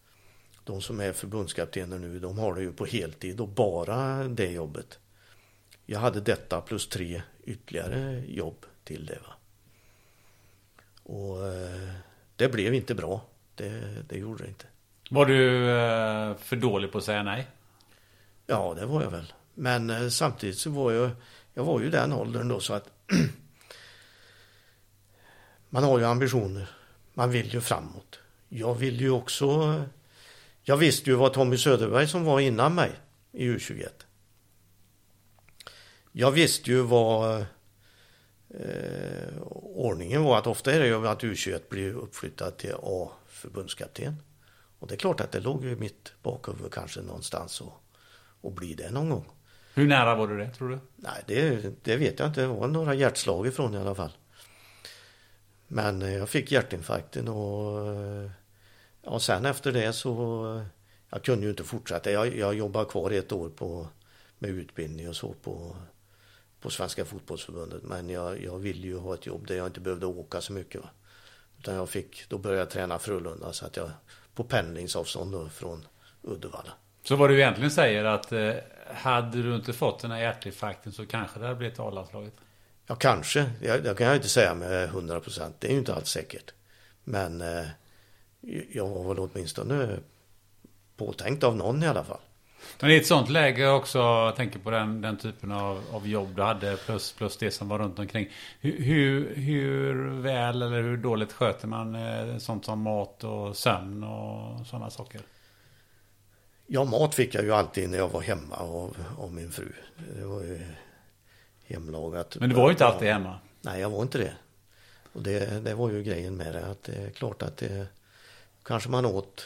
de 0.64 0.82
som 0.82 1.00
är 1.00 1.12
förbundskaptener 1.12 1.98
nu, 1.98 2.18
de 2.18 2.38
har 2.38 2.54
det 2.54 2.62
ju 2.62 2.72
på 2.72 2.84
heltid 2.84 3.40
och 3.40 3.48
bara 3.48 4.28
det 4.28 4.50
jobbet. 4.50 4.98
Jag 5.86 6.00
hade 6.00 6.20
detta 6.20 6.60
plus 6.60 6.88
tre 6.88 7.22
ytterligare 7.44 8.24
jobb 8.28 8.66
till 8.84 9.06
det. 9.06 9.18
Va? 9.26 9.34
Och 11.02 11.46
eh, 11.46 11.92
det 12.36 12.48
blev 12.48 12.74
inte 12.74 12.94
bra. 12.94 13.20
Det, 13.54 14.02
det 14.08 14.18
gjorde 14.18 14.44
det 14.44 14.48
inte. 14.48 14.66
Var 15.10 15.26
du 15.26 15.70
eh, 15.70 16.36
för 16.36 16.56
dålig 16.56 16.92
på 16.92 16.98
att 16.98 17.04
säga 17.04 17.22
nej? 17.22 17.46
Ja, 18.46 18.74
det 18.74 18.86
var 18.86 19.02
jag 19.02 19.10
väl. 19.10 19.32
Men 19.54 19.90
eh, 19.90 20.08
samtidigt 20.08 20.58
så 20.58 20.70
var 20.70 20.92
jag, 20.92 21.10
jag 21.56 21.64
var 21.64 21.80
ju 21.80 21.90
den 21.90 22.12
åldern 22.12 22.48
då 22.48 22.60
så 22.60 22.74
att 22.74 22.88
man 25.70 25.84
har 25.84 25.98
ju 25.98 26.04
ambitioner. 26.04 26.70
Man 27.14 27.30
vill 27.30 27.54
ju 27.54 27.60
framåt. 27.60 28.18
Jag 28.48 28.74
vill 28.74 29.00
ju 29.00 29.10
också... 29.10 29.74
Jag 30.62 30.76
visste 30.76 31.10
ju 31.10 31.16
vad 31.16 31.32
Tommy 31.32 31.56
Söderberg 31.56 32.08
som 32.08 32.24
var 32.24 32.40
innan 32.40 32.74
mig 32.74 32.92
i 33.32 33.48
U21. 33.48 33.88
Jag 36.12 36.30
visste 36.30 36.70
ju 36.70 36.80
vad 36.80 37.40
eh, 38.48 39.42
ordningen 39.52 40.22
var 40.22 40.38
att 40.38 40.46
ofta 40.46 40.72
är 40.72 40.80
det 40.80 40.86
ju 40.86 41.08
att 41.08 41.22
U21 41.22 41.60
blir 41.68 41.92
uppflyttad 41.92 42.56
till 42.56 42.74
A 42.82 43.10
förbundskapten. 43.26 44.16
Och 44.78 44.88
det 44.88 44.94
är 44.94 44.98
klart 44.98 45.20
att 45.20 45.32
det 45.32 45.40
låg 45.40 45.64
ju 45.64 45.76
mitt 45.76 46.12
bakhuvud 46.22 46.72
kanske 46.72 47.00
någonstans 47.00 47.60
och, 47.60 47.82
och 48.40 48.52
bli 48.52 48.74
det 48.74 48.90
någon 48.90 49.10
gång. 49.10 49.35
Hur 49.76 49.86
nära 49.86 50.14
var 50.14 50.28
du 50.28 50.38
det, 50.38 50.50
tror 50.50 50.68
du? 50.68 50.78
Nej, 50.96 51.22
det, 51.26 51.84
det 51.84 51.96
vet 51.96 52.18
jag 52.18 52.28
inte. 52.28 52.40
Det 52.40 52.46
var 52.46 52.68
några 52.68 52.94
hjärtslag 52.94 53.46
ifrån 53.46 53.74
i 53.74 53.78
alla 53.78 53.94
fall. 53.94 54.12
Men 55.68 56.02
eh, 56.02 56.14
jag 56.14 56.28
fick 56.28 56.52
hjärtinfarkten 56.52 57.28
och 57.28 57.88
eh, 57.88 58.30
och 59.06 59.22
sen 59.22 59.44
efter 59.44 59.72
det 59.72 59.92
så 59.92 60.64
jag 61.10 61.24
kunde 61.24 61.44
ju 61.44 61.50
inte 61.50 61.64
fortsätta. 61.64 62.10
Jag, 62.10 62.36
jag 62.36 62.54
jobbade 62.54 62.90
kvar 62.90 63.10
ett 63.10 63.32
år 63.32 63.48
på, 63.48 63.88
med 64.38 64.50
utbildning 64.50 65.08
och 65.08 65.16
så 65.16 65.32
på, 65.32 65.76
på 66.60 66.70
Svenska 66.70 67.04
fotbollsförbundet. 67.04 67.82
Men 67.82 68.08
jag, 68.08 68.42
jag 68.42 68.58
ville 68.58 68.86
ju 68.86 68.98
ha 68.98 69.14
ett 69.14 69.26
jobb 69.26 69.46
där 69.46 69.56
jag 69.56 69.66
inte 69.66 69.80
behövde 69.80 70.06
åka 70.06 70.40
så 70.40 70.52
mycket. 70.52 70.80
Va? 70.80 70.88
Utan 71.58 71.74
jag 71.74 71.88
fick, 71.88 72.28
då 72.28 72.38
började 72.38 72.60
jag 72.60 72.70
träna 72.70 72.98
Frölunda 72.98 73.52
så 73.52 73.66
att 73.66 73.76
jag 73.76 73.90
på 74.34 74.44
pendlingsavstånd 74.44 75.32
då 75.32 75.48
från 75.48 75.86
Uddevalla. 76.22 76.72
Så 77.08 77.16
vad 77.16 77.30
du 77.30 77.40
egentligen 77.40 77.70
säger 77.70 78.04
att 78.04 78.32
eh, 78.32 78.52
hade 78.94 79.42
du 79.42 79.54
inte 79.54 79.72
fått 79.72 79.98
den 79.98 80.10
här 80.10 80.18
hjärtinfarkten 80.18 80.92
så 80.92 81.06
kanske 81.06 81.38
det 81.38 81.46
hade 81.46 81.58
blivit 81.58 81.80
A-landslaget? 81.80 82.34
Ja, 82.86 82.94
kanske. 82.94 83.50
Det, 83.60 83.78
det 83.78 83.94
kan 83.94 84.06
jag 84.06 84.16
inte 84.16 84.28
säga 84.28 84.54
med 84.54 84.84
100 84.84 85.20
procent. 85.20 85.56
Det 85.58 85.66
är 85.66 85.72
ju 85.72 85.78
inte 85.78 85.94
alls 85.94 86.08
säkert. 86.08 86.52
Men 87.04 87.40
eh, 87.40 87.66
jag 88.72 88.88
var 88.88 89.08
väl 89.14 89.18
åtminstone 89.18 89.98
påtänkt 90.96 91.44
av 91.44 91.56
någon 91.56 91.82
i 91.82 91.86
alla 91.86 92.04
fall. 92.04 92.20
Men 92.80 92.90
i 92.90 92.96
ett 92.96 93.06
sånt 93.06 93.28
läge 93.28 93.68
också, 93.68 93.98
jag 93.98 94.36
tänker 94.36 94.58
på 94.58 94.70
den, 94.70 95.00
den 95.00 95.16
typen 95.16 95.52
av, 95.52 95.82
av 95.92 96.08
jobb 96.08 96.36
du 96.36 96.42
hade 96.42 96.76
plus, 96.76 97.12
plus 97.12 97.36
det 97.36 97.50
som 97.50 97.68
var 97.68 97.78
runt 97.78 97.98
omkring. 97.98 98.28
Hur, 98.60 98.82
hur, 98.82 99.34
hur 99.34 100.20
väl 100.20 100.62
eller 100.62 100.82
hur 100.82 100.96
dåligt 100.96 101.32
sköter 101.32 101.68
man 101.68 101.94
eh, 101.94 102.38
sånt 102.38 102.64
som 102.64 102.80
mat 102.80 103.24
och 103.24 103.56
sömn 103.56 104.04
och 104.04 104.66
sådana 104.66 104.90
saker? 104.90 105.20
Ja, 106.66 106.84
mat 106.84 107.14
fick 107.14 107.34
jag 107.34 107.44
ju 107.44 107.52
alltid 107.52 107.90
när 107.90 107.98
jag 107.98 108.08
var 108.08 108.20
hemma 108.20 108.56
av, 108.56 108.96
av 109.18 109.32
min 109.32 109.50
fru. 109.50 109.72
Det 110.16 110.24
var 110.24 110.42
ju 110.42 110.60
hemlagat. 111.64 112.36
Men 112.40 112.48
du 112.48 112.56
var 112.56 112.64
ju 112.64 112.70
inte 112.70 112.86
alltid 112.86 113.08
hemma? 113.08 113.38
Nej, 113.60 113.80
jag 113.80 113.90
var 113.90 114.02
inte 114.02 114.18
det. 114.18 114.32
Och 115.12 115.22
det, 115.22 115.64
det 115.64 115.74
var 115.74 115.90
ju 115.90 116.02
grejen 116.02 116.36
med 116.36 116.54
det, 116.54 116.66
att 116.66 116.82
det 116.82 116.96
är 116.96 117.10
klart 117.10 117.42
att 117.42 117.56
det 117.56 117.86
kanske 118.62 118.88
man 118.88 119.06
åt 119.06 119.44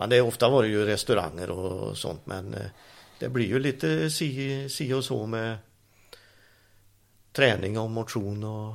men 0.00 0.10
det, 0.10 0.20
ofta 0.20 0.48
var 0.48 0.62
det 0.62 0.68
ju 0.68 0.84
restauranger 0.84 1.50
och 1.50 1.98
sånt 1.98 2.26
men 2.26 2.54
eh, 2.54 2.66
det 3.18 3.28
blir 3.28 3.46
ju 3.46 3.58
lite 3.58 4.10
si, 4.10 4.68
si 4.68 4.92
och 4.92 5.04
så 5.04 5.26
med 5.26 5.58
träning 7.32 7.78
och 7.78 7.90
motion 7.90 8.44
och 8.44 8.74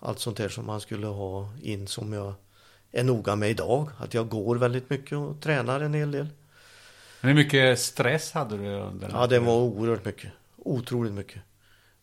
allt 0.00 0.18
sånt 0.18 0.36
där 0.36 0.48
som 0.48 0.66
man 0.66 0.80
skulle 0.80 1.06
ha 1.06 1.48
in 1.62 1.86
som 1.86 2.12
jag 2.12 2.34
är 2.92 3.04
noga 3.04 3.36
med 3.36 3.50
idag. 3.50 3.88
Att 3.98 4.14
jag 4.14 4.28
går 4.28 4.56
väldigt 4.56 4.90
mycket 4.90 5.18
och 5.18 5.40
tränar 5.40 5.80
en 5.80 5.94
hel 5.94 6.10
del. 6.10 6.28
Hur 7.22 7.34
mycket 7.34 7.78
stress 7.78 8.32
hade 8.32 8.56
du 8.56 8.68
under 8.68 9.10
Ja, 9.12 9.26
det 9.26 9.38
var 9.38 9.56
oerhört 9.56 10.04
mycket. 10.04 10.32
Otroligt 10.56 11.12
mycket. 11.12 11.42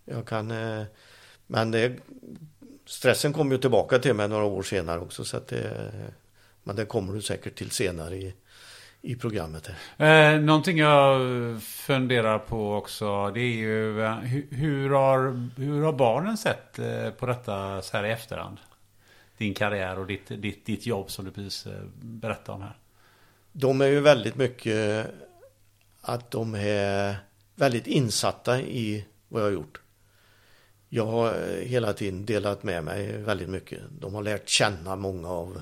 Jag 0.06 0.26
kan... 0.26 0.52
Eh, 0.52 0.84
men 1.48 1.72
det, 1.72 1.98
stressen 2.86 3.34
kom 3.34 3.52
ju 3.52 3.58
tillbaka 3.58 4.00
till 4.00 4.14
mig 4.14 4.28
några 4.28 4.46
år 4.46 4.64
senare 4.64 5.00
också 5.00 5.26
så 5.26 5.40
det... 5.48 5.92
Men 6.64 6.76
det 6.76 6.86
kommer 6.86 7.14
du 7.14 7.22
säkert 7.22 7.56
till 7.56 7.72
senare 7.72 8.16
i, 8.16 8.34
i 9.02 9.16
programmet. 9.16 9.70
Här. 9.98 10.36
Eh, 10.36 10.42
någonting 10.42 10.78
jag 10.78 11.22
funderar 11.62 12.40
på 12.40 12.76
också 12.76 13.32
det 13.32 13.42
är 13.42 13.56
ju 13.56 14.04
eh, 14.04 14.16
hur, 14.16 14.48
hur, 14.52 14.90
har, 14.90 15.50
hur 15.58 15.84
har 15.84 15.94
barnen 15.94 16.38
sett 16.38 16.80
eh, 16.80 17.10
på 17.10 17.26
detta 17.26 17.82
så 17.82 17.98
här 17.98 18.04
i 18.04 18.12
efterhand? 18.12 18.58
Din 19.38 19.54
karriär 19.54 20.00
och 20.00 20.08
ditt, 20.08 20.28
ditt, 20.28 20.66
ditt 20.66 20.86
jobb 20.86 21.12
som 21.12 21.26
du 21.26 21.32
precis 21.32 21.68
berättade 22.02 22.56
om 22.56 22.62
här. 22.62 22.78
De 23.62 23.82
är 23.82 23.88
ju 23.88 24.00
väldigt 24.00 24.36
mycket 24.36 25.08
att 26.02 26.32
de 26.32 26.56
är 26.56 27.16
väldigt 27.56 27.88
insatta 27.88 28.62
i 28.62 29.06
vad 29.28 29.42
jag 29.42 29.48
har 29.48 29.52
gjort. 29.52 29.82
Jag 30.90 31.06
har 31.06 31.34
hela 31.62 31.94
tiden 31.94 32.26
delat 32.26 32.64
med 32.64 32.84
mig 32.84 33.18
väldigt 33.18 33.50
mycket. 33.50 33.80
De 34.00 34.14
har 34.14 34.24
lärt 34.24 34.50
känna 34.50 34.96
många 34.96 35.30
av, 35.30 35.62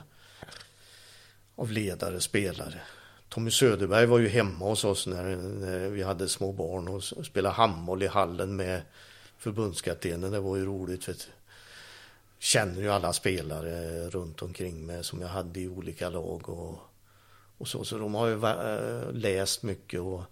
av 1.56 1.72
ledare, 1.72 2.22
spelare. 2.22 2.82
Tommy 3.30 3.52
Söderberg 3.52 4.06
var 4.06 4.19
ju 4.19 4.28
hemma 4.28 4.65
hos 4.65 4.84
oss 4.84 5.07
när, 5.07 5.36
när 5.36 5.90
vi 5.90 6.03
hade 6.03 6.30
små 6.30 6.52
barn 6.52 6.88
och 6.88 7.03
spelade 7.03 7.56
handboll 7.56 8.03
i 8.03 8.07
hallen 8.07 8.56
med 8.56 8.82
förbundskaptenen. 9.38 10.32
Det 10.32 10.40
var 10.40 10.57
ju 10.57 10.65
roligt 10.65 11.03
för 11.03 11.15
känner 12.40 12.82
ju 12.82 12.90
alla 12.90 13.14
spelare 13.14 14.10
runt 14.10 14.41
omkring 14.41 14.86
mig 14.86 15.03
som 15.03 15.22
jag 15.22 15.28
hade 15.28 15.60
i 15.60 15.68
olika 15.68 16.10
lag 16.10 16.49
och, 16.49 16.86
och 17.57 17.67
så. 17.67 17.84
Så 17.84 17.97
de 17.97 18.15
har 18.15 18.27
ju 18.27 18.45
äh, 18.45 19.11
läst 19.13 19.63
mycket 19.63 19.99
och 19.99 20.23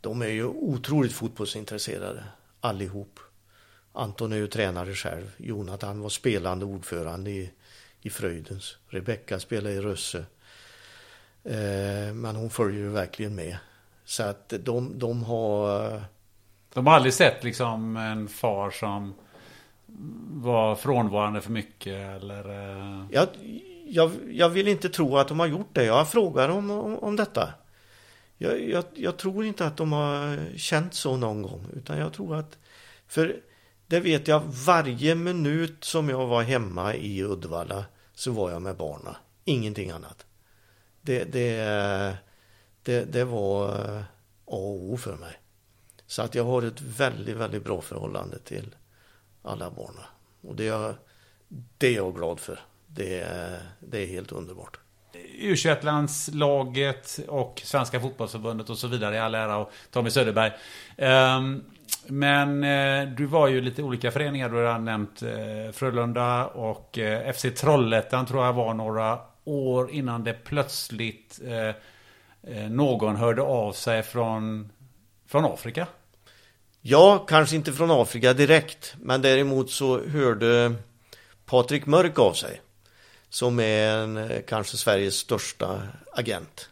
de 0.00 0.22
är 0.22 0.28
ju 0.28 0.44
otroligt 0.44 1.12
fotbollsintresserade 1.12 2.24
allihop. 2.60 3.20
Anton 3.92 4.32
är 4.32 4.36
ju 4.36 4.46
tränare 4.46 4.94
själv. 4.94 5.34
Jonathan 5.36 6.00
var 6.00 6.08
spelande 6.08 6.64
ordförande 6.64 7.30
i, 7.30 7.50
i 8.00 8.10
Fröjdens. 8.10 8.76
Rebecka 8.88 9.40
spelar 9.40 9.70
i 9.70 9.80
Rösse. 9.80 10.18
Eh, 11.44 12.14
men 12.14 12.36
hon 12.36 12.50
följer 12.50 12.80
ju 12.80 12.88
verkligen 12.88 13.34
med. 13.34 13.56
Så 14.04 14.22
att 14.22 14.48
de, 14.48 14.98
de 14.98 15.22
har... 15.22 16.02
De 16.74 16.86
har 16.86 16.94
aldrig 16.94 17.14
sett 17.14 17.44
liksom 17.44 17.96
en 17.96 18.28
far 18.28 18.70
som 18.70 19.14
var 20.30 20.76
frånvarande 20.76 21.40
för 21.40 21.50
mycket 21.50 22.22
eller? 22.22 22.48
Eh? 22.48 23.06
Jag, 23.10 23.28
jag, 23.88 24.10
jag 24.30 24.48
vill 24.48 24.68
inte 24.68 24.88
tro 24.88 25.16
att 25.16 25.28
de 25.28 25.40
har 25.40 25.46
gjort 25.46 25.70
det. 25.72 25.84
Jag 25.84 26.08
frågar 26.08 26.48
om, 26.48 26.70
om, 26.70 26.98
om 26.98 27.16
detta. 27.16 27.54
Jag, 28.38 28.68
jag, 28.68 28.84
jag, 28.94 29.16
tror 29.16 29.44
inte 29.44 29.66
att 29.66 29.76
de 29.76 29.92
har 29.92 30.38
känt 30.56 30.94
så 30.94 31.16
någon 31.16 31.42
gång. 31.42 31.66
Utan 31.72 31.98
jag 31.98 32.12
tror 32.12 32.36
att... 32.36 32.58
För 33.06 33.40
det 33.86 34.00
vet 34.00 34.28
jag, 34.28 34.42
varje 34.66 35.14
minut 35.14 35.84
som 35.84 36.08
jag 36.08 36.26
var 36.26 36.42
hemma 36.42 36.94
i 36.94 37.22
Uddevalla 37.22 37.84
så 38.14 38.32
var 38.32 38.50
jag 38.50 38.62
med 38.62 38.76
barna. 38.76 39.16
Ingenting 39.44 39.90
annat 39.90 40.26
det, 41.08 41.24
det, 41.24 42.16
det, 42.82 43.04
det 43.04 43.24
var 43.24 43.68
A 43.70 44.04
och 44.44 44.92
O 44.92 44.96
för 44.96 45.16
mig. 45.16 45.40
Så 46.06 46.22
att 46.22 46.34
jag 46.34 46.44
har 46.44 46.62
ett 46.62 46.80
väldigt, 46.80 47.36
väldigt 47.36 47.64
bra 47.64 47.80
förhållande 47.80 48.38
till 48.38 48.74
alla 49.42 49.70
barnen. 49.70 50.04
Och 50.40 50.56
det 50.56 50.68
är, 50.68 50.94
det 51.78 51.86
är 51.86 51.94
jag 51.94 52.14
glad 52.14 52.40
för. 52.40 52.60
Det 52.88 53.24
det 53.80 54.02
är 54.02 54.06
helt 54.06 54.32
underbart. 54.32 54.78
u 55.38 55.56
laget 56.32 57.18
och 57.28 57.62
Svenska 57.64 58.00
fotbollsförbundet 58.00 58.70
och 58.70 58.78
så 58.78 58.88
vidare 58.88 59.14
i 59.14 59.18
all 59.18 59.34
ära 59.34 59.56
och 59.56 59.72
Tommy 59.90 60.10
Söderberg. 60.10 60.52
Um, 60.96 61.64
men 62.06 62.64
eh, 62.64 63.08
du 63.08 63.26
var 63.26 63.48
ju 63.48 63.60
lite 63.60 63.82
olika 63.82 64.10
föreningar. 64.10 64.48
Du 64.48 64.56
har 64.56 64.78
nämnt 64.78 65.22
eh, 65.22 65.72
Frölunda 65.72 66.46
och 66.46 66.98
eh, 66.98 67.32
FC 67.32 67.46
Trollhättan 67.56 68.26
tror 68.26 68.44
jag 68.44 68.52
var 68.52 68.74
några 68.74 69.18
år 69.44 69.90
innan 69.90 70.24
det 70.24 70.32
plötsligt 70.32 71.40
någon 72.70 73.16
hörde 73.16 73.42
av 73.42 73.72
sig 73.72 74.02
från, 74.02 74.70
från 75.26 75.44
Afrika? 75.44 75.86
Ja, 76.80 77.24
kanske 77.28 77.56
inte 77.56 77.72
från 77.72 77.90
Afrika 77.90 78.32
direkt, 78.32 78.94
men 79.00 79.22
däremot 79.22 79.70
så 79.70 80.00
hörde 80.06 80.74
Patrik 81.46 81.86
Mörk 81.86 82.18
av 82.18 82.32
sig. 82.32 82.60
Som 83.30 83.60
är 83.60 83.96
en, 83.96 84.16
eh, 84.16 84.42
kanske 84.46 84.76
Sveriges 84.76 85.14
största 85.14 85.82
agent. 86.12 86.68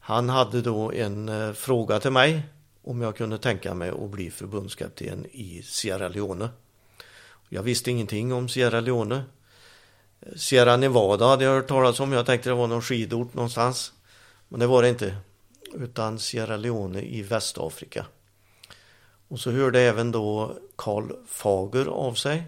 Han 0.00 0.28
hade 0.28 0.62
då 0.62 0.92
en 0.92 1.28
eh, 1.28 1.52
fråga 1.52 2.00
till 2.00 2.10
mig 2.10 2.42
om 2.82 3.00
jag 3.00 3.16
kunde 3.16 3.38
tänka 3.38 3.74
mig 3.74 3.88
att 3.88 4.10
bli 4.10 4.30
förbundskapten 4.30 5.26
i 5.32 5.62
Sierra 5.62 6.08
Leone. 6.08 6.48
Jag 7.48 7.62
visste 7.62 7.90
ingenting 7.90 8.32
om 8.32 8.48
Sierra 8.48 8.80
Leone. 8.80 9.24
Sierra 10.36 10.76
Nevada 10.76 11.26
hade 11.26 11.44
jag 11.44 11.54
hört 11.54 11.68
talas 11.68 12.00
om. 12.00 12.12
Jag 12.12 12.26
tänkte 12.26 12.48
det 12.48 12.54
var 12.54 12.66
någon 12.66 12.82
skidort 12.82 13.34
någonstans. 13.34 13.92
Men 14.48 14.60
det 14.60 14.66
var 14.66 14.82
det 14.82 14.88
inte. 14.88 15.16
Utan 15.74 16.18
Sierra 16.18 16.56
Leone 16.56 17.02
i 17.02 17.22
Västafrika. 17.22 18.06
Och 19.28 19.40
så 19.40 19.50
hörde 19.50 19.80
även 19.80 20.12
då 20.12 20.56
Karl 20.76 21.12
Fager 21.28 21.86
av 21.86 22.14
sig. 22.14 22.42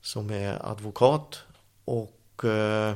Som 0.00 0.30
är 0.30 0.70
advokat. 0.70 1.42
Och 1.84 2.21
eh, 2.44 2.94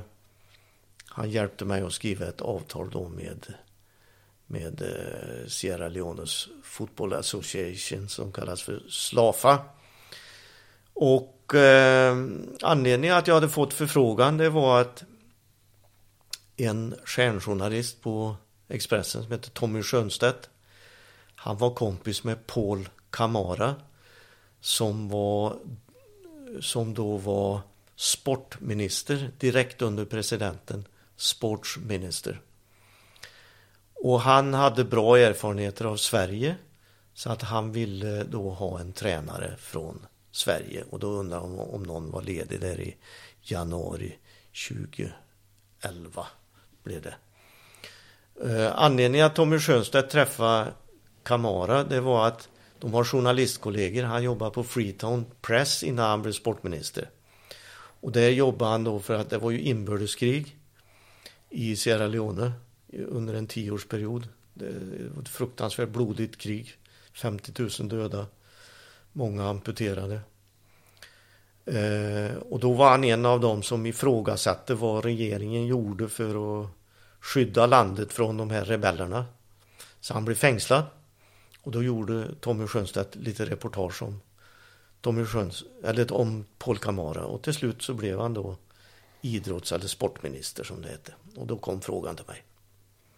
han 1.09 1.31
hjälpte 1.31 1.65
mig 1.65 1.83
att 1.83 1.93
skriva 1.93 2.27
ett 2.27 2.41
avtal 2.41 2.91
då 2.91 3.09
med 3.09 3.55
med 4.47 4.83
eh, 4.83 5.49
Sierra 5.49 5.89
Leones 5.89 6.49
Football 6.63 7.13
Association 7.13 8.09
som 8.09 8.33
kallas 8.33 8.63
för 8.63 8.83
SLAFA. 8.89 9.59
Och 10.93 11.55
eh, 11.55 12.17
anledningen 12.63 13.17
att 13.17 13.27
jag 13.27 13.35
hade 13.35 13.49
fått 13.49 13.75
förfrågan 13.75 14.37
det 14.37 14.51
var 14.51 14.81
att 14.81 15.05
en 16.57 16.95
stjärnjournalist 17.05 18.03
på 18.03 18.37
Expressen 18.69 19.23
som 19.23 19.33
heter 19.33 19.51
Tommy 19.51 19.83
Schönstedt 19.83 20.51
han 21.37 21.59
var 21.59 21.75
kompis 21.75 22.25
med 22.25 22.47
Paul 22.47 22.89
Kamara 23.11 23.75
som 24.61 25.09
var 25.09 25.57
som 26.61 26.95
då 26.95 27.17
var 27.17 27.61
sportminister 27.97 29.31
direkt 29.39 29.83
under 29.83 30.05
presidenten 30.05 30.85
sportsminister 31.17 32.41
Och 33.95 34.21
han 34.21 34.55
hade 34.55 34.85
bra 34.85 35.19
erfarenheter 35.19 35.85
av 35.85 35.97
Sverige. 35.97 36.57
Så 37.15 37.31
att 37.31 37.43
han 37.43 37.73
ville 37.73 38.25
då 38.25 38.51
ha 38.51 38.81
en 38.81 38.93
tränare 38.93 39.57
från 39.59 40.07
Sverige. 40.31 40.85
Och 40.91 40.99
då 40.99 41.07
undrade 41.07 41.43
han 41.43 41.59
om 41.59 41.83
någon 41.83 42.11
var 42.11 42.23
ledig 42.23 42.61
där 42.61 42.81
i 42.81 42.97
januari 43.43 44.19
2011 44.69 46.27
blev 46.83 47.03
det. 47.03 47.15
Eh, 48.45 48.73
anledningen 48.77 49.27
att 49.27 49.35
Tommy 49.35 49.59
Schönstedt 49.59 50.11
träffade 50.11 50.73
Kamara 51.23 51.85
det 51.85 52.01
var 52.01 52.27
att 52.27 52.49
de 52.81 52.95
har 52.95 53.05
journalistkollegor. 53.05 54.03
Han 54.03 54.23
jobbar 54.23 54.51
på 54.51 54.65
Freetown 54.65 55.27
Press 55.41 55.83
innan 55.83 56.11
han 56.11 56.23
blev 56.23 56.33
sportminister. 56.33 57.11
Och 58.01 58.13
där 58.13 58.31
jobbade 58.31 58.71
han 58.71 58.85
då 58.85 59.01
för 59.01 59.15
att 59.15 59.31
det 59.31 59.39
var 59.39 59.51
ju 59.51 59.61
inbördeskrig 59.61 60.57
i 61.51 61.77
Sierra 61.77 62.07
Leone 62.07 62.53
under 62.93 63.35
en 63.35 63.47
tioårsperiod. 63.47 64.29
Det 64.55 64.73
var 65.15 65.23
ett 65.23 65.29
fruktansvärt 65.29 65.89
blodigt 65.89 66.39
krig. 66.39 66.75
50 67.13 67.53
000 67.81 67.89
döda. 67.89 68.27
Många 69.13 69.49
amputerade. 69.49 70.21
Eh, 71.65 72.37
och 72.37 72.61
då 72.61 72.73
var 72.73 72.91
han 72.91 73.05
en 73.05 73.27
av 73.27 73.41
dem 73.41 73.63
som 73.63 73.87
ifrågasatte 73.87 74.75
vad 74.75 75.05
regeringen 75.05 75.67
gjorde 75.67 76.09
för 76.09 76.63
att 76.63 76.69
skydda 77.21 77.67
landet 77.67 78.13
från 78.13 78.37
de 78.37 78.51
här 78.51 78.65
rebellerna. 78.65 79.25
Så 80.01 80.15
han 80.15 80.25
blev 80.25 80.35
fängslad. 80.35 80.83
Och 81.63 81.73
då 81.73 81.83
gjorde 81.83 82.35
Tommy 82.41 82.67
Schönstedt 82.67 83.15
lite 83.15 83.45
reportage 83.45 84.03
om 84.03 84.21
Tommy 85.07 85.25
Sjöns, 85.25 85.65
eller 85.85 86.13
om 86.13 86.45
Paul 86.59 86.79
Camara 86.79 87.25
och 87.25 87.43
till 87.43 87.55
slut 87.55 87.83
så 87.83 87.95
blev 87.95 88.21
han 88.21 88.35
då 88.35 88.57
idrotts 89.21 89.73
eller 89.73 89.87
sportminister 89.87 90.65
som 90.65 90.83
det 90.83 90.89
hette. 90.89 91.13
Och 91.37 91.47
då 91.47 91.57
kom 91.57 91.81
frågan 91.81 92.17
till 92.17 92.25
mig. 92.29 92.43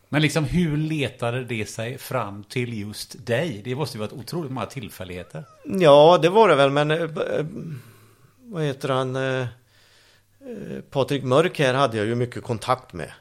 Men 0.09 0.23
liksom 0.23 0.45
hur 0.45 0.77
letade 0.77 1.45
det 1.45 1.67
sig 1.67 1.99
fram 1.99 2.45
till 2.45 2.81
just 2.81 3.27
dig? 3.27 3.61
Det 3.65 3.75
måste 3.75 3.99
ju 3.99 4.01
varit 4.01 4.13
otroligt 4.13 4.51
många 4.51 4.67
tillfälligheter. 4.67 5.45
Ja, 5.65 6.19
det 6.23 6.29
var 6.29 6.49
det 6.49 6.55
väl, 6.55 6.71
men 6.71 6.91
eh, 6.91 7.11
vad 8.39 8.63
heter 8.63 8.89
han? 8.89 9.17
Eh, 9.17 9.41
eh, 9.41 10.81
Patrik 10.91 11.25
Mörk 11.25 11.59
här 11.59 11.75
hade 11.75 11.97
jag 11.97 12.07
ju 12.07 12.15
mycket 12.15 12.43
kontakt 12.43 12.93
med. 12.93 13.13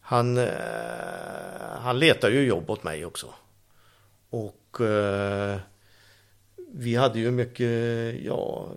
Han, 0.00 0.38
eh, 0.38 0.48
han 1.80 1.98
letar 1.98 2.30
ju 2.30 2.40
jobb 2.40 2.70
åt 2.70 2.84
mig 2.84 3.04
också. 3.04 3.34
Och 4.30 4.80
eh, 4.80 5.58
vi 6.72 6.96
hade 6.96 7.18
ju 7.18 7.30
mycket, 7.30 8.14
ja, 8.24 8.68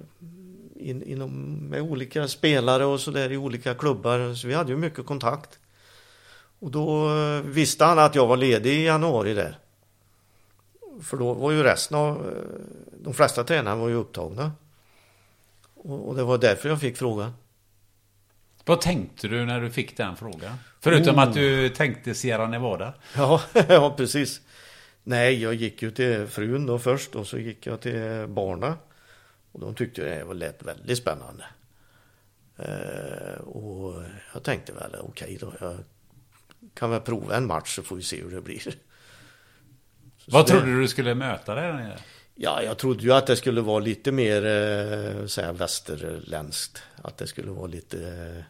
in, 0.76 1.04
inom, 1.04 1.56
med 1.70 1.82
olika 1.82 2.28
spelare 2.28 2.86
och 2.86 3.00
sådär 3.00 3.32
i 3.32 3.38
olika 3.38 3.74
klubbar. 3.74 4.34
Så 4.34 4.48
vi 4.48 4.54
hade 4.54 4.72
ju 4.72 4.78
mycket 4.78 5.06
kontakt. 5.06 5.60
Och 6.60 6.72
då 6.72 7.18
eh, 7.18 7.42
visste 7.42 7.86
han 7.86 8.00
att 8.00 8.16
jag 8.16 8.28
var 8.28 8.38
ledig 8.38 8.74
i 8.74 8.86
januari 8.86 9.34
där. 9.34 9.58
För 11.02 11.18
då 11.18 11.34
var 11.34 11.52
ju 11.52 11.64
resten 11.64 11.98
av, 11.98 12.28
eh, 12.28 12.44
de 13.04 13.14
flesta 13.14 13.44
tränarna 13.44 13.76
var 13.76 13.90
ju 13.90 13.96
upptagna. 13.96 14.52
Och, 15.74 16.08
och 16.08 16.16
det 16.16 16.24
var 16.24 16.38
därför 16.38 16.70
jag 16.70 16.80
fick 16.80 16.98
frågan. 16.98 17.34
Vad 18.66 18.82
tänkte 18.82 19.28
du 19.28 19.46
när 19.46 19.62
du 19.62 19.72
fick 19.72 19.98
den 19.98 20.16
frågan? 20.16 20.58
Förutom 20.80 21.16
oh. 21.16 21.22
att 21.22 21.34
du 21.34 21.70
tänkte 21.70 22.16
Sierra 22.16 22.48
Nevada. 22.48 22.94
Ja, 23.16 23.42
ja, 23.68 23.94
precis. 23.98 24.42
Nej, 25.04 25.42
jag 25.42 25.54
gick 25.54 25.82
ju 25.82 25.92
till 25.92 26.28
frun 26.28 26.66
då 26.66 26.80
först 26.80 27.16
och 27.16 27.28
så 27.28 27.38
gick 27.38 27.68
jag 27.68 27.82
till 27.82 28.28
barna. 28.28 28.78
Och 29.52 29.60
de 29.60 29.76
tyckte 29.76 30.02
det 30.04 30.34
lät 30.34 30.64
väldigt 30.64 30.98
spännande. 30.98 31.46
Eh, 32.58 33.40
och 33.40 34.04
jag 34.34 34.44
tänkte 34.44 34.74
väl 34.74 34.96
okej 35.00 35.38
okay 35.38 35.38
då, 35.38 35.54
jag 35.60 35.78
kan 36.74 36.90
väl 36.90 37.02
prova 37.02 37.36
en 37.36 37.48
match 37.48 37.76
så 37.76 37.84
får 37.84 37.96
vi 37.96 38.04
se 38.04 38.22
hur 38.22 38.32
det 38.32 38.42
blir. 38.42 38.60
Så 38.60 38.72
Vad 40.26 40.48
trodde 40.48 40.66
du 40.66 40.82
du 40.82 40.88
skulle 40.88 41.16
möta 41.16 41.56
där 41.56 41.74
nere? 41.74 41.98
Ja, 42.36 42.64
jag 42.64 42.78
trodde 42.78 43.04
ju 43.04 43.14
att 43.14 43.28
det 43.28 43.36
skulle 43.36 43.62
vara 43.62 43.80
lite 43.80 44.12
mer 44.12 44.46
eh, 44.46 45.26
säga, 45.26 45.54
västerländskt. 45.54 46.84
Att 46.96 47.18
det 47.18 47.28
skulle 47.28 47.52
vara 47.52 47.68
lite 47.68 48.08
eh, 48.08 48.44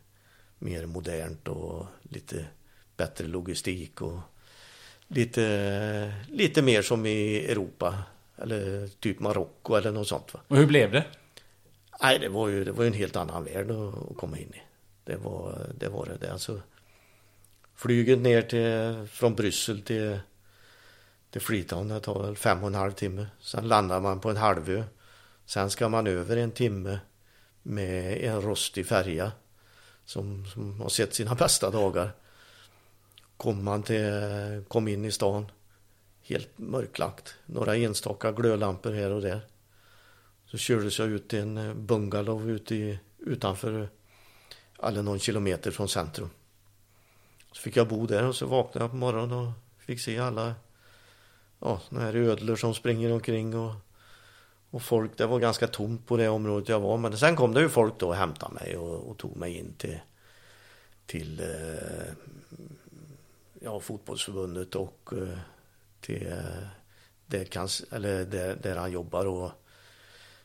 mer 0.59 0.85
modernt 0.85 1.47
och 1.47 1.85
lite 2.01 2.45
bättre 2.97 3.27
logistik 3.27 4.01
och 4.01 4.19
lite, 5.15 6.13
lite 6.29 6.61
mer 6.61 6.81
som 6.81 7.05
i 7.05 7.45
Europa. 7.45 8.03
Eller 8.37 8.87
typ 8.87 9.19
Marocko 9.19 9.75
eller 9.75 9.91
något 9.91 10.07
sånt. 10.07 10.33
Va? 10.33 10.39
Och 10.47 10.57
hur 10.57 10.65
blev 10.65 10.91
det? 10.91 11.05
Nej, 12.01 12.19
det 12.19 12.29
var 12.29 12.47
ju, 12.47 12.63
det 12.63 12.71
var 12.71 12.83
ju 12.83 12.87
en 12.87 12.93
helt 12.93 13.15
annan 13.15 13.43
värld 13.43 13.71
att, 13.71 14.17
komma 14.17 14.37
in 14.37 14.53
i. 14.53 14.61
Det 15.03 15.15
var 15.15 15.67
det. 15.79 15.89
Var 15.89 16.17
det. 16.19 16.31
Alltså, 16.31 16.61
flyget 17.75 18.19
ner 18.19 18.41
till, 18.41 19.07
från 19.07 19.35
Bryssel 19.35 19.81
till, 19.81 20.19
till 21.31 21.41
Freetown, 21.41 21.87
det 21.87 21.99
tar 21.99 22.23
väl 22.23 22.35
fem 22.35 22.61
och 22.61 22.67
en 22.67 22.75
halv 22.75 22.91
timme. 22.91 23.27
Sen 23.39 23.67
landar 23.67 24.01
man 24.01 24.19
på 24.19 24.29
en 24.29 24.37
halvö. 24.37 24.83
Sen 25.45 25.69
ska 25.69 25.89
man 25.89 26.07
över 26.07 26.37
en 26.37 26.51
timme 26.51 26.99
med 27.61 28.23
en 28.23 28.41
rostig 28.41 28.87
färja 28.87 29.31
som, 30.05 30.45
som 30.45 30.81
har 30.81 30.89
sett 30.89 31.13
sina 31.13 31.35
bästa 31.35 31.69
dagar. 31.69 32.11
Kom 33.37 33.63
man 33.63 33.83
till, 33.83 34.63
kom 34.67 34.87
in 34.87 35.05
i 35.05 35.11
stan 35.11 35.45
helt 36.23 36.57
mörklagt. 36.57 37.35
Några 37.45 37.75
enstaka 37.75 38.31
glödlampor 38.31 38.91
här 38.91 39.11
och 39.11 39.21
där. 39.21 39.41
Så 40.45 40.57
kördes 40.57 40.99
jag 40.99 41.07
ut 41.07 41.27
till 41.27 41.39
en 41.39 41.57
eh, 41.57 41.73
bungalow 41.73 42.49
ute 42.49 42.75
i, 42.75 42.99
utanför, 43.19 43.89
eller 44.83 45.01
någon 45.03 45.19
kilometer 45.19 45.71
från 45.71 45.89
centrum. 45.89 46.29
Så 47.51 47.61
fick 47.61 47.77
jag 47.77 47.87
bo 47.87 48.05
där 48.05 48.27
och 48.27 48.35
så 48.35 48.45
vaknade 48.45 48.83
jag 48.83 48.91
på 48.91 48.97
morgonen 48.97 49.37
och 49.37 49.51
fick 49.77 50.01
se 50.01 50.19
alla 50.19 50.55
ja, 51.59 51.81
här 51.91 52.15
ödlor 52.15 52.55
som 52.55 52.73
springer 52.73 53.11
omkring 53.11 53.57
och, 53.57 53.73
och 54.69 54.81
folk. 54.81 55.17
Det 55.17 55.25
var 55.25 55.39
ganska 55.39 55.67
tomt 55.67 56.07
på 56.07 56.17
det 56.17 56.29
området 56.29 56.69
jag 56.69 56.79
var. 56.79 56.97
Men 56.97 57.17
sen 57.17 57.35
kom 57.35 57.53
det 57.53 57.61
ju 57.61 57.69
folk 57.69 57.99
då 57.99 58.07
och 58.07 58.15
hämtade 58.15 58.53
mig 58.53 58.77
och, 58.77 59.09
och 59.09 59.17
tog 59.17 59.35
mig 59.35 59.57
in 59.57 59.73
till, 59.77 59.99
till 61.05 61.39
eh, 61.39 62.13
ja, 63.63 63.79
fotbollsförbundet 63.79 64.75
och 64.75 65.09
eh, 65.11 65.37
till 66.01 66.23
det 67.25 67.51
där, 67.51 67.93
eller 67.93 68.25
där, 68.25 68.55
där 68.55 68.75
han 68.75 68.91
jobbar 68.91 69.25
och 69.25 69.51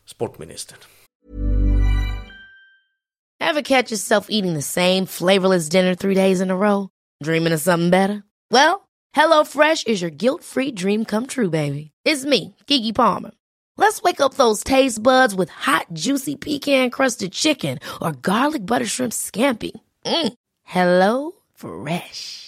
sportministern. 0.05 0.79
Have 3.41 3.63
catch 3.63 3.91
yourself 3.91 4.27
eating 4.31 4.55
the 4.55 4.63
same 4.63 5.07
flavorless 5.07 5.69
dinner 5.69 5.95
three 5.95 6.15
days 6.15 6.41
in 6.41 6.51
a 6.51 6.57
row? 6.57 6.89
Dreaming 7.25 7.55
of 7.55 7.61
something 7.61 7.91
better? 7.91 8.23
Well, 8.51 8.89
hello 9.13 9.45
fresh 9.45 9.87
is 9.87 10.03
your 10.03 10.11
guilt 10.11 10.45
free 10.45 10.73
dream 10.73 11.05
come 11.05 11.27
true 11.27 11.51
baby. 11.51 11.91
It's 12.05 12.25
me, 12.25 12.55
Gigi 12.67 12.93
Palmer. 12.93 13.31
Let's 13.77 14.03
wake 14.03 14.21
up 14.21 14.35
those 14.35 14.65
taste 14.65 15.03
buds 15.03 15.35
with 15.35 15.51
hot 15.51 15.87
juicy 15.93 16.37
pecan 16.37 16.91
crusted 16.91 17.33
chicken 17.33 17.79
or 18.01 18.13
garlic 18.13 18.67
butter 18.67 18.87
shrimp 18.87 19.13
scampi. 19.13 19.71
Mm. 20.05 20.33
Hello 20.65 21.33
Fresh. 21.55 22.48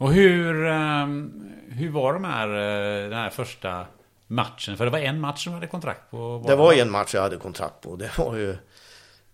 Och 0.00 0.12
hur, 0.12 0.66
ehm, 0.66 1.32
hur 1.68 1.90
var 1.90 2.12
de 2.12 2.24
här, 2.24 2.48
eh, 2.48 3.10
den 3.10 3.18
här 3.18 3.30
första 3.30 3.86
matchen? 4.26 4.76
För 4.76 4.84
det 4.84 4.90
var 4.90 4.98
en 4.98 5.20
match 5.20 5.44
som 5.44 5.52
hade 5.52 5.66
kontrakt 5.66 6.10
på? 6.10 6.44
Det 6.46 6.56
var 6.56 6.72
en 6.72 6.90
match 6.90 7.14
jag 7.14 7.22
hade 7.22 7.36
kontrakt 7.36 7.80
på. 7.80 7.96
Det 7.96 8.18
var 8.18 8.36
ju... 8.36 8.56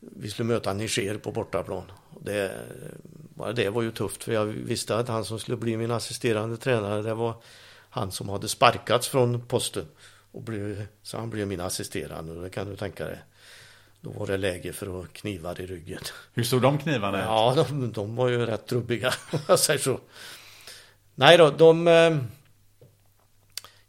Vi 0.00 0.30
skulle 0.30 0.46
möta 0.46 0.72
Niger 0.72 1.18
på 1.18 1.32
bortaplan. 1.32 1.92
Det, 2.20 2.52
bara 3.34 3.52
det 3.52 3.70
var 3.70 3.82
ju 3.82 3.90
tufft 3.90 4.24
för 4.24 4.32
jag 4.32 4.44
visste 4.44 4.96
att 4.96 5.08
han 5.08 5.24
som 5.24 5.38
skulle 5.38 5.56
bli 5.56 5.76
min 5.76 5.90
assisterande 5.90 6.56
tränare 6.56 7.02
det 7.02 7.14
var 7.14 7.34
han 7.90 8.12
som 8.12 8.28
hade 8.28 8.48
sparkats 8.48 9.08
från 9.08 9.46
posten. 9.46 9.86
Och 10.32 10.42
blev, 10.42 10.86
så 11.02 11.18
han 11.18 11.30
blev 11.30 11.48
min 11.48 11.60
assisterande 11.60 12.32
och 12.32 12.42
det 12.42 12.50
kan 12.50 12.70
du 12.70 12.76
tänka 12.76 13.04
dig. 13.04 13.18
Då 14.00 14.10
var 14.10 14.26
det 14.26 14.36
läge 14.36 14.72
för 14.72 15.02
att 15.02 15.12
knivar 15.12 15.60
i 15.60 15.66
ryggen. 15.66 16.00
Hur 16.34 16.44
såg 16.44 16.62
de 16.62 16.78
knivarna 16.78 17.18
ut? 17.18 17.24
Ja, 17.24 17.64
de, 17.68 17.92
de 17.92 18.16
var 18.16 18.28
ju 18.28 18.46
rätt 18.46 18.66
trubbiga 18.66 19.14
om 19.32 19.38
jag 19.48 19.58
säger 19.58 19.80
så. 19.80 20.00
Nej 21.18 21.38
då, 21.38 21.50
de... 21.50 21.88
Eh, 21.88 22.16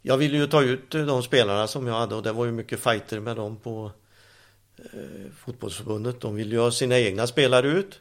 jag 0.02 0.16
ville 0.16 0.36
ju 0.38 0.46
ta 0.46 0.62
ut 0.62 0.90
de 0.90 1.22
spelarna 1.22 1.66
som 1.66 1.86
jag 1.86 1.94
hade 1.94 2.14
och 2.14 2.22
det 2.22 2.32
var 2.32 2.44
ju 2.44 2.52
mycket 2.52 2.80
fighter 2.80 3.20
med 3.20 3.36
dem 3.36 3.56
på 3.56 3.90
eh, 4.78 5.30
fotbollsförbundet. 5.36 6.20
De 6.20 6.34
ville 6.34 6.54
ju 6.54 6.60
ha 6.60 6.70
sina 6.70 6.98
egna 6.98 7.26
spelare 7.26 7.68
ut. 7.68 8.00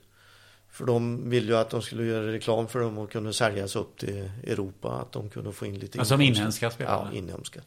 För 0.69 0.85
de 0.85 1.29
ville 1.29 1.51
ju 1.51 1.57
att 1.57 1.69
de 1.69 1.81
skulle 1.81 2.05
göra 2.05 2.31
reklam 2.31 2.67
för 2.67 2.79
dem 2.79 2.97
och 2.97 3.11
kunna 3.11 3.33
säljas 3.33 3.75
upp 3.75 3.97
till 3.97 4.31
Europa. 4.43 4.89
Att 4.89 5.11
de 5.11 5.29
kunde 5.29 5.51
få 5.51 5.65
in 5.65 5.79
lite 5.79 5.99
Alltså 5.99 6.13
som 6.13 6.21
inhemska 6.21 6.71
spelare? 6.71 7.09
Ja, 7.11 7.17
inhemska. 7.17 7.61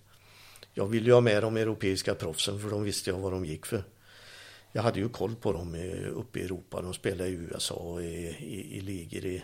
Jag 0.75 0.87
ville 0.87 1.07
ju 1.07 1.13
ha 1.13 1.21
med 1.21 1.43
de 1.43 1.57
europeiska 1.57 2.15
proffsen 2.15 2.61
för 2.61 2.71
de 2.71 2.83
visste 2.83 3.11
jag 3.11 3.19
vad 3.19 3.33
de 3.33 3.45
gick 3.45 3.67
för. 3.67 3.85
Jag 4.73 4.83
hade 4.83 5.01
ju 5.01 5.09
koll 5.09 5.35
på 5.35 5.53
dem 5.53 5.75
uppe 6.15 6.39
i 6.39 6.43
Europa. 6.43 6.83
De 6.83 6.95
spelade 6.95 7.31
i 7.31 7.33
USA 7.33 7.75
och 7.75 8.03
i, 8.03 8.37
i, 8.41 8.77
i 8.77 8.81
ligor 8.81 9.25
i, 9.25 9.43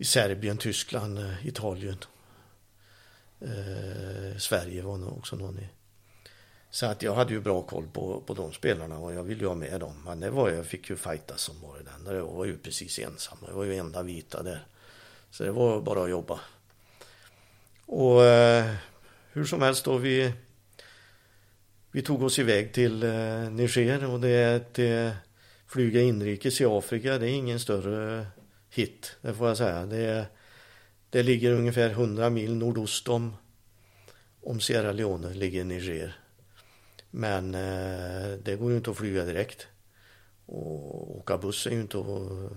i 0.00 0.04
Serbien, 0.04 0.56
Tyskland, 0.56 1.18
eh, 1.18 1.46
Italien. 1.46 1.96
Eh, 3.40 4.38
Sverige 4.38 4.82
var 4.82 4.96
nog 4.96 5.18
också 5.18 5.36
någon 5.36 5.58
i. 5.58 5.68
Så 6.70 6.86
att 6.86 7.02
jag 7.02 7.14
hade 7.14 7.32
ju 7.32 7.40
bra 7.40 7.62
koll 7.62 7.86
på, 7.92 8.20
på 8.20 8.34
de 8.34 8.52
spelarna 8.52 8.98
och 8.98 9.14
jag 9.14 9.22
ville 9.22 9.40
ju 9.40 9.46
ha 9.46 9.54
med 9.54 9.80
dem. 9.80 10.02
Men 10.04 10.20
det 10.20 10.30
var 10.30 10.50
jag 10.50 10.66
fick 10.66 10.90
ju 10.90 10.96
fighta 10.96 11.36
som 11.36 11.60
var 11.60 11.78
den. 11.78 12.16
Jag 12.16 12.26
var 12.26 12.44
ju 12.44 12.58
precis 12.58 12.98
ensam. 12.98 13.38
Jag 13.48 13.54
var 13.54 13.64
ju 13.64 13.76
enda 13.76 14.02
vita 14.02 14.42
där. 14.42 14.66
Så 15.30 15.44
det 15.44 15.50
var 15.50 15.80
bara 15.80 16.04
att 16.04 16.10
jobba. 16.10 16.40
Och 17.86 18.24
eh, 18.24 18.74
hur 19.32 19.44
som 19.44 19.62
helst 19.62 19.84
då 19.84 19.96
vi 19.96 20.32
vi 21.90 22.02
tog 22.02 22.22
oss 22.22 22.38
iväg 22.38 22.72
till 22.72 23.02
eh, 23.02 23.50
Niger 23.50 24.10
och 24.10 24.20
det 24.20 24.28
är 24.28 24.56
att 24.56 24.78
eh, 24.78 25.16
flyga 25.66 26.00
inrikes 26.00 26.60
i 26.60 26.64
Afrika. 26.64 27.18
Det 27.18 27.26
är 27.26 27.34
ingen 27.34 27.60
större 27.60 28.26
hit, 28.70 29.16
det 29.20 29.34
får 29.34 29.48
jag 29.48 29.56
säga. 29.56 29.86
Det, 29.86 30.26
det 31.10 31.22
ligger 31.22 31.52
ungefär 31.52 31.90
100 31.90 32.30
mil 32.30 32.54
nordost 32.54 33.08
om, 33.08 33.36
om 34.42 34.60
Sierra 34.60 34.92
Leone, 34.92 35.34
ligger 35.34 35.64
Niger. 35.64 36.16
Men 37.10 37.54
eh, 37.54 38.38
det 38.42 38.56
går 38.56 38.70
ju 38.70 38.76
inte 38.76 38.90
att 38.90 38.96
flyga 38.96 39.24
direkt. 39.24 39.66
Och 40.46 41.16
åka 41.18 41.38
buss 41.38 41.66
är 41.66 41.70
ju 41.70 41.80
inte 41.80 41.98
att, 41.98 42.52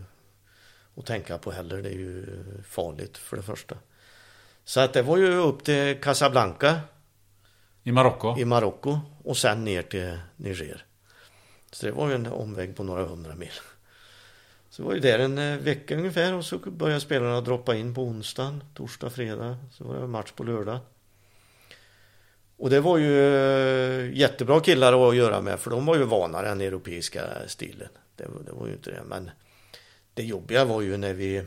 att 0.97 1.05
tänka 1.05 1.37
på 1.37 1.51
heller. 1.51 1.81
Det 1.81 1.89
är 1.89 1.93
ju 1.93 2.25
farligt 2.63 3.17
för 3.17 3.37
det 3.37 3.43
första. 3.43 3.77
Så 4.63 4.79
att 4.79 4.93
det 4.93 5.01
var 5.01 5.17
ju 5.17 5.35
upp 5.35 5.63
till 5.63 6.01
Casablanca. 6.01 6.81
I 7.83 7.91
Marocko? 7.91 8.39
I 8.39 8.45
Marocko 8.45 8.99
och 9.23 9.37
sen 9.37 9.63
ner 9.63 9.81
till 9.81 10.19
Niger. 10.35 10.85
Så 11.71 11.85
det 11.85 11.91
var 11.91 12.09
ju 12.09 12.15
en 12.15 12.27
omväg 12.27 12.75
på 12.75 12.83
några 12.83 13.03
hundra 13.03 13.35
mil. 13.35 13.51
Så 14.73 14.83
var 14.83 14.93
ju 14.93 14.99
där 14.99 15.19
en 15.19 15.37
eh, 15.37 15.57
vecka 15.57 15.97
ungefär 15.97 16.33
och 16.33 16.45
så 16.45 16.57
började 16.57 17.01
spelarna 17.01 17.41
droppa 17.41 17.75
in 17.75 17.93
på 17.93 18.01
onsdagen, 18.01 18.63
torsdag, 18.73 19.09
fredag. 19.09 19.57
Så 19.71 19.83
var 19.83 19.99
det 19.99 20.07
match 20.07 20.31
på 20.31 20.43
lördag. 20.43 20.79
Och 22.57 22.69
det 22.69 22.79
var 22.79 22.97
ju 22.97 23.35
eh, 23.35 24.17
jättebra 24.17 24.59
killar 24.59 25.09
att 25.09 25.15
göra 25.15 25.41
med 25.41 25.59
för 25.59 25.71
de 25.71 25.85
var 25.85 25.95
ju 25.95 26.03
vana 26.03 26.41
den 26.41 26.61
europeiska 26.61 27.27
stilen. 27.47 27.89
Det, 28.15 28.27
det 28.45 28.51
var 28.51 28.67
ju 28.67 28.73
inte 28.73 28.91
det 28.91 29.03
men 29.03 29.31
det 30.13 30.23
jobbiga 30.23 30.65
var 30.65 30.81
ju 30.81 30.97
när 30.97 31.13
vi 31.13 31.35
eh, 31.35 31.43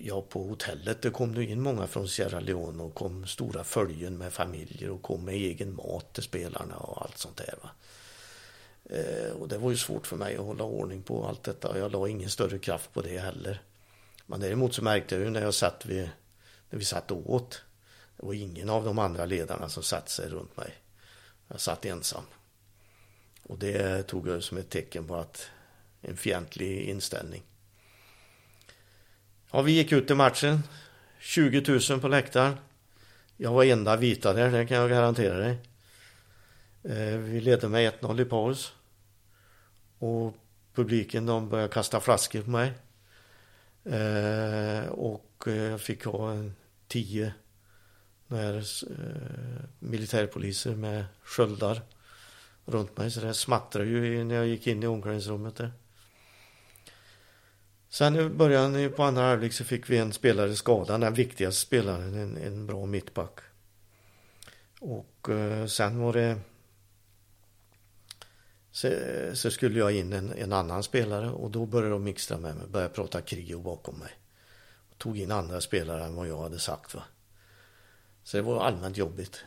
Ja, 0.00 0.22
på 0.28 0.42
hotellet 0.42 1.02
det 1.02 1.10
kom 1.10 1.34
det 1.34 1.44
in 1.44 1.60
många 1.60 1.86
från 1.86 2.08
Sierra 2.08 2.40
Leone 2.40 2.82
och 2.82 2.94
kom 2.94 3.26
stora 3.26 3.64
följen 3.64 4.18
med 4.18 4.32
familjer 4.32 4.90
och 4.90 5.02
kom 5.02 5.24
med 5.24 5.34
egen 5.34 5.76
mat 5.76 6.12
till 6.12 6.22
spelarna 6.22 6.76
och 6.76 7.02
allt 7.02 7.18
sånt 7.18 7.36
där. 7.36 7.54
Va? 7.62 7.70
Eh, 8.90 9.30
och 9.30 9.48
det 9.48 9.58
var 9.58 9.70
ju 9.70 9.76
svårt 9.76 10.06
för 10.06 10.16
mig 10.16 10.36
att 10.36 10.44
hålla 10.44 10.64
ordning 10.64 11.02
på 11.02 11.26
allt 11.26 11.42
detta. 11.42 11.68
och 11.68 11.78
Jag 11.78 11.92
la 11.92 12.08
ingen 12.08 12.30
större 12.30 12.58
kraft 12.58 12.92
på 12.92 13.02
det 13.02 13.18
heller. 13.18 13.62
Men 14.26 14.40
däremot 14.40 14.74
så 14.74 14.84
märkte 14.84 15.14
jag 15.14 15.24
ju 15.24 15.30
när 15.30 15.42
jag 15.42 15.54
satt 15.54 15.86
vid, 15.86 16.10
när 16.70 16.78
vi 16.78 16.84
satt 16.84 17.10
och 17.10 17.34
åt. 17.34 17.62
Det 18.16 18.26
var 18.26 18.34
ingen 18.34 18.70
av 18.70 18.84
de 18.84 18.98
andra 18.98 19.24
ledarna 19.24 19.68
som 19.68 19.82
satt 19.82 20.08
sig 20.08 20.28
runt 20.28 20.56
mig. 20.56 20.74
Jag 21.48 21.60
satt 21.60 21.84
ensam. 21.84 22.22
Och 23.42 23.58
det 23.58 24.02
tog 24.02 24.28
jag 24.28 24.42
som 24.42 24.58
ett 24.58 24.70
tecken 24.70 25.06
på 25.06 25.16
att 25.16 25.50
en 26.00 26.16
fientlig 26.16 26.80
inställning. 26.80 27.42
Ja, 29.50 29.62
vi 29.62 29.72
gick 29.72 29.92
ut 29.92 30.10
i 30.10 30.14
matchen. 30.14 30.62
20 31.20 31.80
000 31.90 32.00
på 32.00 32.08
läktaren. 32.08 32.56
Jag 33.36 33.52
var 33.52 33.64
enda 33.64 33.96
vita 33.96 34.32
där, 34.32 34.50
det 34.50 34.66
kan 34.66 34.76
jag 34.76 34.90
garantera 34.90 35.38
dig. 35.38 35.58
Eh, 36.82 37.18
vi 37.18 37.40
ledde 37.40 37.68
med 37.68 37.92
1-0 38.00 38.20
i 38.20 38.24
paus. 38.24 38.72
Och 39.98 40.34
publiken 40.74 41.26
de 41.26 41.48
började 41.48 41.72
kasta 41.72 42.00
flaskor 42.00 42.42
på 42.42 42.50
mig. 42.50 42.72
Eh, 43.84 44.88
och 44.88 45.44
eh, 45.46 45.54
jag 45.54 45.80
fick 45.80 46.04
ha 46.04 46.30
en 46.30 46.54
tio 46.88 47.32
när, 48.26 48.56
eh, 48.90 49.64
militärpoliser 49.78 50.74
med 50.74 51.04
sköldar 51.22 51.82
runt 52.64 52.96
mig. 52.96 53.10
Så 53.10 53.20
det 53.20 53.34
smattrade 53.34 53.88
ju 53.88 54.24
när 54.24 54.34
jag 54.34 54.46
gick 54.46 54.66
in 54.66 54.82
i 54.82 54.86
omklädningsrummet 54.86 55.56
där. 55.56 55.72
Sen 57.88 58.16
i 58.16 58.28
början 58.28 58.92
på 58.96 59.02
andra 59.02 59.22
halvlek 59.22 59.52
så 59.52 59.64
fick 59.64 59.90
vi 59.90 59.98
en 59.98 60.12
spelare 60.12 60.54
skadad, 60.54 61.00
den 61.00 61.14
viktigaste 61.14 61.60
spelaren, 61.60 62.14
en, 62.14 62.36
en 62.36 62.66
bra 62.66 62.86
mittback. 62.86 63.38
Och 64.80 65.28
eh, 65.28 65.66
sen 65.66 65.98
var 65.98 66.12
det 66.12 66.36
så, 68.76 68.88
så, 69.34 69.50
skulle 69.50 69.78
jag 69.78 69.92
in 69.92 70.12
en, 70.12 70.32
en, 70.32 70.52
annan 70.52 70.82
spelare 70.82 71.30
och 71.30 71.50
då 71.50 71.66
började 71.66 71.90
de 71.90 72.04
mixtra 72.04 72.38
med 72.38 72.56
mig, 72.56 72.66
började 72.66 72.94
prata 72.94 73.20
krig 73.20 73.60
bakom 73.60 73.98
mig. 73.98 74.10
Och 74.90 74.98
tog 74.98 75.18
in 75.18 75.32
andra 75.32 75.60
spelare 75.60 76.04
än 76.04 76.14
vad 76.14 76.28
jag 76.28 76.42
hade 76.42 76.58
sagt 76.58 76.94
va. 76.94 77.02
Så 78.24 78.36
det 78.36 78.42
var 78.42 78.64
allmänt 78.64 78.96
jobbigt. 78.96 79.44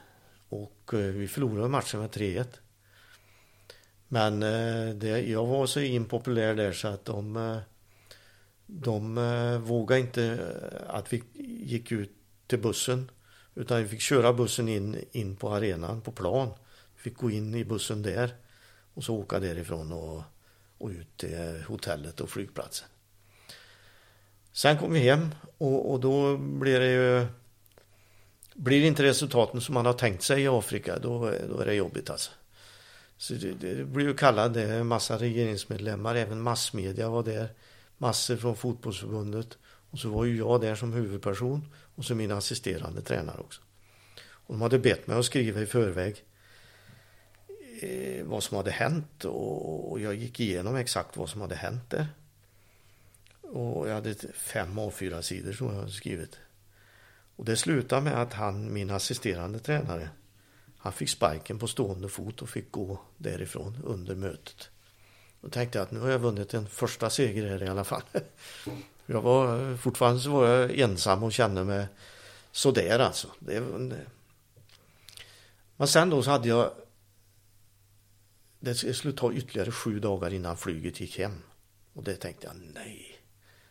Och 0.50 0.94
eh, 0.94 1.00
vi 1.00 1.28
förlorade 1.28 1.70
matchen 1.70 2.00
med 2.00 2.10
3-1. 2.10 2.46
Men 4.08 4.44
eh, 4.44 4.96
det, 4.96 5.22
jag 5.22 5.46
var 5.46 5.66
så 5.66 5.80
impopulär 5.80 6.56
där 6.56 6.72
så 6.72 6.88
att 6.88 7.06
de 7.06 7.38
eh, 7.38 7.58
de 8.66 9.18
eh, 9.18 9.60
vågade 9.60 10.02
inte 10.02 10.24
eh, 10.24 10.96
att 10.96 11.14
vi 11.14 11.24
gick 11.66 11.92
ut 11.92 12.12
till 12.48 12.60
bussen 12.60 13.12
utan 13.56 13.84
vi 13.84 13.90
fick 13.90 14.02
köra 14.02 14.34
bussen 14.34 14.70
in, 14.70 15.06
in 15.12 15.36
på 15.36 15.50
arenan, 15.50 16.02
på 16.02 16.12
plan. 16.12 16.50
Vi 16.96 17.02
fick 17.02 17.18
gå 17.18 17.32
in 17.32 17.56
i 17.56 17.66
bussen 17.66 18.02
där 18.02 18.36
och 19.00 19.06
så 19.06 19.16
åka 19.16 19.40
därifrån 19.40 19.92
och, 19.92 20.24
och 20.78 20.90
ut 20.90 21.18
till 21.18 21.64
hotellet 21.68 22.22
och 22.22 22.30
flygplatsen. 22.30 22.88
Sen 24.52 24.78
kom 24.78 24.94
vi 24.94 25.00
hem 25.00 25.36
och, 25.58 25.92
och 25.92 26.00
då 26.00 26.38
blir 26.38 26.80
det 26.80 26.92
ju 26.92 27.28
blir 28.54 28.86
inte 28.86 29.04
resultaten 29.04 29.62
som 29.62 29.74
man 29.74 29.86
har 29.86 29.94
tänkt 29.94 30.24
sig 30.24 30.44
i 30.44 30.48
Afrika 30.48 31.00
då, 31.00 31.34
då 31.50 31.60
är 31.60 31.66
det 31.66 31.74
jobbigt 31.74 32.10
alltså. 32.10 32.32
Så 33.18 33.34
det, 33.34 33.52
det 33.52 33.86
blir 33.86 34.06
ju 34.06 34.14
kallad, 34.14 34.54
det, 34.54 34.64
en 34.64 34.88
massa 34.88 35.18
regeringsmedlemmar, 35.18 36.16
även 36.16 36.42
massmedia 36.42 37.10
var 37.10 37.24
där 37.24 37.50
massor 37.98 38.36
från 38.36 38.56
fotbollsförbundet. 38.56 39.58
Och 39.92 40.00
så 40.00 40.10
var 40.10 40.26
ju 40.26 40.38
jag 40.38 40.62
där 40.62 40.76
som 40.76 40.94
huvudperson 40.94 41.74
och 41.96 42.06
så 42.06 42.16
min 42.16 42.32
assisterande 42.32 43.02
tränare 43.02 43.40
också. 43.40 43.62
Och 44.20 44.54
de 44.54 44.62
hade 44.62 44.80
bett 44.80 45.08
mig 45.08 45.18
att 45.18 45.26
skriva 45.26 45.62
i 45.62 45.66
förväg 45.66 46.24
eh, 47.84 48.26
vad 48.26 48.44
som 48.44 48.58
hade 48.58 48.72
hänt 48.72 49.26
och 49.26 50.00
jag 50.00 50.16
gick 50.16 50.40
igenom 50.40 50.76
exakt 50.76 51.18
vad 51.18 51.30
som 51.30 51.42
hade 51.42 51.56
hänt 51.56 51.90
där. 51.90 52.08
Och 53.42 53.90
jag 53.90 53.94
hade 53.94 54.16
fem 54.34 54.80
A4-sidor 54.80 55.54
som 55.54 55.68
jag 55.68 55.74
hade 55.74 55.92
skrivit. 55.92 56.38
Och 57.36 57.46
det 57.46 57.58
slutade 57.58 58.02
med 58.02 58.22
att 58.22 58.34
han, 58.34 58.74
min 58.74 58.90
assisterande 58.90 59.60
tränare, 59.60 60.10
han 60.78 60.94
fick 60.94 61.10
sparken 61.10 61.60
på 61.60 61.68
stående 61.68 62.10
fot 62.10 62.42
och 62.42 62.50
fick 62.50 62.72
gå 62.72 63.00
därifrån 63.18 63.78
under 63.84 64.16
mötet. 64.16 64.70
Då 65.42 65.50
tänkte 65.50 65.78
jag 65.78 65.86
att 65.86 65.92
nu 65.92 66.00
har 66.00 66.10
jag 66.10 66.20
vunnit 66.20 66.54
en 66.54 66.68
första 66.68 67.10
seger 67.10 67.50
här 67.50 67.64
i 67.64 67.68
alla 67.68 67.84
fall. 67.84 68.04
Jag 69.06 69.22
var, 69.22 69.78
fortfarande 69.78 70.22
så 70.22 70.30
var 70.30 70.48
jag 70.48 70.80
ensam 70.80 71.24
och 71.24 71.34
kände 71.34 71.64
mig 71.64 71.88
sådär 72.52 73.00
alltså. 73.00 73.28
Det, 73.40 73.62
men 75.78 75.88
sen 75.88 76.10
då 76.10 76.24
så 76.24 76.32
hade 76.32 76.48
jag 76.48 76.72
det 78.60 78.76
skulle 78.76 79.14
ta 79.14 79.34
ytterligare 79.34 79.72
sju 79.72 80.00
dagar 80.00 80.34
innan 80.34 80.58
flyget 80.58 81.00
gick 81.00 81.20
hem. 81.20 81.42
Och 81.94 82.04
det 82.04 82.16
tänkte 82.16 82.48
jag, 82.48 82.56
nej. 82.56 83.22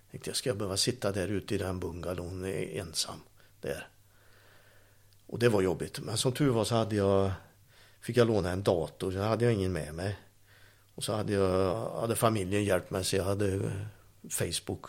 Jag 0.01 0.11
tänkte 0.11 0.31
jag 0.31 0.37
ska 0.37 0.55
behöva 0.55 0.77
sitta 0.77 1.13
där 1.13 1.29
ute 1.29 1.55
i 1.55 1.59
den 1.59 1.81
bungalon 1.81 2.45
ensam 2.45 3.21
där. 3.61 3.89
Och 5.27 5.39
det 5.39 5.49
var 5.49 5.63
jobbigt. 5.63 6.01
Men 6.01 6.17
som 6.17 6.33
tur 6.33 6.51
var 6.51 6.65
så 6.65 6.75
hade 6.75 6.97
jag, 6.97 7.31
fick 8.01 8.17
jag 8.17 8.27
låna 8.27 8.51
en 8.51 8.63
dator. 8.63 9.13
Så 9.13 9.19
hade 9.19 9.45
jag 9.45 9.55
ingen 9.55 9.73
med 9.73 9.95
mig. 9.95 10.19
Och 10.95 11.05
så 11.05 11.13
hade, 11.13 11.33
jag, 11.33 11.91
hade 12.01 12.17
familjen 12.17 12.65
hjälpt 12.65 12.91
mig 12.91 13.05
så 13.05 13.17
jag 13.17 13.25
hade 13.25 13.55
eh, 13.55 13.71
Facebook. 14.31 14.87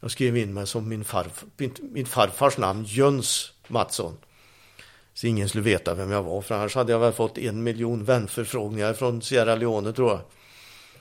Jag 0.00 0.10
skrev 0.10 0.36
in 0.36 0.54
mig 0.54 0.66
som 0.66 0.88
min, 0.88 1.04
farf, 1.04 1.44
min 1.80 2.06
farfars 2.06 2.58
namn, 2.58 2.84
Jöns 2.84 3.52
Mattsson. 3.68 4.16
Så 5.16 5.26
ingen 5.26 5.48
skulle 5.48 5.64
veta 5.64 5.94
vem 5.94 6.10
jag 6.10 6.22
var, 6.22 6.42
för 6.42 6.54
annars 6.54 6.74
hade 6.74 6.92
jag 6.92 6.98
väl 6.98 7.12
fått 7.12 7.38
en 7.38 7.62
miljon 7.62 8.04
vänförfrågningar 8.04 8.92
från 8.92 9.22
Sierra 9.22 9.54
Leone 9.54 9.92
tror 9.92 10.10
jag. 10.10 10.20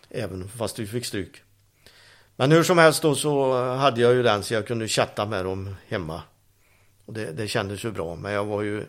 Även 0.10 0.50
fast 0.50 0.80
vi 0.80 0.88
fick 0.88 1.06
stryk. 1.06 1.42
Men 2.36 2.52
hur 2.52 2.64
som 2.64 2.78
helst 2.78 3.02
då 3.02 3.16
så 3.16 3.64
hade 3.76 4.02
jag 4.02 4.14
ju 4.14 4.24
den 4.24 4.44
så 4.44 4.54
jag 4.54 4.68
kunde 4.68 4.88
chatta 4.88 5.26
med 5.26 5.46
dem 5.46 5.76
hemma. 5.88 6.22
Och 7.06 7.14
det, 7.14 7.32
det 7.32 7.48
kändes 7.48 7.86
ju 7.86 7.92
bra, 7.92 8.16
men 8.16 8.32
jag 8.32 8.46
var 8.46 8.62
ju 8.62 8.86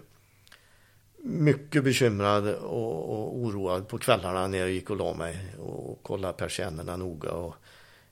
mycket 1.18 1.84
bekymrad 1.84 2.54
och, 2.54 3.10
och, 3.10 3.36
oroad 3.36 3.88
på 3.88 3.98
kvällarna 3.98 4.46
när 4.46 4.58
jag 4.58 4.70
gick 4.70 4.90
och 4.90 4.96
la 4.96 5.14
mig 5.14 5.54
och 5.58 6.02
kollade 6.02 6.34
persiennerna 6.34 6.96
noga. 6.96 7.32
Och 7.32 7.54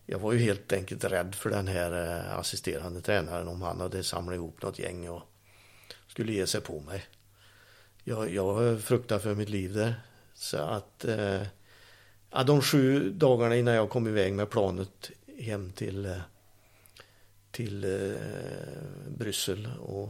jag 0.06 0.18
var 0.18 0.32
ju 0.32 0.38
helt 0.38 0.72
enkelt 0.72 1.04
rädd 1.04 1.34
för 1.34 1.50
den 1.50 1.66
här 1.66 2.18
eh, 2.18 2.38
assisterande 2.38 3.00
tränaren 3.00 3.48
om 3.48 3.62
han 3.62 3.80
hade 3.80 4.04
samlat 4.04 4.34
ihop 4.34 4.62
något 4.62 4.78
gäng 4.78 5.08
och 5.08 5.22
skulle 6.14 6.32
ge 6.32 6.46
sig 6.46 6.60
på 6.60 6.80
mig. 6.80 7.04
Jag, 8.04 8.34
jag 8.34 8.80
fruktade 8.82 9.20
för 9.20 9.34
mitt 9.34 9.48
liv 9.48 9.74
där. 9.74 9.94
Så 10.34 10.56
att 10.56 11.04
eh, 11.04 11.42
ja, 12.30 12.42
de 12.44 12.62
sju 12.62 13.10
dagarna 13.10 13.56
innan 13.56 13.74
jag 13.74 13.90
kom 13.90 14.06
iväg 14.06 14.32
med 14.32 14.50
planet 14.50 15.10
hem 15.38 15.72
till, 15.72 16.06
eh, 16.06 16.18
till 17.50 17.84
eh, 17.84 18.18
Bryssel 19.08 19.68
och 19.80 20.08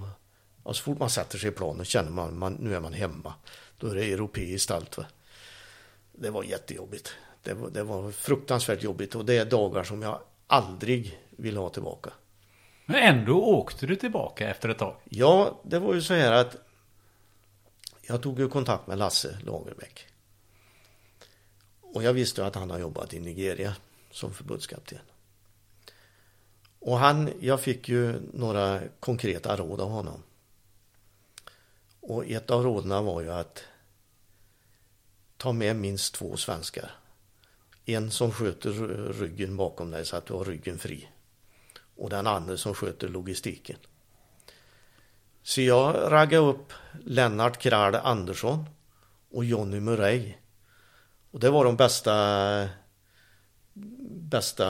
och 0.63 0.77
så 0.77 0.83
fort 0.83 0.99
man 0.99 1.11
sätter 1.11 1.39
sig 1.39 1.49
i 1.49 1.53
planet 1.53 1.87
känner 1.87 2.11
man, 2.11 2.39
man 2.39 2.53
nu 2.53 2.75
är 2.75 2.81
man 2.81 2.93
hemma. 2.93 3.35
Då 3.79 3.87
är 3.87 3.95
det 3.95 4.13
europeiskt 4.13 4.71
allt. 4.71 4.97
Va? 4.97 5.07
Det 6.13 6.31
var 6.31 6.45
jättejobbigt. 6.45 7.15
Det 7.43 7.55
var, 7.55 7.71
det 7.71 7.83
var 7.83 8.11
fruktansvärt 8.11 8.83
jobbigt 8.83 9.15
och 9.15 9.25
det 9.25 9.37
är 9.39 9.45
dagar 9.45 9.85
som 9.85 10.03
jag 10.03 10.21
aldrig 10.47 11.21
vill 11.31 11.57
ha 11.57 11.69
tillbaka. 11.69 12.11
Men 12.87 12.97
ändå 12.97 13.45
åkte 13.45 13.87
du 13.87 13.97
tillbaka 13.97 14.49
efter 14.49 14.69
ett 14.69 14.79
tag? 14.79 14.97
Ja, 15.05 15.61
det 15.65 15.79
var 15.79 15.95
ju 15.95 16.03
så 16.03 16.15
här 16.15 16.33
att 16.33 16.57
jag 18.03 18.23
tog 18.23 18.39
ju 18.39 18.49
kontakt 18.49 18.87
med 18.87 18.99
Lasse 18.99 19.39
Lagerbäck. 19.45 20.07
Och 21.81 22.03
jag 22.03 22.13
visste 22.13 22.47
att 22.47 22.55
han 22.55 22.71
har 22.71 22.79
jobbat 22.79 23.15
i 23.15 23.21
Nigeria 23.21 23.77
som 24.11 24.35
förbundskapten. 24.35 24.99
Och 26.79 26.99
han, 26.99 27.31
jag 27.41 27.61
fick 27.61 27.89
ju 27.89 28.21
några 28.33 28.81
konkreta 29.01 29.57
råd 29.57 29.81
av 29.81 29.91
honom. 29.91 30.23
Och 32.01 32.27
ett 32.27 32.51
av 32.51 32.63
råden 32.63 33.05
var 33.05 33.21
ju 33.21 33.33
att 33.33 33.65
ta 35.37 35.53
med 35.53 35.77
minst 35.77 36.15
två 36.15 36.37
svenskar. 36.37 36.91
En 37.85 38.11
som 38.11 38.33
sköter 38.33 38.71
ryggen 39.13 39.57
bakom 39.57 39.91
dig 39.91 40.07
så 40.07 40.17
att 40.17 40.27
du 40.27 40.35
har 40.35 40.45
ryggen 40.45 40.79
fri. 40.79 41.09
Och 41.97 42.11
den 42.11 42.27
andra 42.27 42.57
som 42.57 42.75
sköter 42.75 43.09
logistiken. 43.09 43.77
Så 45.43 45.61
jag 45.61 46.13
raggade 46.13 46.47
upp 46.47 46.73
Lennart 47.05 47.59
Krall 47.59 47.95
Andersson 47.95 48.65
och 49.31 49.45
Jonny 49.45 49.81
Murray. 49.81 50.35
Och 51.31 51.41
det 51.41 51.51
var 51.51 51.65
de 51.65 51.77
bästa 51.77 52.69
bästa 54.09 54.67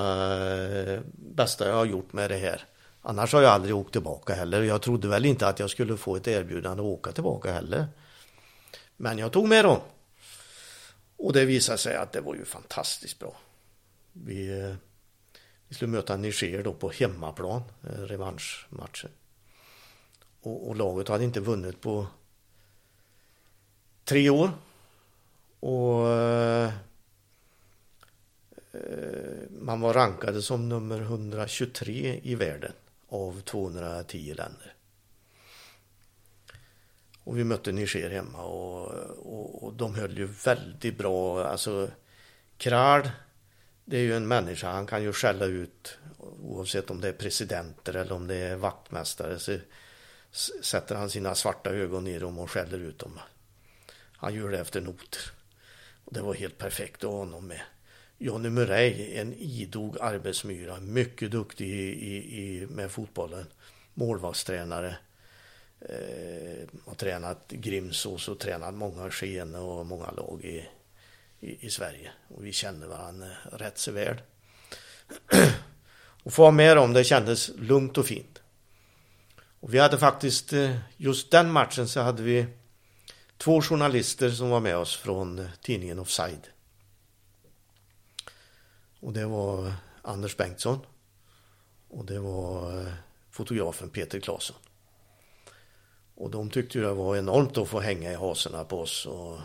bästa 1.12 1.68
jag 1.68 1.74
har 1.74 1.84
gjort 1.84 2.12
med 2.12 2.30
det 2.30 2.36
här. 2.36 2.64
Annars 3.02 3.32
har 3.32 3.42
jag 3.42 3.52
aldrig 3.52 3.76
åkt 3.76 3.92
tillbaka 3.92 4.34
heller. 4.34 4.62
Jag 4.62 4.82
trodde 4.82 5.08
väl 5.08 5.24
inte 5.24 5.48
att 5.48 5.58
jag 5.58 5.70
skulle 5.70 5.96
få 5.96 6.16
ett 6.16 6.28
erbjudande 6.28 6.82
att 6.82 6.86
åka 6.86 7.12
tillbaka 7.12 7.52
heller. 7.52 7.86
Men 8.96 9.18
jag 9.18 9.32
tog 9.32 9.48
med 9.48 9.64
dem. 9.64 9.80
Och 11.16 11.32
det 11.32 11.44
visade 11.44 11.78
sig 11.78 11.96
att 11.96 12.12
det 12.12 12.20
var 12.20 12.34
ju 12.34 12.44
fantastiskt 12.44 13.18
bra. 13.18 13.36
Vi, 14.12 14.60
eh, 14.60 14.74
vi 15.74 15.76
skulle 15.76 15.92
möta 15.92 16.16
Niger 16.16 16.62
då 16.62 16.74
på 16.74 16.90
hemmaplan, 16.90 17.62
eh, 17.82 18.00
revanschmatchen. 18.00 19.10
Och, 20.42 20.68
och 20.68 20.76
laget 20.76 21.08
hade 21.08 21.24
inte 21.24 21.40
vunnit 21.40 21.80
på 21.80 22.06
tre 24.04 24.30
år. 24.30 24.50
Och 25.60 26.08
eh, 26.08 26.72
eh 28.72 29.50
man 29.50 29.80
var 29.80 29.94
rankade 29.94 30.42
som 30.42 30.68
nummer 30.68 31.00
123 31.00 32.20
i 32.22 32.34
världen 32.34 32.72
av 33.08 33.40
210 33.40 34.34
länder. 34.34 34.74
Och 37.24 37.38
vi 37.38 37.44
mötte 37.44 37.72
Niger 37.72 38.10
hemma 38.10 38.42
och, 38.44 38.86
och, 39.18 39.64
och 39.64 39.74
de 39.74 39.94
höll 39.94 40.18
ju 40.18 40.26
väldigt 40.26 40.98
bra. 40.98 41.44
Alltså 41.44 41.88
Kral, 42.56 43.10
det 43.84 43.96
är 43.96 44.02
ju 44.02 44.16
en 44.16 44.28
människa, 44.28 44.70
han 44.70 44.86
kan 44.86 45.02
ju 45.02 45.12
skälla 45.12 45.44
ut 45.44 45.98
oavsett 46.18 46.90
om 46.90 47.00
det 47.00 47.08
är 47.08 47.12
presidenter 47.12 47.94
eller 47.94 48.12
om 48.12 48.26
det 48.26 48.34
är 48.34 48.56
vaktmästare 48.56 49.38
så 49.38 49.58
sätter 50.62 50.94
han 50.94 51.10
sina 51.10 51.34
svarta 51.34 51.70
ögon 51.70 52.06
i 52.06 52.18
dem 52.18 52.38
och 52.38 52.50
skäller 52.50 52.78
ut 52.78 52.98
dem. 52.98 53.20
Han 54.16 54.34
gör 54.34 54.50
det 54.50 54.58
efter 54.58 54.80
noter. 54.80 55.20
Och 56.04 56.14
det 56.14 56.20
var 56.20 56.34
helt 56.34 56.58
perfekt 56.58 57.04
att 57.04 57.10
ha 57.10 57.18
honom 57.18 57.46
med. 57.46 57.60
Johnny 58.18 58.50
Murray, 58.50 59.16
en 59.16 59.34
idog 59.34 59.98
arbetsmyra, 60.00 60.80
mycket 60.80 61.30
duktig 61.30 61.68
i, 61.68 61.90
i, 61.90 62.62
i 62.62 62.66
med 62.66 62.90
fotbollen. 62.90 63.46
Målvaktstränare. 63.94 64.96
Eh, 65.80 66.68
har 66.86 66.94
tränat 66.94 67.48
Grimsås 67.48 68.28
och 68.28 68.38
tränat 68.38 68.74
många 68.74 69.10
Skene 69.10 69.58
och 69.58 69.86
många 69.86 70.10
lag 70.10 70.44
i, 70.44 70.68
i, 71.44 71.66
i, 71.66 71.70
Sverige. 71.70 72.12
Och 72.28 72.46
vi 72.46 72.52
kände 72.52 72.86
varandra 72.86 73.28
rätt 73.52 73.78
så 73.78 73.92
väl. 73.92 74.20
och 76.22 76.32
få 76.32 76.42
vara 76.42 76.52
med 76.52 76.76
dem, 76.76 76.92
det 76.92 77.04
kändes 77.04 77.50
lugnt 77.56 77.98
och 77.98 78.06
fint. 78.06 78.42
Och 79.60 79.74
vi 79.74 79.78
hade 79.78 79.98
faktiskt, 79.98 80.52
eh, 80.52 80.76
just 80.96 81.30
den 81.30 81.52
matchen 81.52 81.88
så 81.88 82.00
hade 82.00 82.22
vi 82.22 82.46
två 83.38 83.62
journalister 83.62 84.30
som 84.30 84.50
var 84.50 84.60
med 84.60 84.76
oss 84.76 84.96
från 84.96 85.38
eh, 85.38 85.46
tidningen 85.62 85.98
Offside. 85.98 86.48
Och 89.00 89.12
det 89.12 89.26
var 89.26 89.72
Anders 90.02 90.36
Bengtsson. 90.36 90.78
Och 91.88 92.04
det 92.04 92.18
var 92.18 92.80
eh, 92.80 92.92
fotografen 93.30 93.90
Peter 93.90 94.20
Claesson. 94.20 94.56
Och 96.14 96.30
de 96.30 96.50
tyckte 96.50 96.78
ju 96.78 96.84
det 96.84 96.92
var 96.92 97.16
enormt 97.16 97.58
att 97.58 97.68
få 97.68 97.80
hänga 97.80 98.12
i 98.12 98.14
haserna 98.14 98.64
på 98.64 98.80
oss 98.80 99.06
och 99.06 99.38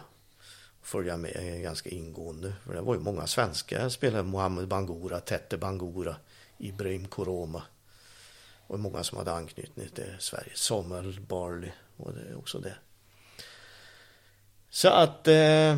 följa 0.81 1.17
med 1.17 1.61
ganska 1.61 1.89
ingående. 1.89 2.53
För 2.65 2.73
det 2.73 2.81
var 2.81 2.93
ju 2.93 2.99
många 2.99 3.27
svenskar 3.27 3.89
spelade 3.89 4.23
Mohamed 4.23 4.67
Bangura, 4.67 5.19
Tette 5.19 5.57
Bangura, 5.57 6.15
Ibrahim 6.57 7.07
Koroma. 7.07 7.63
Och 8.67 8.79
många 8.79 9.03
som 9.03 9.17
hade 9.17 9.33
anknytning 9.33 9.89
till 9.89 10.15
Sverige. 10.19 10.51
Samuel 10.55 11.19
Barley 11.19 11.71
och 11.97 12.13
det 12.13 12.35
också 12.35 12.59
det. 12.59 12.75
Så 14.69 14.89
att 14.89 15.27
eh, 15.27 15.77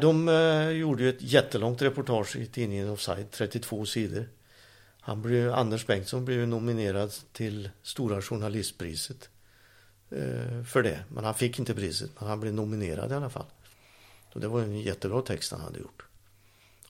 de 0.00 0.28
eh, 0.28 0.68
gjorde 0.68 1.02
ju 1.02 1.08
ett 1.08 1.22
jättelångt 1.22 1.82
reportage 1.82 2.36
i 2.36 2.46
tidningen 2.46 2.90
Offside, 2.90 3.30
32 3.30 3.86
sidor. 3.86 4.28
Han 5.00 5.22
blev, 5.22 5.52
Anders 5.52 5.86
Bengtsson 5.86 6.24
blev 6.24 6.48
nominerad 6.48 7.12
till 7.32 7.70
Stora 7.82 8.22
Journalistpriset 8.22 9.28
Eh, 10.16 10.64
för 10.64 10.82
det. 10.82 11.04
Men 11.08 11.24
han 11.24 11.34
fick 11.34 11.58
inte 11.58 11.74
priset, 11.74 12.10
men 12.18 12.28
han 12.28 12.40
blev 12.40 12.54
nominerad 12.54 13.12
i 13.12 13.14
alla 13.14 13.30
fall. 13.30 13.46
Så 14.32 14.38
det 14.38 14.48
var 14.48 14.60
en 14.60 14.80
jättebra 14.80 15.22
text 15.22 15.52
han 15.52 15.60
hade 15.60 15.78
gjort. 15.78 16.02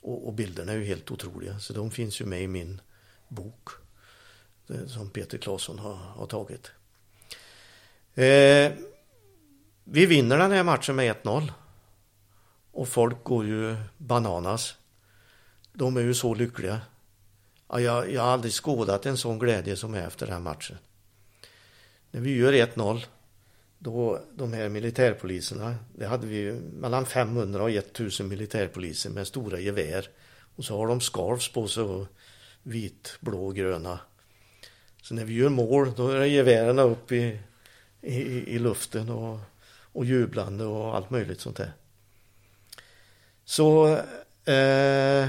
Och, 0.01 0.27
och 0.27 0.33
bilderna 0.33 0.73
är 0.73 0.77
ju 0.77 0.85
helt 0.85 1.11
otroliga, 1.11 1.59
så 1.59 1.73
de 1.73 1.91
finns 1.91 2.21
ju 2.21 2.25
med 2.25 2.43
i 2.43 2.49
min 2.49 2.81
bok. 3.29 3.69
Eh, 4.69 4.87
som 4.87 5.11
Peter 5.11 5.39
Claesson 5.39 5.79
har, 5.79 5.95
har 5.95 6.27
tagit. 6.27 6.71
Eh, 8.15 8.73
vi 9.85 10.07
vinner 10.07 10.39
den 10.39 10.53
här 10.53 10.63
matchen 10.63 10.97
med 10.97 11.17
1-0. 11.17 11.53
Och 12.73 12.89
folk 12.89 13.25
går 13.25 13.47
ju 13.47 13.77
bananas. 13.99 14.75
De 15.73 15.97
är 15.97 16.01
ju 16.01 16.15
så 16.15 16.35
lyckliga. 16.35 16.81
Ja, 17.69 17.81
jag, 17.81 18.13
jag 18.13 18.23
har 18.23 18.29
aldrig 18.29 18.53
skådat 18.53 19.07
en 19.07 19.17
sån 19.17 19.39
glädje 19.39 19.77
som 19.77 19.95
är 19.95 20.07
efter 20.07 20.27
den 20.27 20.33
här 20.33 20.41
matchen. 20.41 20.79
När 22.15 22.21
vi 22.21 22.37
gör 22.37 22.53
1-0, 22.53 23.05
då 23.79 24.21
de 24.35 24.53
här 24.53 24.69
militärpoliserna, 24.69 25.77
det 25.95 26.07
hade 26.07 26.27
vi 26.27 26.53
mellan 26.53 27.07
500 27.07 27.63
och 27.63 27.71
1000 27.71 28.29
militärpoliser 28.29 29.11
med 29.11 29.27
stora 29.27 29.61
gevär. 29.61 30.09
Och 30.57 30.65
så 30.65 30.77
har 30.77 30.87
de 30.87 31.01
scarfs 31.01 31.53
på 31.53 31.69
sig, 31.69 31.83
och 31.83 32.07
vit, 32.63 33.17
blå, 33.21 33.51
gröna. 33.51 33.99
Så 35.03 35.15
när 35.15 35.25
vi 35.25 35.35
gör 35.35 35.49
mål, 35.49 35.93
då 35.97 36.09
är 36.09 36.25
gevären 36.25 36.79
upp 36.79 37.13
i, 37.13 37.39
i, 38.01 38.21
i 38.55 38.59
luften 38.59 39.11
och, 39.11 39.39
och 39.93 40.05
jublande 40.05 40.65
och 40.65 40.97
allt 40.97 41.11
möjligt 41.11 41.41
sånt 41.41 41.57
där. 41.57 41.73
Så, 43.45 43.97
eh, 44.45 45.29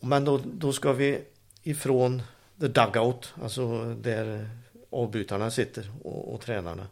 men 0.00 0.24
men 0.24 0.24
då, 0.24 0.40
då 0.44 0.72
ska 0.72 0.92
vi 0.92 1.24
ifrån 1.62 2.22
the 2.60 2.68
dugout, 2.68 3.34
alltså 3.42 3.94
där 3.94 4.50
avbytarna 4.94 5.50
sitter 5.50 5.92
och, 6.02 6.34
och 6.34 6.40
tränarna. 6.40 6.86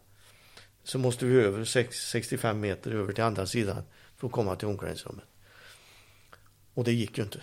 Så 0.83 0.99
måste 0.99 1.25
vi 1.25 1.35
över 1.35 1.65
6, 1.65 1.97
65 1.97 2.59
meter 2.59 2.91
över 2.91 3.13
till 3.13 3.23
andra 3.23 3.45
sidan 3.45 3.83
för 4.17 4.27
att 4.27 4.33
komma 4.33 4.55
till 4.55 4.67
omklädningsrummet. 4.67 5.25
Och 6.73 6.83
det 6.83 6.93
gick 6.93 7.17
ju 7.17 7.23
inte. 7.23 7.41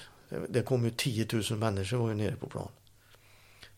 Det 0.49 0.63
kom 0.63 0.85
ju 0.85 0.91
10 0.91 1.27
000 1.51 1.59
människor 1.59 1.97
var 1.97 2.09
ju 2.09 2.15
nere 2.15 2.37
på 2.37 2.47
plan. 2.47 2.69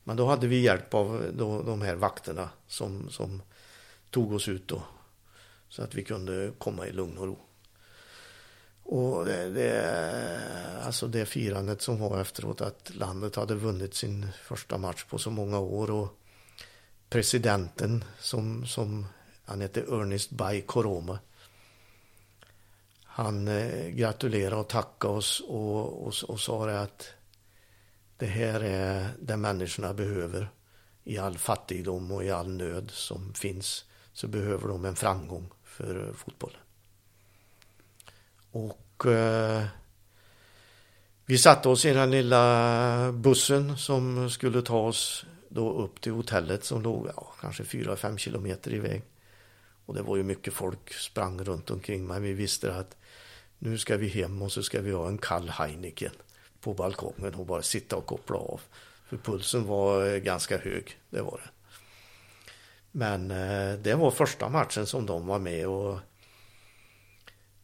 Men 0.04 0.16
då 0.16 0.26
hade 0.26 0.46
vi 0.46 0.60
hjälp 0.60 0.94
av 0.94 1.32
då, 1.34 1.62
de 1.62 1.82
här 1.82 1.94
vakterna 1.94 2.50
som, 2.66 3.10
som 3.10 3.42
tog 4.10 4.32
oss 4.32 4.48
ut 4.48 4.68
då. 4.68 4.82
Så 5.68 5.82
att 5.82 5.94
vi 5.94 6.04
kunde 6.04 6.52
komma 6.58 6.86
i 6.86 6.92
lugn 6.92 7.18
och 7.18 7.26
ro. 7.26 7.38
Och 8.82 9.24
det, 9.24 9.50
det, 9.50 10.40
alltså 10.82 11.06
det 11.06 11.26
firandet 11.26 11.82
som 11.82 12.00
var 12.00 12.20
efteråt 12.20 12.60
att 12.60 12.94
landet 12.94 13.36
hade 13.36 13.54
vunnit 13.54 13.94
sin 13.94 14.28
första 14.42 14.78
match 14.78 15.04
på 15.04 15.18
så 15.18 15.30
många 15.30 15.58
år 15.58 15.90
och 15.90 16.21
presidenten 17.12 18.04
som, 18.18 18.66
som 18.66 19.06
han 19.44 19.60
hette 19.60 19.80
Ernest 19.80 20.30
Bay 20.30 20.62
Koroma. 20.62 21.18
Han 23.04 23.48
eh, 23.48 23.88
gratulerade 23.88 24.56
och 24.56 24.68
tackade 24.68 25.14
oss 25.14 25.40
och, 25.40 26.06
och, 26.06 26.14
och 26.28 26.40
sa 26.40 26.66
det 26.66 26.80
att 26.80 27.06
det 28.16 28.26
här 28.26 28.60
är 28.60 29.08
det 29.20 29.36
människorna 29.36 29.94
behöver. 29.94 30.48
I 31.04 31.18
all 31.18 31.38
fattigdom 31.38 32.10
och 32.10 32.24
i 32.24 32.30
all 32.30 32.48
nöd 32.48 32.90
som 32.90 33.34
finns 33.34 33.84
så 34.12 34.28
behöver 34.28 34.68
de 34.68 34.84
en 34.84 34.96
framgång 34.96 35.50
för 35.64 36.08
eh, 36.08 36.14
fotbollen. 36.14 36.60
Och 38.50 39.06
eh, 39.06 39.64
vi 41.26 41.38
satte 41.38 41.68
oss 41.68 41.84
i 41.84 41.92
den 41.92 42.10
lilla 42.10 43.12
bussen 43.12 43.76
som 43.76 44.30
skulle 44.30 44.62
ta 44.62 44.78
oss 44.78 45.26
då 45.54 45.72
upp 45.72 46.00
till 46.00 46.12
hotellet 46.12 46.64
som 46.64 46.82
låg 46.82 47.08
ja, 47.16 47.34
kanske 47.40 47.62
4-5 47.62 48.16
kilometer 48.16 48.74
iväg. 48.74 49.02
Och 49.86 49.94
det 49.94 50.02
var 50.02 50.16
ju 50.16 50.22
mycket 50.22 50.54
folk 50.54 50.94
sprang 50.94 51.44
runt 51.44 51.70
omkring 51.70 52.06
mig. 52.06 52.20
vi 52.20 52.32
visste 52.32 52.74
att 52.74 52.96
nu 53.58 53.78
ska 53.78 53.96
vi 53.96 54.08
hem 54.08 54.42
och 54.42 54.52
så 54.52 54.62
ska 54.62 54.80
vi 54.80 54.92
ha 54.92 55.08
en 55.08 55.18
kall 55.18 55.48
Heineken 55.48 56.12
på 56.60 56.74
balkongen 56.74 57.34
och 57.34 57.46
bara 57.46 57.62
sitta 57.62 57.96
och 57.96 58.06
koppla 58.06 58.36
av. 58.36 58.60
För 59.08 59.16
pulsen 59.16 59.66
var 59.66 60.06
eh, 60.06 60.18
ganska 60.18 60.58
hög, 60.58 60.98
det 61.10 61.22
var 61.22 61.40
det. 61.44 61.50
Men 62.90 63.30
eh, 63.30 63.78
det 63.78 63.94
var 63.94 64.10
första 64.10 64.48
matchen 64.48 64.86
som 64.86 65.06
de 65.06 65.26
var 65.26 65.38
med 65.38 65.68
och 65.68 65.98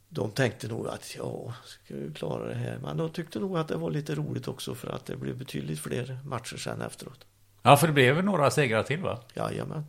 de 0.09 0.31
tänkte 0.31 0.69
nog 0.69 0.89
att 0.89 1.17
ja, 1.17 1.55
ska 1.65 1.95
vi 1.97 2.15
klara 2.15 2.49
det 2.49 2.55
här? 2.55 2.79
Men 2.79 2.97
de 2.97 3.13
tyckte 3.13 3.39
nog 3.39 3.59
att 3.59 3.69
det 3.69 3.77
var 3.77 3.91
lite 3.91 4.15
roligt 4.15 4.49
också 4.49 4.75
för 4.75 4.89
att 4.89 5.07
det 5.07 5.17
blev 5.17 5.39
betydligt 5.39 5.81
fler 5.81 6.19
matcher 6.25 6.57
sen 6.57 6.81
efteråt. 6.81 7.28
Ja, 7.63 7.77
för 7.77 7.87
det 7.87 7.93
blev 7.93 8.25
några 8.25 8.51
segrar 8.51 8.83
till 8.83 9.01
va? 9.01 9.21
Jajamän. 9.35 9.85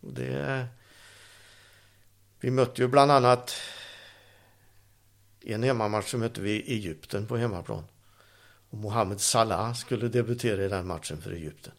Det, 0.00 0.66
vi 2.40 2.50
mötte 2.50 2.82
ju 2.82 2.88
bland 2.88 3.10
annat 3.10 3.54
en 5.44 5.62
hemmamatch 5.62 6.10
så 6.10 6.18
mötte 6.18 6.40
vi 6.40 6.72
Egypten 6.72 7.26
på 7.26 7.36
hemmaplan. 7.36 7.84
Och 8.70 8.78
Mohamed 8.78 9.20
Salah 9.20 9.74
skulle 9.74 10.08
debutera 10.08 10.64
i 10.64 10.68
den 10.68 10.86
matchen 10.86 11.22
för 11.22 11.30
Egypten. 11.30 11.72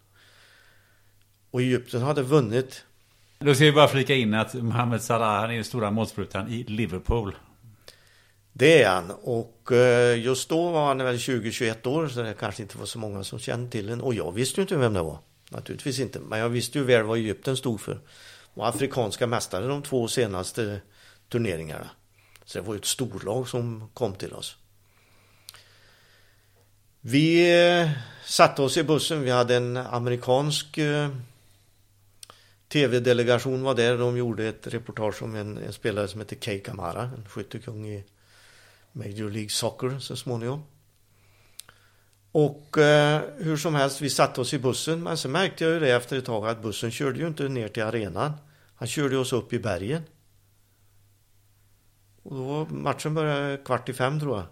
Och 1.52 1.62
Egypten 1.62 2.02
hade 2.02 2.22
vunnit. 2.22 2.86
Då 3.40 3.56
ska 3.56 3.66
vi 3.66 3.72
bara 3.72 3.88
flika 3.88 4.16
in 4.16 4.34
att 4.34 4.54
Mohamed 4.54 5.02
Salah 5.02 5.40
han 5.40 5.52
är 5.52 5.56
den 5.56 5.64
stora 5.64 5.92
målsprutan 5.92 6.50
i 6.50 6.64
Liverpool. 6.64 7.36
Det 8.54 8.84
är 8.84 8.90
han 8.90 9.12
och 9.12 9.72
eh, 9.72 10.20
just 10.20 10.50
då 10.50 10.70
var 10.70 10.88
han 10.88 10.98
väl 10.98 11.16
20-21 11.16 11.88
år 11.88 12.08
så 12.08 12.22
det 12.22 12.34
kanske 12.34 12.62
inte 12.62 12.78
var 12.78 12.86
så 12.86 13.00
många 13.00 13.24
som 13.24 13.40
kände 13.40 13.72
till 13.72 13.88
den. 13.88 14.02
Och 14.02 14.14
jag 14.14 14.32
visste 14.32 14.62
ju 14.62 14.62
inte 14.62 14.78
vem 14.78 14.94
det 14.94 15.02
var. 15.02 15.20
Naturligtvis 15.54 16.00
inte. 16.00 16.20
Men 16.20 16.40
jag 16.40 16.50
visste 16.50 16.78
ju 16.78 16.84
väl 16.84 17.04
vad 17.04 17.18
Egypten 17.18 17.58
stod 17.58 17.82
för. 17.82 18.00
Och 18.54 18.68
afrikanska 18.68 19.28
mästare 19.28 19.68
de 19.68 19.84
två 19.84 20.08
senaste 20.08 20.82
turneringarna. 21.30 21.90
Så 22.46 22.58
det 22.58 22.68
var 22.68 22.74
ju 22.74 22.78
ett 22.78 22.86
storlag 22.86 23.48
som 23.48 23.90
kom 23.94 24.16
till 24.16 24.34
oss. 24.34 24.56
Vi 27.02 27.52
eh, 27.82 27.90
satte 28.26 28.62
oss 28.62 28.78
i 28.78 28.84
bussen. 28.84 29.22
Vi 29.22 29.30
hade 29.30 29.56
en 29.56 29.78
amerikansk 29.78 30.78
eh, 30.78 31.10
tv-delegation 32.68 33.64
var 33.64 33.76
där. 33.76 33.98
De 33.98 34.18
gjorde 34.18 34.48
ett 34.48 34.68
reportage 34.68 35.22
om 35.22 35.36
en, 35.36 35.58
en 35.58 35.74
spelare 35.74 36.08
som 36.08 36.20
heter 36.20 36.36
Kei 36.36 36.60
Kamara, 36.60 37.04
en 37.04 37.26
skyttekung 37.30 37.88
i 37.88 38.04
Major 38.92 39.30
League 39.30 39.50
Soccer 39.50 40.00
så 40.00 40.16
småningom. 40.16 40.64
Och 42.34 42.78
eh, 42.78 43.22
hur 43.38 43.58
som 43.58 43.76
helst, 43.76 44.02
vi 44.02 44.10
satte 44.10 44.42
oss 44.42 44.54
i 44.54 44.60
bussen. 44.60 45.04
Men 45.04 45.18
så 45.18 45.30
märkte 45.30 45.64
jag 45.64 45.74
ju 45.74 45.80
det 45.80 45.92
efter 45.92 46.18
ett 46.18 46.26
tag 46.26 46.48
att 46.48 46.62
bussen 46.62 46.92
körde 46.92 47.20
ju 47.20 47.28
inte 47.28 47.48
ner 47.50 47.68
till 47.68 47.84
arenan. 47.84 48.34
Han 48.76 48.88
körde 48.88 49.18
oss 49.18 49.34
upp 49.34 49.54
i 49.54 49.60
bergen. 49.60 50.04
Och 52.24 52.36
då 52.36 52.44
var 52.44 52.66
matchen 52.66 53.14
började 53.14 53.58
kvart 53.58 53.90
i 53.90 53.94
fem 53.94 54.20
tror 54.20 54.38
jag. 54.38 54.46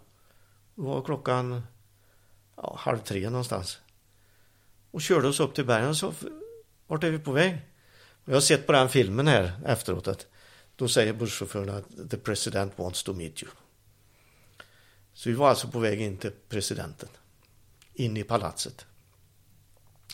Då 0.75 0.81
var 0.81 1.01
klockan 1.01 1.61
ja, 2.55 2.75
halv 2.79 2.97
tre 2.97 3.29
någonstans. 3.29 3.79
Och 4.91 5.01
körde 5.01 5.27
oss 5.27 5.39
upp 5.39 5.55
till 5.55 5.65
bergen 5.65 5.89
och 5.89 5.97
sa, 5.97 6.13
vart 6.87 7.03
är 7.03 7.11
vi 7.11 7.19
på 7.19 7.31
väg? 7.31 7.61
Jag 8.25 8.33
har 8.33 8.41
sett 8.41 8.67
på 8.67 8.71
den 8.71 8.89
filmen 8.89 9.27
här 9.27 9.51
efteråt 9.65 10.07
att 10.07 10.27
då 10.75 10.87
säger 10.87 11.13
busschauffören 11.13 11.69
att 11.69 12.09
the 12.11 12.17
president 12.17 12.73
wants 12.77 13.03
to 13.03 13.13
meet 13.13 13.43
you. 13.43 13.51
Så 15.13 15.29
vi 15.29 15.35
var 15.35 15.49
alltså 15.49 15.67
på 15.67 15.79
väg 15.79 16.01
in 16.01 16.17
till 16.17 16.31
presidenten. 16.49 17.09
In 17.93 18.17
i 18.17 18.23
palatset. 18.23 18.85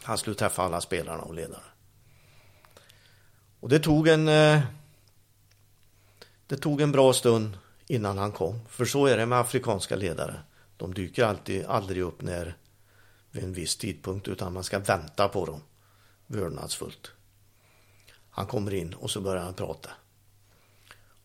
Han 0.04 0.18
skulle 0.18 0.36
träffa 0.36 0.64
alla 0.64 0.82
spelarna 0.82 1.22
och 1.22 1.34
ledarna. 1.34 1.64
Och 3.60 3.70
det 3.70 3.80
tog 3.80 4.08
en 4.08 4.28
eh, 4.28 4.62
det 6.48 6.58
tog 6.58 6.82
en 6.82 6.92
bra 6.92 7.14
stund 7.14 7.58
innan 7.88 8.18
han 8.18 8.32
kom. 8.32 8.60
För 8.70 8.86
så 8.86 9.06
är 9.06 9.18
det 9.18 9.26
med 9.26 9.40
afrikanska 9.40 9.96
ledare. 9.96 10.40
De 10.78 10.94
dyker 10.94 11.24
alltid 11.24 11.66
aldrig 11.66 12.04
upp 12.04 12.22
när 12.22 12.58
vid 13.32 13.44
en 13.44 13.54
viss 13.54 13.76
tidpunkt 13.76 14.28
utan 14.28 14.54
man 14.54 14.64
ska 14.64 14.80
vänta 14.80 15.28
på 15.28 15.46
dem 15.46 15.62
vördnadsfullt. 16.28 17.12
Han 18.30 18.48
kommer 18.48 18.74
in 18.74 18.94
och 18.94 19.12
så 19.12 19.22
börjar 19.22 19.44
han 19.44 19.54
prata. 19.54 19.90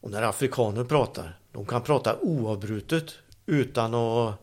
Och 0.00 0.10
när 0.10 0.22
afrikaner 0.22 0.84
pratar, 0.84 1.38
de 1.52 1.66
kan 1.66 1.82
prata 1.82 2.18
oavbrutet 2.18 3.14
utan 3.46 3.94
att 3.94 4.34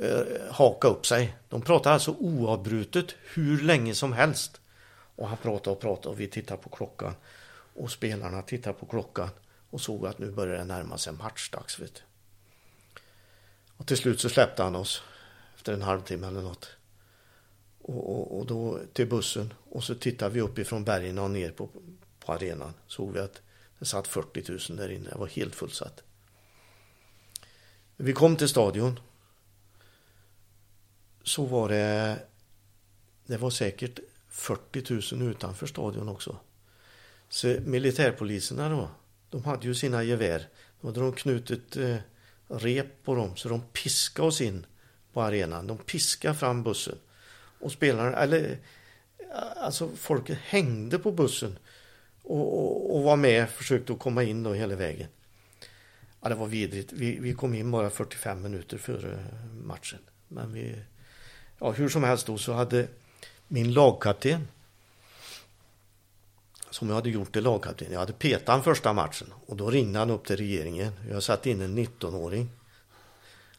Eh, 0.00 0.52
haka 0.52 0.88
upp 0.88 1.06
sig. 1.06 1.36
De 1.48 1.62
pratade 1.62 1.94
alltså 1.94 2.10
oavbrutet 2.10 3.14
hur 3.34 3.60
länge 3.60 3.94
som 3.94 4.12
helst. 4.12 4.60
Och 5.16 5.28
han 5.28 5.36
pratade 5.36 5.76
och 5.76 5.80
pratade 5.80 6.08
och 6.08 6.20
vi 6.20 6.28
tittade 6.28 6.62
på 6.62 6.68
klockan. 6.68 7.14
Och 7.74 7.90
spelarna 7.90 8.42
tittade 8.42 8.78
på 8.78 8.86
klockan 8.86 9.28
och 9.70 9.80
såg 9.80 10.06
att 10.06 10.18
nu 10.18 10.30
börjar 10.30 10.58
det 10.58 10.64
närma 10.64 10.98
sig 10.98 11.12
matchdags. 11.12 11.78
Vet 11.78 12.02
Och 13.76 13.86
till 13.86 13.96
slut 13.96 14.20
så 14.20 14.28
släppte 14.28 14.62
han 14.62 14.76
oss 14.76 15.02
efter 15.56 15.72
en 15.72 15.82
halvtimme 15.82 16.26
eller 16.26 16.42
något. 16.42 16.68
Och, 17.82 18.10
och, 18.10 18.38
och, 18.38 18.46
då 18.46 18.78
till 18.92 19.08
bussen 19.08 19.54
och 19.70 19.84
så 19.84 19.94
tittade 19.94 20.34
vi 20.34 20.40
uppifrån 20.40 20.84
bergen 20.84 21.18
och 21.18 21.30
ner 21.30 21.50
på, 21.50 21.68
på 22.24 22.32
arenan. 22.32 22.74
Såg 22.86 23.12
vi 23.12 23.20
att 23.20 23.42
det 23.78 23.84
satt 23.84 24.08
40 24.08 24.72
000 24.72 24.78
där 24.78 24.92
inne. 24.92 25.10
Det 25.10 25.18
var 25.18 25.26
helt 25.26 25.54
fullsatt. 25.54 26.02
Vi 27.96 28.12
kom 28.12 28.36
till 28.36 28.48
stadion. 28.48 29.00
Så 31.24 31.44
var 31.44 31.68
det, 31.68 32.18
det 33.26 33.36
var 33.36 33.50
säkert 33.50 33.98
40 34.28 35.14
000 35.16 35.30
utanför 35.30 35.66
stadion 35.66 36.08
också. 36.08 36.36
Så 37.28 37.56
militärpoliserna 37.64 38.68
då, 38.68 38.90
de 39.30 39.44
hade 39.44 39.66
ju 39.66 39.74
sina 39.74 40.02
gevär. 40.02 40.48
Då 40.80 40.88
hade 40.88 41.00
de 41.00 41.12
knutit 41.12 41.76
eh, 41.76 41.96
rep 42.48 43.04
på 43.04 43.14
dem 43.14 43.36
så 43.36 43.48
de 43.48 43.60
piskade 43.72 44.28
oss 44.28 44.40
in 44.40 44.66
på 45.12 45.22
arenan. 45.22 45.66
De 45.66 45.78
piskade 45.78 46.34
fram 46.34 46.62
bussen. 46.62 46.98
Och 47.60 47.72
spelarna, 47.72 48.16
eller 48.16 48.58
alltså 49.56 49.90
folket 49.96 50.38
hängde 50.38 50.98
på 50.98 51.12
bussen 51.12 51.58
och, 52.22 52.58
och, 52.58 52.96
och 52.96 53.02
var 53.02 53.16
med, 53.16 53.50
försökte 53.50 53.92
att 53.92 53.98
komma 53.98 54.22
in 54.22 54.42
då 54.42 54.52
hela 54.52 54.76
vägen. 54.76 55.08
Ja, 56.20 56.28
det 56.28 56.34
var 56.34 56.46
vidrigt. 56.46 56.92
Vi, 56.92 57.18
vi 57.18 57.34
kom 57.34 57.54
in 57.54 57.70
bara 57.70 57.90
45 57.90 58.42
minuter 58.42 58.78
före 58.78 59.24
matchen. 59.64 59.98
Men 60.28 60.52
vi, 60.52 60.76
ja, 61.62 61.70
hur 61.70 61.88
som 61.88 62.04
helst 62.04 62.26
då 62.26 62.38
så 62.38 62.52
hade 62.52 62.88
min 63.48 63.72
lagkapten 63.72 64.48
som 66.70 66.88
jag 66.88 66.94
hade 66.94 67.10
gjort 67.10 67.32
till 67.32 67.44
lagkapten. 67.44 67.92
Jag 67.92 67.98
hade 67.98 68.12
petat 68.12 68.48
han 68.48 68.62
första 68.62 68.92
matchen 68.92 69.32
och 69.46 69.56
då 69.56 69.70
ringde 69.70 69.98
han 69.98 70.10
upp 70.10 70.26
till 70.26 70.36
regeringen. 70.36 70.92
Jag 71.10 71.22
satt 71.22 71.46
in 71.46 71.60
en 71.60 71.78
19-åring. 71.78 72.50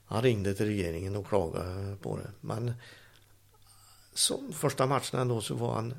Han 0.06 0.22
ringde 0.22 0.54
till 0.54 0.66
regeringen 0.66 1.16
och 1.16 1.28
klagade 1.28 1.96
på 2.02 2.18
det. 2.18 2.32
Men 2.42 2.74
som 4.14 4.54
första 4.54 4.86
matchen 4.86 5.20
ändå 5.20 5.42
så 5.42 5.56
var 5.56 5.74
han 5.74 5.94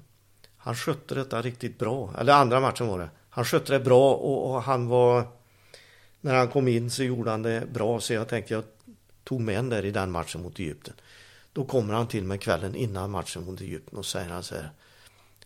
han 0.57 0.75
skötte 0.75 1.15
detta 1.15 1.43
riktigt 1.43 1.79
bra. 1.79 2.15
Eller 2.19 2.33
andra 2.33 2.61
matchen 2.61 2.87
var 2.87 2.99
det. 2.99 3.09
Han 3.31 3.45
skötte 3.45 3.73
det 3.73 3.81
bra 3.81 4.15
och, 4.15 4.51
och 4.51 4.63
han 4.63 4.89
var 4.89 5.27
när 6.21 6.35
han 6.35 6.49
kom 6.49 6.69
in 6.69 6.91
så 6.91 7.03
gjorde 7.03 7.31
han 7.31 7.43
det 7.43 7.67
bra 7.73 8.01
så 8.01 8.13
jag 8.13 8.29
tänkte 8.29 8.55
jag 8.55 8.65
tog 9.25 9.41
med 9.41 9.59
en 9.59 9.69
där 9.69 9.85
i 9.85 9.91
den 9.91 10.11
matchen 10.11 10.43
mot 10.43 10.59
Egypten. 10.59 10.95
Då 11.55 11.65
kommer 11.65 11.95
han 11.95 12.09
till 12.09 12.25
mig 12.25 12.39
kvällen 12.39 12.75
innan 12.75 13.11
matchen 13.11 13.45
mot 13.45 13.61
Egypten 13.61 13.99
och 13.99 14.07
säger 14.07 14.31
han 14.31 14.43
så 14.43 14.55
här. 14.55 14.71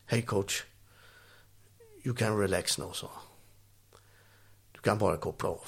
Hej 0.06 0.22
coach. 0.22 0.64
You 2.05 2.16
can 2.16 2.40
relax 2.40 2.78
now, 2.78 2.93
så. 2.93 3.10
Du 4.72 4.80
kan 4.80 4.98
bara 4.98 5.16
koppla 5.16 5.48
av. 5.48 5.66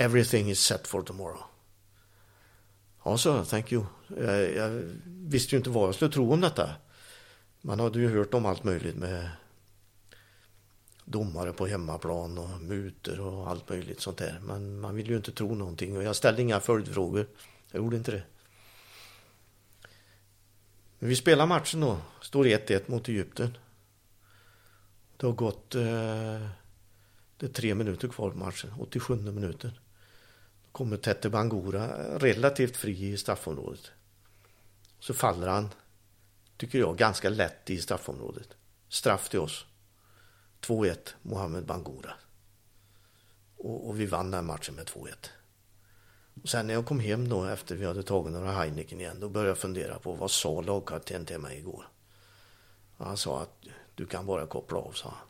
Everything 0.00 0.50
is 0.50 0.60
set 0.60 0.86
for 0.86 1.02
tomorrow. 1.02 1.42
Ja, 3.04 3.18
så 3.18 3.44
thank 3.44 3.72
you. 3.72 3.84
Jag, 4.16 4.54
jag, 4.54 4.82
visste 5.04 5.54
ju 5.54 5.58
inte 5.58 5.70
vad 5.70 5.88
jag 5.88 5.94
skulle 5.94 6.12
tro 6.12 6.32
om 6.32 6.40
detta. 6.40 6.70
Man 7.60 7.80
hade 7.80 7.98
ju 7.98 8.18
hört 8.18 8.34
om 8.34 8.46
allt 8.46 8.64
möjligt 8.64 8.96
med 8.96 9.30
domare 11.04 11.52
på 11.52 11.66
hemmaplan 11.66 12.38
och 12.38 12.60
muter 12.60 13.20
och 13.20 13.50
allt 13.50 13.68
möjligt 13.68 14.00
sånt 14.00 14.18
där. 14.18 14.40
Men 14.42 14.80
man 14.80 14.94
vill 14.94 15.08
ju 15.08 15.16
inte 15.16 15.32
tro 15.32 15.54
någonting 15.54 15.96
och 15.96 16.02
jag 16.02 16.16
ställde 16.16 16.42
inga 16.42 16.60
följdfrågor. 16.60 17.26
Jag 17.70 17.82
gjorde 17.82 17.96
inte 17.96 18.10
det. 18.10 18.22
Men 21.00 21.08
vi 21.08 21.16
spelar 21.16 21.46
matchen 21.46 21.80
då. 21.80 21.98
Står 22.20 22.44
1-1 22.44 22.82
mot 22.86 23.08
Egypten. 23.08 23.58
Det 25.16 25.26
har 25.26 25.32
gått... 25.32 25.74
Eh, 25.74 26.48
det 27.36 27.46
är 27.46 27.52
tre 27.52 27.74
minuter 27.74 28.08
kvar 28.08 28.30
på 28.30 28.38
matchen. 28.38 28.74
87 28.78 29.14
minuten. 29.14 29.70
Då 30.64 30.70
kommer 30.72 30.96
Tete 30.96 31.30
Bangura 31.30 32.18
relativt 32.18 32.76
fri 32.76 33.12
i 33.12 33.16
straffområdet. 33.16 33.90
Så 34.98 35.14
faller 35.14 35.48
han, 35.48 35.68
tycker 36.56 36.78
jag, 36.78 36.96
ganska 36.96 37.28
lätt 37.28 37.70
i 37.70 37.78
straffområdet. 37.78 38.48
Straff 38.88 39.28
till 39.28 39.40
oss. 39.40 39.66
2-1 40.60 40.96
Mohamed 41.22 41.64
Bangura. 41.64 42.12
Och, 43.56 43.88
och, 43.88 44.00
vi 44.00 44.06
vann 44.06 44.30
den 44.30 44.46
matchen 44.46 44.74
med 44.74 44.86
2-1. 44.86 45.08
Och 46.42 46.48
sen 46.48 46.66
när 46.66 46.74
jag 46.74 46.86
kom 46.86 47.00
hem 47.00 47.28
då 47.28 47.44
efter 47.44 47.76
vi 47.76 47.86
hade 47.86 48.02
tagit 48.02 48.32
några 48.32 48.52
Heineken 48.52 49.00
igen, 49.00 49.20
då 49.20 49.28
började 49.28 49.50
jag 49.50 49.58
fundera 49.58 49.98
på 49.98 50.12
vad 50.12 50.30
sa 50.30 50.60
lagkapten 50.60 51.26
till 51.26 51.38
mig 51.38 51.58
igår? 51.58 51.84
Och 52.96 53.06
han 53.06 53.16
sa 53.16 53.42
att 53.42 53.64
du 53.94 54.06
kan 54.06 54.26
bara 54.26 54.46
koppla 54.46 54.78
av, 54.78 54.92
sa 54.92 55.08
han. 55.08 55.26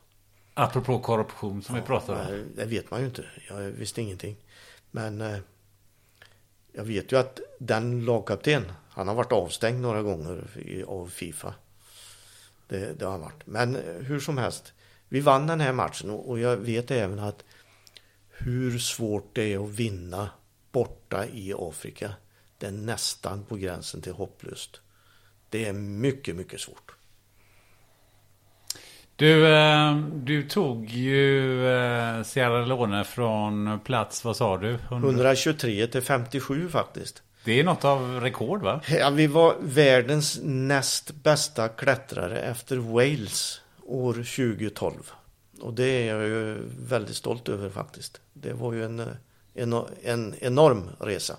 Apropå 0.53 0.99
korruption 0.99 1.61
som 1.61 1.75
ja, 1.75 1.81
vi 1.81 1.87
pratade 1.87 2.41
om. 2.41 2.45
Det 2.55 2.65
vet 2.65 2.91
man 2.91 2.99
ju 2.99 3.05
inte. 3.05 3.25
Jag 3.49 3.57
visste 3.57 4.01
ingenting. 4.01 4.37
Men 4.91 5.21
eh, 5.21 5.37
jag 6.71 6.83
vet 6.83 7.11
ju 7.11 7.17
att 7.17 7.39
den 7.59 8.05
lagkapten, 8.05 8.71
han 8.89 9.07
har 9.07 9.15
varit 9.15 9.31
avstängd 9.31 9.81
några 9.81 10.01
gånger 10.01 10.43
av 10.87 11.07
Fifa. 11.07 11.53
Det, 12.67 12.99
det 12.99 13.05
har 13.05 13.11
han 13.11 13.21
varit. 13.21 13.45
Men 13.45 13.75
eh, 13.75 13.95
hur 13.95 14.19
som 14.19 14.37
helst, 14.37 14.73
vi 15.09 15.19
vann 15.19 15.47
den 15.47 15.61
här 15.61 15.73
matchen 15.73 16.09
och 16.09 16.39
jag 16.39 16.57
vet 16.57 16.91
även 16.91 17.19
att 17.19 17.43
hur 18.29 18.79
svårt 18.79 19.35
det 19.35 19.53
är 19.53 19.63
att 19.63 19.69
vinna 19.69 20.29
borta 20.71 21.25
i 21.25 21.53
Afrika. 21.57 22.13
Det 22.57 22.67
är 22.67 22.71
nästan 22.71 23.43
på 23.43 23.55
gränsen 23.55 24.01
till 24.01 24.13
hopplöst. 24.13 24.81
Det 25.49 25.65
är 25.65 25.73
mycket, 25.73 26.35
mycket 26.35 26.59
svårt. 26.59 26.95
Du, 29.15 29.47
eh, 29.47 29.97
du 30.13 30.43
tog 30.43 30.89
ju 30.89 31.67
eh, 31.67 32.23
Sierra 32.23 32.65
Leone 32.65 33.03
från 33.03 33.79
plats, 33.79 34.23
vad 34.23 34.37
sa 34.37 34.57
du? 34.57 34.73
100... 34.73 35.07
123 35.07 35.87
till 35.87 36.01
57 36.01 36.69
faktiskt. 36.69 37.23
Det 37.43 37.59
är 37.59 37.63
något 37.63 37.85
av 37.85 38.19
rekord 38.21 38.61
va? 38.61 38.81
Ja, 38.87 39.09
vi 39.09 39.27
var 39.27 39.55
världens 39.61 40.39
näst 40.43 41.11
bästa 41.11 41.67
klättrare 41.67 42.39
efter 42.39 42.77
Wales 42.77 43.61
år 43.85 44.13
2012. 44.13 45.11
Och 45.61 45.73
det 45.73 45.85
är 45.85 46.15
jag 46.15 46.27
ju 46.27 46.57
väldigt 46.79 47.15
stolt 47.15 47.49
över 47.49 47.69
faktiskt. 47.69 48.21
Det 48.33 48.53
var 48.53 48.73
ju 48.73 48.85
en, 48.85 49.17
en, 49.53 49.73
en 50.03 50.35
enorm 50.41 50.89
resa. 50.99 51.35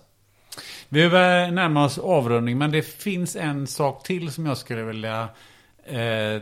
Vi 0.88 1.08
närmar 1.08 1.84
oss 1.84 1.98
avrundning 1.98 2.58
men 2.58 2.70
det 2.70 2.82
finns 2.82 3.36
en 3.36 3.66
sak 3.66 4.02
till 4.02 4.32
som 4.32 4.46
jag 4.46 4.58
skulle 4.58 4.82
vilja 4.82 5.28
eh, 5.84 6.34
eh 6.34 6.40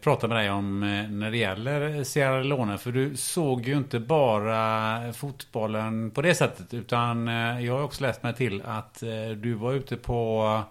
prata 0.00 0.28
med 0.28 0.36
dig 0.36 0.50
om 0.50 0.82
eh, 0.82 1.10
när 1.10 1.30
det 1.30 1.36
gäller 1.36 2.04
Sierra 2.04 2.42
Leone. 2.42 2.78
För 2.78 2.92
du 2.92 3.16
såg 3.16 3.66
ju 3.66 3.76
inte 3.76 4.00
bara 4.00 5.12
fotbollen 5.12 6.10
på 6.10 6.22
det 6.22 6.34
sättet 6.34 6.74
utan 6.74 7.28
eh, 7.28 7.60
jag 7.60 7.74
har 7.74 7.82
också 7.82 8.02
läst 8.02 8.22
mig 8.22 8.34
till 8.34 8.62
att 8.62 9.02
du 9.36 9.54
var 9.54 9.72
ute 9.72 9.96
på 9.96 10.62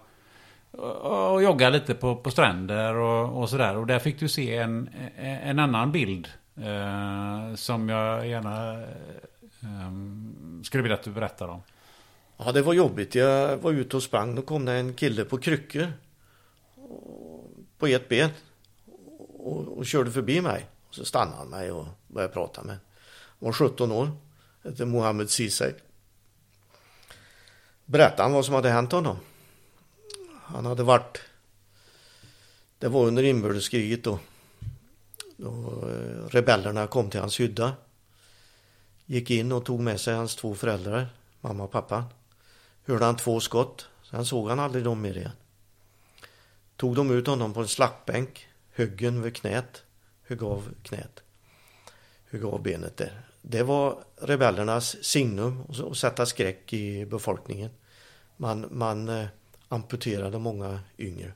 och 1.02 1.42
jogga 1.42 1.70
lite 1.70 1.94
på, 1.94 2.16
på 2.16 2.30
stränder 2.30 2.94
och, 2.94 3.42
och 3.42 3.50
sådär. 3.50 3.76
Och 3.76 3.86
där 3.86 3.98
fick 3.98 4.20
du 4.20 4.28
se 4.28 4.56
en, 4.56 4.90
en 5.18 5.58
annan 5.58 5.92
bild 5.92 6.28
eh, 6.56 7.54
som 7.54 7.88
jag 7.88 8.28
gärna 8.28 8.84
Ehm, 9.64 10.62
skulle 10.64 10.82
vilja 10.82 10.96
att 10.96 11.02
du 11.02 11.10
berättar 11.10 11.48
om. 11.48 11.62
Ja, 12.36 12.52
det 12.52 12.62
var 12.62 12.72
jobbigt. 12.72 13.14
Jag 13.14 13.56
var 13.56 13.72
ute 13.72 13.96
och 13.96 14.02
sprang. 14.02 14.34
Då 14.34 14.42
kom 14.42 14.64
det 14.64 14.72
en 14.72 14.94
kille 14.94 15.24
på 15.24 15.38
kryckor 15.38 15.92
på 17.78 17.86
ett 17.86 18.08
ben 18.08 18.30
och, 19.38 19.78
och 19.78 19.86
körde 19.86 20.10
förbi 20.10 20.40
mig. 20.40 20.66
Och 20.88 20.94
så 20.94 21.04
stannade 21.04 21.36
han 21.36 21.48
mig 21.48 21.70
och 21.70 21.86
började 22.06 22.32
prata 22.32 22.62
med. 22.62 22.76
Han 23.40 23.46
var 23.46 23.52
17 23.52 23.92
år. 23.92 24.10
Hette 24.64 24.84
Mohammed 24.84 25.30
Ceesay. 25.30 25.72
Berättade 27.84 28.22
han 28.22 28.32
vad 28.32 28.44
som 28.44 28.54
hade 28.54 28.70
hänt 28.70 28.92
honom. 28.92 29.16
Han 30.42 30.66
hade 30.66 30.82
varit... 30.82 31.20
Det 32.78 32.88
var 32.88 33.06
under 33.06 33.22
inbördeskriget 33.22 34.04
då. 34.04 34.18
Då 35.36 35.50
eh, 35.88 36.28
rebellerna 36.28 36.86
kom 36.86 37.10
till 37.10 37.20
hans 37.20 37.40
hydda. 37.40 37.72
Gick 39.06 39.30
in 39.30 39.52
och 39.52 39.64
tog 39.64 39.80
med 39.80 40.00
sig 40.00 40.14
hans 40.14 40.36
två 40.36 40.54
föräldrar, 40.54 41.08
mamma 41.40 41.64
och 41.64 41.70
pappa. 41.70 42.04
Hörde 42.86 43.04
han 43.04 43.16
två 43.16 43.40
skott. 43.40 43.88
Sen 44.10 44.26
såg 44.26 44.48
han 44.48 44.60
aldrig 44.60 44.84
dem 44.84 45.00
mer 45.00 45.16
igen. 45.16 45.32
Tog 46.76 46.96
de 46.96 47.10
ut 47.10 47.26
honom 47.26 47.54
på 47.54 47.60
en 47.60 47.68
slaktbänk. 47.68 48.48
Höggen 48.72 49.22
vid 49.22 49.36
knät. 49.36 49.82
Högg 50.26 50.42
av 50.42 50.74
knät. 50.82 51.22
Högg 52.30 52.44
av 52.44 52.62
benet 52.62 52.96
där. 52.96 53.20
Det 53.42 53.62
var 53.62 54.04
rebellernas 54.16 55.04
signum 55.04 55.62
att 55.68 55.96
sätta 55.96 56.26
skräck 56.26 56.72
i 56.72 57.06
befolkningen. 57.06 57.70
Man, 58.36 58.66
man 58.70 59.08
eh, 59.08 59.26
amputerade 59.68 60.38
många 60.38 60.80
yngre. 60.98 61.32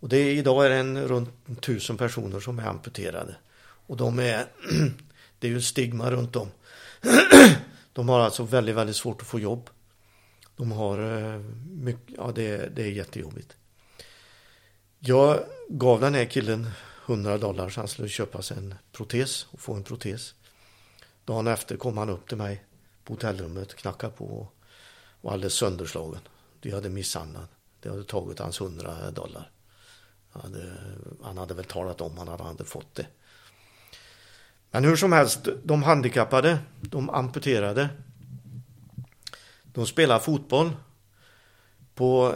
Och 0.00 0.08
det 0.08 0.16
är, 0.16 0.34
idag 0.34 0.66
är 0.66 0.70
det 0.70 0.76
en, 0.76 1.08
runt 1.08 1.62
tusen 1.62 1.96
personer 1.96 2.40
som 2.40 2.58
är 2.58 2.66
amputerade. 2.66 3.36
Och 3.58 3.96
de 3.96 4.18
är, 4.18 4.46
det 5.46 5.50
är 5.50 5.54
ju 5.54 5.60
stigma 5.60 6.10
runt 6.10 6.36
om. 6.36 6.50
De 7.92 8.08
har 8.08 8.20
alltså 8.20 8.42
väldigt, 8.42 8.74
väldigt 8.74 8.96
svårt 8.96 9.22
att 9.22 9.28
få 9.28 9.40
jobb. 9.40 9.70
De 10.56 10.72
har 10.72 10.98
eh, 10.98 11.40
mycket, 11.70 12.14
ja 12.16 12.32
det, 12.34 12.76
det 12.76 12.82
är 12.82 12.90
jättejobbigt. 12.90 13.56
Jag 14.98 15.44
gav 15.68 16.00
den 16.00 16.14
här 16.14 16.24
killen 16.24 16.70
100 17.06 17.38
dollar 17.38 17.68
så 17.68 17.80
han 17.80 17.88
skulle 17.88 18.08
köpa 18.08 18.42
sig 18.42 18.56
en 18.56 18.74
protes 18.92 19.46
och 19.50 19.60
få 19.60 19.74
en 19.74 19.84
protes. 19.84 20.34
Dagen 21.24 21.46
efter 21.46 21.76
kom 21.76 21.98
han 21.98 22.10
upp 22.10 22.28
till 22.28 22.36
mig 22.36 22.64
på 23.04 23.12
hotellrummet, 23.12 23.74
knackade 23.74 24.12
på 24.12 24.24
och 24.24 24.54
var 25.20 25.32
alldeles 25.32 25.54
sönderslagen. 25.54 26.20
De 26.60 26.70
hade 26.70 26.88
misshandlat. 26.88 27.50
Det 27.80 27.88
hade 27.88 28.04
tagit 28.04 28.38
hans 28.38 28.60
100 28.60 29.10
dollar. 29.10 29.50
Han 30.30 30.42
hade, 30.42 30.72
han 31.22 31.38
hade 31.38 31.54
väl 31.54 31.64
talat 31.64 32.00
om 32.00 32.18
han 32.18 32.28
hade 32.28 32.64
fått 32.64 32.94
det. 32.94 33.06
Men 34.76 34.84
hur 34.84 34.96
som 34.96 35.12
helst, 35.12 35.48
de 35.64 35.82
handikappade, 35.82 36.58
de 36.80 37.10
amputerade. 37.10 37.88
De 39.64 39.86
spelar 39.86 40.18
fotboll 40.18 40.70
på, 41.94 42.34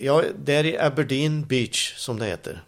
ja, 0.00 0.24
där 0.38 0.64
i 0.64 0.78
Aberdeen 0.78 1.46
Beach 1.46 1.94
som 1.96 2.18
det 2.18 2.26
heter. 2.26 2.64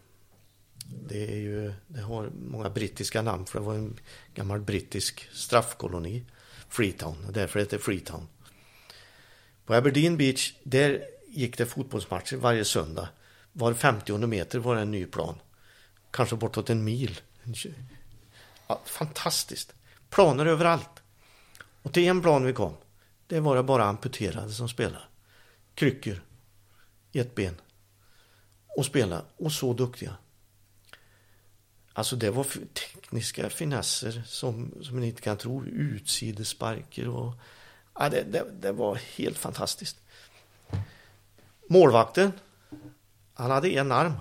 Det 1.09 1.33
är 1.33 1.37
ju, 1.37 1.73
det 1.87 2.01
har 2.01 2.31
många 2.51 2.71
brittiska 2.71 3.23
namn 3.23 3.47
för 3.47 3.59
det 3.59 3.65
var 3.65 3.75
en 3.75 3.99
gammal 4.35 4.61
brittisk 4.61 5.29
straffkoloni. 5.33 6.25
Freetown, 6.69 7.17
därför 7.33 7.61
heter 7.61 7.77
det 7.77 7.83
Freetown. 7.83 8.29
På 9.67 9.75
Aberdeen 9.75 10.17
Beach, 10.17 10.53
där 10.63 11.03
gick 11.29 11.59
det 11.59 11.67
fotbollsmatcher 11.67 12.37
varje 12.37 12.65
söndag. 12.65 13.09
Var 13.53 13.75
50 13.75 14.27
meter 14.27 14.59
var 14.59 14.75
det 14.75 14.81
en 14.81 14.91
ny 14.91 15.07
plan. 15.07 15.35
Kanske 16.11 16.37
bortåt 16.37 16.71
en 16.71 16.85
mil. 16.85 17.21
Ja, 18.71 18.81
fantastiskt. 18.85 19.75
Planer 20.11 20.47
överallt. 20.47 21.03
Och 21.83 21.93
till 21.93 22.09
en 22.09 22.23
plan 22.23 22.45
vi 22.45 22.53
kom, 22.53 22.77
det 23.27 23.41
var 23.41 23.57
det 23.57 23.63
bara 23.63 23.85
amputerade 23.85 24.53
som 24.53 24.69
spelade. 24.69 25.05
Kryckor, 25.75 26.23
ett 27.13 27.35
ben. 27.35 27.55
Och 28.67 28.87
spela. 28.87 29.25
Och 29.37 29.53
så 29.53 29.73
duktiga. 29.73 30.17
Alltså 31.93 32.17
det 32.17 32.31
var 32.31 32.47
tekniska 32.75 33.51
finesser 33.51 34.23
som, 34.27 34.75
som 34.83 34.95
man 34.95 35.05
inte 35.05 35.23
kan 35.23 35.37
tro. 35.37 35.65
Utsidesparker 35.65 37.09
och 37.09 37.35
Ja, 37.95 38.09
det, 38.09 38.23
det, 38.23 38.45
det 38.61 38.73
var 38.73 38.95
helt 38.95 39.39
fantastiskt. 39.39 40.01
Målvakten, 41.69 42.33
han 43.35 43.51
hade 43.51 43.69
en 43.71 43.93
arm. 43.93 44.15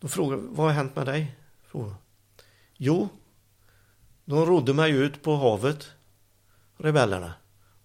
Då 0.00 0.08
frågade 0.08 0.42
vad 0.42 0.66
har 0.66 0.72
hänt 0.72 0.96
med 0.96 1.06
dig? 1.06 1.36
Frågade. 1.66 2.05
Jo, 2.76 3.08
de 4.24 4.46
rodde 4.46 4.74
mig 4.74 4.90
ut 4.92 5.22
på 5.22 5.36
havet, 5.36 5.90
rebellerna. 6.76 7.34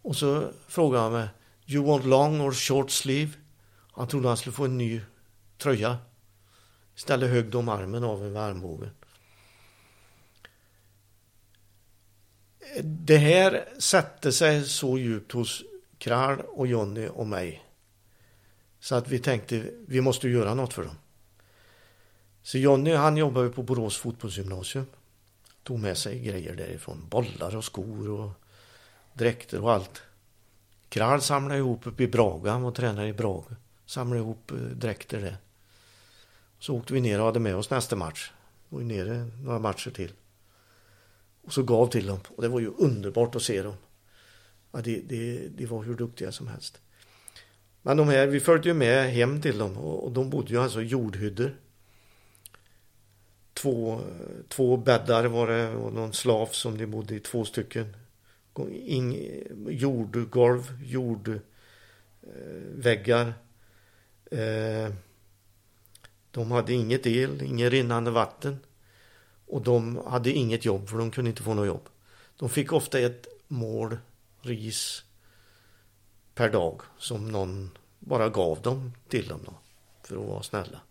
Och 0.02 0.16
så 0.16 0.52
frågade 0.68 1.04
han 1.04 1.12
mig, 1.12 1.28
you 1.68 1.86
want 1.86 2.06
long 2.06 2.42
or 2.42 2.52
short 2.52 2.92
sleeve? 2.92 3.32
Han 3.92 4.08
trodde 4.08 4.28
han 4.28 4.38
skulle 4.38 4.54
få 4.54 4.66
en 4.66 4.78
ny 4.78 5.02
tröja. 5.58 5.98
Istället 6.96 7.30
högg 7.30 7.50
de 7.50 7.70
armen 7.70 8.04
av 8.04 8.26
över 8.26 8.42
armbågen. 8.42 8.90
Det 12.84 13.18
här 13.18 13.66
satte 13.80 14.32
sig 14.32 14.66
så 14.66 14.98
djupt 14.98 15.32
hos 15.32 15.64
Kral 15.98 16.40
och 16.40 16.68
Jonny 16.68 17.08
och 17.08 17.28
mig. 17.28 17.66
Så 18.80 18.96
att 18.96 19.08
vi 19.08 19.20
tänkte, 19.20 19.72
vi 19.88 20.02
måste 20.02 20.30
göra 20.30 20.54
något 20.54 20.74
för 20.74 20.84
dem. 20.84 20.96
Så 22.44 22.58
Jonny 22.58 22.94
han 22.94 23.18
jobbade 23.18 23.50
på 23.50 23.64
Borås 23.64 23.98
fotbollsgymnasium. 23.98 24.86
Tog 25.64 25.80
med 25.80 25.98
sig 25.98 26.20
grejer 26.20 26.56
därifrån. 26.56 27.08
Bollar 27.10 27.56
och 27.56 27.64
skor 27.64 28.10
och 28.10 28.32
dräkter 29.14 29.62
och 29.62 29.72
allt. 29.72 30.02
Kral 30.90 31.22
samlade 31.22 31.60
ihop 31.60 31.88
uppe 31.88 32.04
i 32.04 32.08
Braga. 32.08 32.52
Han 32.52 32.62
var 32.62 32.72
tränare 32.72 33.08
i 33.08 33.14
Braga. 33.14 33.56
Samlade 33.86 34.22
ihop 34.22 34.52
eh, 34.52 34.58
dräkter 34.58 35.22
där. 35.22 35.38
Så 36.60 36.76
åkte 36.76 36.94
vi 36.94 37.02
ner 37.02 37.20
och 37.20 37.26
hade 37.26 37.40
med 37.40 37.56
oss 37.56 37.70
nästa 37.70 37.96
match. 37.96 38.32
Vi 38.70 38.78
var 38.78 38.84
nere 38.84 39.32
några 39.44 39.60
matcher 39.60 39.92
till. 39.92 40.14
Och 41.42 41.54
så 41.54 41.64
gav 41.64 41.88
till 41.88 42.08
dem. 42.08 42.20
Och 42.36 42.42
det 42.42 42.48
var 42.48 42.60
ju 42.60 42.68
underbart 42.78 43.36
att 43.36 43.42
se 43.42 43.62
dem. 43.62 43.76
Ja, 44.72 44.82
de, 44.82 45.02
det, 45.02 45.48
det 45.48 45.66
var 45.66 45.84
hur 45.84 45.96
duktiga 45.96 46.32
som 46.32 46.48
helst. 46.48 46.82
Men 47.82 47.98
de 47.98 48.08
här, 48.08 48.28
vi 48.28 48.40
följde 48.40 48.70
ju 48.70 48.74
med 48.74 49.12
hem 49.12 49.42
till 49.42 49.58
dem 49.58 49.78
och 49.78 50.12
de 50.12 50.30
bodde 50.30 50.50
ju 50.54 50.62
alltså 50.62 50.82
i 50.82 50.86
jordhyddor. 50.86 51.56
Två, 53.54 54.02
två 54.48 54.78
bäddar 54.78 55.26
var 55.26 55.48
det 55.48 55.76
och 55.76 55.94
någon 55.94 56.14
slav 56.14 56.48
som 56.48 56.78
de 56.78 56.86
bodde 56.86 57.16
i, 57.16 57.20
två 57.20 57.46
stycken. 57.46 57.96
In, 58.70 59.16
jordgolv, 59.70 60.78
jordväggar. 60.84 61.44
Eh, 64.32 64.40
eh, 64.40 64.92
de 66.32 66.52
hade 66.52 66.74
inget 66.74 67.08
el, 67.08 67.42
inget 67.42 67.72
rinnande 67.72 68.12
vatten. 68.12 68.60
Och 69.46 69.62
de 69.62 70.02
hade 70.08 70.32
inget 70.32 70.66
jobb 70.66 70.90
för 70.90 70.98
de 70.98 71.12
kunde 71.12 71.30
inte 71.30 71.44
få 71.44 71.54
något 71.54 71.68
jobb. 71.68 71.90
De 72.38 72.50
fick 72.50 72.74
ofta 72.74 73.00
ett 73.00 73.28
mål 73.48 73.98
ris 74.42 75.04
per 76.36 76.50
dag 76.50 76.82
som 76.98 77.32
någon 77.32 77.72
bara 78.00 78.30
gav 78.30 78.62
dem 78.62 78.92
till 79.08 79.28
dem 79.28 79.40
då, 79.46 79.54
för 80.04 80.16
att 80.18 80.28
vara 80.28 80.44
snälla. 80.44 80.82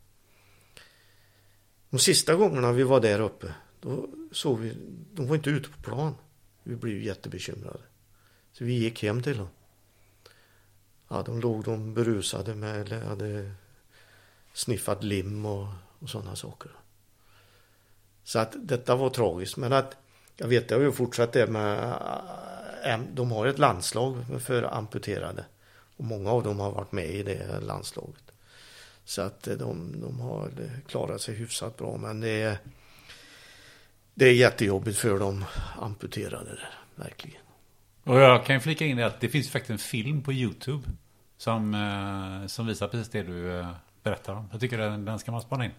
De 1.91 1.99
sista 1.99 2.35
gångerna 2.35 2.73
vi 2.73 2.83
var 2.83 3.01
där 3.01 3.21
uppe, 3.21 3.55
då 3.81 4.09
såg 4.33 4.59
vi, 4.59 4.77
de 5.15 5.27
var 5.27 5.37
inte 5.37 5.51
ute 5.51 5.69
på 5.69 5.83
plan. 5.83 6.15
Vi 6.63 6.77
blev 6.77 7.03
jättebekymrade. 7.03 7.81
Så 8.53 8.65
vi 8.65 8.73
gick 8.73 9.03
hem 9.03 9.23
till 9.23 9.37
dem. 9.37 9.49
Ja, 11.09 11.23
de 11.23 11.41
låg 11.41 11.65
de 11.65 11.95
berusade 11.95 12.55
med, 12.55 12.81
eller 12.81 13.01
hade 13.01 13.53
sniffat 14.53 15.05
lim 15.05 15.47
och, 15.47 15.69
och 15.99 16.11
sådana 16.11 16.37
saker. 16.37 16.71
Så 18.25 18.39
att 18.39 18.57
detta 18.59 18.97
var 18.97 19.11
tragiskt. 19.11 19.57
Men 19.57 19.73
att 19.73 19.97
jag 20.37 20.49
vet, 20.49 20.69
det 20.69 20.75
har 20.75 20.83
ju 20.83 20.93
fortsatt 20.93 21.33
det 21.33 21.47
med 21.47 21.79
äh, 22.85 22.95
äh, 22.95 23.01
de 23.15 23.31
har 23.31 23.47
ett 23.47 23.59
landslag 23.59 24.25
för 24.43 24.63
amputerade. 24.63 25.45
Och 25.97 26.05
många 26.05 26.31
av 26.31 26.43
dem 26.43 26.61
har 26.61 26.73
varit 26.73 26.93
med 26.93 27.11
i 27.11 27.23
det 27.23 27.61
landslaget. 27.61 28.30
Så 29.11 29.23
att 29.23 29.43
de, 29.43 30.01
de 30.01 30.21
har 30.21 30.51
klarat 30.89 31.21
sig 31.21 31.35
hyfsat 31.35 31.77
bra. 31.77 31.97
Men 31.97 32.21
det 32.21 32.43
är, 32.43 32.59
det 34.15 34.25
är 34.25 34.33
jättejobbigt 34.33 34.99
för 34.99 35.19
de 35.19 35.45
amputerade 35.79 36.51
där, 36.51 36.71
verkligen. 36.95 37.41
Och 38.05 38.21
jag 38.21 38.47
kan 38.47 38.57
ju 38.57 38.61
flika 38.61 38.85
in 38.85 39.03
att 39.03 39.21
det 39.21 39.29
finns 39.29 39.51
faktiskt 39.51 39.71
en 39.71 39.79
film 39.79 40.23
på 40.23 40.33
YouTube 40.33 40.89
som, 41.37 41.75
eh, 41.75 42.47
som 42.47 42.67
visar 42.67 42.89
precis 42.89 43.09
det 43.09 43.23
du 43.23 43.59
eh, 43.59 43.71
berättar 44.03 44.35
om. 44.35 44.49
Jag 44.53 44.61
tycker 44.61 44.79
den, 44.79 45.05
den 45.05 45.19
ska 45.19 45.33
man 45.33 45.41
spana 45.41 45.65
in. 45.65 45.71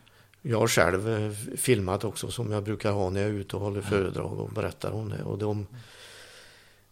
Jag 0.41 0.59
har 0.59 0.67
själv 0.67 1.09
eh, 1.09 1.31
filmat 1.57 2.03
också 2.03 2.31
som 2.31 2.51
jag 2.51 2.63
brukar 2.63 2.91
ha 2.91 3.09
när 3.09 3.21
jag 3.21 3.29
är 3.29 3.33
ute 3.33 3.55
och 3.55 3.61
håller 3.61 3.81
föredrag 3.81 4.39
och 4.39 4.49
berättar 4.49 4.91
om 4.91 5.09
det. 5.09 5.23
Och 5.23 5.37
de, 5.37 5.67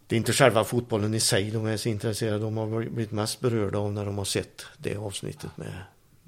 det 0.07 0.15
är 0.15 0.17
inte 0.17 0.33
själva 0.33 0.63
fotbollen 0.63 1.13
i 1.13 1.19
sig 1.19 1.51
de 1.51 1.65
är 1.65 1.77
så 1.77 1.89
intresserade. 1.89 2.39
De 2.39 2.57
har 2.57 2.67
blivit 2.67 3.11
mest 3.11 3.39
berörda 3.39 3.79
av 3.79 3.93
när 3.93 4.05
de 4.05 4.17
har 4.17 4.25
sett 4.25 4.65
det 4.77 4.97
avsnittet 4.97 5.57
med, 5.57 5.83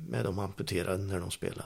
med 0.07 0.25
de 0.25 0.39
amputerade 0.39 1.03
när 1.03 1.19
de 1.19 1.31
spelar. 1.31 1.65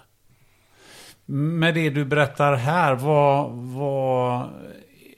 Med 1.26 1.74
det 1.74 1.90
du 1.90 2.06
berättar 2.06 2.56
här, 2.56 2.96
vad, 2.96 3.52
vad 3.52 4.50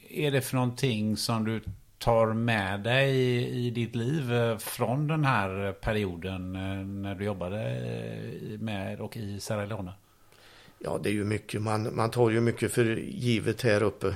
är 0.09 0.31
det 0.31 0.41
för 0.41 0.55
någonting 0.55 1.17
som 1.17 1.45
du 1.45 1.61
tar 1.97 2.33
med 2.33 2.79
dig 2.79 3.15
i, 3.15 3.65
i 3.67 3.69
ditt 3.69 3.95
liv 3.95 4.33
eh, 4.33 4.57
från 4.57 5.07
den 5.07 5.25
här 5.25 5.71
perioden 5.71 6.55
eh, 6.55 6.85
när 6.85 7.15
du 7.15 7.25
jobbade 7.25 7.61
eh, 7.61 8.59
med 8.59 9.01
och 9.01 9.17
i 9.17 9.39
Sierra 9.39 9.65
Leone? 9.65 9.91
Ja, 10.79 10.99
det 11.03 11.09
är 11.09 11.13
ju 11.13 11.23
mycket. 11.23 11.61
Man, 11.61 11.95
man 11.95 12.11
tar 12.11 12.29
ju 12.29 12.41
mycket 12.41 12.71
för 12.71 12.85
givet 12.99 13.61
här 13.61 13.83
uppe 13.83 14.15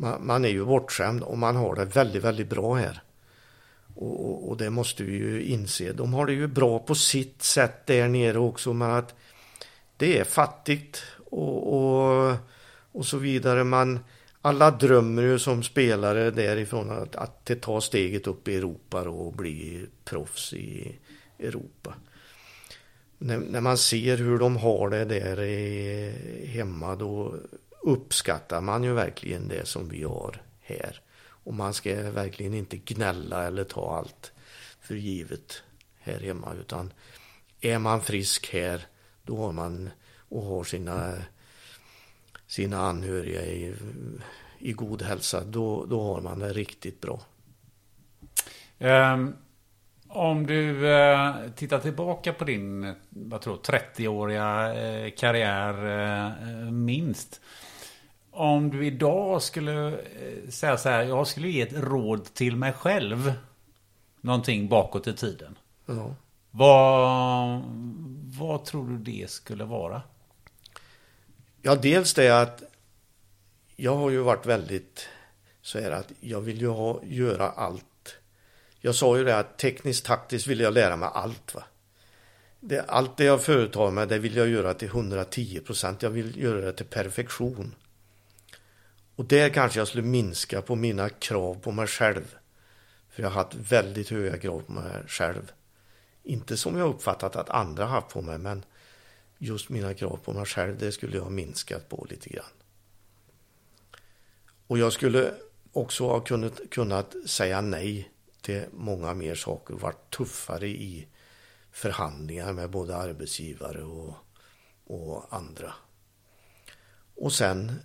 man, 0.00 0.26
man 0.26 0.44
är 0.44 0.48
ju 0.48 0.64
bortskämd 0.64 1.22
och 1.22 1.38
man 1.38 1.56
har 1.56 1.74
det 1.74 1.84
väldigt, 1.84 2.24
väldigt 2.24 2.48
bra 2.48 2.74
här. 2.74 3.02
Och, 3.94 4.48
och, 4.48 4.56
det 4.56 4.70
måste 4.70 5.04
vi 5.04 5.12
ju 5.12 5.42
inse. 5.42 5.92
De 5.92 6.14
har 6.14 6.26
det 6.26 6.32
ju 6.32 6.46
bra 6.46 6.78
på 6.78 6.94
sitt 6.94 7.42
sätt 7.42 7.86
där 7.86 8.08
nere 8.08 8.38
också, 8.38 8.72
men 8.72 8.90
att 8.90 9.14
det 9.96 10.18
är 10.18 10.24
fattigt 10.24 11.02
och, 11.30 11.74
och, 11.74 12.36
och 12.92 13.06
så 13.06 13.16
vidare. 13.16 13.64
Man, 13.64 13.98
alla 14.42 14.70
drömmer 14.70 15.22
ju 15.22 15.38
som 15.38 15.62
spelare 15.62 16.30
därifrån 16.30 16.90
att, 16.90 17.16
att 17.16 17.50
ta 17.60 17.80
steget 17.80 18.26
upp 18.26 18.48
i 18.48 18.56
Europa 18.56 19.08
och 19.08 19.32
bli 19.32 19.86
proffs 20.04 20.52
i 20.52 20.98
Europa. 21.38 21.94
När, 23.18 23.38
när 23.38 23.60
man 23.60 23.78
ser 23.78 24.16
hur 24.16 24.38
de 24.38 24.56
har 24.56 24.90
det 24.90 25.04
där 25.04 25.42
i, 25.42 26.46
hemma 26.46 26.96
då 26.96 27.34
uppskattar 27.82 28.60
man 28.60 28.84
ju 28.84 28.92
verkligen 28.92 29.48
det 29.48 29.66
som 29.66 29.88
vi 29.88 30.02
har 30.02 30.42
här. 30.60 31.00
Och 31.44 31.54
man 31.54 31.74
ska 31.74 32.10
verkligen 32.10 32.54
inte 32.54 32.76
gnälla 32.76 33.46
eller 33.46 33.64
ta 33.64 33.96
allt 33.96 34.32
för 34.80 34.94
givet 34.94 35.62
här 36.00 36.20
hemma 36.20 36.54
utan 36.60 36.92
är 37.60 37.78
man 37.78 38.00
frisk 38.00 38.52
här 38.52 38.86
då 39.22 39.36
har 39.36 39.52
man 39.52 39.90
och 40.28 40.42
har 40.42 40.64
sina, 40.64 41.14
sina 42.46 42.80
anhöriga 42.80 43.42
i, 43.42 43.74
i 44.58 44.72
god 44.72 45.02
hälsa 45.02 45.44
då, 45.44 45.84
då 45.84 46.02
har 46.02 46.20
man 46.20 46.38
det 46.38 46.52
riktigt 46.52 47.00
bra. 47.00 47.20
Um, 48.78 49.36
om 50.08 50.46
du 50.46 50.86
uh, 50.86 51.50
tittar 51.56 51.78
tillbaka 51.78 52.32
på 52.32 52.44
din 52.44 52.94
30-åriga 53.10 54.72
uh, 54.72 54.78
eh, 54.78 55.10
karriär 55.16 55.86
uh, 55.86 56.70
minst 56.70 57.40
om 58.30 58.70
du 58.70 58.86
idag 58.86 59.42
skulle 59.42 59.88
eh, 59.88 60.48
säga 60.50 60.76
så 60.76 60.88
här, 60.88 61.02
jag 61.02 61.26
skulle 61.26 61.48
ge 61.48 61.62
ett 61.62 61.72
råd 61.72 62.34
till 62.34 62.56
mig 62.56 62.72
själv. 62.72 63.32
Någonting 64.20 64.68
bakåt 64.68 65.06
i 65.06 65.12
tiden. 65.12 65.58
Ja. 65.86 66.14
Vad, 66.50 67.62
vad 68.38 68.64
tror 68.64 68.88
du 68.88 68.98
det 68.98 69.30
skulle 69.30 69.64
vara? 69.64 70.02
Ja, 71.62 71.74
dels 71.74 72.14
det 72.14 72.40
att 72.40 72.62
jag 73.76 73.96
har 73.96 74.10
ju 74.10 74.18
varit 74.18 74.46
väldigt 74.46 75.08
så 75.62 75.80
här 75.80 75.90
att 75.90 76.12
jag 76.20 76.40
vill 76.40 76.60
ju 76.60 76.68
ha, 76.68 77.00
göra 77.04 77.50
allt. 77.50 78.16
Jag 78.80 78.94
sa 78.94 79.18
ju 79.18 79.24
det 79.24 79.38
att 79.38 79.58
tekniskt 79.58 80.04
taktiskt 80.04 80.46
vill 80.46 80.60
jag 80.60 80.74
lära 80.74 80.96
mig 80.96 81.08
allt. 81.12 81.54
va. 81.54 81.64
Det, 82.60 82.80
allt 82.80 83.16
det 83.16 83.24
jag 83.24 83.42
företar 83.42 83.90
mig 83.90 84.06
det 84.06 84.18
vill 84.18 84.36
jag 84.36 84.48
göra 84.48 84.74
till 84.74 84.88
110 84.88 85.60
procent. 85.60 86.02
Jag 86.02 86.10
vill 86.10 86.42
göra 86.42 86.60
det 86.60 86.72
till 86.72 86.86
perfektion. 86.86 87.74
Och 89.20 89.26
där 89.26 89.48
kanske 89.48 89.80
jag 89.80 89.88
skulle 89.88 90.02
minska 90.02 90.62
på 90.62 90.74
mina 90.74 91.08
krav 91.08 91.54
på 91.54 91.72
mig 91.72 91.86
själv. 91.86 92.36
För 93.08 93.22
jag 93.22 93.30
har 93.30 93.42
haft 93.42 93.54
väldigt 93.54 94.08
höga 94.08 94.38
krav 94.38 94.60
på 94.60 94.72
mig 94.72 95.02
själv. 95.06 95.52
Inte 96.22 96.56
som 96.56 96.78
jag 96.78 96.88
uppfattat 96.88 97.36
att 97.36 97.50
andra 97.50 97.84
haft 97.84 98.08
på 98.08 98.22
mig, 98.22 98.38
men 98.38 98.64
just 99.38 99.68
mina 99.68 99.94
krav 99.94 100.16
på 100.24 100.32
mig 100.32 100.44
själv, 100.44 100.78
det 100.78 100.92
skulle 100.92 101.16
jag 101.16 101.22
ha 101.22 101.30
minskat 101.30 101.88
på 101.88 102.06
lite 102.10 102.28
grann. 102.28 102.52
Och 104.66 104.78
jag 104.78 104.92
skulle 104.92 105.34
också 105.72 106.06
ha 106.06 106.20
kunnat, 106.20 106.60
kunnat 106.70 107.14
säga 107.26 107.60
nej 107.60 108.10
till 108.40 108.64
många 108.72 109.14
mer 109.14 109.34
saker 109.34 109.74
och 109.74 109.80
varit 109.80 110.10
tuffare 110.10 110.68
i 110.68 111.06
förhandlingar 111.70 112.52
med 112.52 112.70
både 112.70 112.96
arbetsgivare 112.96 113.82
och, 113.82 114.14
och 114.84 115.34
andra. 115.34 115.72
Och 117.14 117.32
sen 117.32 117.80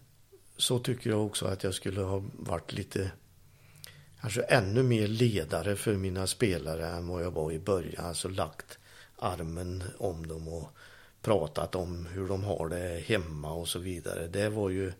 så 0.57 0.79
tycker 0.79 1.09
jag 1.09 1.25
också 1.25 1.45
att 1.45 1.63
jag 1.63 1.73
skulle 1.73 2.01
ha 2.01 2.23
varit 2.33 2.73
lite 2.73 3.11
kanske 4.21 4.41
ännu 4.41 4.83
mer 4.83 5.07
ledare 5.07 5.75
för 5.75 5.93
mina 5.93 6.27
spelare 6.27 6.87
än 6.87 7.07
vad 7.07 7.23
jag 7.23 7.31
var 7.31 7.51
i 7.51 7.59
början. 7.59 8.05
Alltså 8.05 8.27
lagt 8.27 8.79
armen 9.17 9.83
om 9.97 10.27
dem 10.27 10.47
och 10.47 10.69
pratat 11.21 11.75
om 11.75 12.05
hur 12.05 12.27
de 12.27 12.43
har 12.43 12.69
det 12.69 13.03
hemma 13.05 13.53
och 13.53 13.67
så 13.67 13.79
vidare. 13.79 14.27
Det 14.27 14.49
var 14.49 14.69
ju 14.69 14.93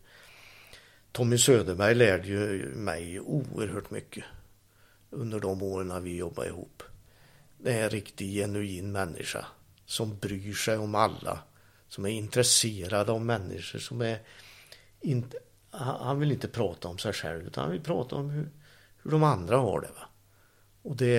Tommy 1.11 1.37
Söderberg 1.37 1.95
lärde 1.95 2.27
ju 2.27 2.71
mig 2.75 3.19
oerhört 3.19 3.91
mycket 3.91 4.23
under 5.09 5.39
de 5.39 5.61
åren 5.63 6.03
vi 6.03 6.15
jobbade 6.15 6.47
ihop. 6.47 6.83
Det 7.57 7.73
är 7.73 7.83
en 7.83 7.89
riktig 7.89 8.33
genuin 8.33 8.91
människa 8.91 9.45
som 9.85 10.17
bryr 10.17 10.53
sig 10.53 10.77
om 10.77 10.95
alla, 10.95 11.39
som 11.87 12.05
är 12.05 12.09
intresserad 12.09 13.09
av 13.09 13.25
människor, 13.25 13.79
som 13.79 14.01
är 14.01 14.19
han 15.77 16.19
vill 16.19 16.31
inte 16.31 16.47
prata 16.47 16.87
om 16.87 16.97
sig 16.97 17.13
själv 17.13 17.47
utan 17.47 17.63
han 17.63 17.71
vill 17.71 17.81
prata 17.81 18.15
om 18.15 18.29
hur, 18.29 18.49
hur 19.03 19.11
de 19.11 19.23
andra 19.23 19.57
har 19.57 19.81
det. 19.81 19.87
Va? 19.87 20.07
Och 20.81 20.95
det, 20.95 21.17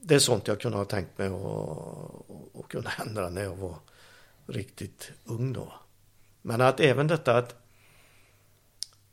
det 0.00 0.14
är 0.14 0.18
sånt 0.18 0.48
jag 0.48 0.60
kunde 0.60 0.78
ha 0.78 0.84
tänkt 0.84 1.18
mig 1.18 1.28
att 1.28 2.68
kunna 2.68 2.90
ändra 3.06 3.28
när 3.28 3.42
jag 3.42 3.56
var 3.56 3.76
riktigt 4.46 5.12
ung 5.24 5.52
då. 5.52 5.72
Men 6.42 6.60
att 6.60 6.80
även 6.80 7.06
detta 7.06 7.36
att 7.36 7.54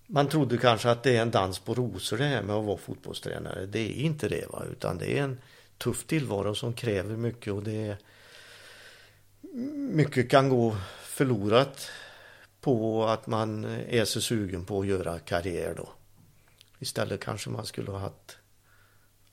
man 0.08 0.28
trodde 0.28 0.58
kanske 0.58 0.90
att 0.90 1.04
det 1.04 1.18
är 1.18 1.22
en 1.22 1.32
dans 1.32 1.60
på 1.60 1.74
rosor 1.74 2.18
det 2.18 2.24
här 2.24 2.44
med 2.44 2.56
att 2.56 2.66
vara 2.66 2.78
fotbollstränare. 2.78 3.66
Det 3.66 3.80
är 3.80 3.94
inte 3.94 4.30
det 4.30 4.52
va, 4.52 4.64
utan 4.72 4.98
det 4.98 5.18
är 5.18 5.24
en 5.24 5.42
tuff 5.78 6.04
tillvaro 6.04 6.56
som 6.56 6.74
kräver 6.74 7.16
mycket 7.16 7.54
och 7.54 7.64
det 7.64 7.88
är 7.88 7.98
mycket 9.94 10.30
kan 10.30 10.50
gå 10.50 10.78
förlorat 11.02 11.90
på 12.62 13.06
att 13.06 13.28
man 13.28 13.66
är 13.90 14.06
så 14.06 14.22
sugen 14.22 14.66
på 14.66 14.80
att 14.80 14.88
göra 14.88 15.20
karriär 15.20 15.74
då. 15.78 15.90
Istället 16.80 17.24
kanske 17.24 17.50
man 17.50 17.66
skulle 17.66 17.92
ha 17.92 18.00
haft 18.00 18.38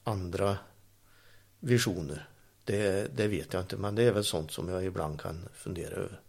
andra 0.05 0.57
visioner. 1.61 2.29
Det, 2.65 3.17
det 3.17 3.29
vet 3.29 3.53
jag 3.53 3.63
inte, 3.63 3.77
men 3.77 3.95
det 3.95 4.03
är 4.03 4.13
väl 4.13 4.25
sånt 4.25 4.53
som 4.53 4.69
jag 4.69 4.85
ibland 4.85 5.21
kan 5.21 5.49
fundera 5.55 5.95
över. 5.95 6.21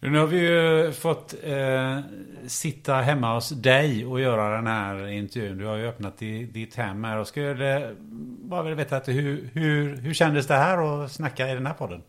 Nu 0.00 0.18
har 0.18 0.26
vi 0.26 0.38
ju 0.38 0.92
fått 0.92 1.34
eh, 1.42 2.00
sitta 2.46 2.94
hemma 2.94 3.34
hos 3.34 3.48
dig 3.48 4.06
och 4.06 4.20
göra 4.20 4.56
den 4.56 4.66
här 4.66 5.06
intervjun. 5.06 5.58
Du 5.58 5.64
har 5.64 5.76
ju 5.76 5.88
öppnat 5.88 6.22
i, 6.22 6.44
ditt 6.44 6.74
hem 6.74 7.04
här 7.04 7.18
och 7.18 7.28
skulle 7.28 7.96
bara 8.42 8.62
vilja 8.62 8.76
veta 8.76 8.96
att 8.96 9.08
hur, 9.08 9.50
hur, 9.52 9.96
hur 9.96 10.14
kändes 10.14 10.46
det 10.46 10.54
här 10.54 11.04
att 11.04 11.12
snacka 11.12 11.50
i 11.50 11.54
den 11.54 11.66
här 11.66 11.74
podden? 11.74 12.02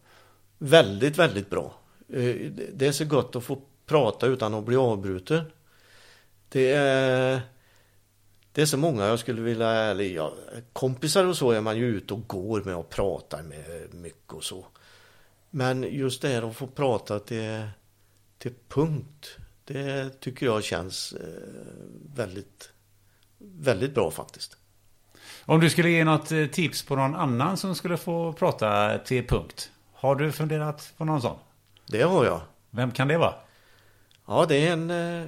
Väldigt, 0.57 1.17
väldigt 1.17 1.49
bra. 1.49 1.78
Eh, 2.13 2.51
det 2.73 2.87
är 2.87 2.91
så 2.91 3.05
gott 3.05 3.35
att 3.35 3.43
få 3.43 3.61
prata 3.85 4.27
utan 4.27 4.53
att 4.53 4.65
bli 4.65 4.75
avbruten. 4.75 5.43
Det 6.49 6.71
är, 6.71 7.41
det 8.51 8.61
är 8.61 8.65
så 8.65 8.77
många 8.77 9.05
jag 9.05 9.19
skulle 9.19 9.41
vilja, 9.41 9.69
eller 9.69 10.03
ja, 10.03 10.33
kompisar 10.73 11.25
och 11.25 11.37
så 11.37 11.51
är 11.51 11.61
man 11.61 11.77
ju 11.77 11.85
ute 11.85 12.13
och 12.13 12.27
går 12.27 12.61
med 12.61 12.75
och 12.75 12.89
pratar 12.89 13.43
med 13.43 13.93
mycket 13.93 14.33
och 14.33 14.43
så. 14.43 14.65
Men 15.49 15.83
just 15.83 16.21
det 16.21 16.27
här 16.27 16.49
att 16.49 16.55
få 16.55 16.67
prata 16.67 17.19
till, 17.19 17.67
till 18.37 18.53
punkt, 18.67 19.37
det 19.65 20.09
tycker 20.19 20.45
jag 20.45 20.63
känns 20.63 21.13
eh, 21.13 21.27
väldigt, 22.15 22.71
väldigt 23.37 23.93
bra 23.93 24.11
faktiskt. 24.11 24.57
Om 25.45 25.59
du 25.59 25.69
skulle 25.69 25.89
ge 25.89 26.03
något 26.03 26.31
eh, 26.31 26.45
tips 26.45 26.83
på 26.83 26.95
någon 26.95 27.15
annan 27.15 27.57
som 27.57 27.75
skulle 27.75 27.97
få 27.97 28.33
prata 28.33 28.97
till 28.97 29.27
punkt. 29.27 29.71
Har 29.93 30.15
du 30.15 30.31
funderat 30.31 30.93
på 30.97 31.05
någon 31.05 31.21
sån? 31.21 31.37
Det 31.89 32.01
har 32.01 32.25
jag. 32.25 32.41
Vem 32.69 32.91
kan 32.91 33.07
det 33.07 33.17
vara? 33.17 33.33
Ja, 34.25 34.45
det 34.45 34.67
är 34.67 34.73
en 34.73 34.89
eh, 34.89 35.27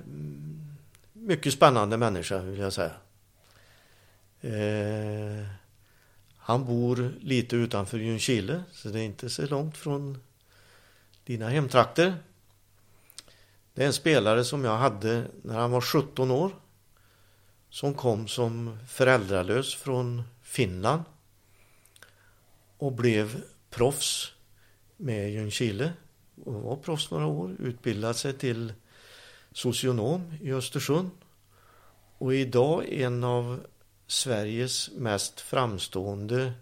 mycket 1.13 1.53
spännande 1.53 1.97
människa 1.97 2.38
vill 2.38 2.59
jag 2.59 2.73
säga. 2.73 2.91
Eh, 4.41 5.45
han 6.38 6.65
bor 6.65 7.13
lite 7.19 7.55
utanför 7.55 7.97
Ljungskile, 7.97 8.63
så 8.71 8.89
det 8.89 8.99
är 8.99 9.03
inte 9.03 9.29
så 9.29 9.45
långt 9.45 9.77
från 9.77 10.21
dina 11.25 11.49
hemtrakter. 11.49 12.15
Det 13.73 13.83
är 13.83 13.88
en 13.88 13.93
spelare 13.93 14.43
som 14.43 14.65
jag 14.65 14.77
hade 14.77 15.25
när 15.43 15.59
han 15.59 15.71
var 15.71 15.81
17 15.81 16.31
år. 16.31 16.51
Som 17.69 17.93
kom 17.93 18.27
som 18.27 18.77
föräldralös 18.88 19.75
från 19.75 20.23
Finland. 20.41 21.03
Och 22.77 22.91
blev 22.91 23.43
proffs 23.69 24.33
med 24.97 25.31
Ljungskile. 25.31 25.93
Och 26.45 26.53
var 26.53 26.76
proffs 26.76 27.11
några 27.11 27.26
år. 27.26 27.55
Utbildade 27.59 28.13
sig 28.13 28.34
till 28.34 28.73
socionom 29.51 30.34
i 30.41 30.53
Östersund. 30.53 31.09
Och 32.18 32.35
idag 32.35 32.85
en 32.89 33.23
av 33.23 33.59
Sveriges 34.07 34.91
mest 34.91 35.41
framstående 35.41 36.53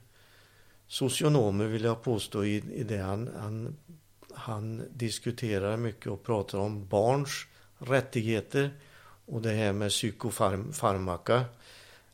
socionomer 0.88 1.66
vill 1.66 1.84
jag 1.84 2.04
påstå 2.04 2.46
i, 2.46 2.56
i 2.56 2.84
det 2.84 2.98
han, 2.98 3.30
han, 3.40 3.76
han 4.34 4.84
diskuterar 4.94 5.78
mycket 5.78 6.08
och 6.08 6.24
pratar 6.24 6.58
om 6.58 6.88
barns 6.88 7.46
rättigheter 7.78 8.72
och 9.26 9.42
det 9.42 9.52
här 9.52 9.74
med 9.74 9.90
psykofarmaka 9.90 11.46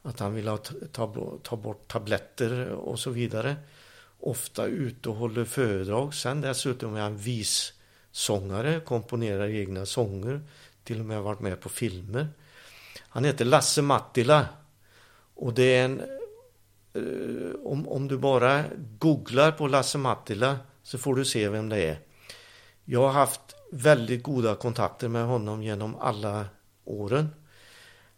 att 0.02 0.20
han 0.20 0.34
vill 0.34 0.48
ha, 0.48 0.58
ta, 0.92 1.38
ta 1.44 1.56
bort 1.56 1.88
tabletter 1.88 2.70
och 2.70 3.00
så 3.00 3.10
vidare 3.10 3.56
ofta 4.26 4.66
ute 4.66 5.10
och 5.10 5.16
håller 5.16 5.46
föredrag 5.46 6.14
sen 6.14 6.42
dessutom 6.42 6.96
är 6.96 7.02
han 7.02 7.18
vissångare 7.18 8.80
komponerar 8.80 9.48
egna 9.48 9.86
sånger 9.86 10.42
till 10.84 11.00
och 11.00 11.06
med 11.06 11.22
varit 11.22 11.40
med 11.40 11.62
på 11.62 11.70
filmer 11.70 12.28
han 13.16 13.26
heter 13.26 13.46
Lasse 13.46 13.82
Mattila 13.82 14.48
och 15.36 15.54
det 15.54 15.76
är 15.76 15.86
en... 15.86 16.02
Eh, 16.94 17.56
om, 17.64 17.88
om 17.88 18.08
du 18.08 18.18
bara 18.18 18.64
googlar 19.00 19.52
på 19.52 19.68
Lasse 19.68 19.98
Mattila 19.98 20.60
så 20.84 20.98
får 20.98 21.16
du 21.16 21.26
se 21.26 21.50
vem 21.50 21.70
det 21.70 21.78
är. 21.78 22.00
Jag 22.86 23.02
har 23.02 23.12
haft 23.12 23.42
väldigt 23.72 24.24
goda 24.24 24.56
kontakter 24.56 25.08
med 25.08 25.26
honom 25.26 25.64
genom 25.64 25.96
alla 25.96 26.46
åren. 26.86 27.30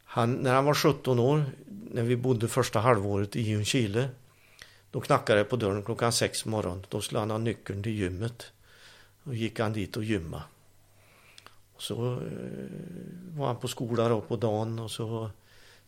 Han, 0.03 0.33
när 0.33 0.53
han 0.53 0.65
var 0.65 0.73
17 0.73 1.19
år, 1.19 1.43
när 1.91 2.03
vi 2.03 2.15
bodde 2.15 2.47
första 2.47 2.79
halvåret 2.79 3.35
i 3.35 3.41
Ljungskile, 3.41 4.09
då 4.91 5.01
knackade 5.01 5.39
det 5.39 5.43
på 5.43 5.55
dörren 5.55 5.83
klockan 5.83 6.11
sex 6.11 6.43
på 6.43 6.49
morgonen. 6.49 6.85
Då 6.89 7.01
skulle 7.01 7.19
han 7.19 7.31
ha 7.31 7.37
nyckeln 7.37 7.83
till 7.83 7.91
gymmet. 7.91 8.51
Då 9.23 9.33
gick 9.33 9.59
han 9.59 9.73
dit 9.73 9.97
och 9.97 10.03
gymma. 10.03 10.43
Och 11.75 11.81
så 11.81 12.13
eh, 12.13 12.19
var 13.37 13.47
han 13.47 13.57
på 13.57 13.67
skolan 13.67 14.11
då 14.11 14.21
på 14.21 14.35
dagen 14.35 14.79
och 14.79 14.91
så 14.91 15.29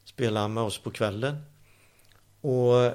spelade 0.03 0.39
han 0.39 0.53
med 0.53 0.63
oss 0.63 0.79
på 0.79 0.91
kvällen. 0.91 1.37
Och 2.41 2.93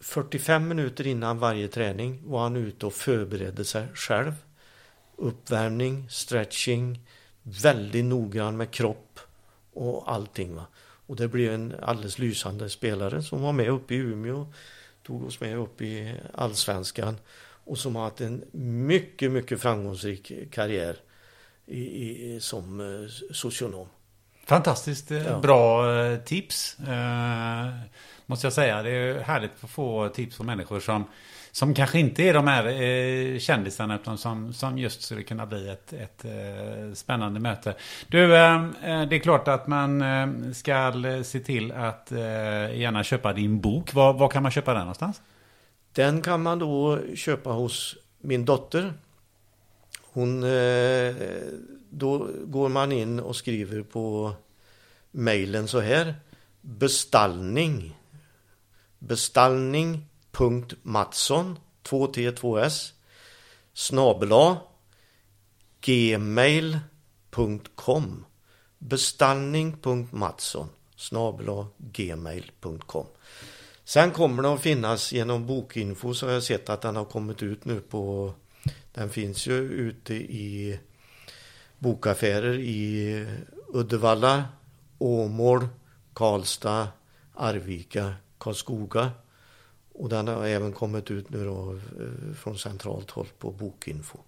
45 0.00 0.68
minuter 0.68 1.06
innan 1.06 1.38
varje 1.38 1.68
träning 1.68 2.22
var 2.26 2.42
han 2.42 2.56
ute 2.56 2.86
och 2.86 2.92
förberedde 2.92 3.64
sig 3.64 3.86
själv. 3.94 4.32
Uppvärmning, 5.16 6.10
stretching, 6.10 7.00
väldigt 7.42 8.04
noggrann 8.04 8.56
med 8.56 8.70
kropp 8.70 9.20
och 9.72 10.12
allting. 10.12 10.54
Va? 10.54 10.66
Och 11.06 11.16
det 11.16 11.28
blev 11.28 11.52
en 11.52 11.74
alldeles 11.82 12.18
lysande 12.18 12.70
spelare 12.70 13.22
som 13.22 13.42
var 13.42 13.52
med 13.52 13.68
uppe 13.68 13.94
i 13.94 13.96
Umeå, 13.96 14.46
tog 15.02 15.24
oss 15.24 15.40
med 15.40 15.56
upp 15.56 15.80
i 15.82 16.14
allsvenskan 16.34 17.16
och 17.64 17.78
som 17.78 17.96
har 17.96 18.04
haft 18.04 18.20
en 18.20 18.44
mycket, 18.86 19.32
mycket 19.32 19.60
framgångsrik 19.60 20.32
karriär 20.50 20.96
i, 21.66 21.80
i, 21.80 22.40
som 22.40 22.80
eh, 22.80 23.08
socionom. 23.32 23.88
Fantastiskt 24.46 25.10
eh, 25.10 25.26
ja. 25.26 25.38
bra 25.38 25.94
eh, 25.94 26.18
tips. 26.18 26.78
Eh, 26.78 27.66
måste 28.26 28.46
jag 28.46 28.52
säga. 28.52 28.82
Det 28.82 28.90
är 28.90 29.20
härligt 29.20 29.50
att 29.60 29.70
få 29.70 30.08
tips 30.08 30.36
från 30.36 30.46
människor 30.46 30.80
som, 30.80 31.04
som 31.56 31.74
kanske 31.74 31.98
inte 31.98 32.22
är 32.22 32.34
de 32.34 32.46
här 32.46 32.66
eh, 32.66 33.38
kändisarna 33.38 33.94
utan 33.94 34.18
som, 34.18 34.52
som 34.52 34.78
just 34.78 35.02
skulle 35.02 35.22
kunna 35.22 35.46
bli 35.46 35.68
ett, 35.68 35.92
ett 35.92 36.24
eh, 36.24 36.92
spännande 36.94 37.40
möte. 37.40 37.74
Du, 38.08 38.36
ehm, 38.36 38.74
eh, 38.82 39.02
det 39.02 39.16
är 39.16 39.18
klart 39.18 39.48
att 39.48 39.66
man 39.66 40.02
ehm, 40.02 40.44
eh, 40.44 40.52
ska 40.52 40.92
se 41.24 41.40
till 41.40 41.72
att 41.72 42.12
eh, 42.12 42.18
gärna 42.78 43.04
köpa 43.04 43.32
din 43.32 43.60
bok. 43.60 43.94
Var, 43.94 44.12
var 44.12 44.28
kan 44.28 44.42
man 44.42 44.52
köpa 44.52 44.72
den 44.72 44.80
någonstans? 44.80 45.22
Den 45.92 46.22
kan 46.22 46.42
man 46.42 46.58
då 46.58 46.98
köpa 47.14 47.50
hos 47.50 47.96
min 48.20 48.44
dotter. 48.44 48.92
Hon 50.12 50.42
eh, 50.42 51.14
då 51.90 52.28
går 52.44 52.68
man 52.68 52.92
in 52.92 53.20
och 53.20 53.36
skriver 53.36 53.82
på 53.82 54.32
mejlen 55.10 55.68
så 55.68 55.80
här. 55.80 56.14
Bestallning. 56.60 57.96
Bestallning. 58.98 60.06
Mattsson 60.82 61.58
2T2S 61.82 62.92
snabela 63.74 64.60
gmail.com 65.80 67.24
bestallning.mattsson 68.78 70.68
snabela 70.96 71.66
gmail.com 71.78 73.06
Sen 73.84 74.10
kommer 74.10 74.42
den 74.42 74.52
att 74.52 74.60
finnas 74.60 75.12
genom 75.12 75.46
bokinfo 75.46 76.14
så 76.14 76.26
har 76.26 76.32
jag 76.32 76.42
sett 76.42 76.68
att 76.68 76.82
den 76.82 76.96
har 76.96 77.04
kommit 77.04 77.42
ut 77.42 77.64
nu 77.64 77.80
på 77.80 78.32
den 78.92 79.10
finns 79.10 79.46
ju 79.46 79.54
ute 79.54 80.14
i 80.14 80.80
bokaffärer 81.78 82.58
i 82.58 83.26
Uddevalla, 83.68 84.44
Åmål, 84.98 85.68
Karlstad, 86.12 86.88
Arvika, 87.34 88.14
Karlskoga. 88.38 89.10
Och 89.98 90.08
den 90.08 90.28
har 90.28 90.46
även 90.46 90.72
kommit 90.72 91.10
ut 91.10 91.30
nu 91.30 91.44
då 91.44 91.72
eh, 91.72 92.34
från 92.34 92.58
centralt 92.58 93.10
håll 93.10 93.26
på 93.38 93.50
Bokinfo. 93.50 94.18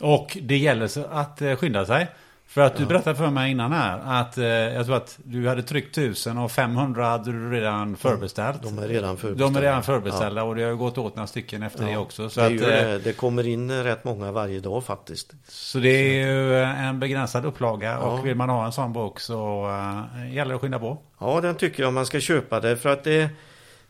Och 0.00 0.38
det 0.42 0.56
gäller 0.56 0.86
så 0.86 1.04
att 1.04 1.42
eh, 1.42 1.56
skynda 1.56 1.86
sig. 1.86 2.08
För 2.48 2.60
att 2.60 2.76
du 2.76 2.86
berättade 2.86 3.16
för 3.16 3.30
mig 3.30 3.50
innan 3.50 3.72
här 3.72 4.20
att 4.20 4.38
eh, 4.38 4.46
jag 4.46 4.86
tror 4.86 4.96
att 4.96 5.18
du 5.24 5.48
hade 5.48 5.62
tryckt 5.62 5.98
1000 5.98 6.38
och 6.38 6.52
500 6.52 7.06
hade 7.06 7.32
du 7.32 7.50
redan 7.50 7.96
förbeställt. 7.96 8.62
De 8.62 8.78
är 8.78 8.88
redan 8.88 9.16
förbeställda. 9.16 9.44
De 9.52 9.56
är 9.56 9.62
redan 9.62 9.82
förbeställda 9.82 10.42
och 10.42 10.54
det 10.56 10.62
har 10.62 10.72
gått 10.72 10.98
åt 10.98 11.16
några 11.16 11.26
stycken 11.26 11.62
efter 11.62 11.86
det 11.86 11.96
också. 11.96 12.30
Så, 12.30 12.40
det, 12.40 12.46
att, 12.46 12.58
det, 12.58 12.98
det 13.04 13.12
kommer 13.12 13.46
in 13.46 13.70
rätt 13.70 14.04
många 14.04 14.32
varje 14.32 14.60
dag 14.60 14.84
faktiskt. 14.84 15.32
så 15.48 15.78
det 15.78 15.88
är 15.88 16.26
ju 16.26 16.62
en 16.62 17.00
begränsad 17.00 17.44
upplaga 17.44 17.90
Ja. 17.90 17.98
och 17.98 18.26
vill 18.26 18.34
man 18.34 18.48
ha 18.48 18.66
en 18.66 18.72
sån 18.72 18.92
bok 18.92 19.20
så 19.20 19.66
uh, 19.66 20.34
gäller 20.34 20.48
det 20.48 20.54
att 20.54 20.60
skynda 20.60 20.78
på. 20.78 20.98
Ja, 21.18 21.40
den 21.40 21.54
tycker 21.54 21.82
jag 21.82 21.92
man 21.92 22.06
ska 22.06 22.20
köpa 22.20 22.60
det 22.60 22.76
för 22.76 22.88
att 22.88 23.04
det, 23.04 23.30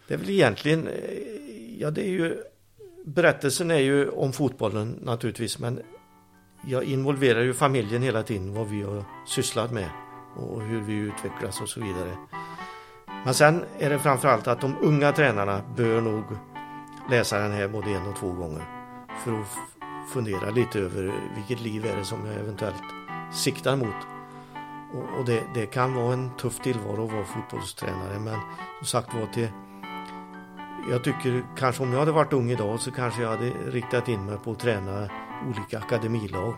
det 0.09 0.14
är 0.14 0.18
väl 0.18 0.30
egentligen, 0.30 0.86
eh, 0.86 0.94
ja 1.78 1.90
det 1.90 2.02
är 2.02 2.10
ju, 2.10 2.36
berättelsen 3.05 3.70
är 3.70 3.78
ju 3.78 4.09
om 4.09 4.32
fotbollen 4.32 4.98
naturligtvis 5.02 5.59
men 5.59 5.80
jag 6.66 6.85
involverar 6.85 7.40
ju 7.40 7.55
familjen 7.55 8.02
hela 8.02 8.22
tiden, 8.22 8.55
vad 8.55 8.68
vi 8.68 8.82
har 8.82 9.05
sysslat 9.26 9.72
med 9.72 9.90
och 10.36 10.62
hur 10.62 10.80
vi 10.80 10.94
utvecklas 10.94 11.60
och 11.60 11.68
så 11.68 11.80
vidare. 11.80 12.16
Men 13.24 13.35
sen 13.35 13.64
är 13.78 13.90
det 13.90 13.98
framförallt 13.98 14.47
att 14.47 14.60
de 14.60 14.76
unga 14.82 15.12
tränarna 15.12 15.62
bör 15.76 16.01
nog 16.01 16.24
läsa 17.10 17.39
den 17.39 17.52
här 17.52 17.68
både 17.68 17.90
en 17.90 18.06
och 18.06 18.16
två 18.16 18.32
gånger 18.32 18.64
för 19.24 19.40
att 19.40 19.47
fundera 20.14 20.51
lite 20.51 20.78
över 20.78 21.14
vilket 21.36 21.60
liv 21.60 21.86
är 21.86 21.97
det 21.97 22.05
som 22.05 22.26
jag 22.26 22.35
eventuellt 22.35 22.82
siktar 23.32 23.76
mot. 23.76 23.97
Och, 24.94 25.18
och 25.18 25.24
det, 25.26 25.43
det 25.55 25.66
kan 25.66 25.94
vara 25.94 26.12
en 26.12 26.36
tuff 26.36 26.59
tillvaro 26.59 27.05
att 27.05 27.12
vara 27.12 27.24
fotbollstränare 27.24 28.18
men 28.18 28.39
som 28.78 28.86
sagt 28.86 29.14
var 29.14 29.26
till 29.26 29.48
jag 30.90 31.05
tycker 31.05 31.44
kanske 31.56 31.82
om 31.82 31.92
jag 31.92 31.98
hade 31.98 32.12
varit 32.12 32.32
ung 32.32 32.50
idag 32.50 32.80
så 32.80 32.90
kanske 32.90 33.22
jag 33.22 33.30
hade 33.30 33.50
riktat 33.50 34.09
in 34.09 34.26
mig 34.26 34.38
på 34.44 34.50
att 34.50 34.60
träna 34.60 35.09
olika 35.48 35.78
akademilag. 35.78 36.55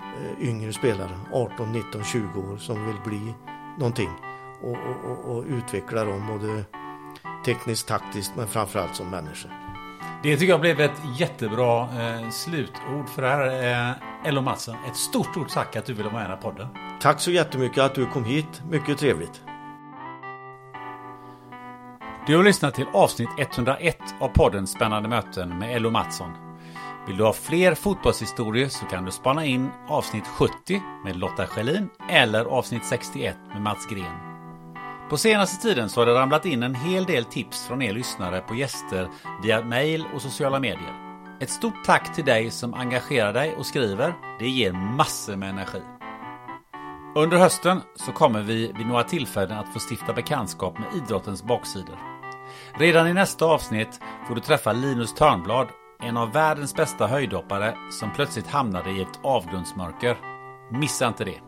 Eh, 0.00 0.48
Yngre 0.48 0.72
spelare, 0.72 1.18
18, 1.32 1.72
19, 1.72 2.04
20 2.04 2.40
år 2.40 2.56
som 2.56 2.86
vill 2.86 2.96
bli 3.04 3.34
någonting 3.78 4.10
och, 4.62 4.76
och, 5.10 5.36
och, 5.36 5.44
utveckla 5.44 6.04
dem 6.04 6.26
både 6.26 6.64
tekniskt, 7.44 7.88
taktiskt 7.88 8.32
men 8.36 8.48
framförallt 8.48 8.96
som 8.96 9.10
människor. 9.10 9.50
Det 10.22 10.36
tycker 10.36 10.52
jag 10.52 10.60
blev 10.60 10.80
ett 10.80 11.00
jättebra 11.18 11.82
eh, 11.82 12.30
slutord 12.30 13.08
för 13.08 13.22
det 13.22 13.28
här. 13.28 13.90
Eh, 13.90 14.28
Ello 14.28 14.40
Mattsson, 14.40 14.76
ett 14.90 14.96
stort, 14.96 15.26
stort 15.26 15.48
tack 15.48 15.76
att 15.76 15.84
du 15.86 15.92
ville 15.92 16.08
vara 16.08 16.14
med 16.14 16.20
i 16.20 16.28
den 16.28 16.36
här 16.36 16.42
podden. 16.42 16.68
Tack 17.00 17.20
så 17.20 17.30
jättemycket 17.30 17.78
att 17.78 17.94
du 17.94 18.06
kom 18.06 18.24
hit, 18.24 18.62
mycket 18.70 18.98
trevligt. 18.98 19.42
Du 22.30 22.36
har 22.36 22.44
lyssnat 22.44 22.74
till 22.74 22.86
avsnitt 22.92 23.28
101 23.38 23.98
av 24.20 24.28
podden 24.28 24.66
Spännande 24.66 25.08
möten 25.08 25.58
med 25.58 25.76
Ello 25.76 25.90
Mattsson. 25.90 26.32
Vill 27.06 27.16
du 27.16 27.24
ha 27.24 27.32
fler 27.32 27.74
fotbollshistorier 27.74 28.68
så 28.68 28.86
kan 28.86 29.04
du 29.04 29.10
spana 29.10 29.44
in 29.44 29.70
avsnitt 29.88 30.26
70 30.26 30.82
med 31.04 31.16
Lotta 31.16 31.46
Schelin 31.46 31.88
eller 32.10 32.44
avsnitt 32.44 32.84
61 32.84 33.36
med 33.52 33.62
Mats 33.62 33.86
Gren. 33.86 34.18
På 35.08 35.16
senaste 35.16 35.62
tiden 35.62 35.88
så 35.88 36.00
har 36.00 36.06
det 36.06 36.14
ramlat 36.14 36.46
in 36.46 36.62
en 36.62 36.74
hel 36.74 37.04
del 37.04 37.24
tips 37.24 37.66
från 37.66 37.82
er 37.82 37.92
lyssnare 37.92 38.40
på 38.40 38.54
gäster 38.54 39.08
via 39.42 39.64
mail 39.64 40.04
och 40.14 40.22
sociala 40.22 40.60
medier. 40.60 40.94
Ett 41.40 41.50
stort 41.50 41.84
tack 41.84 42.14
till 42.14 42.24
dig 42.24 42.50
som 42.50 42.74
engagerar 42.74 43.32
dig 43.32 43.54
och 43.54 43.66
skriver. 43.66 44.14
Det 44.38 44.48
ger 44.48 44.72
massor 44.72 45.36
med 45.36 45.50
energi. 45.50 45.82
Under 47.16 47.36
hösten 47.36 47.80
så 47.96 48.12
kommer 48.12 48.42
vi 48.42 48.72
vid 48.76 48.86
några 48.86 49.04
tillfällen 49.04 49.58
att 49.58 49.72
få 49.72 49.78
stifta 49.90 50.12
bekantskap 50.12 50.78
med 50.78 51.02
idrottens 51.02 51.42
baksidor. 51.42 52.09
Redan 52.74 53.08
i 53.08 53.14
nästa 53.14 53.44
avsnitt 53.44 54.00
får 54.28 54.34
du 54.34 54.40
träffa 54.40 54.72
Linus 54.72 55.14
Törnblad, 55.14 55.68
en 56.02 56.16
av 56.16 56.32
världens 56.32 56.74
bästa 56.74 57.06
höjdhoppare 57.06 57.74
som 57.90 58.12
plötsligt 58.12 58.46
hamnade 58.46 58.90
i 58.90 59.02
ett 59.02 59.20
avgrundsmörker. 59.22 60.16
Missa 60.70 61.08
inte 61.08 61.24
det! 61.24 61.40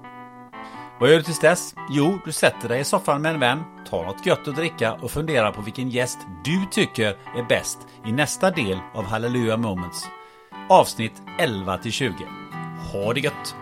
Vad 1.01 1.11
gör 1.11 1.17
du 1.17 1.23
tills 1.23 1.41
dess? 1.41 1.75
Jo, 1.91 2.19
du 2.25 2.33
sätter 2.33 2.69
dig 2.69 2.81
i 2.81 2.85
soffan 2.85 3.23
med 3.23 3.35
en 3.35 3.41
vän, 3.41 3.63
tar 3.91 4.05
något 4.05 4.27
gött 4.27 4.49
att 4.49 4.57
dricka 4.57 4.93
och 4.93 5.11
funderar 5.11 5.53
på 5.53 5.63
vilken 5.63 5.89
gäst 5.89 6.19
du 6.45 6.67
tycker 6.71 7.17
är 7.37 7.49
bäst 7.49 7.79
i 8.07 8.13
nästa 8.13 8.51
del 8.51 8.79
av 8.95 9.05
Hallelujah 9.05 9.59
Moments. 9.59 10.05
Avsnitt 10.69 11.23
11 11.39 11.79
till 11.79 11.93
20. 11.93 12.15
Ha 12.93 13.13
det 13.13 13.21
gött! 13.21 13.62